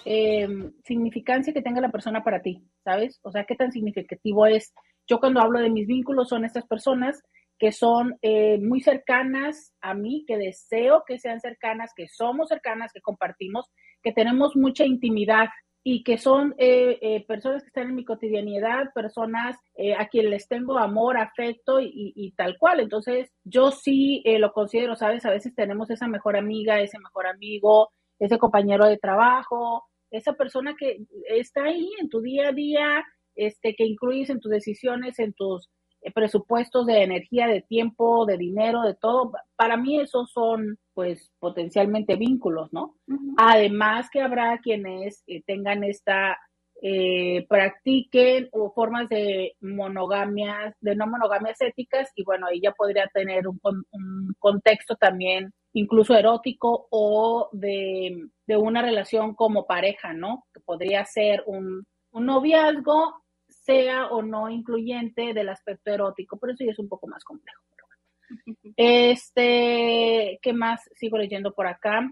eh, 0.04 0.48
significancia 0.84 1.52
que 1.52 1.62
tenga 1.62 1.80
la 1.80 1.92
persona 1.92 2.24
para 2.24 2.40
ti, 2.40 2.64
¿sabes? 2.82 3.20
O 3.22 3.30
sea, 3.30 3.44
qué 3.44 3.54
tan 3.54 3.70
significativo 3.70 4.46
es. 4.46 4.72
Yo 5.06 5.20
cuando 5.20 5.40
hablo 5.40 5.58
de 5.60 5.70
mis 5.70 5.86
vínculos 5.86 6.28
son 6.28 6.44
estas 6.44 6.66
personas 6.66 7.22
que 7.62 7.70
son 7.70 8.18
eh, 8.22 8.59
muy 8.59 8.80
cercanas 8.80 9.72
a 9.80 9.94
mí, 9.94 10.24
que 10.26 10.36
deseo 10.36 11.05
que 11.06 11.20
sean 11.20 11.39
cercanas, 11.39 11.93
que 11.94 12.09
somos 12.09 12.48
cercanas, 12.48 12.93
que 12.93 13.01
compartimos, 13.01 13.70
que 14.02 14.12
tenemos 14.12 14.56
mucha 14.56 14.84
intimidad 14.84 15.47
y 15.84 16.02
que 16.02 16.18
son 16.18 16.56
eh, 16.59 16.98
eh, 17.01 17.24
personas 17.24 17.62
que 17.62 17.68
están 17.68 17.90
en 17.90 17.94
mi 17.94 18.05
cotidianidad, 18.05 18.93
personas 18.93 19.56
eh, 19.76 19.94
a 19.94 20.09
quienes 20.09 20.32
les 20.32 20.48
tengo 20.48 20.76
amor, 20.76 21.16
afecto 21.16 21.78
y, 21.80 22.12
y 22.16 22.32
tal 22.32 22.59
cual. 22.59 22.80
Entonces, 22.80 23.30
yo 23.44 23.70
sí 23.70 24.22
eh, 24.24 24.40
lo 24.40 24.52
considero, 24.52 24.97
¿sabes? 24.97 25.24
A 25.24 25.30
veces 25.30 25.55
tenemos 25.55 25.89
esa 25.89 26.09
mejor 26.09 26.36
amiga, 26.36 26.80
ese 26.80 26.98
mejor 26.98 27.28
amigo, 27.28 27.90
ese 28.18 28.39
compañero 28.39 28.86
de 28.86 28.98
trabajo, 28.98 29.84
esa 30.10 30.32
persona 30.32 30.74
que 30.76 30.98
está 31.28 31.62
ahí 31.62 31.89
en 32.01 32.09
tu 32.09 32.22
día 32.22 32.48
a 32.48 32.52
día, 32.52 33.05
este, 33.36 33.76
que 33.76 33.84
incluyes 33.84 34.30
en 34.30 34.40
tus 34.40 34.51
decisiones, 34.51 35.20
en 35.20 35.32
tus 35.32 35.70
presupuestos 36.11 36.87
de 36.87 37.03
energía, 37.03 37.47
de 37.47 37.62
tiempo, 37.62 38.27
de 38.27 38.37
dinero, 38.37 38.83
de 38.83 38.95
todo. 38.95 39.33
Para 39.57 39.77
mí 39.77 40.01
esos 40.01 40.31
son 40.33 40.79
pues 40.95 41.31
potencialmente 41.39 42.16
vínculos, 42.16 42.73
¿no? 42.73 42.97
Además 43.37 44.09
que 44.11 44.20
habrá 44.20 44.59
quienes 44.59 45.23
eh, 45.27 45.43
tengan 45.47 45.85
esta, 45.85 46.39
eh, 46.85 47.47
practiquen 47.49 48.49
o 48.51 48.73
formas 48.73 49.09
de 49.09 49.55
monogamias, 49.61 50.74
de 50.81 50.97
no 50.97 51.07
monogamias 51.07 51.61
éticas 51.61 52.11
y 52.16 52.24
bueno, 52.24 52.47
ahí 52.49 52.61
ya 52.61 52.73
podría 52.73 53.07
tener 53.15 53.47
un, 53.47 53.59
con- 53.61 53.85
un 53.93 54.35
contexto 54.41 54.97
también 54.97 55.53
incluso 55.74 56.15
erótico 56.15 56.89
o 56.91 57.49
de, 57.53 58.27
de 58.47 58.57
una 58.57 58.83
relación 58.83 59.35
como 59.35 59.65
pareja, 59.65 60.12
¿no? 60.12 60.45
Que 60.53 60.61
podría 60.61 61.05
ser 61.05 61.45
un, 61.47 61.85
un 62.11 62.27
noviazgo, 62.27 63.22
sea 63.62 64.09
o 64.09 64.22
no 64.22 64.48
incluyente 64.51 65.34
del 65.34 65.48
aspecto 65.48 65.90
erótico, 65.93 66.39
pero 66.39 66.52
eso 66.52 66.64
ya 66.64 66.72
es 66.72 66.78
un 66.78 66.89
poco 66.89 67.06
más 67.06 67.24
complejo. 67.24 67.62
pero 67.70 67.86
bueno. 68.47 68.74
Este, 68.76 70.39
¿qué 70.43 70.52
más 70.52 70.82
sigo 70.94 71.18
leyendo 71.18 71.55
por 71.55 71.66
acá? 71.66 72.10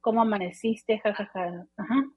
¿Cómo 0.00 0.22
amaneciste? 0.22 1.00
Ja, 1.00 1.14
ja. 1.14 1.66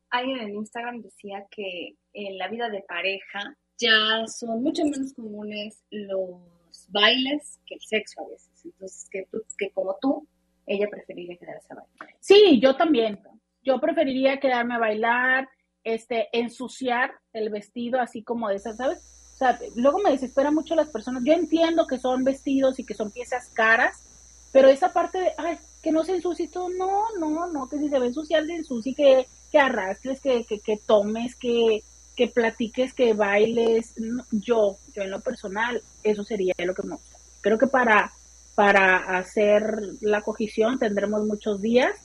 Alguien 0.10 0.40
en 0.40 0.56
Instagram 0.56 1.02
decía 1.02 1.46
que 1.50 1.96
en 2.14 2.38
la 2.38 2.50
vida 2.50 2.70
de 2.70 2.82
pareja 2.82 3.56
ya 3.78 4.28
son 4.28 4.62
mucho 4.62 4.84
menos 4.84 5.14
comunes 5.14 5.84
los 5.90 6.88
bailes 6.90 7.60
que 7.66 7.76
el 7.76 7.82
sexo 7.82 8.22
a 8.22 8.30
veces. 8.30 8.66
Entonces, 8.66 9.08
que, 9.10 9.26
tú, 9.32 9.42
que 9.58 9.70
como 9.72 9.96
tú, 10.02 10.28
ella 10.66 10.88
preferiría 10.90 11.38
quedarse 11.38 11.68
a 11.72 11.76
bailar. 11.76 12.16
Sí, 12.20 12.60
yo 12.62 12.76
también. 12.76 13.20
Yo 13.62 13.80
preferiría 13.80 14.40
quedarme 14.40 14.76
a 14.76 14.80
bailar, 14.80 15.50
este, 15.94 16.28
ensuciar 16.34 17.12
el 17.34 17.50
vestido 17.50 18.00
así 18.00 18.22
como 18.24 18.50
de 18.50 18.56
esas, 18.56 18.78
¿sabes? 18.78 19.00
O 19.36 19.38
sea, 19.38 19.60
luego 19.76 20.00
me 20.00 20.12
desespera 20.12 20.52
mucho 20.52 20.76
las 20.76 20.90
personas. 20.90 21.24
Yo 21.24 21.34
entiendo 21.34 21.88
que 21.88 22.00
son 22.00 22.24
vestidos 22.24 22.80
y 22.80 22.84
que 22.84 22.96
son 22.96 23.12
piezas 23.12 23.50
caras, 23.54 24.04
pero 24.52 24.68
esa 24.68 24.92
parte 24.92 25.20
de, 25.20 25.32
ay, 25.38 25.58
que 25.82 25.92
no 25.92 26.04
se 26.04 26.16
ensucie 26.16 26.48
todo, 26.48 26.70
no, 26.70 27.04
no, 27.20 27.48
no, 27.48 27.70
que 27.70 27.78
si 27.78 27.88
se 27.88 27.96
a 27.96 28.00
ensuciar, 28.00 28.46
se 28.46 28.56
ensucie, 28.56 28.96
que, 28.96 29.28
que 29.52 29.60
arrastres, 29.60 30.20
que, 30.20 30.44
que, 30.44 30.60
que 30.60 30.78
tomes, 30.78 31.36
que, 31.36 31.84
que 32.16 32.28
platiques, 32.28 32.94
que 32.94 33.14
bailes. 33.14 33.94
Yo, 34.32 34.78
yo 34.94 35.04
en 35.04 35.12
lo 35.12 35.22
personal, 35.22 35.82
eso 36.04 36.24
sería 36.24 36.54
lo 36.58 36.74
que 36.74 36.84
me 36.84 36.96
gusta. 36.96 37.18
Creo 37.42 37.58
que 37.58 37.68
para, 37.68 38.12
para 38.56 39.18
hacer 39.18 39.80
la 40.02 40.22
cogición 40.22 40.80
tendremos 40.80 41.24
muchos 41.26 41.62
días, 41.62 41.96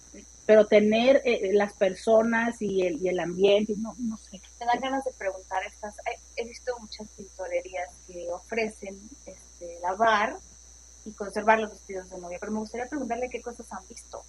pero 0.46 0.66
tener 0.66 1.22
eh, 1.24 1.50
las 1.52 1.72
personas 1.74 2.60
y 2.60 2.82
el, 2.82 3.00
y 3.00 3.08
el 3.08 3.20
ambiente, 3.20 3.74
no, 3.78 3.94
no 3.98 4.16
sé. 4.16 4.40
Me 4.58 4.66
dan 4.66 4.80
ganas 4.80 5.04
de 5.04 5.12
preguntar 5.12 5.62
estas. 5.64 5.94
He 6.36 6.44
visto 6.46 6.72
muchas 6.80 7.08
pintorerías 7.16 7.88
que 8.06 8.28
ofrecen 8.30 8.98
este, 9.24 9.78
lavar 9.80 10.36
y 11.04 11.12
conservar 11.12 11.60
los 11.60 11.70
vestidos 11.70 12.10
de 12.10 12.18
novia, 12.18 12.38
pero 12.40 12.52
me 12.52 12.60
gustaría 12.60 12.86
preguntarle 12.88 13.30
qué 13.30 13.40
cosas 13.40 13.72
han 13.72 13.86
visto. 13.88 14.24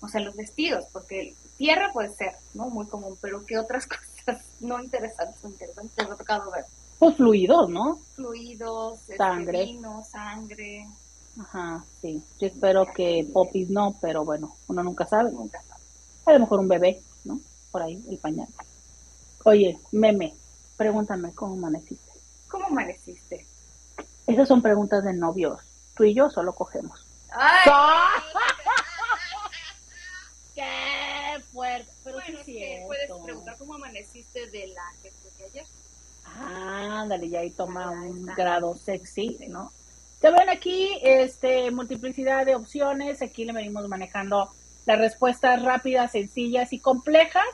O 0.00 0.08
sea, 0.08 0.20
los 0.20 0.34
vestidos, 0.34 0.86
porque 0.92 1.34
tierra 1.58 1.92
puede 1.92 2.14
ser, 2.14 2.34
¿no? 2.54 2.70
Muy 2.70 2.86
común, 2.86 3.18
pero 3.20 3.44
qué 3.44 3.58
otras 3.58 3.86
cosas 4.26 4.42
no 4.60 4.82
interesantes 4.82 5.44
o 5.44 5.48
interesantes 5.48 5.94
te 5.94 6.02
ha 6.02 6.16
tocado 6.16 6.50
ver. 6.50 6.64
Pues 6.98 7.16
fluidos, 7.16 7.68
¿no? 7.70 7.98
Fluidos, 8.14 9.00
este, 9.00 9.16
Sangre. 9.16 9.64
vino, 9.64 10.04
sangre, 10.04 10.86
Ajá, 11.38 11.84
sí. 12.00 12.22
Yo 12.40 12.46
espero 12.48 12.86
que 12.94 13.28
popis 13.32 13.70
no, 13.70 13.96
pero 14.00 14.24
bueno, 14.24 14.56
uno 14.68 14.82
nunca 14.82 15.06
sabe. 15.06 15.30
nunca 15.30 15.62
sabes. 15.62 15.84
A 16.26 16.32
lo 16.32 16.40
mejor 16.40 16.60
un 16.60 16.68
bebé, 16.68 17.00
¿no? 17.24 17.40
Por 17.70 17.82
ahí, 17.82 18.02
el 18.08 18.18
pañal. 18.18 18.48
Oye, 19.44 19.78
meme, 19.92 20.34
pregúntame 20.76 21.32
cómo 21.32 21.54
amaneciste. 21.54 22.10
¿Cómo 22.48 22.66
amaneciste? 22.66 23.46
Esas 24.26 24.48
son 24.48 24.60
preguntas 24.62 25.04
de 25.04 25.12
novios. 25.12 25.60
Tú 25.94 26.04
y 26.04 26.14
yo 26.14 26.30
solo 26.30 26.54
cogemos. 26.54 27.04
¡Ay! 27.32 27.70
¡Qué 30.54 31.42
fuerte! 31.52 31.90
Pero 32.04 32.16
Bueno, 32.16 32.38
sí 32.44 32.62
es 32.62 32.70
es 32.70 32.78
que 32.80 32.86
puedes 32.86 33.10
preguntar 33.24 33.56
cómo 33.58 33.74
amaneciste 33.74 34.46
de 34.50 34.68
la 34.68 34.82
que 35.02 35.10
fue 35.10 35.30
que 35.38 35.44
ayer. 35.44 35.66
Ándale, 36.38 37.28
ya 37.28 37.40
ahí 37.40 37.50
toma 37.50 37.90
un 37.90 38.24
grado 38.26 38.76
sexy, 38.76 39.36
¿no? 39.48 39.72
Ya 40.22 40.30
ven 40.30 40.48
aquí, 40.50 40.98
este, 41.02 41.70
multiplicidad 41.70 42.44
de 42.44 42.54
opciones. 42.54 43.22
Aquí 43.22 43.46
le 43.46 43.54
venimos 43.54 43.88
manejando 43.88 44.50
las 44.84 44.98
respuestas 44.98 45.62
rápidas, 45.62 46.12
sencillas 46.12 46.74
y 46.74 46.78
complejas. 46.78 47.46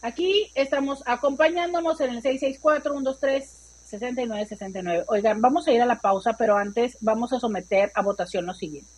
Aquí 0.00 0.52
estamos 0.54 1.02
acompañándonos 1.06 2.00
en 2.00 2.10
el 2.10 2.22
664-123-6969. 2.22 5.06
Oigan, 5.08 5.40
vamos 5.40 5.66
a 5.66 5.72
ir 5.72 5.82
a 5.82 5.86
la 5.86 5.98
pausa, 5.98 6.34
pero 6.38 6.56
antes 6.56 6.96
vamos 7.00 7.32
a 7.32 7.40
someter 7.40 7.90
a 7.94 8.02
votación 8.02 8.46
lo 8.46 8.54
siguiente. 8.54 8.88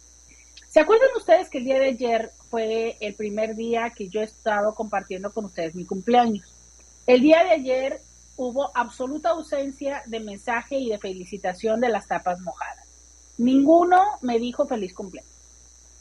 ¿Se 0.68 0.80
acuerdan 0.80 1.08
ustedes 1.16 1.48
que 1.48 1.56
el 1.58 1.64
día 1.64 1.78
de 1.78 1.88
ayer 1.88 2.32
fue 2.50 2.98
el 3.00 3.14
primer 3.14 3.54
día 3.54 3.92
que 3.96 4.08
yo 4.08 4.20
he 4.20 4.24
estado 4.24 4.74
compartiendo 4.74 5.32
con 5.32 5.46
ustedes 5.46 5.74
mi 5.74 5.86
cumpleaños? 5.86 6.52
El 7.06 7.20
día 7.20 7.44
de 7.44 7.50
ayer 7.50 8.00
hubo 8.36 8.70
absoluta 8.76 9.30
ausencia 9.30 10.02
de 10.06 10.20
mensaje 10.20 10.76
y 10.76 10.90
de 10.90 10.98
felicitación 10.98 11.80
de 11.80 11.88
las 11.88 12.06
tapas 12.06 12.40
mojadas. 12.40 12.86
Ninguno 13.38 14.02
me 14.22 14.38
dijo 14.38 14.66
feliz 14.66 14.94
cumpleaños. 14.94 15.32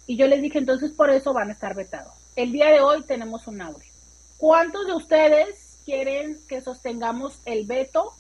Y 0.05 0.17
yo 0.17 0.27
les 0.27 0.41
dije, 0.41 0.59
entonces 0.59 0.91
por 0.91 1.09
eso 1.09 1.33
van 1.33 1.49
a 1.49 1.53
estar 1.53 1.75
vetados. 1.75 2.13
El 2.35 2.51
día 2.51 2.69
de 2.69 2.81
hoy 2.81 3.03
tenemos 3.03 3.47
un 3.47 3.61
audio. 3.61 3.91
¿Cuántos 4.37 4.85
de 4.85 4.93
ustedes 4.93 5.77
quieren 5.85 6.39
que 6.47 6.61
sostengamos 6.61 7.39
el 7.45 7.65
veto 7.65 8.13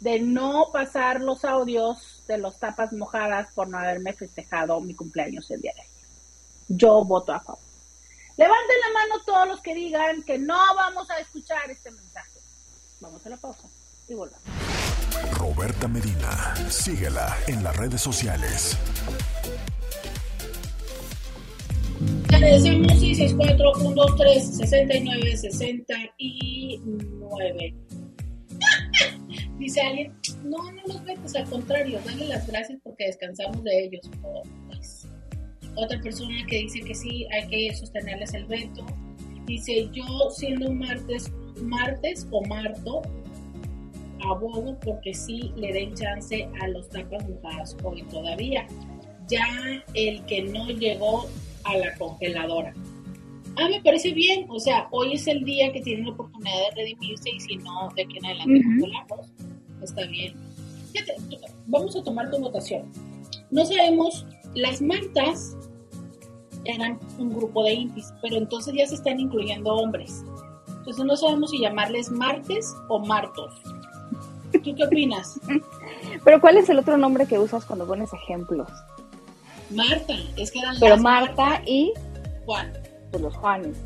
de 0.00 0.20
no 0.20 0.66
pasar 0.72 1.20
los 1.20 1.44
audios 1.44 2.22
de 2.28 2.38
los 2.38 2.58
tapas 2.58 2.92
mojadas 2.92 3.52
por 3.54 3.68
no 3.68 3.78
haberme 3.78 4.12
festejado 4.12 4.80
mi 4.80 4.94
cumpleaños 4.94 5.50
el 5.50 5.60
día 5.60 5.72
de 5.74 5.80
ayer? 5.80 5.92
Yo 6.68 7.04
voto 7.04 7.32
a 7.32 7.40
favor. 7.40 7.62
Levanten 8.36 8.76
la 8.80 9.00
mano 9.00 9.24
todos 9.24 9.48
los 9.48 9.60
que 9.60 9.74
digan 9.74 10.22
que 10.22 10.38
no 10.38 10.58
vamos 10.74 11.08
a 11.10 11.18
escuchar 11.18 11.70
este 11.70 11.90
mensaje. 11.90 12.33
Vamos 13.04 13.24
a 13.26 13.28
la 13.28 13.36
pausa 13.36 13.68
y 14.08 14.14
volvamos. 14.14 14.42
Roberta 15.32 15.86
Medina. 15.86 16.54
Síguela 16.70 17.36
en 17.48 17.62
las 17.62 17.76
redes 17.76 18.00
sociales. 18.00 18.78
Agradecemos 22.32 22.94
y 23.02 23.14
6969 23.14 25.34
Dice 29.58 29.82
alguien, 29.82 30.14
no, 30.42 30.72
no 30.72 30.82
los 30.86 31.04
vetes, 31.04 31.36
al 31.36 31.44
contrario, 31.50 32.00
dale 32.06 32.28
las 32.28 32.46
gracias 32.46 32.80
porque 32.82 33.08
descansamos 33.08 33.62
de 33.64 33.84
ellos. 33.84 34.10
Oh, 34.22 34.42
pues. 34.68 35.06
Otra 35.76 36.00
persona 36.00 36.36
que 36.48 36.56
dice 36.56 36.80
que 36.80 36.94
sí, 36.94 37.26
hay 37.32 37.46
que 37.48 37.74
sostenerles 37.74 38.32
el 38.32 38.46
veto. 38.46 38.86
Dice, 39.44 39.90
yo 39.92 40.30
siendo 40.30 40.72
martes, 40.72 41.30
martes 41.62 42.26
o 42.30 42.42
marto, 42.46 43.02
abogo 44.24 44.78
porque 44.84 45.14
sí 45.14 45.52
le 45.56 45.72
den 45.72 45.94
chance 45.94 46.48
a 46.60 46.68
los 46.68 46.88
tapas 46.88 47.28
mojadas 47.28 47.76
hoy 47.82 48.02
todavía. 48.04 48.66
Ya 49.28 49.46
el 49.94 50.24
que 50.26 50.42
no 50.42 50.68
llegó 50.68 51.26
a 51.64 51.76
la 51.76 51.94
congeladora. 51.94 52.74
Ah, 53.56 53.68
me 53.68 53.80
parece 53.82 54.12
bien. 54.12 54.46
O 54.48 54.58
sea, 54.58 54.88
hoy 54.90 55.14
es 55.14 55.26
el 55.26 55.44
día 55.44 55.72
que 55.72 55.80
tienen 55.80 56.06
la 56.06 56.12
oportunidad 56.12 56.56
de 56.70 56.76
redimirse 56.82 57.30
y 57.30 57.40
si 57.40 57.56
no, 57.56 57.88
de 57.94 58.02
aquí 58.02 58.18
en 58.18 58.26
adelante. 58.26 58.92
Está 59.82 60.06
bien. 60.06 60.34
Fíjate, 60.92 61.14
vamos 61.66 61.96
a 61.96 62.02
tomar 62.02 62.30
tu 62.30 62.38
votación. 62.38 62.90
No 63.50 63.64
sabemos, 63.64 64.26
las 64.54 64.82
mantas 64.82 65.56
eran 66.64 66.98
un 67.18 67.34
grupo 67.34 67.62
de 67.64 67.74
impis, 67.74 68.12
pero 68.22 68.36
entonces 68.36 68.74
ya 68.74 68.86
se 68.86 68.96
están 68.96 69.20
incluyendo 69.20 69.72
hombres. 69.72 70.24
Entonces 70.84 71.06
no 71.06 71.16
sabemos 71.16 71.50
si 71.50 71.60
llamarles 71.60 72.10
martes 72.10 72.76
o 72.88 72.98
martos. 72.98 73.54
¿Tú 74.52 74.74
qué 74.74 74.84
opinas? 74.84 75.40
Pero 76.22 76.42
¿cuál 76.42 76.58
es 76.58 76.68
el 76.68 76.78
otro 76.78 76.98
nombre 76.98 77.26
que 77.26 77.38
usas 77.38 77.64
cuando 77.64 77.86
pones 77.86 78.12
ejemplos? 78.12 78.68
Marta, 79.70 80.12
es 80.36 80.50
que 80.50 80.58
eran 80.58 80.76
Pero 80.78 80.96
las 80.96 81.02
Marta 81.02 81.62
y 81.64 81.94
Juan. 82.44 82.70
pues 83.10 83.22
los 83.22 83.34
Juanes. 83.36 83.78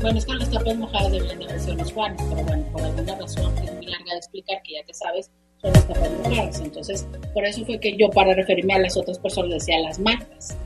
Bueno, 0.00 0.18
es 0.18 0.24
que 0.24 0.34
las 0.34 0.50
tapas 0.50 0.74
mojadas 0.78 1.12
deberían 1.12 1.38
de 1.38 1.44
haber 1.44 1.60
sido 1.60 1.76
los 1.76 1.92
Juanes, 1.92 2.22
pero 2.30 2.42
bueno, 2.44 2.64
por 2.72 2.80
alguna 2.82 3.14
razón 3.14 3.58
es 3.58 3.74
muy 3.74 3.86
larga 3.86 4.12
de 4.12 4.16
explicar 4.16 4.62
que 4.62 4.72
ya 4.72 4.82
que 4.84 4.94
sabes, 4.94 5.30
son 5.60 5.72
las 5.74 5.86
tapas 5.86 6.10
mojadas. 6.24 6.60
Entonces, 6.60 7.06
por 7.34 7.44
eso 7.44 7.62
fue 7.66 7.78
que 7.78 7.94
yo 7.98 8.08
para 8.08 8.32
referirme 8.32 8.72
a 8.72 8.78
las 8.78 8.96
otras 8.96 9.18
personas 9.18 9.50
decía 9.50 9.78
las 9.80 9.98
Martas. 9.98 10.56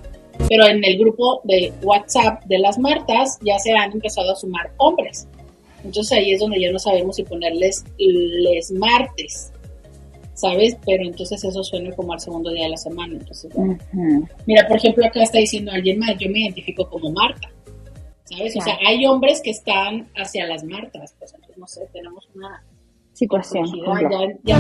Pero 0.48 0.64
en 0.66 0.84
el 0.84 0.97
grupo 0.97 1.40
de 1.43 1.72
WhatsApp 1.82 2.44
de 2.44 2.60
las 2.60 2.78
Martas 2.78 3.40
ya 3.43 3.59
se 3.59 3.72
han 3.72 3.90
empezado 3.90 4.30
a 4.30 4.36
sumar 4.36 4.70
hombres. 4.76 5.26
Entonces 5.86 6.18
ahí 6.18 6.32
es 6.32 6.40
donde 6.40 6.60
ya 6.60 6.70
no 6.70 6.78
sabemos 6.78 7.16
si 7.16 7.22
ponerles 7.22 7.84
les 7.98 8.70
martes, 8.72 9.52
¿sabes? 10.34 10.76
Pero 10.84 11.04
entonces 11.04 11.42
eso 11.42 11.62
suena 11.64 11.94
como 11.94 12.12
al 12.12 12.20
segundo 12.20 12.50
día 12.50 12.64
de 12.64 12.70
la 12.70 12.76
semana. 12.76 13.14
Entonces. 13.14 13.52
Mira, 14.46 14.66
por 14.66 14.76
ejemplo, 14.76 15.06
acá 15.06 15.22
está 15.22 15.38
diciendo 15.38 15.72
alguien 15.72 15.98
más, 15.98 16.16
yo 16.18 16.28
me 16.28 16.40
identifico 16.40 16.88
como 16.88 17.10
Marta, 17.12 17.50
¿sabes? 18.24 18.56
O 18.56 18.60
sea, 18.60 18.76
hay 18.86 19.06
hombres 19.06 19.40
que 19.42 19.50
están 19.50 20.08
hacia 20.14 20.46
las 20.46 20.64
Martas, 20.64 21.14
pues 21.18 21.32
entonces, 21.34 21.58
no 21.58 21.66
sé, 21.66 21.88
tenemos 21.92 22.28
una 22.34 22.62
Situación. 23.16 23.64
ya, 24.44 24.58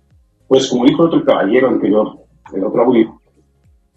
Pues 0.49 0.69
como 0.69 0.83
dijo 0.85 1.03
otro 1.03 1.23
caballero 1.23 1.69
anterior, 1.69 2.19
el 2.53 2.65
otro 2.65 2.83
audio, 2.83 3.21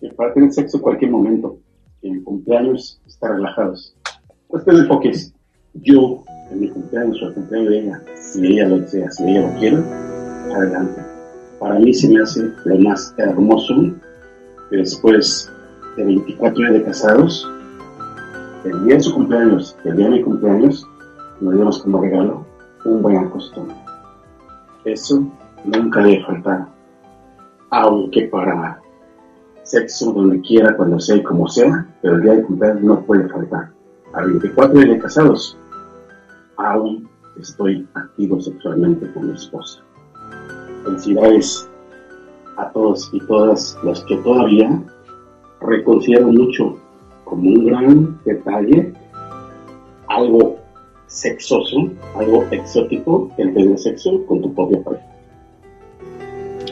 que 0.00 0.10
para 0.10 0.32
tener 0.32 0.52
sexo 0.52 0.76
en 0.76 0.84
cualquier 0.84 1.10
momento, 1.10 1.58
en 2.02 2.22
cumpleaños, 2.22 3.00
estar 3.06 3.32
relajados. 3.32 3.96
Pues 4.46 4.64
te 4.64 4.70
enfoques. 4.70 5.34
Yo, 5.74 6.24
en 6.50 6.60
mi 6.60 6.68
cumpleaños 6.68 7.22
o 7.22 7.28
el 7.28 7.34
cumpleaños 7.34 7.70
de 7.70 7.78
ella, 7.78 8.02
si 8.16 8.44
ella 8.44 8.68
lo 8.68 8.80
desea, 8.80 9.08
si 9.12 9.22
ella 9.22 9.48
lo 9.48 9.58
quiere, 9.60 9.76
adelante. 10.52 11.00
Para 11.60 11.78
mí 11.78 11.94
se 11.94 12.08
me 12.08 12.20
hace 12.20 12.50
lo 12.64 12.78
más 12.80 13.14
hermoso 13.18 13.74
después 14.72 15.50
de 15.96 16.04
24 16.04 16.64
años 16.64 16.74
de 16.74 16.82
casados, 16.82 17.48
el 18.64 18.84
día 18.84 18.96
de 18.96 19.00
su 19.00 19.14
cumpleaños, 19.14 19.76
el 19.84 19.96
día 19.96 20.06
de 20.06 20.16
mi 20.16 20.22
cumpleaños, 20.22 20.86
nos 21.40 21.54
demos 21.54 21.82
como 21.82 22.02
regalo 22.02 22.44
un 22.84 23.02
buen 23.02 23.18
acostón. 23.18 23.68
Eso 24.84 25.24
nunca 25.64 26.02
debe 26.02 26.24
faltar. 26.24 26.66
Aunque 27.70 28.22
para 28.22 28.80
sexo 29.62 30.12
donde 30.12 30.40
quiera, 30.40 30.76
cuando 30.76 30.98
sea 30.98 31.16
y 31.16 31.22
como 31.22 31.46
sea, 31.46 31.86
pero 32.02 32.16
el 32.16 32.22
día 32.22 32.32
de 32.34 32.42
cumpleaños 32.42 32.82
no 32.82 33.00
puede 33.02 33.28
faltar. 33.28 33.70
A 34.12 34.22
24 34.22 34.80
años 34.80 35.02
casados, 35.02 35.56
aún 36.56 37.08
estoy 37.38 37.86
activo 37.94 38.40
sexualmente 38.40 39.10
con 39.12 39.28
mi 39.28 39.34
esposa. 39.34 39.80
Felicidades 40.84 41.70
a 42.56 42.70
todos 42.70 43.08
y 43.12 43.20
todas 43.20 43.78
los 43.84 44.04
que 44.04 44.16
todavía 44.18 44.82
reconsidero 45.60 46.26
mucho 46.26 46.76
como 47.24 47.50
un 47.50 47.66
gran 47.66 48.20
detalle 48.24 48.92
algo 50.08 50.58
sexoso, 51.06 51.90
algo 52.16 52.44
exótico, 52.50 53.30
el 53.38 53.54
tener 53.54 53.78
sexo 53.78 54.26
con 54.26 54.42
tu 54.42 54.52
propia 54.54 54.82
pareja. 54.82 55.06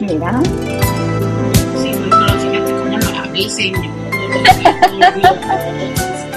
Mira. 0.01 0.41
Sí, 1.77 1.91
no, 1.91 2.19
no, 2.19 2.27
fíjate 2.27 2.71
cómo 2.73 2.97
lo 2.97 3.07
habla 3.17 3.39
el 3.39 3.49
señor. 3.49 3.85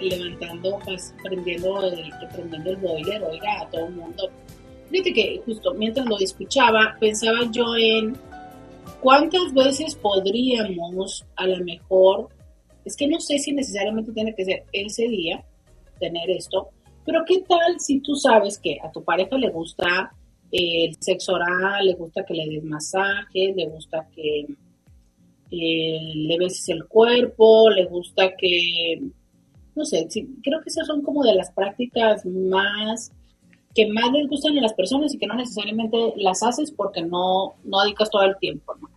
Levantando, 0.00 0.78
pues, 0.84 1.14
prendiendo 1.22 1.82
el, 1.84 2.10
prendiendo 2.32 2.70
el 2.70 2.76
boiler, 2.76 3.22
oiga, 3.22 3.62
a 3.62 3.70
todo 3.70 3.86
el 3.86 3.94
mundo. 3.94 4.30
Fíjate 4.90 5.12
que 5.12 5.42
justo 5.44 5.74
mientras 5.74 6.06
lo 6.06 6.18
escuchaba, 6.18 6.96
pensaba 6.98 7.48
yo 7.50 7.76
en 7.76 8.16
cuántas 9.00 9.52
veces 9.52 9.94
podríamos, 9.94 11.24
a 11.36 11.46
lo 11.46 11.64
mejor, 11.64 12.28
es 12.84 12.96
que 12.96 13.06
no 13.06 13.20
sé 13.20 13.38
si 13.38 13.52
necesariamente 13.52 14.12
tiene 14.12 14.34
que 14.34 14.44
ser 14.44 14.64
ese 14.72 15.06
día, 15.06 15.44
tener 15.98 16.30
esto, 16.30 16.70
pero 17.04 17.24
qué 17.26 17.42
tal 17.48 17.78
si 17.78 18.00
tú 18.00 18.14
sabes 18.16 18.58
que 18.58 18.78
a 18.82 18.90
tu 18.90 19.04
pareja 19.04 19.36
le 19.36 19.50
gusta 19.50 20.12
el 20.50 20.96
sexo 20.98 21.34
oral, 21.34 21.86
le 21.86 21.94
gusta 21.94 22.24
que 22.24 22.34
le 22.34 22.48
des 22.48 22.64
masajes, 22.64 23.54
le 23.54 23.66
gusta 23.68 24.08
que 24.14 24.46
eh, 25.50 26.12
le 26.14 26.38
beses 26.38 26.68
el 26.70 26.86
cuerpo, 26.86 27.70
le 27.70 27.86
gusta 27.86 28.34
que, 28.36 29.00
no 29.74 29.84
sé, 29.84 30.06
sí, 30.10 30.28
creo 30.42 30.60
que 30.60 30.70
esas 30.70 30.86
son 30.86 31.02
como 31.02 31.22
de 31.22 31.34
las 31.34 31.50
prácticas 31.52 32.24
más 32.26 33.12
que 33.74 33.86
más 33.86 34.10
les 34.12 34.28
gustan 34.28 34.58
a 34.58 34.62
las 34.62 34.74
personas 34.74 35.14
y 35.14 35.18
que 35.18 35.26
no 35.26 35.34
necesariamente 35.34 35.96
las 36.16 36.42
haces 36.42 36.72
porque 36.72 37.02
no, 37.02 37.54
no 37.64 37.82
dedicas 37.82 38.10
todo 38.10 38.22
el 38.22 38.36
tiempo, 38.38 38.74
¿no? 38.80 38.88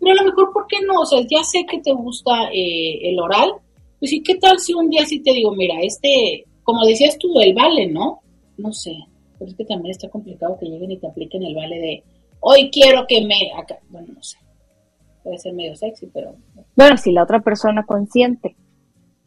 Pero 0.00 0.12
a 0.12 0.22
lo 0.22 0.24
mejor, 0.24 0.52
¿por 0.52 0.66
qué 0.66 0.78
no? 0.84 1.00
O 1.00 1.06
sea, 1.06 1.20
ya 1.20 1.42
sé 1.42 1.64
que 1.64 1.80
te 1.80 1.92
gusta 1.92 2.50
eh, 2.52 3.08
el 3.08 3.18
oral, 3.20 3.52
pues 3.98 4.10
sí, 4.10 4.22
¿qué 4.22 4.34
tal 4.36 4.58
si 4.58 4.74
un 4.74 4.90
día 4.90 5.06
sí 5.06 5.20
te 5.20 5.32
digo, 5.32 5.54
mira, 5.54 5.76
este, 5.80 6.44
como 6.64 6.84
decías 6.84 7.16
tú, 7.18 7.40
el 7.40 7.54
vale, 7.54 7.86
¿no? 7.86 8.20
No 8.58 8.72
sé, 8.72 8.96
pero 9.38 9.50
es 9.50 9.56
que 9.56 9.64
también 9.64 9.92
está 9.92 10.08
complicado 10.08 10.58
que 10.58 10.66
lleguen 10.66 10.90
y 10.90 10.98
te 10.98 11.06
apliquen 11.06 11.44
el 11.44 11.54
vale 11.54 11.78
de, 11.78 12.04
hoy 12.40 12.70
quiero 12.70 13.06
que 13.06 13.24
me, 13.24 13.52
acá, 13.56 13.78
bueno, 13.88 14.08
no 14.14 14.22
sé, 14.22 14.38
puede 15.22 15.38
ser 15.38 15.54
medio 15.54 15.76
sexy, 15.76 16.06
pero... 16.12 16.34
Bueno, 16.74 16.96
si 16.96 17.12
la 17.12 17.22
otra 17.22 17.40
persona 17.40 17.84
consiente 17.84 18.56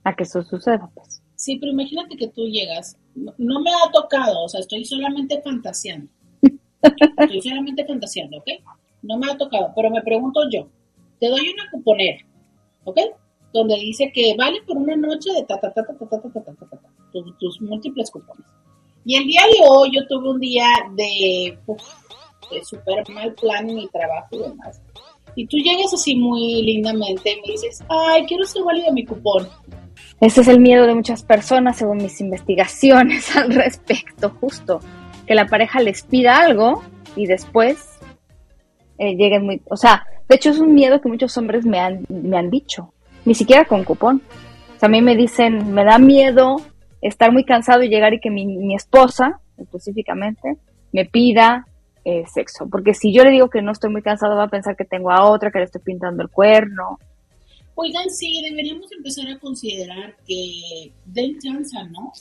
a 0.03 0.15
que 0.15 0.23
eso 0.23 0.41
suceda, 0.43 0.89
pues. 0.93 1.21
Sí, 1.35 1.57
pero 1.57 1.71
imagínate 1.71 2.17
que 2.17 2.27
tú 2.27 2.47
llegas, 2.47 2.97
no, 3.15 3.33
no 3.37 3.61
me 3.61 3.71
ha 3.71 3.91
tocado, 3.91 4.43
o 4.43 4.49
sea, 4.49 4.59
estoy 4.59 4.83
solamente 4.85 5.41
fantaseando. 5.41 6.11
Estoy 6.81 7.41
solamente 7.41 7.85
fantaseando, 7.85 8.37
¿ok? 8.37 8.47
No 9.01 9.17
me 9.17 9.31
ha 9.31 9.37
tocado, 9.37 9.71
pero 9.75 9.89
me 9.89 10.01
pregunto 10.01 10.41
yo, 10.51 10.67
te 11.19 11.27
doy 11.27 11.41
una 11.49 11.69
cuponera, 11.71 12.25
¿ok? 12.83 12.99
Donde 13.53 13.75
dice 13.75 14.11
que 14.13 14.35
vale 14.37 14.61
por 14.63 14.77
una 14.77 14.95
noche 14.95 15.31
de 15.33 15.43
ta 15.43 15.59
ta 15.59 15.71
ta 15.73 15.85
ta 15.85 15.93
ta 15.93 16.07
ta 16.07 16.21
ta 16.21 16.29
ta 16.29 16.41
ta 16.43 16.55
ta, 16.55 16.77
ta, 16.77 16.89
tus, 17.11 17.37
tus 17.37 17.61
múltiples 17.61 18.11
cupones. 18.11 18.45
Y 19.05 19.15
el 19.15 19.25
día 19.25 19.41
de 19.41 19.67
hoy 19.67 19.91
yo 19.93 20.05
tuve 20.07 20.29
un 20.29 20.39
día 20.39 20.67
de, 20.95 21.57
de 22.51 22.65
súper 22.65 23.09
mal 23.09 23.33
plan 23.33 23.69
en 23.69 23.75
mi 23.75 23.87
trabajo 23.87 24.27
y 24.31 24.39
demás. 24.39 24.81
Y 25.35 25.47
tú 25.47 25.57
llegas 25.57 25.93
así 25.93 26.15
muy 26.15 26.61
lindamente 26.63 27.31
y 27.31 27.41
me 27.41 27.53
dices, 27.53 27.83
ay, 27.89 28.25
quiero 28.25 28.45
ser 28.45 28.63
válido 28.63 28.91
mi 28.91 29.05
cupón. 29.05 29.47
Ese 30.21 30.41
es 30.41 30.47
el 30.47 30.59
miedo 30.59 30.85
de 30.85 30.95
muchas 30.95 31.23
personas, 31.23 31.77
según 31.77 31.97
mis 31.97 32.19
investigaciones 32.21 33.35
al 33.35 33.53
respecto, 33.53 34.29
justo. 34.39 34.79
Que 35.25 35.35
la 35.35 35.47
pareja 35.47 35.79
les 35.79 36.03
pida 36.03 36.37
algo 36.37 36.83
y 37.15 37.25
después 37.25 37.99
eh, 38.97 39.15
lleguen 39.15 39.45
muy... 39.45 39.61
O 39.69 39.77
sea, 39.77 40.05
de 40.27 40.35
hecho 40.35 40.49
es 40.49 40.59
un 40.59 40.73
miedo 40.73 41.01
que 41.01 41.09
muchos 41.09 41.37
hombres 41.37 41.65
me 41.65 41.79
han, 41.79 42.05
me 42.09 42.37
han 42.37 42.49
dicho, 42.49 42.93
ni 43.25 43.35
siquiera 43.35 43.65
con 43.65 43.83
cupón. 43.83 44.21
O 44.81 44.85
a 44.85 44.89
mí 44.89 45.01
me 45.01 45.15
dicen, 45.15 45.73
me 45.73 45.83
da 45.83 45.99
miedo 45.99 46.57
estar 47.01 47.31
muy 47.31 47.43
cansado 47.45 47.83
y 47.83 47.89
llegar 47.89 48.13
y 48.13 48.19
que 48.19 48.29
mi, 48.29 48.45
mi 48.45 48.75
esposa, 48.75 49.39
específicamente, 49.57 50.57
me 50.91 51.05
pida 51.05 51.65
eh, 52.05 52.25
sexo. 52.27 52.67
Porque 52.69 52.93
si 52.93 53.13
yo 53.13 53.23
le 53.23 53.31
digo 53.31 53.49
que 53.49 53.61
no 53.61 53.71
estoy 53.71 53.91
muy 53.91 54.01
cansado, 54.01 54.35
va 54.35 54.45
a 54.45 54.49
pensar 54.49 54.75
que 54.75 54.85
tengo 54.85 55.11
a 55.11 55.23
otra, 55.23 55.51
que 55.51 55.59
le 55.59 55.65
estoy 55.65 55.81
pintando 55.81 56.23
el 56.23 56.29
cuerno. 56.29 56.97
Oigan, 57.81 58.09
sí, 58.09 58.41
deberíamos 58.43 58.91
empezar 58.91 59.29
a 59.29 59.39
considerar 59.39 60.13
que 60.27 60.91
den 61.05 61.39
chance, 61.39 61.77
¿no? 61.91 62.11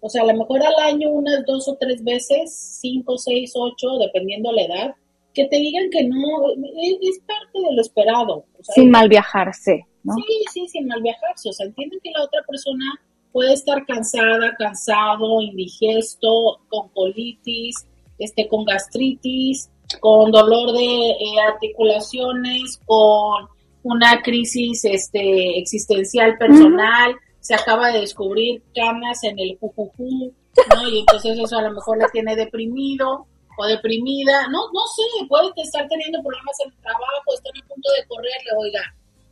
O 0.00 0.10
sea, 0.10 0.20
a 0.22 0.26
lo 0.26 0.34
mejor 0.34 0.60
al 0.62 0.74
año 0.84 1.08
unas 1.08 1.46
dos 1.46 1.66
o 1.66 1.78
tres 1.80 2.04
veces, 2.04 2.78
cinco, 2.82 3.16
seis, 3.16 3.52
ocho, 3.56 3.96
dependiendo 4.00 4.52
la 4.52 4.62
edad, 4.64 4.94
que 5.32 5.46
te 5.46 5.56
digan 5.56 5.88
que 5.90 6.04
no, 6.04 6.52
es, 6.52 6.98
es 7.00 7.20
parte 7.20 7.58
de 7.58 7.74
lo 7.74 7.80
esperado. 7.80 8.44
O 8.58 8.62
sea, 8.62 8.74
Sin 8.74 8.90
mal 8.90 9.08
viajarse, 9.08 9.86
¿no? 10.02 10.12
Sí, 10.14 10.44
sí, 10.52 10.68
sin 10.68 10.86
mal 10.86 11.00
viajarse. 11.00 11.48
O 11.48 11.52
sea, 11.54 11.64
entienden 11.64 12.00
que 12.04 12.10
la 12.10 12.24
otra 12.24 12.42
persona 12.46 12.84
puede 13.32 13.54
estar 13.54 13.86
cansada, 13.86 14.54
cansado, 14.58 15.40
indigesto, 15.40 16.60
con 16.68 16.90
colitis, 16.90 17.86
este, 18.18 18.46
con 18.46 18.66
gastritis, 18.66 19.70
con 20.00 20.30
dolor 20.30 20.72
de 20.72 21.10
eh, 21.12 21.40
articulaciones, 21.50 22.78
con 22.84 23.48
una 23.88 24.20
crisis 24.22 24.84
este, 24.84 25.58
existencial 25.58 26.36
personal, 26.36 27.16
se 27.40 27.54
acaba 27.54 27.90
de 27.90 28.00
descubrir 28.00 28.62
canas 28.74 29.24
en 29.24 29.38
el 29.38 29.56
jujujú, 29.58 30.32
¿no? 30.74 30.88
Y 30.88 31.00
entonces 31.00 31.38
eso 31.38 31.58
a 31.58 31.62
lo 31.62 31.72
mejor 31.72 31.98
la 31.98 32.08
tiene 32.08 32.36
deprimido 32.36 33.26
o 33.56 33.66
deprimida, 33.66 34.46
no, 34.48 34.70
no 34.72 34.86
sé, 34.94 35.26
puede 35.28 35.48
estar 35.56 35.88
teniendo 35.88 36.20
problemas 36.22 36.56
en 36.64 36.70
el 36.70 36.78
trabajo, 36.80 37.34
estar 37.34 37.52
a 37.56 37.66
punto 37.66 37.88
de 37.98 38.06
correrle, 38.06 38.50
oiga, 38.58 38.80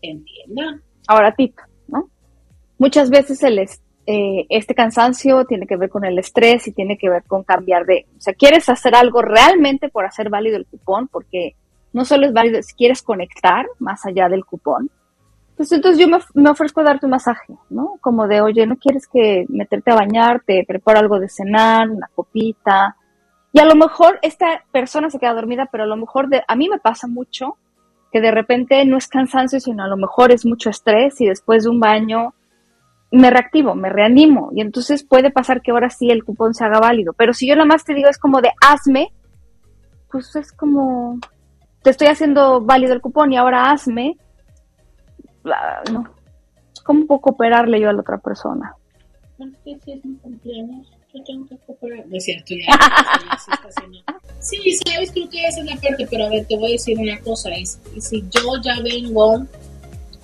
entienda. 0.03 0.81
Ahora, 1.07 1.35
tip, 1.35 1.57
¿no? 1.87 2.09
Muchas 2.79 3.11
veces 3.11 3.43
el 3.43 3.59
eh, 3.59 4.47
este 4.49 4.75
cansancio 4.75 5.45
tiene 5.45 5.67
que 5.67 5.77
ver 5.77 5.91
con 5.91 6.05
el 6.05 6.19
estrés 6.19 6.67
y 6.69 6.73
tiene 6.73 6.97
que 6.97 7.11
ver 7.11 7.25
con 7.25 7.45
cambiar 7.45 7.87
de... 7.87 8.07
O 8.17 8.21
sea, 8.21 8.35
quieres 8.35 8.69
hacer 8.69 8.95
algo 8.95 9.21
realmente 9.21 9.89
por 9.89 10.05
hacer 10.05 10.31
válido 10.31 10.57
el 10.57 10.67
cupón, 10.67 11.09
porque 11.09 11.57
no 11.97 12.05
solo 12.05 12.27
es 12.27 12.33
válido, 12.33 12.63
si 12.63 12.75
quieres 12.75 13.03
conectar 13.03 13.67
más 13.79 14.05
allá 14.07 14.29
del 14.29 14.45
cupón, 14.45 14.91
pues 15.57 15.73
entonces 15.73 15.99
yo 15.99 16.07
me, 16.07 16.17
of- 16.19 16.31
me 16.35 16.51
ofrezco 16.51 16.81
a 16.81 16.85
darte 16.85 17.07
un 17.07 17.11
masaje, 17.13 17.55
¿no? 17.71 17.97
Como 18.03 18.29
de, 18.29 18.43
oye, 18.43 18.67
¿no 18.67 18.77
quieres 18.77 19.09
que 19.09 19.47
meterte 19.49 19.91
a 19.91 19.95
bañar? 19.95 20.43
Te 20.47 20.65
preparo 20.69 20.99
algo 20.99 21.19
de 21.19 21.31
cenar, 21.31 21.89
una 21.89 22.09
copita. 22.15 22.95
Y 23.53 23.59
a 23.59 23.65
lo 23.65 23.75
mejor 23.75 24.19
esta 24.21 24.65
persona 24.71 25.09
se 25.09 25.19
queda 25.19 25.33
dormida, 25.33 25.67
pero 25.73 25.85
a 25.85 25.87
lo 25.87 25.97
mejor 25.97 26.29
de, 26.29 26.43
a 26.47 26.55
mí 26.57 26.69
me 26.69 26.79
pasa 26.79 27.07
mucho 27.07 27.57
que 28.13 28.21
de 28.21 28.31
repente 28.31 28.85
no 28.85 28.99
es 28.99 29.09
cansancio, 29.09 29.59
sino 29.59 29.83
a 29.83 29.89
lo 29.89 29.97
mejor 29.97 30.31
es 30.31 30.45
mucho 30.45 30.69
estrés 30.69 31.21
y 31.23 31.27
después 31.27 31.65
de 31.65 31.71
un 31.71 31.81
baño 31.81 32.35
me 33.11 33.31
reactivo, 33.31 33.75
me 33.75 33.89
reanimo 33.89 34.51
y 34.55 34.61
entonces 34.61 35.05
puede 35.05 35.31
pasar 35.31 35.63
que 35.63 35.71
ahora 35.71 35.89
sí 35.89 36.11
el 36.11 36.23
cupón 36.25 36.53
se 36.53 36.65
haga 36.67 36.81
válido. 36.81 37.15
Pero 37.15 37.33
si 37.33 37.49
yo 37.49 37.55
nada 37.55 37.67
más 37.67 37.83
te 37.85 37.95
digo 37.95 38.11
es 38.11 38.19
como 38.19 38.43
de 38.43 38.51
hazme, 38.61 39.11
pues 40.11 40.37
es 40.37 40.53
como 40.53 41.19
te 41.87 41.91
estoy 41.91 42.09
haciendo 42.09 42.61
válido 42.61 42.95
el 42.95 43.01
cupón 43.01 43.33
y 43.33 43.37
ahora 43.37 43.71
hazme, 43.71 44.17
no. 45.93 46.05
¿Cómo 46.83 47.07
puedo 47.07 47.21
cooperarle 47.21 47.81
yo 47.81 47.89
a 47.89 47.93
la 47.93 48.01
otra 48.01 48.19
persona? 48.19 48.75
Bueno, 49.39 49.53
es 49.53 49.79
que 49.79 49.85
si 49.85 49.93
es 49.93 50.05
mi 50.05 50.17
cumpleaños, 50.17 50.89
yo 51.15 51.23
tengo 51.23 51.47
que 51.47 51.57
cooperar. 51.59 52.05
No 52.09 52.17
es 52.17 52.25
cierto, 52.25 52.55
ya. 52.55 52.67
Sí, 54.41 54.59
sabes, 54.85 55.13
creo 55.13 55.29
que 55.29 55.47
esa 55.47 55.61
es 55.61 55.67
la 55.67 55.77
parte, 55.77 56.09
pero 56.11 56.25
a 56.25 56.29
ver, 56.29 56.45
te 56.47 56.57
voy 56.57 56.71
a 56.71 56.73
decir 56.73 56.99
una 56.99 57.21
cosa. 57.21 57.51
Es, 57.55 57.79
si 58.01 58.21
yo 58.31 58.61
ya 58.65 58.81
vengo, 58.83 59.47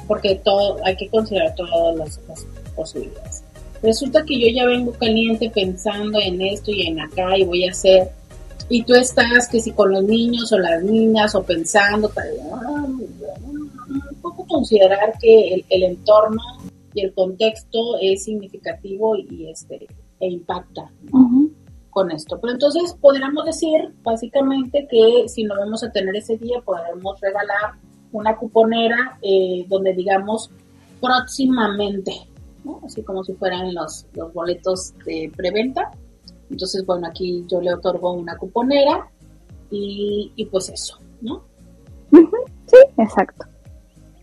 porque 0.08 0.34
todo, 0.44 0.84
hay 0.84 0.96
que 0.96 1.08
considerar 1.10 1.54
todas 1.54 1.96
las, 1.96 2.20
las 2.26 2.44
posibilidades. 2.74 3.44
Resulta 3.82 4.24
que 4.24 4.36
yo 4.36 4.48
ya 4.48 4.66
vengo 4.66 4.90
caliente 4.94 5.48
pensando 5.48 6.18
en 6.20 6.40
esto 6.42 6.72
y 6.72 6.88
en 6.88 7.00
acá 7.00 7.36
y 7.36 7.44
voy 7.44 7.68
a 7.68 7.70
hacer. 7.70 8.10
Y 8.68 8.84
tú 8.84 8.94
estás 8.94 9.48
que 9.48 9.60
si 9.60 9.72
con 9.72 9.92
los 9.92 10.04
niños 10.04 10.52
o 10.52 10.58
las 10.58 10.82
niñas 10.82 11.34
o 11.34 11.42
pensando, 11.42 12.08
tal, 12.08 12.28
ah, 12.52 12.86
un 12.86 14.20
poco 14.20 14.46
considerar 14.46 15.14
que 15.20 15.54
el, 15.54 15.64
el 15.68 15.82
entorno 15.82 16.40
y 16.94 17.02
el 17.02 17.12
contexto 17.14 17.78
es 18.00 18.24
significativo 18.24 19.16
y 19.16 19.48
este 19.50 19.88
e 20.20 20.28
impacta 20.28 20.90
¿no? 21.12 21.48
con 21.90 22.10
esto. 22.10 22.38
Pero 22.40 22.54
entonces 22.54 22.96
podríamos 23.00 23.44
decir 23.44 23.92
básicamente 24.02 24.86
que 24.90 25.28
si 25.28 25.44
no 25.44 25.56
vamos 25.56 25.82
a 25.82 25.90
tener 25.90 26.14
ese 26.16 26.38
día 26.38 26.60
podremos 26.64 27.20
regalar 27.20 27.74
una 28.12 28.36
cuponera 28.36 29.18
eh, 29.20 29.64
donde 29.68 29.94
digamos 29.94 30.50
próximamente, 31.00 32.12
¿no? 32.64 32.80
así 32.84 33.02
como 33.02 33.24
si 33.24 33.34
fueran 33.34 33.74
los, 33.74 34.06
los 34.14 34.32
boletos 34.32 34.94
de 35.04 35.30
preventa. 35.36 35.90
Entonces, 36.52 36.84
bueno, 36.86 37.06
aquí 37.08 37.44
yo 37.48 37.60
le 37.60 37.72
otorgo 37.74 38.12
una 38.12 38.36
cuponera 38.36 39.08
y, 39.70 40.32
y 40.36 40.44
pues 40.46 40.68
eso, 40.68 41.00
¿no? 41.20 41.44
Sí, 42.12 42.76
exacto. 42.98 43.46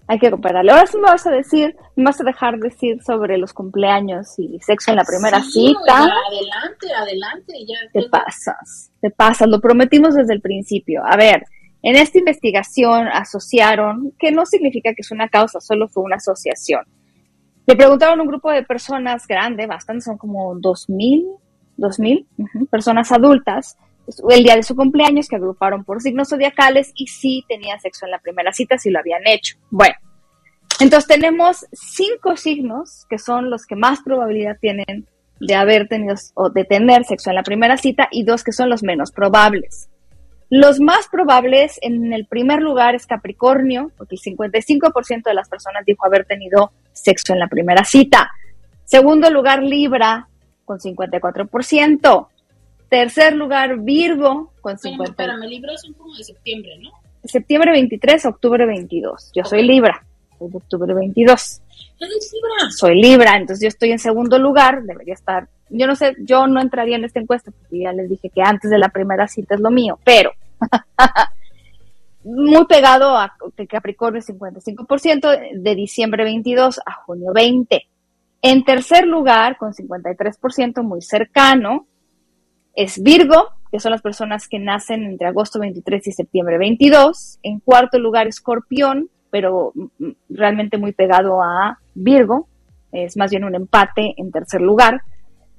Hay 0.08 0.18
que 0.20 0.32
cooperarle. 0.32 0.72
Ahora 0.72 0.88
sí 0.88 0.98
me 0.98 1.04
vas 1.04 1.26
a 1.28 1.32
decir, 1.32 1.76
me 1.96 2.06
vas 2.06 2.20
a 2.20 2.24
dejar 2.24 2.58
decir 2.60 3.02
sobre 3.04 3.38
los 3.38 3.54
cumpleaños 3.54 4.40
y 4.40 4.60
sexo 4.60 4.90
en 4.92 4.98
la 4.98 5.04
primera 5.04 5.40
Sí, 5.42 5.68
cita. 5.68 6.04
oiga, 6.04 6.14
adelante, 6.28 6.88
adelante. 6.98 7.54
Ya, 7.68 7.76
Te 7.94 8.10
pasas, 8.10 8.92
te 9.02 9.12
pasas, 9.12 9.48
lo 9.48 9.60
prometimos 9.60 10.16
desde 10.16 10.34
el 10.34 10.42
principio. 10.42 11.02
A 11.06 11.16
ver, 11.18 11.44
En 11.82 11.96
esta 11.96 12.18
investigación 12.20 13.08
asociaron, 13.08 14.12
que 14.20 14.32
no 14.34 14.46
significa 14.46 14.90
que 14.94 15.02
es 15.02 15.12
una 15.12 15.30
causa, 15.30 15.62
solo 15.62 15.88
fue 15.88 16.04
una 16.04 16.18
asociación. 16.18 16.82
Le 17.66 17.76
preguntaron 17.78 18.20
a 18.20 18.24
un 18.24 18.28
grupo 18.28 18.52
de 18.52 18.64
personas 18.64 19.26
grande, 19.28 19.66
bastante, 19.66 20.02
son 20.04 20.18
como 20.18 20.56
2.000, 20.56 21.26
2.000 21.80 22.26
ujú, 22.38 22.66
personas 22.68 23.12
adultas, 23.12 23.78
el 24.30 24.44
día 24.44 24.56
de 24.56 24.64
su 24.64 24.76
cumpleaños, 24.76 25.28
que 25.28 25.36
agruparon 25.36 25.84
por 25.84 26.02
signos 26.02 26.30
zodiacales 26.30 26.92
y 26.96 27.08
sí 27.08 27.46
tenían 27.48 27.80
sexo 27.80 28.06
en 28.06 28.12
la 28.12 28.20
primera 28.20 28.52
cita, 28.54 28.78
si 28.78 28.90
lo 28.90 29.00
habían 29.00 29.26
hecho. 29.26 29.58
Bueno, 29.70 29.96
entonces 30.80 31.08
tenemos 31.08 31.66
cinco 31.72 32.38
signos 32.38 33.06
que 33.10 33.20
son 33.20 33.50
los 33.50 33.66
que 33.66 33.76
más 33.76 34.02
probabilidad 34.02 34.58
tienen 34.60 35.08
de 35.40 35.56
haber 35.56 35.88
tenido 35.88 36.16
o 36.34 36.50
de 36.50 36.66
tener 36.66 37.06
sexo 37.06 37.30
en 37.30 37.36
la 37.36 37.44
primera 37.44 37.78
cita 37.78 38.08
y 38.12 38.24
dos 38.24 38.44
que 38.44 38.52
son 38.52 38.70
los 38.70 38.84
menos 38.84 39.12
probables. 39.12 39.90
Los 40.50 40.80
más 40.80 41.08
probables 41.10 41.78
en 41.82 42.12
el 42.12 42.26
primer 42.26 42.62
lugar 42.62 42.96
es 42.96 43.06
Capricornio, 43.06 43.92
porque 43.98 44.16
el 44.16 44.36
55% 44.36 45.24
de 45.24 45.34
las 45.36 45.48
personas 45.48 45.86
dijo 45.86 46.06
haber 46.06 46.26
tenido 46.26 46.72
sexo 46.92 47.34
en 47.34 47.40
la 47.40 47.48
primera 47.48 47.84
cita. 47.84 48.32
Segundo 48.84 49.30
lugar, 49.30 49.62
Libra, 49.62 50.28
con 50.70 50.78
54%. 50.78 52.28
Tercer 52.90 53.36
lugar, 53.36 53.80
Virgo, 53.80 54.54
con 54.62 54.76
Espérame, 54.76 55.00
50%. 55.00 55.10
espérame, 55.10 55.48
libros 55.48 55.82
son 55.82 55.94
como 55.94 56.16
de 56.16 56.24
septiembre, 56.24 56.78
¿no? 56.80 56.92
Septiembre 57.24 57.72
23, 57.72 58.26
octubre 58.28 58.68
22. 58.68 59.32
Yo 59.34 59.44
soy 59.46 59.64
Libra, 59.64 60.06
soy 60.38 60.50
de 60.52 60.58
octubre 60.58 60.94
22. 60.94 61.62
¿Eres 62.00 62.32
Libra? 62.34 62.70
Soy 62.70 63.02
Libra, 63.02 63.36
entonces 63.38 63.64
yo 63.64 63.68
estoy 63.68 63.92
en 63.92 63.98
segundo 63.98 64.38
lugar, 64.38 64.84
debería 64.84 65.16
estar, 65.16 65.48
yo 65.70 65.88
no 65.88 65.96
sé, 65.96 66.16
yo 66.20 66.46
no 66.46 66.62
entraría 66.62 66.98
en 66.98 67.04
esta 67.04 67.20
encuesta 67.20 67.50
porque 67.50 67.80
ya 67.80 67.92
les 67.92 68.08
dije 68.08 68.30
que 68.30 68.44
antes 68.44 68.70
de 68.70 68.78
la 68.78 68.90
primera 68.90 69.28
cita 69.28 69.56
es 69.56 69.62
lo 69.62 69.72
mío, 69.72 69.98
pero 70.04 70.34
muy 72.24 72.66
pegado 72.66 73.18
a 73.18 73.36
Capricornio 73.68 74.22
55%, 74.22 75.62
de 75.64 75.76
diciembre 75.76 76.24
22 76.24 76.80
a 76.86 76.94
junio 76.94 77.34
20. 77.34 77.88
En 78.42 78.64
tercer 78.64 79.06
lugar, 79.06 79.58
con 79.58 79.74
53%, 79.74 80.84
muy 80.84 81.02
cercano, 81.02 81.88
es 82.74 83.02
Virgo, 83.02 83.50
que 83.72 83.80
son 83.80 83.92
las 83.92 84.02
personas 84.02 84.48
que 84.48 84.60
nacen 84.60 85.04
entre 85.04 85.28
agosto 85.28 85.60
23 85.60 86.08
y 86.08 86.12
septiembre 86.12 86.58
22. 86.58 87.40
En 87.44 87.60
cuarto 87.60 88.00
lugar, 88.00 88.28
Escorpión, 88.28 89.10
pero 89.30 89.74
mm, 89.76 90.10
realmente 90.30 90.78
muy 90.78 90.94
pegado 90.94 91.44
a 91.44 91.80
Virgo, 91.94 92.48
es 92.92 93.18
más 93.18 93.30
bien 93.30 93.44
un 93.44 93.56
empate 93.56 94.14
en 94.18 94.32
tercer 94.32 94.62
lugar. 94.62 95.02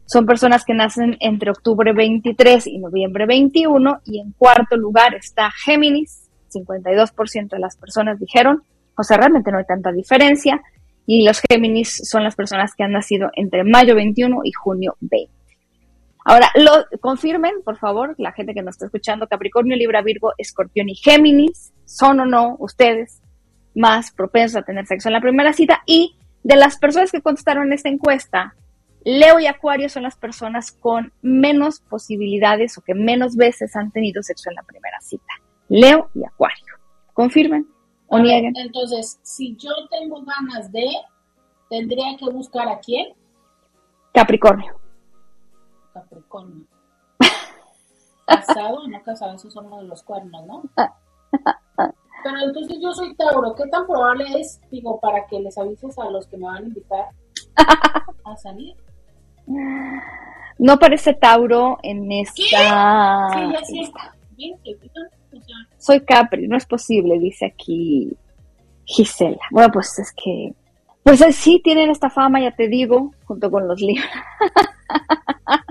Son 0.07 0.27
personas 0.27 0.65
que 0.65 0.75
nacen 0.75 1.17
entre 1.21 1.51
octubre 1.51 1.93
23 1.93 2.67
y 2.67 2.79
noviembre 2.79 3.27
21. 3.27 4.01
Y 4.07 4.19
en 4.19 4.33
cuarto 4.33 4.77
lugar 4.77 5.15
está 5.15 5.51
Géminis, 5.53 6.29
52% 6.53 7.49
de 7.51 7.59
las 7.61 7.77
personas 7.77 8.19
dijeron, 8.19 8.63
o 8.97 9.05
sea, 9.05 9.19
realmente 9.19 9.53
no 9.53 9.59
hay 9.59 9.67
tanta 9.67 9.93
diferencia. 9.93 10.61
Y 11.13 11.25
los 11.25 11.41
Géminis 11.41 12.09
son 12.09 12.23
las 12.23 12.37
personas 12.37 12.73
que 12.77 12.85
han 12.85 12.93
nacido 12.93 13.33
entre 13.35 13.65
mayo 13.65 13.97
21 13.97 14.43
y 14.45 14.53
junio 14.53 14.97
20. 15.01 15.29
Ahora, 16.25 16.53
lo, 16.55 16.71
confirmen, 17.01 17.51
por 17.65 17.79
favor, 17.79 18.15
la 18.17 18.31
gente 18.31 18.55
que 18.55 18.63
nos 18.63 18.77
está 18.77 18.85
escuchando, 18.85 19.27
Capricornio, 19.27 19.77
Libra, 19.77 20.03
Virgo, 20.03 20.35
Escorpión 20.39 20.89
y 20.89 20.95
Géminis, 20.95 21.73
¿son 21.85 22.21
o 22.21 22.27
no 22.27 22.55
ustedes 22.61 23.23
más 23.75 24.13
propensos 24.13 24.59
a 24.59 24.63
tener 24.63 24.87
sexo 24.87 25.09
en 25.09 25.15
la 25.15 25.21
primera 25.21 25.53
cita? 25.53 25.83
Y 25.85 26.15
de 26.45 26.55
las 26.55 26.79
personas 26.79 27.11
que 27.11 27.23
contestaron 27.23 27.73
esta 27.73 27.89
encuesta, 27.89 28.55
Leo 29.05 29.41
y 29.41 29.49
Acuario 29.49 29.89
son 29.89 30.05
las 30.05 30.15
personas 30.15 30.71
con 30.71 31.13
menos 31.23 31.81
posibilidades 31.81 32.79
o 32.79 32.83
que 32.83 32.95
menos 32.95 33.35
veces 33.35 33.75
han 33.75 33.91
tenido 33.91 34.23
sexo 34.23 34.49
en 34.49 34.55
la 34.55 34.63
primera 34.63 35.01
cita. 35.01 35.33
Leo 35.69 36.09
y 36.15 36.25
Acuario. 36.25 36.77
¿Confirmen 37.15 37.67
o 38.11 38.19
nieguen? 38.19 38.53
Entonces, 38.57 39.19
si 39.23 39.57
yo 39.57 39.71
tengo 39.89 40.23
ganas 40.23 40.71
de, 40.71 40.87
tendría 41.69 42.17
que 42.19 42.27
buscar 42.27 42.69
a 42.69 42.79
quién? 42.79 43.15
Capricornio. 44.13 44.75
Capricornio. 45.95 46.67
¿Casado 48.27 48.81
o 48.81 48.89
no 48.89 49.03
casado? 49.03 49.35
Esos 49.35 49.53
son 49.53 49.67
uno 49.67 49.79
de 49.79 49.89
los 49.89 50.03
cuernos, 50.03 50.45
¿no? 50.47 50.63
Pero 52.23 52.37
entonces 52.45 52.79
yo 52.81 52.93
soy 52.93 53.15
Tauro. 53.15 53.55
¿Qué 53.55 53.67
tan 53.69 53.87
probable 53.87 54.27
es, 54.39 54.61
digo, 54.71 55.01
para 55.01 55.27
que 55.27 55.41
les 55.41 55.57
avises 55.57 55.99
a 55.99 56.11
los 56.11 56.27
que 56.27 56.37
me 56.37 56.47
van 56.47 56.65
a 56.65 56.67
invitar 56.67 57.09
a 58.25 58.37
salir? 58.37 58.77
No 60.59 60.79
parece 60.79 61.15
Tauro 61.15 61.79
en 61.83 62.13
esta. 62.13 62.35
Sí, 62.35 62.51
ya 62.51 63.65
sí. 63.65 63.79
lista. 63.79 64.15
Bien, 64.37 64.59
Soy 65.79 66.01
Capri, 66.01 66.49
no 66.49 66.57
es 66.57 66.67
posible, 66.67 67.19
dice 67.19 67.47
aquí 67.47 68.17
Gisela. 68.85 69.39
Bueno, 69.51 69.73
pues 69.73 69.99
es 69.99 70.13
que. 70.13 70.55
Pues 71.03 71.25
sí 71.35 71.61
tienen 71.65 71.91
esta 71.91 72.11
fama, 72.11 72.41
ya 72.41 72.55
te 72.55 72.69
digo, 72.69 73.13
junto 73.25 73.51
con 73.51 73.67
los 73.67 73.81
libros. 73.81 74.07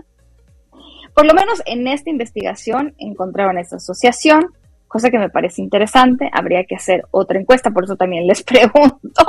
Por 1.13 1.25
lo 1.25 1.33
menos 1.33 1.61
en 1.65 1.87
esta 1.87 2.09
investigación 2.09 2.95
encontraron 2.97 3.57
esta 3.57 3.75
asociación, 3.75 4.53
cosa 4.87 5.09
que 5.09 5.19
me 5.19 5.29
parece 5.29 5.61
interesante. 5.61 6.29
Habría 6.31 6.63
que 6.63 6.75
hacer 6.75 7.05
otra 7.11 7.39
encuesta, 7.39 7.71
por 7.71 7.83
eso 7.83 7.95
también 7.95 8.25
les 8.25 8.41
pregunto. 8.45 9.25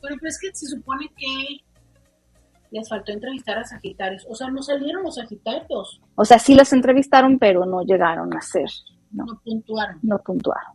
Pero 0.00 0.16
pues 0.18 0.34
es 0.34 0.40
que 0.40 0.56
se 0.56 0.66
supone 0.66 1.10
que 1.16 1.60
les 2.70 2.88
faltó 2.88 3.12
entrevistar 3.12 3.58
a 3.58 3.64
Sagitarios. 3.64 4.26
O 4.28 4.34
sea, 4.34 4.48
no 4.50 4.62
salieron 4.62 5.02
los 5.02 5.16
Sagitarios, 5.16 6.00
O 6.14 6.24
sea, 6.24 6.38
sí 6.38 6.54
los 6.54 6.72
entrevistaron, 6.72 7.38
pero 7.38 7.66
no 7.66 7.82
llegaron 7.82 8.34
a 8.34 8.40
ser, 8.40 8.70
no, 9.12 9.24
no 9.26 9.40
puntuaron. 9.44 9.98
no 10.02 10.18
puntuaron. 10.18 10.72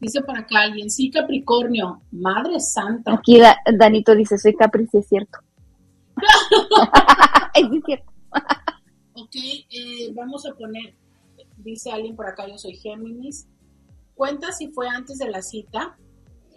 Dice 0.00 0.20
por 0.22 0.36
acá 0.36 0.60
alguien, 0.62 0.90
sí, 0.90 1.10
Capricornio, 1.10 2.02
Madre 2.12 2.60
Santa. 2.60 3.14
Aquí 3.14 3.38
Da- 3.40 3.56
Danito 3.78 4.14
dice, 4.14 4.36
soy 4.38 4.54
Capri, 4.54 4.86
sí 4.86 4.98
es 4.98 5.08
cierto. 5.08 5.38
Es 7.54 7.84
cierto. 7.84 8.12
Ok, 9.18 9.34
eh, 9.34 10.12
vamos 10.14 10.44
a 10.46 10.52
poner, 10.54 10.94
dice 11.56 11.90
alguien 11.90 12.14
por 12.14 12.26
acá, 12.26 12.46
yo 12.46 12.58
soy 12.58 12.74
Géminis. 12.76 13.48
Cuenta 14.14 14.52
si 14.52 14.68
fue 14.68 14.88
antes 14.90 15.16
de 15.18 15.30
la 15.30 15.40
cita. 15.40 15.96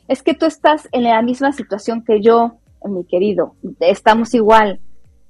Es 0.09 0.21
que 0.21 0.33
tú 0.33 0.45
estás 0.45 0.89
en 0.91 1.03
la 1.05 1.21
misma 1.21 1.53
situación 1.53 2.03
que 2.03 2.21
yo, 2.21 2.59
mi 2.83 3.05
querido. 3.05 3.55
Estamos 3.79 4.33
igual. 4.33 4.81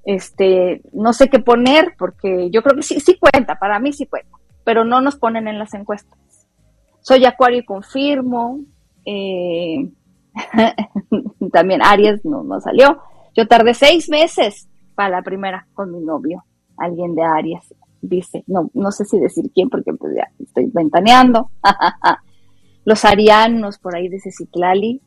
Este, 0.05 0.81
no 0.91 1.13
sé 1.13 1.29
qué 1.29 1.37
poner 1.37 1.93
porque 1.99 2.49
yo 2.51 2.63
creo 2.63 2.75
que 2.77 2.81
sí, 2.81 2.99
sí 2.99 3.15
cuenta, 3.19 3.59
para 3.59 3.79
mí 3.79 3.93
sí 3.93 4.07
cuenta, 4.07 4.35
pero 4.69 4.85
no 4.85 5.01
nos 5.01 5.15
ponen 5.15 5.47
en 5.47 5.57
las 5.57 5.73
encuestas. 5.73 6.45
Soy 7.01 7.25
Acuario 7.25 7.61
y 7.61 7.65
confirmo. 7.65 8.59
eh, 9.03 9.89
también 11.51 11.81
Aries 11.83 12.23
no, 12.23 12.43
no 12.43 12.61
salió. 12.61 13.01
Yo 13.35 13.47
tardé 13.47 13.73
seis 13.73 14.09
meses 14.09 14.69
para 14.93 15.09
la 15.09 15.21
primera 15.23 15.65
con 15.73 15.91
mi 15.91 16.01
novio, 16.01 16.45
alguien 16.77 17.15
de 17.15 17.23
Aries. 17.23 17.73
Dice, 17.99 18.43
no, 18.45 18.69
no 18.75 18.91
sé 18.91 19.05
si 19.05 19.17
decir 19.19 19.49
quién 19.55 19.71
porque 19.71 19.91
pues 19.93 20.13
ya 20.15 20.27
estoy 20.39 20.69
ventaneando. 20.71 21.49
Los 22.85 23.05
arianos 23.05 23.79
por 23.79 23.95
ahí 23.95 24.07
dice 24.07 24.29
Citlali. 24.31 25.01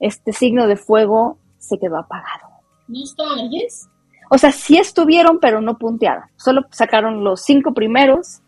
Este 0.00 0.32
signo 0.32 0.66
de 0.66 0.74
fuego 0.74 1.38
se 1.58 1.78
quedó 1.78 1.98
apagado. 1.98 2.48
¿No 2.88 3.00
está 3.00 3.22
Aries? 3.38 3.88
O 4.28 4.38
sea, 4.38 4.50
sí 4.50 4.76
estuvieron, 4.76 5.38
pero 5.38 5.60
no 5.60 5.78
puntearon. 5.78 6.24
Solo 6.34 6.62
sacaron 6.72 7.22
los 7.22 7.42
cinco 7.42 7.74
primeros 7.74 8.40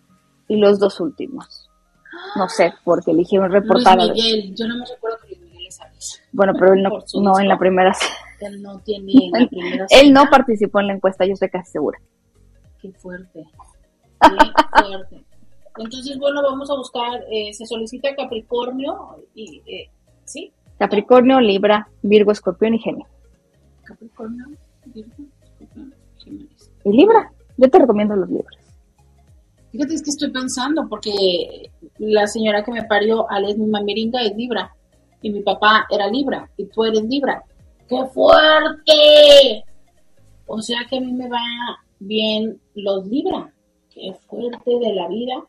y 0.48 0.56
los 0.56 0.78
dos 0.78 1.00
últimos. 1.00 1.70
No 2.36 2.48
sé, 2.48 2.72
porque 2.84 3.10
eligieron 3.10 3.50
reportar. 3.50 3.98
Luis. 3.98 4.12
Miguel, 4.12 4.54
yo 4.54 4.66
no 4.68 4.78
me 4.78 4.84
recuerdo 4.86 5.18
que 5.22 5.28
Luis 5.28 5.40
Miguel 5.40 5.66
es. 5.66 6.22
Bueno, 6.32 6.52
pero 6.58 6.74
él 6.74 6.82
no, 6.82 6.90
no 7.20 7.40
en 7.40 7.48
la 7.48 7.58
primera. 7.58 7.94
Él 8.40 8.62
no 8.62 8.78
tiene 8.80 9.12
en 9.12 9.30
la 9.42 9.48
primera 9.48 9.86
Él 9.90 10.12
no 10.12 10.20
cita. 10.22 10.30
participó 10.30 10.80
en 10.80 10.86
la 10.88 10.92
encuesta, 10.94 11.24
yo 11.26 11.32
estoy 11.32 11.48
casi 11.50 11.72
segura. 11.72 11.98
Qué 12.80 12.92
fuerte. 12.92 13.44
Qué 14.20 14.86
fuerte. 14.86 15.24
Entonces, 15.78 16.18
bueno, 16.18 16.42
vamos 16.42 16.70
a 16.70 16.74
buscar, 16.74 17.22
eh, 17.30 17.52
se 17.52 17.66
solicita 17.66 18.14
Capricornio 18.14 19.18
y, 19.34 19.62
eh, 19.66 19.90
¿sí? 20.24 20.52
Capricornio, 20.78 21.40
Libra, 21.40 21.88
Virgo, 22.02 22.32
Escorpión 22.32 22.74
y 22.74 22.78
Géminis. 22.78 23.08
Capricornio, 23.84 24.46
Virgo, 24.86 25.12
Escorpión, 25.60 25.94
Géminis. 26.18 26.70
¿Y 26.84 26.92
Libra? 26.92 27.30
Yo 27.58 27.70
te 27.70 27.78
recomiendo 27.78 28.16
los 28.16 28.28
libros. 28.28 28.56
Fíjate, 29.76 29.94
es 29.94 30.02
que 30.02 30.10
estoy 30.10 30.30
pensando, 30.30 30.88
porque 30.88 31.70
la 31.98 32.26
señora 32.26 32.64
que 32.64 32.72
me 32.72 32.84
parió, 32.84 33.30
Alex, 33.30 33.58
mi 33.58 33.66
mamiringa, 33.66 34.22
es 34.22 34.34
Libra. 34.34 34.74
Y 35.20 35.28
mi 35.28 35.42
papá 35.42 35.86
era 35.90 36.06
Libra. 36.06 36.48
Y 36.56 36.64
tú 36.64 36.84
eres 36.84 37.04
Libra. 37.04 37.44
¡Qué 37.86 38.02
fuerte! 38.06 39.64
O 40.46 40.62
sea 40.62 40.78
que 40.88 40.96
a 40.96 41.00
mí 41.00 41.12
me 41.12 41.28
va 41.28 41.38
bien 41.98 42.58
los 42.74 43.06
Libra. 43.06 43.52
¡Qué 43.92 44.14
fuerte 44.26 44.78
de 44.78 44.94
la 44.94 45.08
vida! 45.08 45.44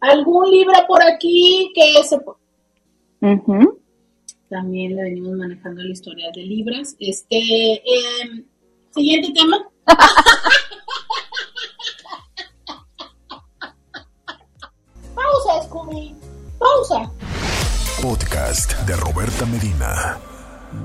¿Algún 0.00 0.50
Libra 0.50 0.86
por 0.86 1.02
aquí 1.02 1.72
que 1.74 2.04
se... 2.04 2.20
También 4.50 4.94
le 4.94 5.04
venimos 5.04 5.38
manejando 5.38 5.82
la 5.82 5.90
historia 5.90 6.30
de 6.34 6.42
Libras. 6.42 6.96
Este, 6.98 7.76
em, 7.76 8.44
siguiente 8.90 9.32
tema. 9.32 9.66
Pausa. 16.70 17.10
Podcast 18.00 18.78
de 18.86 18.94
Roberta 18.94 19.44
Medina. 19.46 20.20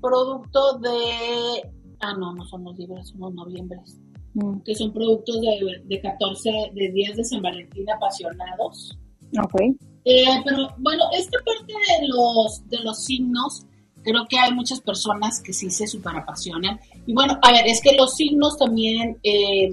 producto 0.00 0.78
de... 0.78 1.70
Ah, 2.00 2.14
no, 2.18 2.32
no 2.34 2.46
son 2.46 2.64
los 2.64 2.78
libras, 2.78 3.08
son 3.08 3.20
los 3.20 3.34
noviembres. 3.34 4.00
Mm, 4.34 4.60
Que 4.60 4.74
son 4.74 4.92
productos 4.94 5.38
de, 5.42 5.82
de 5.84 6.00
14, 6.00 6.70
de 6.72 6.88
días 6.92 7.14
de 7.16 7.24
San 7.24 7.42
Valentín 7.42 7.90
apasionados. 7.90 8.98
ok. 9.42 9.60
Eh, 10.08 10.40
pero 10.44 10.72
bueno, 10.78 11.02
esta 11.12 11.36
parte 11.44 11.72
de 12.00 12.06
los, 12.06 12.66
de 12.70 12.78
los 12.84 13.04
signos, 13.04 13.66
creo 14.04 14.24
que 14.28 14.38
hay 14.38 14.52
muchas 14.52 14.80
personas 14.80 15.42
que 15.42 15.52
sí 15.52 15.68
se 15.68 15.88
superapasionan. 15.88 16.78
Y 17.06 17.12
bueno, 17.12 17.36
a 17.42 17.50
ver, 17.50 17.66
es 17.66 17.80
que 17.80 17.96
los 17.96 18.14
signos 18.14 18.56
también, 18.56 19.18
eh, 19.24 19.68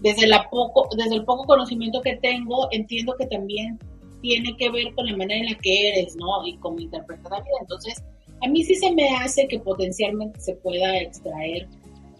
desde, 0.00 0.26
la 0.26 0.48
poco, 0.48 0.88
desde 0.96 1.16
el 1.16 1.24
poco 1.26 1.44
conocimiento 1.44 2.00
que 2.00 2.16
tengo, 2.16 2.66
entiendo 2.70 3.14
que 3.18 3.26
también 3.26 3.78
tiene 4.22 4.56
que 4.56 4.70
ver 4.70 4.94
con 4.94 5.04
la 5.04 5.16
manera 5.18 5.40
en 5.40 5.52
la 5.52 5.58
que 5.58 5.88
eres, 5.90 6.16
¿no? 6.16 6.46
Y 6.46 6.56
cómo 6.56 6.80
interpretas 6.80 7.30
la 7.30 7.40
vida. 7.40 7.56
Entonces, 7.60 8.02
a 8.42 8.48
mí 8.48 8.64
sí 8.64 8.74
se 8.74 8.90
me 8.92 9.10
hace 9.16 9.46
que 9.48 9.58
potencialmente 9.58 10.40
se 10.40 10.54
pueda 10.54 10.96
extraer 10.96 11.68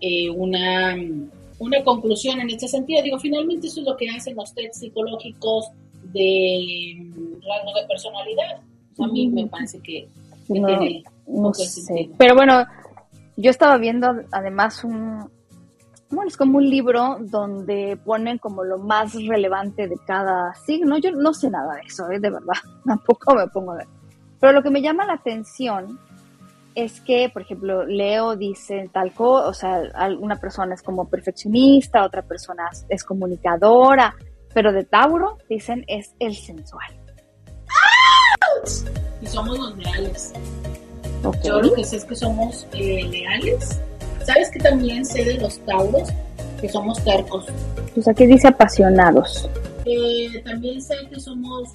eh, 0.03 0.29
una, 0.29 0.97
una 1.59 1.83
conclusión 1.83 2.41
en 2.41 2.51
este 2.51 2.69
sentido. 2.69 3.03
Digo, 3.03 3.19
finalmente 3.19 3.69
eso 3.69 3.81
es 3.81 3.87
lo 3.87 3.97
que 3.97 4.11
hacen 4.11 4.37
los 4.37 4.53
tests 4.53 4.81
psicológicos 4.81 5.71
de 6.13 6.97
mm, 6.99 7.35
rasgos 7.47 7.75
de 7.75 7.87
personalidad. 7.89 8.61
A 8.99 9.07
mí 9.07 9.29
me 9.29 9.47
parece 9.47 9.81
que, 9.81 10.09
que 10.47 10.61
No, 10.61 10.67
tiene 10.67 11.05
sé. 11.53 12.11
Pero 12.19 12.35
bueno, 12.35 12.65
yo 13.37 13.51
estaba 13.51 13.79
viendo 13.79 14.15
además 14.31 14.85
un, 14.85 15.31
bueno, 16.11 16.29
es 16.29 16.37
como 16.37 16.59
un 16.59 16.69
libro 16.69 17.17
donde 17.21 17.99
ponen 18.05 18.39
como 18.39 18.65
lo 18.65 18.79
más 18.79 19.15
relevante 19.15 19.89
de 19.89 19.97
cada 20.07 20.55
signo. 20.55 20.99
Yo 20.99 21.13
no 21.13 21.33
sé 21.33 21.51
nada 21.51 21.75
de 21.75 21.83
eso, 21.87 22.11
¿eh? 22.11 22.21
de 22.21 22.31
verdad, 22.31 22.55
tampoco 22.85 23.35
me 23.35 23.47
pongo 23.49 23.73
a 23.73 23.77
ver. 23.77 23.87
Pero 24.39 24.53
lo 24.53 24.63
que 24.63 24.71
me 24.71 24.83
llama 24.83 25.07
la 25.07 25.15
atención 25.15 25.99
es 26.75 27.01
que, 27.01 27.31
por 27.33 27.43
ejemplo, 27.43 27.85
Leo 27.85 28.37
dice 28.37 28.91
tal 28.93 29.13
cosa, 29.13 29.49
o 29.49 29.55
sea, 29.55 29.83
alguna 29.95 30.37
persona 30.37 30.75
es 30.75 30.83
como 30.83 31.09
perfeccionista, 31.09 32.05
otra 32.05 32.23
persona 32.23 32.65
es 32.89 33.05
comunicadora, 33.05 34.15
pero 34.55 34.73
de 34.73 34.85
Tauro 34.85 35.39
dicen 35.49 35.85
es 35.89 36.15
el 36.19 36.35
sensual. 36.35 36.93
Y 39.21 39.27
somos 39.27 39.59
los 39.59 39.77
leales. 39.77 40.33
Yo 41.45 41.61
lo 41.61 41.75
que 41.75 41.85
sé 41.85 41.97
es 41.97 42.05
que 42.05 42.17
somos 42.17 42.67
eh, 42.73 43.05
leales. 43.09 43.81
¿Sabes 44.25 44.51
que 44.51 44.59
también 44.59 45.05
sé 45.05 45.25
de 45.25 45.35
los 45.39 45.59
tauros? 45.67 46.09
Que 46.61 46.69
somos 46.69 47.03
tercos. 47.05 47.47
Pues 47.95 48.09
aquí 48.09 48.27
dice 48.27 48.49
apasionados. 48.49 49.49
Eh, 49.85 50.43
también 50.45 50.81
sé 50.81 50.95
que 51.11 51.19
somos, 51.19 51.71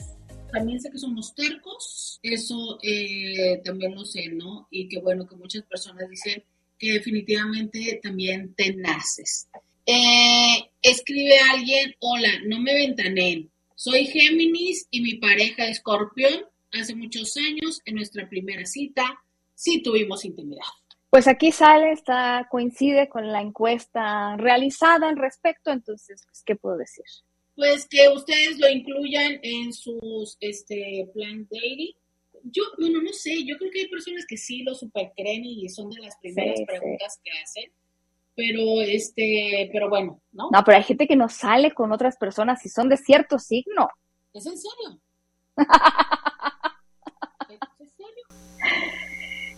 también 0.51 0.79
sé 0.79 0.89
que 0.89 0.97
somos 0.97 1.35
tercos, 1.35 2.19
eso 2.23 2.79
eh, 2.81 3.61
también 3.65 3.95
lo 3.95 4.05
sé, 4.05 4.29
¿no? 4.29 4.67
Y 4.71 4.87
que 4.87 4.99
bueno, 4.99 5.27
que 5.27 5.35
muchas 5.35 5.63
personas 5.63 6.09
dicen 6.09 6.43
que 6.77 6.93
definitivamente 6.93 7.99
también 8.01 8.53
tenaces. 8.55 9.49
Eh, 9.89 10.69
escribe 10.81 11.39
alguien, 11.53 11.95
hola, 11.99 12.29
no 12.45 12.59
me 12.59 12.73
ventaneen, 12.73 13.49
soy 13.73 14.05
Géminis 14.05 14.85
y 14.91 15.01
mi 15.01 15.15
pareja 15.15 15.63
es 15.63 15.77
Escorpión. 15.77 16.45
Hace 16.73 16.93
muchos 16.93 17.37
años, 17.37 17.81
en 17.85 17.95
nuestra 17.95 18.27
primera 18.27 18.65
cita, 18.65 19.03
sí 19.55 19.81
tuvimos 19.81 20.25
intimidad. 20.25 20.65
Pues 21.09 21.29
aquí 21.29 21.53
sale, 21.53 21.93
está, 21.93 22.47
coincide 22.51 23.07
con 23.07 23.31
la 23.31 23.41
encuesta 23.41 24.35
realizada 24.35 25.07
al 25.07 25.15
respecto, 25.15 25.71
entonces, 25.71 26.21
pues, 26.25 26.43
¿qué 26.45 26.57
puedo 26.57 26.75
decir? 26.75 27.05
Pues 27.55 27.87
que 27.87 28.09
ustedes 28.09 28.59
lo 28.59 28.67
incluyan 28.67 29.39
en 29.41 29.71
sus 29.71 30.35
este 30.41 31.07
plan 31.13 31.47
dating. 31.49 31.95
Yo, 32.43 32.63
bueno, 32.77 33.01
no 33.01 33.13
sé, 33.13 33.45
yo 33.45 33.57
creo 33.57 33.71
que 33.71 33.79
hay 33.79 33.87
personas 33.87 34.25
que 34.27 34.35
sí 34.35 34.63
lo 34.63 34.75
super 34.75 35.13
creen 35.15 35.45
y 35.45 35.69
son 35.69 35.89
de 35.89 36.01
las 36.01 36.17
primeras 36.17 36.57
Sí, 36.57 36.63
sí. 36.63 36.65
preguntas 36.65 37.19
que 37.23 37.31
hacen. 37.41 37.71
Pero 38.37 38.81
este, 38.83 39.67
pero 39.73 39.89
bueno, 39.89 40.21
¿no? 40.31 40.49
No, 40.51 40.63
pero 40.63 40.77
hay 40.77 40.83
gente 40.83 41.07
que 41.07 41.15
no 41.15 41.27
sale 41.27 41.71
con 41.71 41.91
otras 41.91 42.17
personas 42.17 42.63
y 42.67 42.69
son 42.69 42.87
de 42.87 42.97
cierto 42.97 43.39
signo. 43.39 43.89
¿Es 44.31 44.45
en 44.45 44.55
serio? 44.55 45.01
¿Es 47.49 47.59
en 47.79 47.89
serio? 47.89 48.23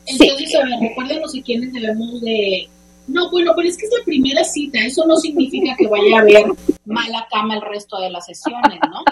Entonces, 0.07 0.55
a 0.55 0.63
ver, 0.63 0.79
recuérdenos 0.79 1.35
a 1.37 1.43
quiénes 1.43 1.73
debemos 1.73 2.21
de... 2.21 2.69
No, 3.09 3.29
bueno, 3.29 3.51
pero 3.53 3.67
es 3.67 3.77
que 3.77 3.85
es 3.85 3.91
la 3.99 4.05
primera 4.05 4.45
cita, 4.45 4.79
eso 4.79 5.05
no 5.05 5.17
significa 5.17 5.75
que 5.77 5.87
vaya 5.87 6.17
a 6.17 6.21
haber 6.21 6.45
mala 6.85 7.27
cama 7.29 7.55
el 7.55 7.61
resto 7.61 7.99
de 7.99 8.11
las 8.11 8.25
sesiones, 8.25 8.79
¿no? 8.89 9.03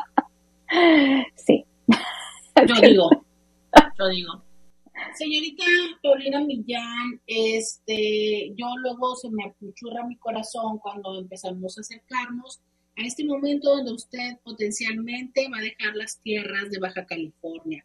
Sí. 1.36 1.66
Yo 2.68 2.76
digo, 2.82 3.10
yo 4.00 4.08
digo. 4.08 4.47
Señorita 5.18 5.64
Paulina 6.04 6.42
Millán, 6.42 7.20
este, 7.26 8.54
yo 8.56 8.68
luego 8.78 9.16
se 9.16 9.30
me 9.30 9.46
apuchurra 9.46 10.06
mi 10.06 10.16
corazón 10.18 10.78
cuando 10.78 11.20
empezamos 11.20 11.78
a 11.78 11.82
acercarnos 11.82 12.60
a 12.96 13.06
este 13.06 13.24
momento 13.26 13.76
donde 13.76 13.94
usted 13.94 14.38
potencialmente 14.44 15.48
va 15.50 15.58
a 15.58 15.62
dejar 15.62 15.96
las 15.96 16.20
tierras 16.22 16.70
de 16.70 16.80
Baja 16.80 17.06
California. 17.06 17.84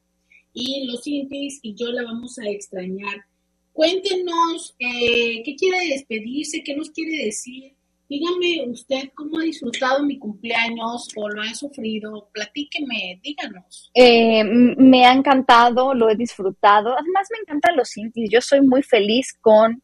Y 0.53 0.87
los 0.87 1.07
intis 1.07 1.61
y 1.63 1.75
yo 1.75 1.91
la 1.93 2.03
vamos 2.03 2.39
a 2.39 2.49
extrañar. 2.49 3.25
Cuéntenos 3.73 4.75
eh, 4.79 5.43
qué 5.43 5.57
quiere 5.57 5.89
despedirse, 5.89 6.63
qué 6.63 6.77
nos 6.77 6.91
quiere 6.91 7.25
decir. 7.25 7.73
Dígame 8.13 8.71
usted 8.71 9.09
cómo 9.15 9.39
ha 9.39 9.43
disfrutado 9.43 10.05
mi 10.05 10.19
cumpleaños 10.19 11.09
o 11.17 11.31
lo 11.31 11.41
ha 11.41 11.55
sufrido. 11.55 12.29
Platíqueme, 12.31 13.19
díganos. 13.23 13.91
Eh, 13.95 14.45
me 14.45 15.07
ha 15.07 15.15
encantado, 15.15 15.95
lo 15.95 16.11
he 16.11 16.15
disfrutado. 16.15 16.93
Además, 16.93 17.29
me 17.31 17.39
encantan 17.39 17.75
los 17.75 17.97
intis. 17.97 18.29
Yo 18.31 18.43
soy 18.43 18.61
muy 18.61 18.83
feliz 18.83 19.33
con 19.41 19.83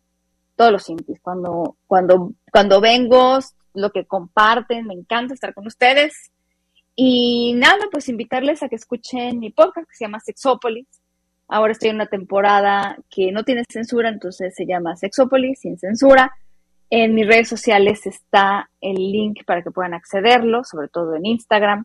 todos 0.56 0.72
los 0.72 0.90
intis. 0.90 1.18
Cuando, 1.22 1.78
cuando, 1.86 2.34
cuando 2.52 2.82
vengo, 2.82 3.38
lo 3.72 3.92
que 3.92 4.04
comparten, 4.04 4.86
me 4.86 4.92
encanta 4.92 5.32
estar 5.32 5.54
con 5.54 5.66
ustedes. 5.66 6.30
Y 6.94 7.54
nada, 7.54 7.86
pues 7.90 8.10
invitarles 8.10 8.62
a 8.62 8.68
que 8.68 8.76
escuchen 8.76 9.38
mi 9.38 9.48
podcast 9.48 9.88
que 9.88 9.96
se 9.96 10.04
llama 10.04 10.20
Sexópolis. 10.20 10.86
Ahora 11.48 11.72
estoy 11.72 11.88
en 11.88 11.94
una 11.94 12.08
temporada 12.08 12.98
que 13.08 13.32
no 13.32 13.44
tiene 13.44 13.64
censura, 13.72 14.10
entonces 14.10 14.54
se 14.54 14.66
llama 14.66 14.96
Sexópolis 14.96 15.60
sin 15.60 15.78
censura. 15.78 16.30
En 16.90 17.14
mis 17.14 17.26
redes 17.26 17.48
sociales 17.48 18.06
está 18.06 18.70
el 18.80 18.96
link 18.96 19.44
para 19.44 19.62
que 19.62 19.70
puedan 19.70 19.94
accederlo, 19.94 20.64
sobre 20.64 20.88
todo 20.88 21.14
en 21.16 21.26
Instagram 21.26 21.84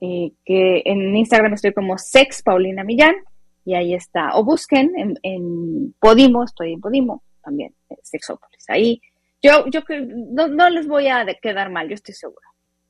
eh, 0.00 0.32
que 0.46 0.82
en 0.86 1.14
Instagram 1.14 1.52
estoy 1.52 1.74
como 1.74 1.98
Sex 1.98 2.42
Paulina 2.42 2.84
Millán 2.84 3.14
y 3.66 3.74
ahí 3.74 3.94
está. 3.94 4.36
O 4.36 4.44
busquen 4.44 4.92
en, 4.96 5.18
en 5.22 5.92
Podimo, 6.00 6.44
estoy 6.44 6.72
en 6.72 6.80
Podimo 6.80 7.22
también, 7.44 7.74
eh, 7.90 7.96
Sexópolis. 8.02 8.64
Ahí 8.68 9.00
yo, 9.42 9.66
yo 9.68 9.80
no, 10.32 10.48
no 10.48 10.70
les 10.70 10.86
voy 10.86 11.08
a 11.08 11.26
quedar 11.42 11.70
mal, 11.70 11.88
yo 11.88 11.94
estoy 11.94 12.14
segura. 12.14 12.46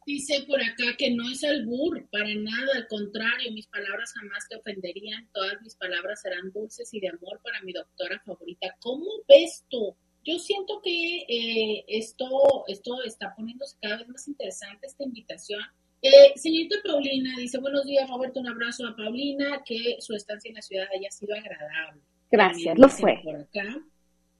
Dice 0.06 0.44
por 0.46 0.60
acá 0.60 0.96
que 0.98 1.10
no 1.10 1.28
es 1.30 1.44
albur, 1.44 2.08
para 2.10 2.32
nada, 2.34 2.74
al 2.74 2.86
contrario, 2.88 3.52
mis 3.52 3.66
palabras 3.66 4.12
jamás 4.18 4.48
te 4.48 4.56
ofenderían, 4.56 5.28
todas 5.32 5.60
mis 5.62 5.76
palabras 5.76 6.22
serán 6.22 6.50
dulces 6.52 6.92
y 6.94 7.00
de 7.00 7.08
amor 7.08 7.40
para 7.42 7.60
mi 7.62 7.72
doctora 7.72 8.20
favorita. 8.24 8.74
¿Cómo 8.80 9.06
ves 9.28 9.64
tú? 9.68 9.94
Yo 10.24 10.38
siento 10.38 10.80
que 10.82 11.24
eh, 11.28 11.84
esto, 11.88 12.64
esto 12.68 13.02
está 13.04 13.34
poniéndose 13.34 13.76
cada 13.80 13.98
vez 13.98 14.08
más 14.08 14.28
interesante, 14.28 14.86
esta 14.86 15.04
invitación. 15.04 15.60
Eh, 16.02 16.32
señorita 16.36 16.76
Paulina 16.84 17.36
dice, 17.38 17.58
buenos 17.58 17.84
días 17.86 18.08
Roberto, 18.08 18.40
un 18.40 18.48
abrazo 18.48 18.86
a 18.86 18.96
Paulina, 18.96 19.62
que 19.64 19.96
su 20.00 20.14
estancia 20.14 20.48
en 20.48 20.54
la 20.56 20.62
ciudad 20.62 20.86
haya 20.94 21.10
sido 21.10 21.34
agradable. 21.34 22.02
Gracias, 22.30 22.64
También 22.64 22.80
lo 22.80 22.88
fue. 22.88 23.20
Por 23.22 23.36
acá. 23.36 23.82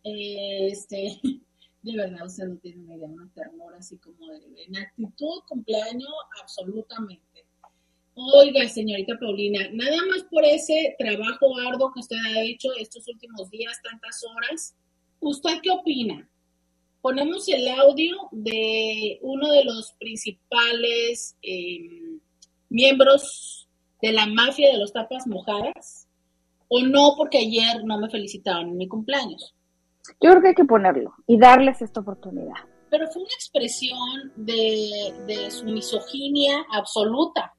Eh, 0.05 0.69
este, 0.69 1.21
de 1.83 1.97
verdad, 1.97 2.27
usted 2.27 2.45
no 2.45 2.57
tiene 2.59 2.83
una 2.83 2.97
idea, 2.97 3.09
una 3.09 3.31
ternura 3.35 3.79
así 3.79 3.97
como 3.99 4.27
de, 4.27 4.65
en 4.67 4.77
actitud, 4.77 5.43
cumpleaños, 5.49 6.13
absolutamente. 6.43 7.45
Oiga, 8.15 8.69
señorita 8.69 9.17
Paulina, 9.19 9.69
nada 9.73 9.97
más 10.11 10.25
por 10.25 10.45
ese 10.45 10.95
trabajo 10.99 11.57
arduo 11.59 11.93
que 11.93 12.01
usted 12.01 12.17
ha 12.17 12.43
hecho 12.43 12.69
estos 12.79 13.09
últimos 13.09 13.51
días, 13.51 13.81
tantas 13.83 14.23
horas, 14.25 14.77
¿usted 15.21 15.61
qué 15.63 15.71
opina? 15.71 16.29
Ponemos 17.01 17.49
el 17.49 17.67
audio 17.69 18.17
de 18.31 19.19
uno 19.23 19.51
de 19.51 19.65
los 19.65 19.93
principales 19.99 21.37
eh, 21.43 22.19
miembros 22.69 23.69
de 24.03 24.13
la 24.13 24.27
mafia 24.27 24.71
de 24.71 24.79
los 24.79 24.93
tapas 24.93 25.27
mojadas, 25.27 26.07
o 26.69 26.81
no, 26.83 27.15
porque 27.17 27.39
ayer 27.39 27.85
no 27.85 27.99
me 27.99 28.09
felicitaron 28.09 28.69
en 28.69 28.77
mi 28.77 28.87
cumpleaños. 28.87 29.55
Yo 30.21 30.31
creo 30.31 30.41
que 30.41 30.49
hay 30.49 30.55
que 30.55 30.65
ponerlo 30.65 31.15
y 31.27 31.39
darles 31.39 31.83
esta 31.83 32.01
oportunidad. 32.01 32.55
Pero 32.91 33.07
fue 33.09 33.23
una 33.23 33.33
expresión 33.35 34.33
de, 34.37 35.15
de 35.27 35.51
su 35.51 35.65
misoginia 35.65 36.65
absoluta. 36.73 37.55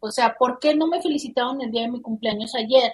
O 0.00 0.10
sea, 0.10 0.34
¿por 0.38 0.58
qué 0.58 0.74
no 0.74 0.86
me 0.86 1.02
felicitaron 1.02 1.60
el 1.60 1.70
día 1.70 1.82
de 1.82 1.90
mi 1.90 2.00
cumpleaños 2.00 2.54
ayer? 2.54 2.92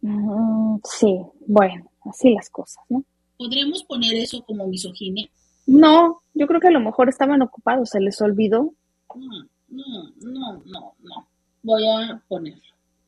Mm, 0.00 0.78
Sí, 0.84 1.18
bueno, 1.46 1.90
así 2.04 2.32
las 2.34 2.50
cosas, 2.50 2.82
¿no? 2.88 3.04
¿Podríamos 3.36 3.84
poner 3.84 4.14
eso 4.14 4.42
como 4.44 4.66
misoginia? 4.66 5.28
No, 5.66 6.22
yo 6.34 6.46
creo 6.46 6.60
que 6.60 6.68
a 6.68 6.72
lo 6.72 6.80
mejor 6.80 7.08
estaban 7.08 7.42
ocupados, 7.42 7.90
se 7.90 8.00
les 8.00 8.20
olvidó. 8.20 8.72
No, 9.14 9.48
no, 9.68 10.12
no, 10.20 10.62
no, 10.64 10.94
no. 11.00 11.28
Voy 11.62 11.86
a 11.86 12.22
ponerlo. 12.28 12.62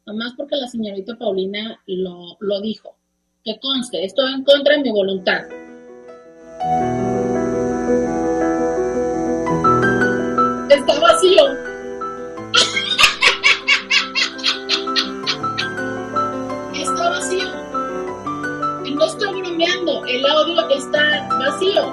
Nomás 0.07 0.33
porque 0.37 0.57
la 0.57 0.67
señorita 0.67 1.17
Paulina 1.17 1.81
lo, 1.87 2.37
lo 2.41 2.61
dijo. 2.61 2.97
Que 3.45 3.59
conste, 3.61 4.05
estoy 4.05 4.33
en 4.33 4.45
contra 4.45 4.77
de 4.77 4.83
mi 4.83 4.91
voluntad. 4.91 5.43
Está 10.71 11.01
vacío. 11.01 11.68
Está 20.75 21.29
vacío. 21.39 21.93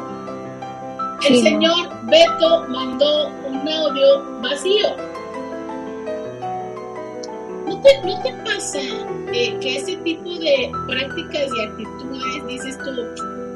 El 1.27 1.35
Sí, 1.35 1.41
no. 1.43 1.49
señor 1.49 1.89
Beto 2.03 2.65
mandó 2.69 3.27
un 3.47 3.67
audio 3.67 4.41
vacío. 4.41 4.89
¿No 7.67 7.81
te, 7.81 8.01
no 8.05 8.21
te 8.21 8.33
pasa 8.43 8.79
eh, 9.33 9.57
que 9.59 9.77
ese 9.77 9.95
tipo 9.97 10.29
de 10.29 10.71
prácticas 10.87 11.47
y 11.57 11.61
actitudes 11.63 12.47
dices 12.47 12.77
tú, 12.77 12.91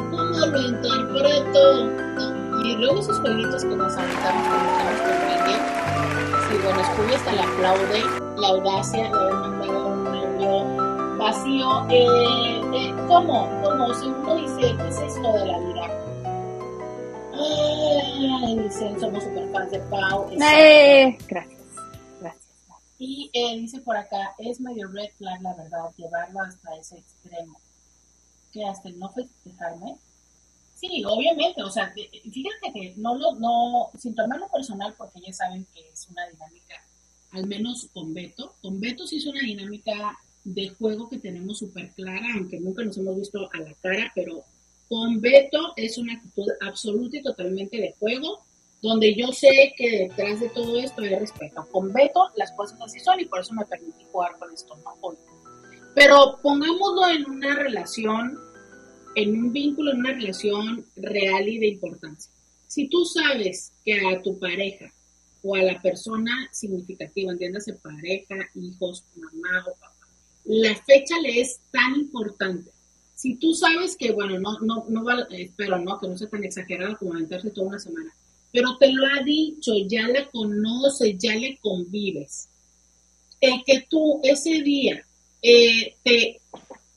¿cómo 0.10 0.46
lo 0.48 0.62
interpreto? 0.62 1.86
¿No? 2.16 2.62
Y 2.66 2.76
luego 2.78 3.00
esos 3.00 3.20
jueguitos 3.20 3.64
que 3.64 3.76
nos 3.76 3.96
aventamos 3.96 4.48
cuando 4.48 4.80
sí, 6.50 6.56
bueno, 6.64 6.84
Scooby 6.84 7.14
hasta 7.14 7.32
le 7.34 7.42
aplaude 7.42 8.04
la 8.38 8.48
audacia 8.48 9.04
de 9.04 9.10
haber 9.10 9.34
mandado 9.34 9.88
un 9.88 10.08
audio 10.08 10.79
vacío. 11.20 11.86
Eh, 11.90 12.62
eh, 12.74 12.96
¿Cómo? 13.08 13.48
¿Cómo? 13.62 13.94
Si 13.94 14.08
uno 14.08 14.36
dice, 14.36 14.76
¿qué 14.76 14.88
es 14.88 15.00
esto 15.00 15.34
de 15.34 15.46
la 15.46 15.60
vida? 15.60 15.86
Ay, 17.34 18.60
dicen, 18.60 19.00
somos 19.00 19.24
super 19.24 19.52
fans 19.52 19.72
de 19.72 19.80
Pau. 19.80 20.30
Eh, 20.32 21.18
gracias, 21.28 21.62
gracias. 22.20 22.46
Y 22.98 23.30
eh, 23.34 23.58
dice 23.58 23.80
por 23.82 23.98
acá, 23.98 24.34
es 24.40 24.60
medio 24.60 24.88
red 24.88 25.10
flag, 25.18 25.42
la 25.42 25.54
verdad, 25.54 25.92
llevarlo 25.98 26.42
hasta 26.42 26.76
ese 26.78 26.98
extremo. 26.98 27.60
Que 28.52 28.66
hasta 28.66 28.90
el 28.90 28.98
no 28.98 29.10
festejarme. 29.10 29.98
Sí, 30.76 31.04
obviamente, 31.06 31.62
o 31.62 31.70
sea, 31.70 31.92
fíjate 31.92 32.72
que 32.74 32.94
no 32.96 33.16
lo, 33.16 33.36
no, 33.36 33.90
sin 33.98 34.16
tomarlo 34.16 34.48
personal, 34.48 34.96
porque 34.98 35.20
ya 35.20 35.34
saben 35.34 35.68
que 35.74 35.82
es 35.90 36.08
una 36.10 36.26
dinámica, 36.28 36.76
al 37.32 37.48
menos 37.48 37.90
con 37.94 38.14
Beto, 38.14 38.56
con 38.62 38.80
Beto 38.80 39.06
sí 39.06 39.18
es 39.18 39.26
una 39.26 39.42
dinámica 39.42 40.18
de 40.44 40.70
juego 40.70 41.10
que 41.10 41.18
tenemos 41.18 41.60
súper 41.60 41.92
clara, 41.92 42.28
aunque 42.36 42.60
nunca 42.60 42.84
nos 42.84 42.98
hemos 42.98 43.18
visto 43.18 43.50
a 43.52 43.58
la 43.60 43.74
cara, 43.82 44.12
pero 44.16 44.44
con 44.88 45.22
Beto 45.22 45.74
es 45.76 45.98
una 45.98 46.14
actitud 46.14 46.48
absoluta 46.62 47.18
y 47.18 47.22
totalmente 47.22 47.78
de 47.78 47.94
juego, 48.00 48.44
donde 48.82 49.14
yo 49.14 49.32
sé 49.32 49.74
que 49.78 50.08
detrás 50.08 50.40
de 50.40 50.50
todo 50.50 50.80
esto 50.80 51.02
hay 51.02 51.16
respeto. 51.16 51.68
Con 51.72 51.94
Beto 51.94 52.32
las 52.36 52.52
cosas 52.54 52.80
así 52.82 53.00
son 53.00 53.20
y 53.20 53.26
por 53.26 53.42
eso 53.42 53.54
me 53.54 53.66
permití 53.66 54.04
jugar 54.12 54.38
con 54.40 54.52
esto, 54.54 54.76
¿no? 54.78 54.96
Hoy. 55.02 55.18
Pero 55.94 56.40
pongámoslo 56.42 57.08
en 57.10 57.30
una 57.30 57.56
relación, 57.56 58.40
en 59.16 59.38
un 59.38 59.54
vínculo, 59.54 59.92
en 59.92 60.00
una 60.00 60.14
relación 60.14 60.86
real 60.96 61.48
y 61.48 61.60
de 61.60 61.68
importancia. 61.68 62.32
Si 62.68 62.88
tú 62.88 63.04
sabes 63.06 63.74
que 63.84 64.00
a 64.08 64.22
tu 64.22 64.40
pareja 64.40 64.92
o 65.44 65.56
a 65.56 65.62
la 65.62 65.82
persona 65.82 66.50
significativa, 66.52 67.32
entiéndase 67.32 67.74
pareja, 67.74 68.36
hijos, 68.56 69.04
mamá 69.16 69.66
o 69.68 69.74
papá, 69.74 69.99
la 70.50 70.76
fecha 70.76 71.20
le 71.22 71.42
es 71.42 71.60
tan 71.72 71.96
importante. 71.96 72.72
Si 73.14 73.36
tú 73.36 73.54
sabes 73.54 73.96
que, 73.96 74.12
bueno, 74.12 74.40
no, 74.40 74.60
no, 74.62 74.86
no 74.90 75.04
va, 75.04 75.28
espero, 75.30 75.78
¿no? 75.78 76.00
Que 76.00 76.08
no 76.08 76.18
sea 76.18 76.28
tan 76.28 76.44
exagerado 76.44 76.98
como 76.98 77.14
aventarse 77.14 77.52
toda 77.52 77.68
una 77.68 77.80
semana, 77.80 78.12
pero 78.52 78.76
te 78.78 78.92
lo 78.92 79.06
ha 79.06 79.24
dicho, 79.24 79.74
ya 79.88 80.08
la 80.08 80.28
conoces, 80.30 81.16
ya 81.20 81.36
le 81.36 81.58
convives. 81.58 82.50
El 83.40 83.64
que 83.64 83.86
tú 83.88 84.22
ese 84.24 84.64
día 84.64 85.06
eh, 85.44 85.94
te, 86.04 86.42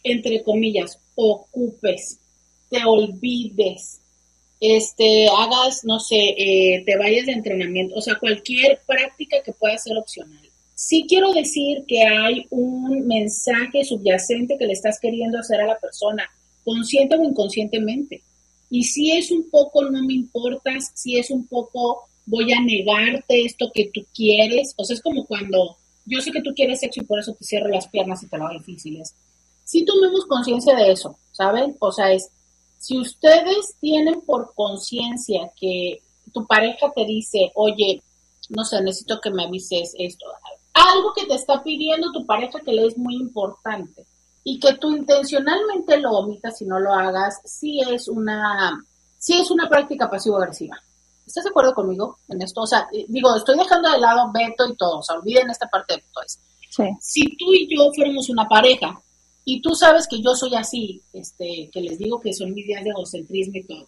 entre 0.02 0.42
comillas, 0.42 0.98
ocupes, 1.14 2.18
te 2.70 2.82
olvides, 2.86 4.00
este, 4.60 5.26
hagas, 5.28 5.84
no 5.84 6.00
sé, 6.00 6.34
eh, 6.38 6.84
te 6.86 6.96
vayas 6.96 7.26
de 7.26 7.32
entrenamiento, 7.32 7.96
o 7.96 8.00
sea, 8.00 8.18
cualquier 8.18 8.80
práctica 8.86 9.42
que 9.44 9.52
pueda 9.52 9.76
ser 9.76 9.98
opcional. 9.98 10.51
Sí 10.84 11.06
quiero 11.08 11.32
decir 11.32 11.84
que 11.86 12.02
hay 12.02 12.44
un 12.50 13.06
mensaje 13.06 13.84
subyacente 13.84 14.58
que 14.58 14.66
le 14.66 14.72
estás 14.72 14.98
queriendo 14.98 15.38
hacer 15.38 15.60
a 15.60 15.66
la 15.68 15.78
persona, 15.78 16.28
consciente 16.64 17.16
o 17.16 17.22
inconscientemente. 17.22 18.20
Y 18.68 18.82
si 18.82 19.12
es 19.12 19.30
un 19.30 19.48
poco 19.48 19.84
no 19.84 20.02
me 20.02 20.14
importas, 20.14 20.90
si 20.92 21.16
es 21.16 21.30
un 21.30 21.46
poco 21.46 22.08
voy 22.26 22.52
a 22.52 22.60
negarte 22.60 23.44
esto 23.44 23.70
que 23.72 23.92
tú 23.94 24.04
quieres, 24.12 24.74
o 24.76 24.84
sea, 24.84 24.96
es 24.96 25.02
como 25.02 25.24
cuando 25.24 25.76
yo 26.04 26.20
sé 26.20 26.32
que 26.32 26.42
tú 26.42 26.50
quieres 26.52 26.80
sexo 26.80 27.00
y 27.00 27.04
por 27.04 27.20
eso 27.20 27.32
te 27.32 27.44
cierro 27.44 27.68
las 27.68 27.86
piernas 27.86 28.20
y 28.24 28.26
te 28.26 28.36
lo 28.36 28.46
hago 28.46 28.58
difíciles. 28.58 29.14
Si 29.62 29.84
tomemos 29.84 30.26
conciencia 30.26 30.74
de 30.74 30.90
eso, 30.90 31.16
¿saben? 31.30 31.76
O 31.78 31.92
sea, 31.92 32.12
es, 32.12 32.28
si 32.78 32.98
ustedes 32.98 33.76
tienen 33.80 34.20
por 34.22 34.52
conciencia 34.56 35.48
que 35.60 36.02
tu 36.32 36.44
pareja 36.44 36.90
te 36.92 37.04
dice, 37.04 37.52
oye, 37.54 38.02
no 38.48 38.64
sé, 38.64 38.82
necesito 38.82 39.20
que 39.20 39.30
me 39.30 39.44
avises 39.44 39.94
esto, 39.96 40.26
algo 40.74 41.12
que 41.14 41.26
te 41.26 41.34
está 41.34 41.62
pidiendo 41.62 42.12
tu 42.12 42.24
pareja 42.24 42.60
que 42.60 42.72
le 42.72 42.86
es 42.86 42.96
muy 42.96 43.16
importante 43.16 44.04
y 44.44 44.58
que 44.58 44.74
tú 44.74 44.96
intencionalmente 44.96 45.98
lo 45.98 46.12
omitas 46.12 46.60
y 46.62 46.64
no 46.64 46.78
lo 46.80 46.92
hagas, 46.92 47.40
sí 47.44 47.80
es 47.80 48.08
una, 48.08 48.84
sí 49.18 49.40
es 49.40 49.50
una 49.50 49.68
práctica 49.68 50.10
pasivo-agresiva. 50.10 50.80
¿Estás 51.26 51.44
de 51.44 51.50
acuerdo 51.50 51.74
conmigo 51.74 52.18
en 52.28 52.42
esto? 52.42 52.62
O 52.62 52.66
sea, 52.66 52.88
eh, 52.92 53.04
digo, 53.08 53.34
estoy 53.36 53.56
dejando 53.56 53.90
de 53.90 53.98
lado 53.98 54.32
Beto 54.32 54.66
y 54.68 54.76
todo, 54.76 54.98
o 54.98 55.02
sea, 55.02 55.16
olviden 55.16 55.50
esta 55.50 55.68
parte 55.68 55.94
de 55.94 56.02
Beto. 56.02 56.20
Sí. 56.70 56.84
si 57.00 57.36
tú 57.36 57.52
y 57.52 57.68
yo 57.68 57.92
fuéramos 57.94 58.30
una 58.30 58.48
pareja 58.48 58.98
y 59.44 59.60
tú 59.60 59.74
sabes 59.74 60.08
que 60.08 60.22
yo 60.22 60.34
soy 60.34 60.54
así, 60.54 61.02
este, 61.12 61.68
que 61.70 61.80
les 61.82 61.98
digo 61.98 62.18
que 62.18 62.32
son 62.32 62.54
mis 62.54 62.66
días 62.66 62.82
de 62.82 62.90
egocentrismo 62.90 63.58
y 63.58 63.64
todo, 63.64 63.86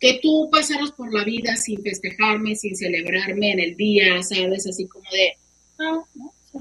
que 0.00 0.20
tú 0.22 0.48
pasaras 0.50 0.90
por 0.92 1.12
la 1.12 1.22
vida 1.22 1.54
sin 1.56 1.82
festejarme, 1.82 2.56
sin 2.56 2.74
celebrarme 2.76 3.52
en 3.52 3.60
el 3.60 3.76
día, 3.76 4.22
¿sabes? 4.22 4.66
Así 4.66 4.86
como 4.88 5.04
de, 5.10 5.36
no, 5.78 6.04
no, 6.14 6.32
sí. 6.52 6.58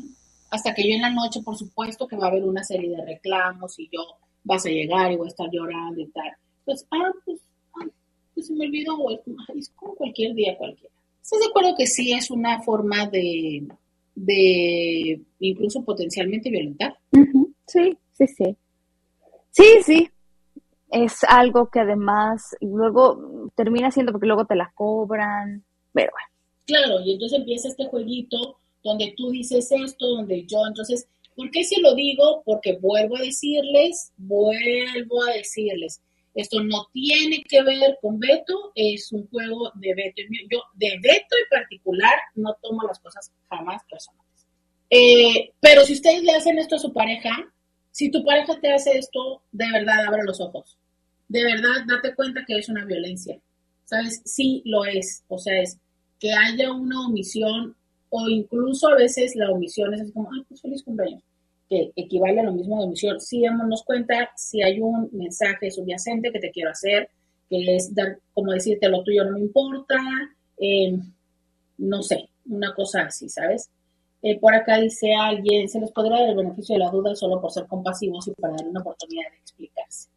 hasta 0.50 0.74
que 0.74 0.88
yo 0.88 0.96
en 0.96 1.02
la 1.02 1.10
noche, 1.10 1.42
por 1.42 1.58
supuesto, 1.58 2.08
que 2.08 2.16
va 2.16 2.26
a 2.26 2.30
haber 2.30 2.44
una 2.44 2.64
serie 2.64 2.90
de 2.90 3.06
reclamos 3.06 3.80
y 3.80 3.90
yo 3.92 4.02
vas 4.44 4.66
a 4.66 4.70
llegar 4.70 5.12
y 5.12 5.16
voy 5.16 5.28
a 5.28 5.30
estar 5.30 5.50
llorando 5.52 6.02
y 6.02 6.08
tal. 6.08 6.32
Pues, 6.66 6.86
ah, 6.92 7.12
pues, 7.26 7.40
ah, 7.76 7.88
pues 8.34 8.48
se 8.48 8.54
me 8.54 8.66
olvidó, 8.66 8.98
Es 9.56 9.70
como 9.76 9.96
cualquier 9.96 10.34
día 10.34 10.58
cualquiera. 10.58 10.94
¿Estás 11.22 11.40
de 11.40 11.46
acuerdo 11.48 11.76
que 11.78 11.88
sí 11.88 12.12
es 12.12 12.30
una 12.30 12.62
forma 12.62 13.08
de, 13.08 13.66
de 14.16 15.22
incluso 15.40 15.84
potencialmente 15.84 16.50
violentar? 16.50 16.98
Sí, 17.66 17.98
sí, 18.12 18.28
sí. 18.28 18.58
Sí, 19.52 19.64
sí. 19.84 20.10
Es 20.92 21.24
algo 21.24 21.70
que 21.70 21.80
además 21.80 22.56
luego 22.62 23.50
termina 23.56 23.90
siendo 23.90 24.12
porque 24.12 24.28
luego 24.28 24.46
te 24.46 24.56
la 24.56 24.72
cobran. 24.76 25.64
Pero 25.94 26.12
bueno. 26.12 26.28
Claro, 26.66 27.02
y 27.06 27.14
entonces 27.14 27.40
empieza 27.40 27.68
este 27.70 27.88
jueguito 27.88 28.58
donde 28.84 29.14
tú 29.18 29.32
dices 29.32 29.72
esto, 29.72 30.08
donde 30.08 30.46
yo, 30.46 30.66
entonces, 30.68 31.08
¿por 31.36 31.50
qué 31.52 31.64
se 31.64 31.80
lo 31.82 31.96
digo? 31.96 32.44
Porque 32.46 32.78
vuelvo 32.80 33.18
a 33.18 33.22
decirles, 33.22 34.12
vuelvo 34.18 35.24
a 35.24 35.34
decirles, 35.34 36.02
esto 36.36 36.64
no 36.64 36.88
tiene 36.92 37.44
que 37.44 37.62
ver 37.62 37.98
con 38.02 38.20
Beto, 38.20 38.72
es 38.76 39.12
un 39.12 39.28
juego 39.28 39.72
de 39.76 39.94
Beto. 39.94 40.22
Yo, 40.50 40.64
de 40.76 41.00
Beto 41.02 41.36
en 41.38 41.50
particular, 41.50 42.14
no 42.36 42.56
tomo 42.62 42.82
las 42.88 43.00
cosas 43.00 43.32
jamás 43.50 43.84
personales. 43.90 44.48
Eh, 44.90 45.52
pero 45.60 45.84
si 45.86 45.94
ustedes 45.94 46.24
le 46.24 46.34
hacen 46.34 46.58
esto 46.58 46.76
a 46.76 46.80
su 46.80 46.92
pareja, 46.92 47.32
si 47.92 48.10
tu 48.10 48.24
pareja 48.26 48.60
te 48.60 48.72
hace 48.72 48.98
esto, 48.98 49.44
de 49.52 49.72
verdad 49.72 50.06
abre 50.08 50.24
los 50.24 50.42
ojos. 50.42 50.78
De 51.28 51.44
verdad, 51.44 51.86
date 51.88 52.16
cuenta 52.16 52.44
que 52.46 52.58
es 52.58 52.68
una 52.68 52.86
violencia. 52.86 53.40
¿Sabes? 53.86 54.22
Sí 54.26 54.64
lo 54.66 54.86
es. 54.86 55.24
O 55.28 55.38
sea, 55.38 55.62
es 55.62 55.78
que 56.20 56.32
haya 56.32 56.72
una 56.72 57.06
omisión 57.06 57.76
o 58.16 58.30
incluso 58.30 58.90
a 58.90 58.96
veces 58.96 59.36
la 59.36 59.50
omisión 59.50 59.92
es 59.96 60.02
así 60.02 60.12
como, 60.12 60.30
ah, 60.30 60.46
pues 60.48 60.62
feliz 60.62 60.84
cumpleaños, 60.84 61.24
que 61.68 61.92
equivale 61.96 62.42
a 62.42 62.44
lo 62.44 62.54
mismo 62.54 62.78
de 62.78 62.86
omisión. 62.86 63.20
Sí 63.20 63.42
démonos 63.42 63.82
cuenta 63.84 64.30
si 64.36 64.62
hay 64.62 64.80
un 64.80 65.10
mensaje 65.14 65.72
subyacente 65.72 66.32
que 66.32 66.40
te 66.40 66.52
quiero 66.52 66.70
hacer, 66.70 67.10
que 67.50 67.76
es 67.76 67.96
dar, 67.96 68.20
como 68.32 68.52
decirte, 68.52 68.88
lo 68.88 69.04
tuyo 69.04 69.24
no 69.24 69.32
me 69.32 69.40
importa, 69.40 69.98
eh, 70.60 70.96
no 71.80 72.04
sé, 72.04 72.30
una 72.46 72.76
cosa 72.76 73.02
así, 73.02 73.28
¿sabes? 73.30 73.72
Eh, 74.22 74.40
por 74.40 74.54
acá 74.54 74.78
dice 74.78 75.16
alguien, 75.16 75.68
se 75.68 75.80
les 75.80 75.92
podrá 75.92 76.20
dar 76.20 76.30
el 76.30 76.36
beneficio 76.36 76.76
de 76.76 76.80
la 76.80 76.92
duda 76.92 77.16
solo 77.16 77.42
por 77.42 77.52
ser 77.52 77.66
compasivos 77.66 78.28
y 78.28 78.32
para 78.34 78.54
dar 78.54 78.68
una 78.68 78.82
oportunidad 78.82 79.32
de 79.32 79.38
explicarse. 79.38 80.10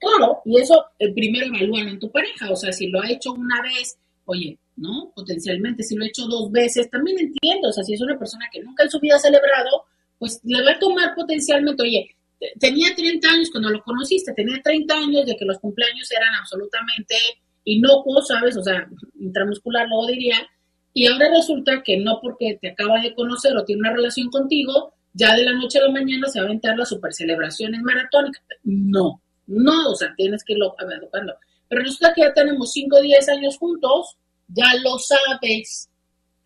Claro, 0.00 0.42
y 0.44 0.60
eso 0.60 0.84
eh, 0.98 1.12
primero 1.12 1.46
evalúan 1.46 1.86
en 1.86 2.00
tu 2.00 2.10
pareja, 2.10 2.50
o 2.50 2.56
sea, 2.56 2.72
si 2.72 2.88
lo 2.88 3.00
ha 3.00 3.08
hecho 3.08 3.32
una 3.32 3.62
vez, 3.62 3.96
oye, 4.26 4.58
¿no? 4.76 5.12
Potencialmente, 5.14 5.82
si 5.82 5.96
lo 5.96 6.04
ha 6.04 6.08
hecho 6.08 6.26
dos 6.26 6.52
veces, 6.52 6.90
también 6.90 7.18
entiendo, 7.18 7.68
o 7.68 7.72
sea, 7.72 7.82
si 7.82 7.94
es 7.94 8.00
una 8.00 8.18
persona 8.18 8.46
que 8.52 8.62
nunca 8.62 8.84
en 8.84 8.90
su 8.90 9.00
vida 9.00 9.16
ha 9.16 9.18
celebrado, 9.18 9.84
pues 10.18 10.40
le 10.44 10.62
va 10.62 10.72
a 10.72 10.78
tomar 10.78 11.14
potencialmente, 11.14 11.82
oye, 11.82 12.16
tenía 12.58 12.94
30 12.94 13.28
años 13.28 13.50
cuando 13.50 13.70
lo 13.70 13.82
conociste, 13.82 14.32
tenía 14.34 14.60
30 14.62 14.94
años 14.94 15.26
de 15.26 15.36
que 15.36 15.44
los 15.44 15.58
cumpleaños 15.58 16.10
eran 16.12 16.34
absolutamente 16.34 17.14
inocuos, 17.64 18.28
¿sabes? 18.28 18.56
O 18.56 18.62
sea, 18.62 18.88
intramuscular 19.18 19.88
lo 19.88 20.06
diría, 20.06 20.36
y 20.92 21.06
ahora 21.06 21.28
resulta 21.30 21.82
que 21.82 21.98
no 21.98 22.20
porque 22.22 22.58
te 22.60 22.70
acaba 22.70 23.00
de 23.00 23.14
conocer 23.14 23.56
o 23.56 23.64
tiene 23.64 23.80
una 23.80 23.92
relación 23.92 24.30
contigo, 24.30 24.94
ya 25.12 25.34
de 25.34 25.44
la 25.44 25.52
noche 25.52 25.78
a 25.78 25.82
la 25.82 25.90
mañana 25.90 26.28
se 26.28 26.38
va 26.38 26.44
a 26.44 26.48
aventar 26.48 26.76
las 26.76 26.88
super 26.88 27.12
celebraciones 27.12 27.82
maratónicas. 27.82 28.42
No, 28.64 29.20
no, 29.46 29.90
o 29.90 29.94
sea, 29.94 30.14
tienes 30.16 30.44
que 30.44 30.54
irlo 30.54 30.74
educando. 30.78 31.34
Pero 31.68 31.82
resulta 31.82 32.12
que 32.14 32.22
ya 32.22 32.32
tenemos 32.32 32.72
5 32.72 32.96
o 32.96 33.00
10 33.00 33.28
años 33.28 33.58
juntos, 33.58 34.16
ya 34.48 34.66
lo 34.82 34.98
sabes. 34.98 35.88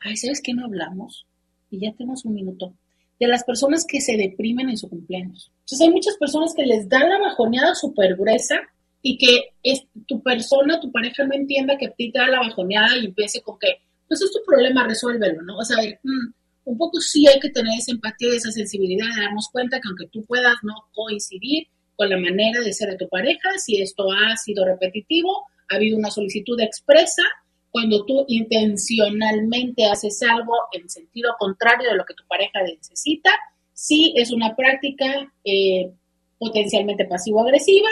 Ay, 0.01 0.17
¿sabes 0.17 0.41
qué 0.43 0.55
no 0.55 0.65
hablamos? 0.65 1.27
Y 1.71 1.81
ya 1.81 1.93
tenemos 1.93 2.25
un 2.25 2.35
minuto. 2.35 2.73
De 3.19 3.27
las 3.27 3.45
personas 3.45 3.85
que 3.87 4.01
se 4.01 4.17
deprimen 4.17 4.71
en 4.71 4.79
su 4.79 4.89
cumpleaños. 4.89 5.53
Entonces 5.61 5.81
hay 5.83 5.91
muchas 5.91 6.17
personas 6.17 6.55
que 6.55 6.65
les 6.65 6.89
dan 6.89 7.11
la 7.11 7.19
bajoneada 7.19 7.75
súper 7.75 8.17
gruesa 8.17 8.61
y 9.03 9.19
que 9.19 9.53
es, 9.63 9.85
tu 10.07 10.23
persona, 10.23 10.81
tu 10.81 10.91
pareja 10.91 11.25
no 11.25 11.35
entienda 11.35 11.77
que 11.77 11.87
a 11.87 11.91
ti 11.91 12.11
te 12.11 12.19
da 12.19 12.29
la 12.29 12.41
bajoneada 12.41 12.97
y 12.97 13.07
empiece 13.07 13.43
con 13.43 13.59
que, 13.59 13.81
pues 14.09 14.23
es 14.23 14.33
tu 14.33 14.41
problema, 14.47 14.87
resuélvelo, 14.87 15.43
¿no? 15.43 15.59
O 15.59 15.65
sea, 15.65 15.77
mm, 16.03 16.33
un 16.65 16.79
poco 16.79 17.01
sí 17.01 17.27
hay 17.27 17.41
que 17.41 17.51
tener 17.51 17.79
esa 17.79 17.93
empatía, 17.93 18.35
esa 18.35 18.51
sensibilidad 18.51 19.07
de 19.15 19.23
darnos 19.23 19.49
cuenta 19.51 19.81
que 19.81 19.89
aunque 19.89 20.07
tú 20.09 20.25
puedas 20.25 20.57
no 20.63 20.75
coincidir 20.93 21.69
con 22.01 22.09
la 22.09 22.17
manera 22.17 22.63
de 22.63 22.73
ser 22.73 22.89
de 22.89 22.97
tu 22.97 23.11
pareja, 23.11 23.51
si 23.59 23.83
esto 23.83 24.07
ha 24.11 24.35
sido 24.35 24.65
repetitivo, 24.65 25.45
ha 25.69 25.75
habido 25.75 25.99
una 25.99 26.11
solicitud 26.11 26.59
expresa, 26.59 27.23
cuando 27.71 28.07
tú 28.07 28.25
intencionalmente 28.27 29.85
haces 29.85 30.23
algo 30.23 30.55
en 30.73 30.89
sentido 30.89 31.35
contrario 31.39 31.91
de 31.91 31.97
lo 31.97 32.07
que 32.07 32.15
tu 32.15 32.27
pareja 32.27 32.63
necesita, 32.63 33.29
sí 33.75 34.15
es 34.17 34.33
una 34.33 34.57
práctica 34.57 35.31
eh, 35.45 35.93
potencialmente 36.39 37.05
pasivo-agresiva 37.05 37.91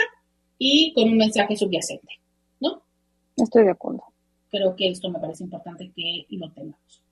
y 0.57 0.91
con 0.95 1.09
un 1.09 1.17
mensaje 1.17 1.55
subyacente, 1.55 2.19
¿no? 2.61 2.81
Estoy 3.37 3.65
de 3.65 3.71
acuerdo. 3.73 4.05
Creo 4.49 4.75
que 4.75 4.89
esto 4.89 5.07
me 5.11 5.19
parece 5.19 5.43
importante 5.43 5.91
que 5.95 6.25
lo 6.31 6.49
tengamos. 6.49 7.03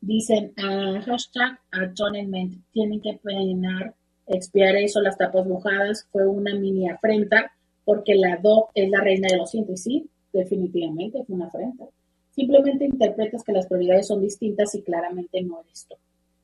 Dicen, 0.00 0.52
uh, 0.58 1.00
hashtag 1.06 1.58
atonement, 1.72 2.62
tienen 2.70 3.00
que 3.00 3.14
penar, 3.14 3.96
expiar 4.26 4.76
eso, 4.76 5.00
las 5.00 5.16
tapas 5.16 5.46
mojadas, 5.46 6.06
fue 6.10 6.26
una 6.26 6.54
mini 6.54 6.88
afrenta, 6.88 7.52
porque 7.84 8.14
la 8.14 8.36
DOC 8.36 8.70
es 8.74 8.90
la 8.90 9.00
reina 9.00 9.28
de 9.30 9.36
los 9.36 9.50
cientos, 9.50 9.80
sí, 9.80 10.08
definitivamente 10.32 11.24
fue 11.24 11.36
una 11.36 11.46
afrenta. 11.46 11.84
Simplemente 12.30 12.84
interpretas 12.84 13.42
que 13.44 13.52
las 13.52 13.66
prioridades 13.66 14.08
son 14.08 14.20
distintas 14.20 14.74
y 14.74 14.82
claramente 14.82 15.42
no 15.42 15.60
eres 15.60 15.86
tú. 15.88 15.96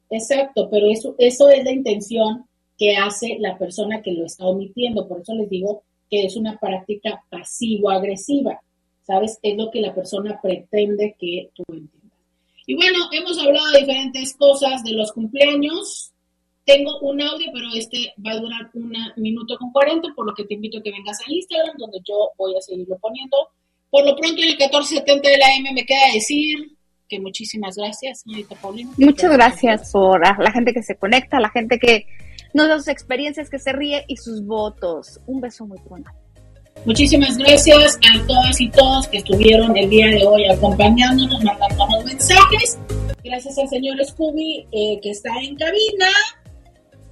Exacto, 0.09 0.69
pero 0.71 0.91
eso, 0.91 1.15
eso 1.19 1.49
es 1.49 1.65
la 1.65 1.73
intención 1.73 2.47
que 2.79 2.97
hace 2.97 3.37
la 3.39 3.59
persona 3.59 4.03
que 4.03 4.13
lo 4.13 4.27
está 4.27 4.47
omitiendo. 4.47 5.07
Por 5.07 5.21
eso 5.21 5.35
les 5.35 5.49
digo 5.49 5.83
que 6.11 6.25
es 6.25 6.37
una 6.37 6.59
práctica 6.59 7.23
pasivo-agresiva. 7.31 8.61
¿Sabes? 9.03 9.39
Es 9.43 9.57
lo 9.57 9.71
que 9.71 9.81
la 9.81 9.95
persona 9.95 10.39
pretende 10.41 11.17
que 11.19 11.51
tú 11.55 11.65
entiendas. 11.69 12.19
Y 12.67 12.77
bueno, 12.77 12.99
hemos 13.11 13.37
hablado 13.39 13.71
de 13.73 13.81
diferentes 13.81 14.35
cosas 14.35 14.85
de 14.85 14.93
los 14.93 15.13
cumpleaños. 15.13 16.12
Tengo 16.65 16.99
un 17.01 17.21
audio, 17.21 17.51
pero 17.53 17.67
este 17.75 18.15
va 18.25 18.33
a 18.33 18.37
durar 18.37 18.71
un 18.75 18.93
minuto 19.17 19.57
con 19.59 19.73
40, 19.73 20.09
por 20.15 20.27
lo 20.27 20.35
que 20.35 20.45
te 20.45 20.55
invito 20.55 20.79
a 20.79 20.83
que 20.83 20.93
vengas 20.93 21.19
a 21.21 21.33
Instagram, 21.33 21.77
donde 21.77 21.99
yo 22.05 22.31
voy 22.39 22.57
a 22.57 22.61
seguirlo 22.61 22.99
poniendo. 22.99 23.37
Por 23.91 24.05
lo 24.05 24.15
pronto, 24.17 24.41
en 24.41 24.49
el 24.51 24.57
1470 24.57 25.29
de 25.29 25.39
la 25.39 25.57
M 25.57 25.73
me 25.73 25.85
queda 25.85 26.13
decir 26.15 26.57
que 27.09 27.21
muchísimas 27.21 27.77
gracias, 27.77 28.21
señorita 28.21 28.55
Paulina. 28.55 28.91
Muchas 28.97 29.33
gracias 29.33 29.91
por 29.93 30.21
la 30.21 30.53
gente 30.53 30.73
que 30.73 30.83
se 30.83 30.97
conecta, 30.97 31.41
la 31.41 31.51
gente 31.51 31.79
que 31.79 32.07
nos 32.55 32.69
da 32.69 32.79
sus 32.79 32.89
experiencias, 32.89 33.51
que 33.51 33.59
se 33.59 33.73
ríe 33.73 34.05
y 34.09 34.17
sus 34.17 34.47
votos. 34.47 35.21
Un 35.27 35.41
beso 35.41 35.67
muy 35.67 35.79
bueno. 35.89 36.11
Muchísimas 36.85 37.37
gracias 37.37 37.99
a 38.13 38.27
todas 38.27 38.61
y 38.61 38.69
todos 38.71 39.07
que 39.09 39.19
estuvieron 39.19 39.77
el 39.77 39.89
día 39.89 40.07
de 40.09 40.27
hoy 40.27 40.47
acompañándonos, 40.47 41.43
mandándonos 41.45 42.05
mensajes. 42.05 42.79
Gracias 43.23 43.59
al 43.59 43.69
señor 43.69 44.05
Scooby 44.05 44.67
eh, 44.73 44.99
que 45.01 45.11
está 45.11 45.31
en 45.41 45.55
cabina. 45.57 46.09